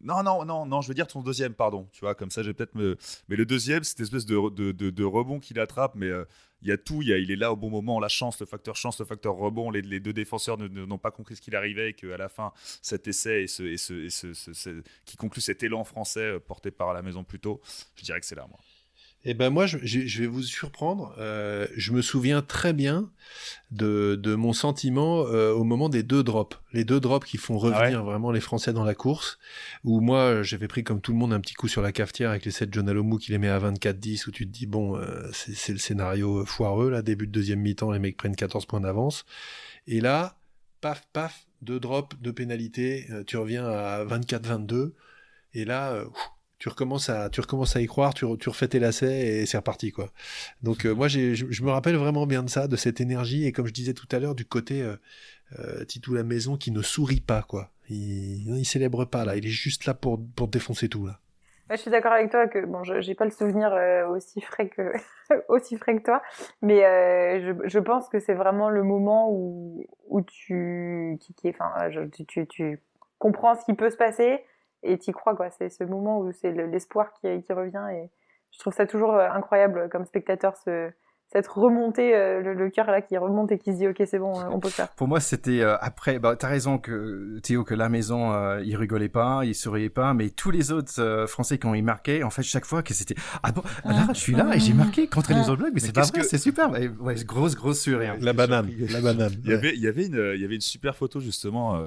Non 0.02 0.22
non 0.22 0.44
non 0.44 0.66
non, 0.66 0.82
je 0.82 0.90
veux 0.90 0.94
dire 0.94 1.08
ton 1.08 1.22
deuxième 1.22 1.54
pardon. 1.54 1.88
Tu 1.94 2.02
vois 2.02 2.14
comme 2.14 2.30
ça 2.30 2.44
peut-être 2.44 2.76
me. 2.76 2.98
Mais 3.30 3.38
le 3.38 3.46
deuxième 3.46 3.86
cette 3.86 4.02
espèce 4.02 4.26
de, 4.26 4.50
de, 4.50 4.90
de, 4.90 5.04
rebond 5.06 5.40
qu'il 5.40 5.60
attrape, 5.60 5.96
mais 5.96 6.08
euh, 6.08 6.26
il 6.62 6.68
y 6.68 6.74
a 6.74 6.78
tout. 6.78 7.02
Y 7.02 7.12
il 7.22 7.32
est 7.32 7.38
là 7.38 7.54
au 7.54 7.56
bon 7.56 7.70
moment, 7.70 8.02
la 8.02 8.10
chance, 8.10 8.38
le 8.42 8.46
facteur 8.46 8.76
chance, 8.76 9.00
le 9.00 9.06
facteur 9.06 9.34
rebond. 9.36 9.72
Les, 9.72 9.82
les 9.82 10.02
deux 10.02 10.12
défenseurs 10.14 10.58
n'ont 10.58 10.98
pas 10.98 11.12
compris 11.12 11.38
ce 11.38 11.42
qu'il 11.42 11.56
arrivait 11.56 11.92
et 11.92 11.94
qu'à 11.94 12.18
la 12.18 12.28
fin 12.28 12.52
cet 12.82 13.08
essai 13.08 13.44
et 13.44 13.48
ce, 13.48 13.64
et 13.64 13.78
ce- 13.78 14.82
qui 15.06 15.16
conclut 15.16 15.42
cet 15.42 15.64
élan 15.64 15.86
français 15.86 16.20
euh, 16.34 16.40
porté 16.40 16.70
par 16.72 16.94
la 16.94 17.02
maison 17.02 17.24
plus 17.24 17.40
tôt, 17.40 17.62
je 17.96 18.04
dirais 18.04 18.20
que 18.20 18.26
c'est 18.26 18.36
là 18.36 18.46
moi. 18.50 18.60
Eh 19.26 19.34
ben 19.34 19.50
moi, 19.50 19.66
je, 19.66 19.78
vais 20.22 20.28
vous 20.28 20.42
surprendre. 20.44 21.14
Euh, 21.18 21.68
je 21.76 21.92
me 21.92 22.02
souviens 22.02 22.42
très 22.42 22.72
bien 22.72 23.12
de, 23.72 24.16
de 24.16 24.36
mon 24.36 24.54
sentiment 24.54 25.26
euh, 25.28 25.52
au 25.52 25.66
moment 25.66 25.90
des 25.90 26.02
deux 26.02 26.24
drops. 26.24 26.58
Les 26.72 26.86
deux 26.86 27.02
drops 27.02 27.28
qui 27.28 27.38
font 27.38 27.58
revenir 27.58 28.06
vraiment 28.06 28.32
les 28.32 28.40
Français 28.40 28.72
dans 28.72 28.86
la 28.86 28.96
course. 28.96 29.38
Où 29.84 30.00
moi, 30.00 30.44
j'avais 30.44 30.70
pris 30.70 30.86
comme 30.86 31.02
tout 31.02 31.12
le 31.12 31.18
monde 31.18 31.34
un 31.34 31.42
petit 31.42 31.56
coup 31.56 31.68
sur 31.68 31.82
la 31.82 31.92
cafetière 31.92 32.30
avec 32.30 32.46
les 32.46 32.52
7 32.52 32.74
John 32.74 32.88
Alomou 32.88 33.18
qui 33.18 33.32
les 33.32 33.38
met 33.38 33.50
à 33.50 33.60
24-10 33.60 34.30
où 34.30 34.32
tu 34.32 34.48
te 34.48 34.52
dis, 34.52 34.66
bon, 34.66 34.96
euh, 34.96 35.28
c'est 35.34 35.74
le 35.74 35.80
scénario 35.80 36.46
foireux. 36.46 36.90
Là, 36.90 37.02
début 37.02 37.28
de 37.28 37.32
deuxième 37.34 37.60
mi-temps, 37.60 37.92
les 37.92 38.00
mecs 38.00 38.16
prennent 38.16 38.36
14 38.36 38.66
points 38.66 38.82
d'avance. 38.82 39.26
Et 39.88 40.00
là, 40.00 40.38
paf, 40.80 41.06
paf, 41.12 41.48
deux 41.62 41.82
drops 41.82 42.16
de 42.22 42.32
pénalité. 42.32 43.08
euh, 43.12 43.24
tu 43.26 43.36
reviens 43.36 43.66
à 43.68 44.06
24-22. 44.06 44.94
Et 45.54 45.66
là, 45.66 46.06
ouf, 46.06 46.32
tu 46.60 46.70
recommences 46.70 47.10
à, 47.10 47.30
tu 47.30 47.42
recommences 47.42 47.76
à 47.76 47.82
y 47.82 47.86
croire, 47.86 48.14
tu, 48.14 48.26
re- 48.26 48.38
tu 48.38 48.50
refais 48.50 48.68
tes 48.68 48.80
lacets 48.80 49.42
et 49.42 49.46
c'est 49.46 49.58
reparti 49.58 49.92
quoi. 49.92 50.10
Donc 50.64 50.86
euh, 50.86 50.94
moi 50.94 51.08
je, 51.08 51.64
me 51.64 51.70
rappelle 51.70 51.96
vraiment 51.96 52.26
bien 52.26 52.44
de 52.44 52.50
ça, 52.50 52.68
de 52.68 52.76
cette 52.76 53.00
énergie 53.02 53.46
et 53.46 53.52
comme 53.52 53.68
je 53.68 53.74
disais 53.74 53.94
tout 53.94 54.08
à 54.12 54.20
l'heure 54.20 54.36
du 54.36 54.46
côté 54.46 54.82
euh, 54.82 54.96
euh, 55.60 55.86
Titou 55.86 56.14
la 56.14 56.24
maison 56.24 56.58
qui 56.58 56.72
ne 56.72 56.82
sourit 56.82 57.22
pas 57.22 57.44
quoi. 57.44 57.72
Il, 57.90 58.56
il 58.58 58.66
célèbre 58.66 59.06
pas 59.06 59.24
là, 59.26 59.36
il 59.36 59.46
est 59.46 59.50
juste 59.50 59.86
là 59.86 59.94
pour 59.94 60.20
pour 60.36 60.48
défoncer 60.48 60.90
tout 60.90 61.06
là. 61.06 61.20
Je 61.70 61.76
suis 61.76 61.92
d'accord 61.92 62.14
avec 62.14 62.32
toi 62.32 62.48
que 62.48 62.66
bon, 62.66 62.84
je 62.84 63.02
j'ai 63.02 63.14
pas 63.14 63.26
le 63.26 63.32
souvenir 63.32 63.74
euh, 63.74 64.08
aussi 64.08 64.40
frais 64.40 64.70
que 64.70 64.94
aussi 65.50 65.78
frais 65.78 65.98
que 65.98 66.04
toi, 66.04 66.22
mais 66.62 66.86
euh, 66.86 67.54
je, 67.66 67.80
pense 67.80 68.08
que 68.08 68.20
c'est 68.20 68.34
vraiment 68.34 68.70
le 68.70 68.84
moment 68.84 69.30
où 69.30 69.86
où 70.08 70.22
tu 70.22 71.20
enfin 71.50 71.90
tu 72.26 72.48
tu 72.48 72.80
comprends 73.20 73.56
ce 73.56 73.66
qui 73.66 73.74
peut 73.74 73.90
se 73.90 73.98
passer 73.98 74.46
et 74.92 74.98
t'y 74.98 75.12
crois 75.12 75.36
quoi. 75.36 75.50
C'est 75.50 75.70
ce 75.70 75.84
moment 75.84 76.20
où 76.20 76.32
c'est 76.32 76.52
le- 76.52 76.66
l'espoir 76.68 77.12
qui 77.14 77.42
qui 77.44 77.54
revient 77.54 77.86
et 77.94 78.10
je 78.52 78.60
trouve 78.60 78.74
ça 78.74 78.86
toujours 78.86 79.14
euh, 79.14 79.28
incroyable 79.30 79.90
comme 79.90 80.06
spectateur 80.06 80.56
ce 80.58 80.90
cette 81.30 81.48
remontée 81.50 82.16
euh, 82.16 82.40
le, 82.40 82.54
le 82.54 82.70
cœur 82.70 82.86
là 82.90 83.02
qui 83.02 83.18
remonte 83.18 83.52
et 83.52 83.58
qui 83.60 83.74
se 83.74 83.78
dit 83.80 83.88
ok 83.90 84.02
c'est 84.06 84.18
bon 84.18 84.40
euh, 84.40 84.46
on 84.50 84.62
peut 84.62 84.70
le 84.70 84.74
faire. 84.74 84.88
Pour 84.96 85.10
moi, 85.10 85.20
c'était 85.20 85.60
euh, 85.60 85.76
après. 85.82 86.20
Bah, 86.20 86.38
t'as 86.38 86.48
raison 86.48 86.78
que 86.78 87.40
Théo, 87.44 87.66
que 87.66 87.74
la 87.76 87.90
maison, 87.90 88.32
euh, 88.32 88.62
il 88.64 88.78
rigolait 88.78 89.10
pas, 89.10 89.42
il 89.44 89.54
souriait 89.54 89.90
pas, 89.90 90.14
mais 90.14 90.30
tous 90.30 90.52
les 90.52 90.72
autres 90.72 90.94
euh, 91.02 91.28
Français 91.28 91.58
quand 91.58 91.74
ils 91.74 91.84
marquaient, 91.84 92.24
en 92.24 92.30
fait, 92.30 92.44
chaque 92.44 92.64
fois 92.64 92.82
que 92.82 92.94
c'était 92.94 93.16
ah 93.44 93.52
bon, 93.52 93.62
là, 93.84 94.08
je 94.14 94.20
suis 94.20 94.32
là 94.36 94.56
et 94.56 94.60
j'ai 94.62 94.74
marqué 94.74 95.08
contre 95.10 95.34
les 95.34 95.50
autres 95.50 95.58
blagues, 95.58 95.74
mais, 95.74 95.82
Mais 95.82 95.88
c'est 95.88 95.94
pas 95.94 96.04
vrai, 96.04 96.22
que- 96.22 96.26
c'est 96.28 96.38
super. 96.38 96.72
Ouais, 96.72 96.88
ouais, 97.02 97.16
grosse, 97.26 97.56
grosse 97.58 97.82
sourire. 97.82 98.16
La 98.22 98.32
banane, 98.32 98.70
la 98.90 99.02
banane. 99.02 99.34
Il 99.44 99.50
y 99.50 99.54
avait, 99.54 99.74
il 99.76 99.82
y 99.82 99.88
avait 99.90 100.06
une, 100.06 100.32
il 100.34 100.40
y 100.42 100.46
avait 100.46 100.56
une 100.56 100.62
super 100.62 100.96
photo 100.96 101.20
justement 101.20 101.78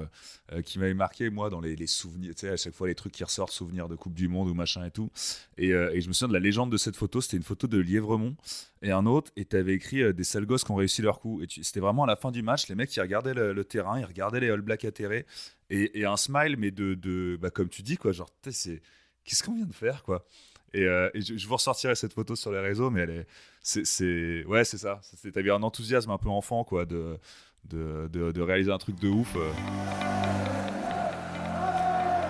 euh, 0.53 0.61
qui 0.61 0.79
m'avait 0.79 0.93
marqué 0.93 1.29
moi 1.29 1.49
dans 1.49 1.61
les, 1.61 1.87
souvenirs. 1.87 2.33
Tu 2.35 2.41
sais, 2.41 2.49
à 2.49 2.57
chaque 2.57 2.73
fois 2.73 2.87
les 2.87 2.95
trucs 2.95 3.13
qui 3.13 3.23
ressortent, 3.23 3.53
souvenirs 3.53 3.87
de 3.87 3.95
Coupe 3.95 4.13
du 4.13 4.27
Monde 4.27 4.49
ou 4.49 4.53
machin 4.53 4.85
et 4.85 4.91
tout. 4.91 5.09
Et, 5.57 5.71
euh, 5.71 5.97
je 5.97 6.07
me 6.09 6.13
souviens 6.13 6.27
de 6.27 6.33
la 6.33 6.39
légende 6.39 6.71
de 6.71 6.77
cette 6.77 6.97
photo. 6.97 7.21
C'était 7.21 7.37
une 7.37 7.43
photo 7.43 7.67
de 7.67 7.77
Lièvremont 7.77 8.35
et 8.81 8.91
un 8.91 9.05
autre. 9.05 9.31
Et 9.37 9.45
t'avais 9.45 9.73
écrit 9.73 10.01
euh, 10.01 10.11
des 10.11 10.25
sales 10.25 10.45
gosses 10.45 10.65
qui 10.65 10.71
ont 10.71 10.75
réussi 10.75 11.01
leur 11.01 11.19
coup. 11.19 11.41
Et 11.41 11.47
tu- 11.47 11.63
c'était 11.63 11.79
vraiment 11.79 12.03
à 12.03 12.07
la 12.07 12.17
fin 12.17 12.31
du 12.31 12.41
match. 12.41 12.67
Les 12.67 12.75
mecs 12.75 12.93
ils 12.95 13.01
regardaient 13.01 13.33
le, 13.33 13.63
terrain, 13.63 13.97
ils 13.99 14.05
regardaient 14.05 14.41
les 14.41 14.49
All 14.49 14.61
Blacks 14.61 14.83
atterrer 14.83 15.25
et, 15.69 16.03
un 16.03 16.17
smile, 16.17 16.57
mais 16.57 16.71
de, 16.71 17.37
bah, 17.39 17.49
comme 17.49 17.69
tu 17.69 17.81
dis 17.81 17.95
quoi, 17.95 18.11
genre 18.11 18.29
tu 18.41 18.51
c'est 18.51 18.81
qu'est-ce 19.23 19.43
qu'on 19.43 19.55
vient 19.55 19.65
de 19.65 19.73
faire 19.73 20.03
quoi. 20.03 20.25
Et, 20.73 20.83
je, 21.15 21.47
vous 21.47 21.55
ressortirai 21.55 21.95
cette 21.95 22.13
photo 22.13 22.35
sur 22.35 22.51
les 22.51 22.59
réseaux, 22.59 22.89
mais 22.89 23.01
elle 23.01 23.09
est, 23.09 23.27
c'est, 23.61 24.45
ouais, 24.45 24.63
c'est 24.65 24.77
ça. 24.77 25.01
T'avais 25.33 25.51
un 25.51 25.63
enthousiasme 25.63 26.11
un 26.11 26.17
peu 26.17 26.29
enfant, 26.29 26.63
quoi, 26.63 26.85
de, 26.85 27.17
de, 27.65 28.41
réaliser 28.41 28.71
un 28.71 28.77
truc 28.77 28.99
de 28.99 29.09
ouf. 29.09 29.35
euh. 29.35 29.51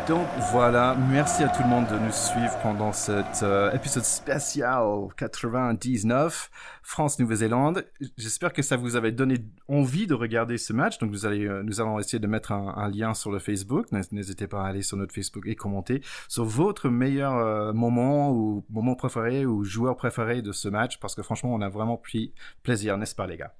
Donc 0.07 0.27
voilà, 0.51 0.97
merci 1.09 1.43
à 1.43 1.47
tout 1.47 1.61
le 1.61 1.69
monde 1.69 1.87
de 1.87 1.97
nous 1.97 2.11
suivre 2.11 2.57
pendant 2.63 2.91
cet 2.91 3.43
euh, 3.43 3.71
épisode 3.71 4.03
spécial 4.03 4.83
99 5.15 6.49
France-Nouvelle-Zélande. 6.81 7.85
J'espère 8.17 8.51
que 8.51 8.63
ça 8.63 8.77
vous 8.77 8.95
avait 8.95 9.11
donné 9.11 9.37
envie 9.67 10.07
de 10.07 10.15
regarder 10.15 10.57
ce 10.57 10.73
match. 10.73 10.97
Donc 10.97 11.13
euh, 11.23 11.61
nous 11.63 11.79
allons 11.79 11.99
essayer 11.99 12.19
de 12.19 12.27
mettre 12.27 12.51
un, 12.51 12.89
lien 12.89 13.13
sur 13.13 13.31
le 13.31 13.37
Facebook. 13.37 13.85
N'hésitez 14.11 14.47
pas 14.47 14.63
à 14.63 14.67
aller 14.69 14.81
sur 14.81 14.97
notre 14.97 15.13
Facebook 15.13 15.45
et 15.45 15.55
commenter 15.55 16.01
sur 16.27 16.45
votre 16.45 16.89
meilleur 16.89 17.73
moment 17.73 18.31
ou 18.31 18.65
moment 18.69 18.95
préféré 18.95 19.45
ou 19.45 19.63
joueur 19.63 19.95
préféré 19.95 20.41
de 20.41 20.51
ce 20.51 20.67
match 20.67 20.99
parce 20.99 21.13
que 21.13 21.21
franchement 21.21 21.53
on 21.53 21.61
a 21.61 21.69
vraiment 21.69 21.97
pris 21.97 22.33
plaisir, 22.63 22.97
n'est-ce 22.97 23.15
pas 23.15 23.27
les 23.27 23.37
gars? 23.37 23.53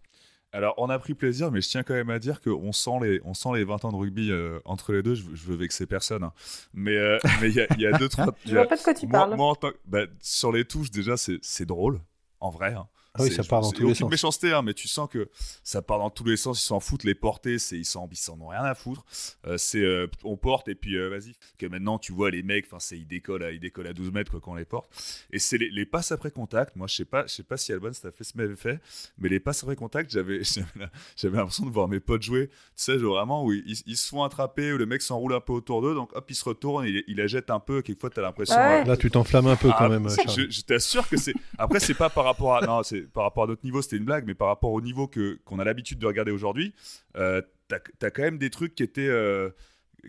Alors, 0.54 0.74
on 0.78 0.90
a 0.90 1.00
pris 1.00 1.14
plaisir, 1.14 1.50
mais 1.50 1.62
je 1.62 1.70
tiens 1.70 1.84
quand 1.84 1.94
même 1.94 2.10
à 2.10 2.20
dire 2.20 2.42
qu'on 2.42 2.74
sent 2.74 3.00
les, 3.02 3.22
on 3.24 3.34
sent 3.34 3.50
les 3.56 3.64
20 3.64 3.86
ans 3.86 3.92
de 3.92 3.96
rugby 3.96 4.32
euh, 4.32 4.60
entre 4.66 4.92
les 4.92 5.02
deux. 5.02 5.16
Je, 5.16 5.24
veux- 5.24 5.36
je 5.36 5.44
veux 5.46 5.56
vexer 5.56 5.86
personne. 5.86 6.24
hein. 6.24 6.34
Mais 6.74 6.98
euh, 6.98 7.18
mais 7.42 7.50
il 7.50 7.56
y, 7.56 7.62
a- 7.62 7.68
il 7.76 7.82
y 7.82 7.88
a 7.88 7.94
deux, 7.94 8.10
trois. 8.10 8.34
Je 8.46 8.54
vois 8.56 8.68
pas 8.68 8.76
de 8.76 8.82
quoi 8.82 8.94
tu 8.94 9.08
moi, 9.08 9.28
parles. 9.28 9.36
moi, 9.38 9.58
bah, 9.86 10.02
sur 10.20 10.52
les 10.52 10.66
touches, 10.66 10.92
déjà, 10.92 11.16
c'est 11.16 11.40
c'est 11.42 11.66
drôle, 11.66 12.02
en 12.42 12.50
vrai. 12.50 12.74
hein. 12.74 12.88
Ah 13.14 13.24
oui, 13.24 13.32
ça 13.32 13.44
part 13.44 13.62
dans 13.62 13.72
tous 13.72 13.88
les 13.88 13.94
sens. 13.94 14.10
méchanceté, 14.10 14.54
hein, 14.54 14.62
mais 14.62 14.74
tu 14.74 14.88
sens 14.88 15.10
que 15.10 15.30
ça 15.64 15.82
part 15.82 16.00
dans 16.00 16.10
tous 16.10 16.24
les 16.24 16.38
sens. 16.38 16.62
Ils 16.62 16.66
s'en 16.66 16.80
foutent, 16.80 17.04
les 17.04 17.16
portées, 17.16 17.60
c'est 17.60 17.78
ils 17.78 17.86
s'en 17.86 18.08
ils 18.10 18.16
s'en 18.16 18.40
ont 18.40 18.48
rien 18.48 18.64
à 18.64 18.74
foutre. 18.74 19.06
Euh, 19.48 19.58
c'est 19.58 19.82
euh, 19.84 20.08
on 20.24 20.38
porte 20.38 20.68
et 20.68 20.76
puis 20.76 20.96
euh, 20.96 21.10
vas-y. 21.10 21.34
Que 21.58 21.66
maintenant 21.66 22.00
tu 22.00 22.14
vois 22.14 22.32
les 22.32 22.42
mecs, 22.42 22.66
enfin 22.68 22.80
c'est 22.80 22.98
ils 22.98 23.08
décollent, 23.08 23.44
à, 23.44 23.52
ils 23.52 23.60
décollent 23.60 23.88
à 23.88 23.94
12 23.94 24.12
mètres 24.12 24.32
quoi 24.32 24.40
quand 24.40 24.52
on 24.54 24.56
les 24.56 24.66
porte. 24.66 24.90
Et 25.32 25.40
c'est 25.40 25.58
les, 25.58 25.70
les 25.70 25.86
passes 25.86 26.12
après 26.12 26.32
contact. 26.32 26.76
Moi 26.76 26.88
je 26.88 26.96
sais 26.96 27.06
pas, 27.06 27.26
je 27.28 27.34
sais 27.34 27.44
pas 27.44 27.58
si 27.58 27.74
Albon 27.74 27.92
ça 27.94 28.12
fait 28.12 28.24
ce 28.24 28.38
m'avait 28.38 28.56
fait, 28.56 28.80
mais 29.18 29.28
les 29.30 29.40
passes 29.40 29.62
après 29.64 29.76
contact, 29.76 30.12
j'avais 30.12 30.42
j'avais 31.18 31.38
l'impression 31.38 31.66
de 31.66 31.72
voir 31.72 31.88
mes 31.88 32.00
potes 32.00 32.22
jouer. 32.22 32.48
Tu 32.48 32.56
sais 32.76 32.98
genre 32.98 33.16
vraiment 33.16 33.44
où 33.44 33.52
ils, 33.52 33.82
ils 33.86 33.98
se 33.98 34.08
font 34.08 34.24
attraper, 34.24 34.72
où 34.72 34.78
le 34.78 34.86
mec 34.86 35.02
s'enroule 35.02 35.34
un 35.34 35.42
peu 35.42 35.54
autour 35.54 35.82
d'eux, 35.82 35.96
donc 35.96 36.16
hop 36.16 36.26
il 36.30 36.36
se 36.36 36.46
retourne, 36.46 36.86
il, 36.86 37.04
il 37.08 37.18
la 37.18 37.28
jette 37.28 37.50
un 37.50 37.60
peu. 37.60 37.82
Quelquefois 37.82 38.10
t'as 38.10 38.22
l'impression. 38.22 38.56
Ouais. 38.56 38.82
euh, 38.82 38.86
Là 38.86 38.96
tu 38.96 39.12
t'enflammes 39.12 39.48
un 39.48 39.58
peu 39.58 39.68
quand 39.70 39.76
ah, 39.86 39.90
même, 39.90 40.08
je, 40.10 40.50
je 40.50 40.62
t'assure 40.62 41.08
que 41.10 41.18
c'est. 41.18 41.34
Après, 41.58 41.80
c'est 41.80 41.94
pas 41.94 42.10
par 42.10 42.24
rapport 42.24 42.56
à. 42.56 42.62
Non, 42.66 42.84
c'est 42.84 43.01
par 43.14 43.24
rapport 43.24 43.44
à 43.44 43.48
notre 43.48 43.64
niveau, 43.64 43.82
c'était 43.82 43.98
une 43.98 44.06
blague, 44.06 44.26
mais 44.26 44.36
par 44.36 44.48
rapport 44.48 44.72
au 44.72 44.82
niveau 44.82 45.10
qu'on 45.46 45.60
a 45.60 45.64
l'habitude 45.64 46.00
de 46.00 46.06
regarder 46.06 46.32
aujourd'hui, 46.32 46.74
euh, 47.18 47.42
t'as 47.68 47.80
as 48.02 48.12
quand 48.12 48.24
même 48.24 48.38
des 48.38 48.50
trucs 48.50 48.76
qui 48.76 48.84
étaient. 48.84 49.08
euh, 49.08 49.50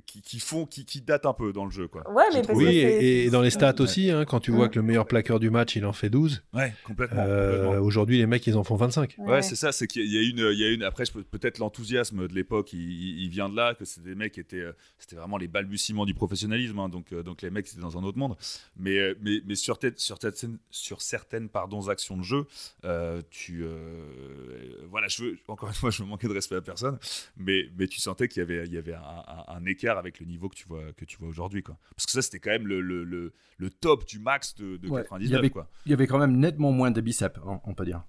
qui, 0.06 0.22
qui 0.22 0.40
font. 0.40 0.66
Qui, 0.66 0.84
qui 0.84 1.00
datent 1.00 1.26
un 1.26 1.32
peu 1.32 1.52
dans 1.52 1.64
le 1.64 1.70
jeu, 1.70 1.88
quoi. 1.88 2.02
Ouais, 2.10 2.24
mais 2.32 2.40
parce 2.42 2.48
trouvé. 2.48 2.64
que 2.64 2.70
Oui, 2.70 2.76
et, 2.78 3.24
et 3.26 3.30
dans 3.30 3.42
les 3.42 3.50
stats 3.50 3.72
Ouais. 3.74 3.80
aussi, 3.82 4.10
hein, 4.10 4.24
quand 4.24 4.40
tu 4.40 4.50
vois 4.50 4.68
que 4.68 4.78
le 4.78 4.82
meilleur 4.84 5.06
plaqueur 5.06 5.38
du 5.40 5.50
match, 5.50 5.76
il 5.76 5.84
en 5.84 5.92
fait 5.92 6.10
12, 6.10 6.42
Ouais, 6.52 6.72
complètement. 6.84 7.22
euh, 7.26 7.58
complètement. 7.64 7.84
aujourd'hui 7.86 8.18
les 8.18 8.26
mecs 8.26 8.46
ils 8.46 8.56
en 8.56 8.64
font 8.64 8.76
25. 8.76 9.14
Ouais, 9.18 9.42
c'est 9.42 9.56
ça, 9.56 9.72
c'est 9.72 9.86
qu'il 9.86 10.06
y 10.12 10.18
a 10.18 10.22
une, 10.22 10.50
il 10.52 10.58
y 10.58 10.64
a 10.64 10.70
une. 10.70 10.82
Après, 10.82 11.04
peut-être 11.30 11.58
l'enthousiasme 11.58 12.26
de 12.28 12.34
l'époque, 12.34 12.72
il, 12.72 13.28
vient 13.28 13.48
de 13.48 13.56
là, 13.56 13.74
que 13.74 13.84
c'est 13.84 14.02
des 14.02 14.14
mecs 14.14 14.32
qui 14.32 14.40
étaient, 14.40 14.56
euh, 14.60 14.72
c'était 14.98 15.16
vraiment 15.16 15.36
les 15.38 15.48
balbutiements 15.48 16.04
du 16.06 16.14
professionnalisme, 16.14 16.78
hein, 16.78 16.88
donc, 16.88 17.12
euh, 17.12 17.22
donc 17.22 17.42
les 17.42 17.50
mecs 17.50 17.66
étaient 17.68 17.80
dans 17.80 17.98
un 17.98 18.02
autre 18.04 18.18
monde. 18.18 18.36
Mais, 18.76 19.14
mais, 19.20 19.40
mais 19.46 19.54
sur, 19.54 19.78
tête- 19.78 19.98
sur, 19.98 20.18
tête- 20.18 20.46
sur 20.70 21.00
certaines, 21.02 21.48
pardon, 21.48 21.88
actions 21.88 22.16
de 22.16 22.22
jeu, 22.22 22.46
euh, 22.84 23.20
tu, 23.30 23.62
euh, 23.64 24.86
voilà, 24.90 25.08
je 25.08 25.22
veux, 25.24 25.38
encore 25.48 25.68
une 25.68 25.74
fois, 25.74 25.90
je 25.90 26.02
veux 26.02 26.08
manquer 26.08 26.28
de 26.28 26.32
respect 26.34 26.56
à 26.56 26.60
personne, 26.62 26.98
mais, 27.36 27.68
mais 27.78 27.86
tu 27.86 28.00
sentais 28.00 28.28
qu'il 28.28 28.40
y 28.40 28.42
avait, 28.42 28.66
il 28.66 28.72
y 28.72 28.78
avait 28.78 28.94
un, 28.94 29.00
un- 29.00 29.44
un 29.56 29.64
écart 29.66 29.81
avec 29.90 30.20
le 30.20 30.26
niveau 30.26 30.48
que 30.48 30.54
tu 30.54 30.66
vois, 30.68 30.82
que 30.96 31.04
tu 31.04 31.16
vois 31.18 31.28
aujourd'hui, 31.28 31.62
quoi. 31.62 31.76
Parce 31.96 32.06
que 32.06 32.12
ça, 32.12 32.22
c'était 32.22 32.38
quand 32.38 32.50
même 32.50 32.66
le, 32.66 32.80
le, 32.80 33.04
le, 33.04 33.32
le 33.58 33.70
top 33.70 34.04
du 34.06 34.18
max 34.18 34.54
de, 34.54 34.76
de 34.76 34.88
Ouais, 34.88 35.02
99, 35.02 35.28
il 35.28 35.32
y 35.32 35.36
avait- 35.36 35.50
quoi. 35.50 35.68
Il 35.86 35.90
y 35.90 35.94
avait 35.94 36.06
quand 36.06 36.18
même 36.18 36.36
nettement 36.38 36.72
moins 36.72 36.90
de 36.90 37.00
biceps, 37.00 37.38
on, 37.46 37.60
on 37.64 37.74
peut 37.74 37.84
dire. 37.84 38.02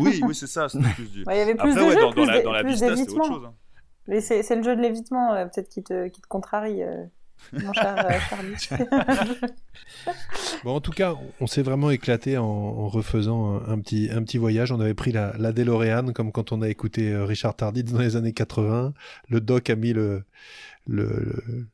Oui, 0.00 0.20
oui, 0.24 0.34
c'est 0.34 0.46
ça, 0.46 0.68
c'était 0.68 0.88
plus 0.94 1.10
du. 1.10 1.22
Ouais, 1.26 1.36
il 1.36 1.38
y 1.38 1.42
avait 1.42 1.54
plus 1.54 1.70
Après, 1.70 1.80
de 1.82 1.86
ouais, 1.88 1.94
jeux, 1.94 2.00
dans, 2.00 2.06
dans 2.08 2.12
plus 2.12 2.26
la, 2.26 2.40
dans 2.42 2.52
la 2.52 2.60
plus 2.62 2.70
vista, 2.72 2.86
c'était 2.96 3.00
autre 3.02 3.06
d'évitement. 3.18 3.34
chose. 3.36 3.44
hein. 3.46 3.54
Mais 4.06 4.20
c'est 4.20 4.42
c'est 4.42 4.56
le 4.56 4.62
jeu 4.62 4.76
de 4.76 4.80
l'évitement, 4.82 5.32
euh, 5.34 5.46
peut-être 5.46 5.68
qui 5.68 5.82
te, 5.82 6.08
qui 6.08 6.20
te 6.20 6.26
contrarie, 6.26 6.82
euh, 6.82 7.04
mon 7.52 7.72
cher 7.72 8.06
euh, 8.06 8.18
Charlie. 8.30 8.54
Bon, 10.64 10.76
en 10.76 10.80
tout 10.80 10.92
cas, 10.92 11.14
on 11.40 11.46
s'est 11.46 11.62
vraiment 11.62 11.90
éclaté 11.90 12.36
en, 12.38 12.44
en 12.44 12.88
refaisant 12.88 13.56
un, 13.66 13.72
un 13.72 13.78
petit, 13.80 14.08
un 14.10 14.22
petit 14.22 14.38
voyage. 14.38 14.72
On 14.72 14.80
avait 14.80 14.94
pris 14.94 15.12
la, 15.12 15.34
la 15.38 15.52
DeLorean, 15.52 16.12
comme 16.12 16.32
quand 16.32 16.52
on 16.52 16.62
a 16.62 16.68
écouté 16.68 17.14
Richard 17.16 17.56
Tarditz 17.56 17.92
dans 17.92 17.98
les 18.00 18.16
années 18.16 18.32
80. 18.32 18.92
Le 19.28 19.40
doc 19.40 19.68
a 19.70 19.76
mis 19.76 19.92
le, 19.92 20.24
le, 20.86 21.04
le- 21.06 21.66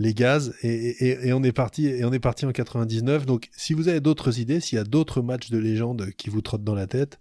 les 0.00 0.14
gaz 0.14 0.54
et, 0.62 1.32
on 1.32 1.42
est 1.42 1.50
parti 1.50 1.86
et 1.88 2.04
on 2.04 2.12
est 2.12 2.20
parti 2.20 2.46
en 2.46 2.52
99. 2.52 3.26
Donc, 3.26 3.48
si 3.56 3.74
vous 3.74 3.88
avez 3.88 4.00
d'autres 4.00 4.38
idées, 4.38 4.60
s'il 4.60 4.76
y 4.76 4.80
a 4.80 4.84
d'autres 4.84 5.22
matchs 5.22 5.50
de 5.50 5.58
légende 5.58 6.10
qui 6.16 6.30
vous 6.30 6.40
trottent 6.40 6.62
dans 6.62 6.76
la 6.76 6.86
tête, 6.86 7.18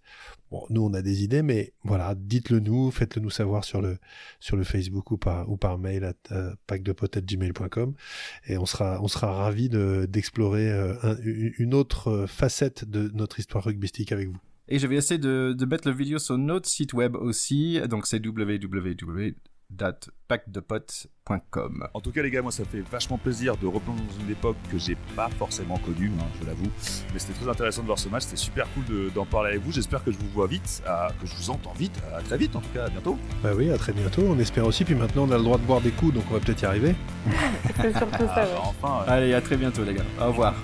bon, 0.51 0.63
nous 0.69 0.83
on 0.83 0.93
a 0.93 1.01
des 1.01 1.23
idées, 1.23 1.41
mais 1.41 1.73
voilà, 1.83 2.13
dites-le 2.15 2.59
nous, 2.59 2.91
faites-le 2.91 3.23
nous 3.23 3.31
savoir 3.31 3.63
sur 3.63 3.81
le 3.81 3.97
sur 4.39 4.57
le 4.57 4.63
Facebook 4.63 5.09
ou 5.09 5.17
par 5.17 5.49
ou 5.49 5.57
par 5.57 5.79
mail 5.79 6.03
à 6.03 6.13
euh, 6.31 6.53
gmail.com 6.71 7.95
et 8.47 8.59
on 8.59 8.67
sera 8.67 9.01
on 9.01 9.07
sera 9.07 9.31
ravi 9.31 9.69
d'explorer 9.69 10.69
euh, 10.71 10.93
une 11.23 11.73
autre 11.73 12.25
facette 12.27 12.85
de 12.87 13.09
notre 13.15 13.39
histoire 13.39 13.63
rugbystique 13.63 14.11
avec 14.11 14.27
vous. 14.27 14.37
Et 14.67 14.77
je 14.77 14.85
vais 14.85 14.97
essayer 14.97 15.17
de, 15.17 15.55
de 15.57 15.65
mettre 15.65 15.87
la 15.87 15.95
vidéo 15.95 16.19
sur 16.19 16.37
notre 16.37 16.69
site 16.69 16.93
web 16.93 17.15
aussi, 17.15 17.79
donc 17.89 18.05
c'est 18.05 18.23
www 18.23 19.33
packdepot.com. 20.27 21.87
En 21.93 22.01
tout 22.01 22.11
cas, 22.11 22.21
les 22.21 22.31
gars, 22.31 22.41
moi, 22.41 22.51
ça 22.51 22.65
fait 22.65 22.81
vachement 22.81 23.17
plaisir 23.17 23.57
de 23.57 23.67
replonger 23.67 24.01
dans 24.01 24.23
une 24.23 24.31
époque 24.31 24.57
que 24.71 24.77
j'ai 24.77 24.95
pas 25.15 25.29
forcément 25.37 25.77
connue, 25.77 26.11
hein, 26.19 26.25
je 26.39 26.47
l'avoue. 26.47 26.69
Mais 27.13 27.19
c'était 27.19 27.33
très 27.33 27.49
intéressant 27.49 27.81
de 27.81 27.87
voir 27.87 27.99
ce 27.99 28.09
match. 28.09 28.23
C'était 28.23 28.37
super 28.37 28.67
cool 28.73 29.11
d'en 29.13 29.25
parler 29.25 29.51
avec 29.51 29.61
vous. 29.61 29.71
J'espère 29.71 30.03
que 30.03 30.11
je 30.11 30.17
vous 30.17 30.29
vois 30.29 30.47
vite, 30.47 30.81
que 31.19 31.27
je 31.27 31.35
vous 31.35 31.49
entends 31.49 31.73
vite. 31.73 31.99
À 32.15 32.21
très 32.21 32.37
vite, 32.37 32.55
en 32.55 32.61
tout 32.61 32.69
cas. 32.73 32.85
À 32.85 32.89
bientôt. 32.89 33.17
Bah 33.43 33.51
oui, 33.55 33.69
à 33.69 33.77
très 33.77 33.93
bientôt. 33.93 34.23
On 34.27 34.39
espère 34.39 34.65
aussi. 34.65 34.85
Puis 34.85 34.95
maintenant, 34.95 35.27
on 35.27 35.31
a 35.31 35.37
le 35.37 35.43
droit 35.43 35.57
de 35.57 35.65
boire 35.65 35.81
des 35.81 35.91
coups, 35.91 36.13
donc 36.13 36.23
on 36.29 36.33
va 36.33 36.39
peut-être 36.39 36.61
y 36.61 36.65
arriver. 36.65 36.95
C'est 37.81 37.97
surtout 37.97 38.25
ça. 38.25 38.35
Ah, 38.37 38.45
bah, 38.45 38.61
enfin, 38.63 39.03
Allez, 39.07 39.33
à 39.33 39.41
très 39.41 39.57
bientôt, 39.57 39.83
les 39.83 39.93
gars. 39.93 40.05
Au 40.21 40.27
revoir. 40.27 40.55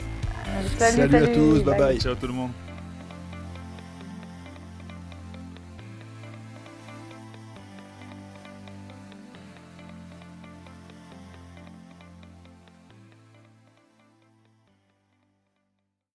salut, 0.78 1.16
à 1.16 1.28
tous. 1.28 1.64
bye. 1.64 1.78
bye. 1.78 2.00
Ciao, 2.00 2.16
tout 2.16 2.28
le 2.28 2.34
monde. 2.34 2.52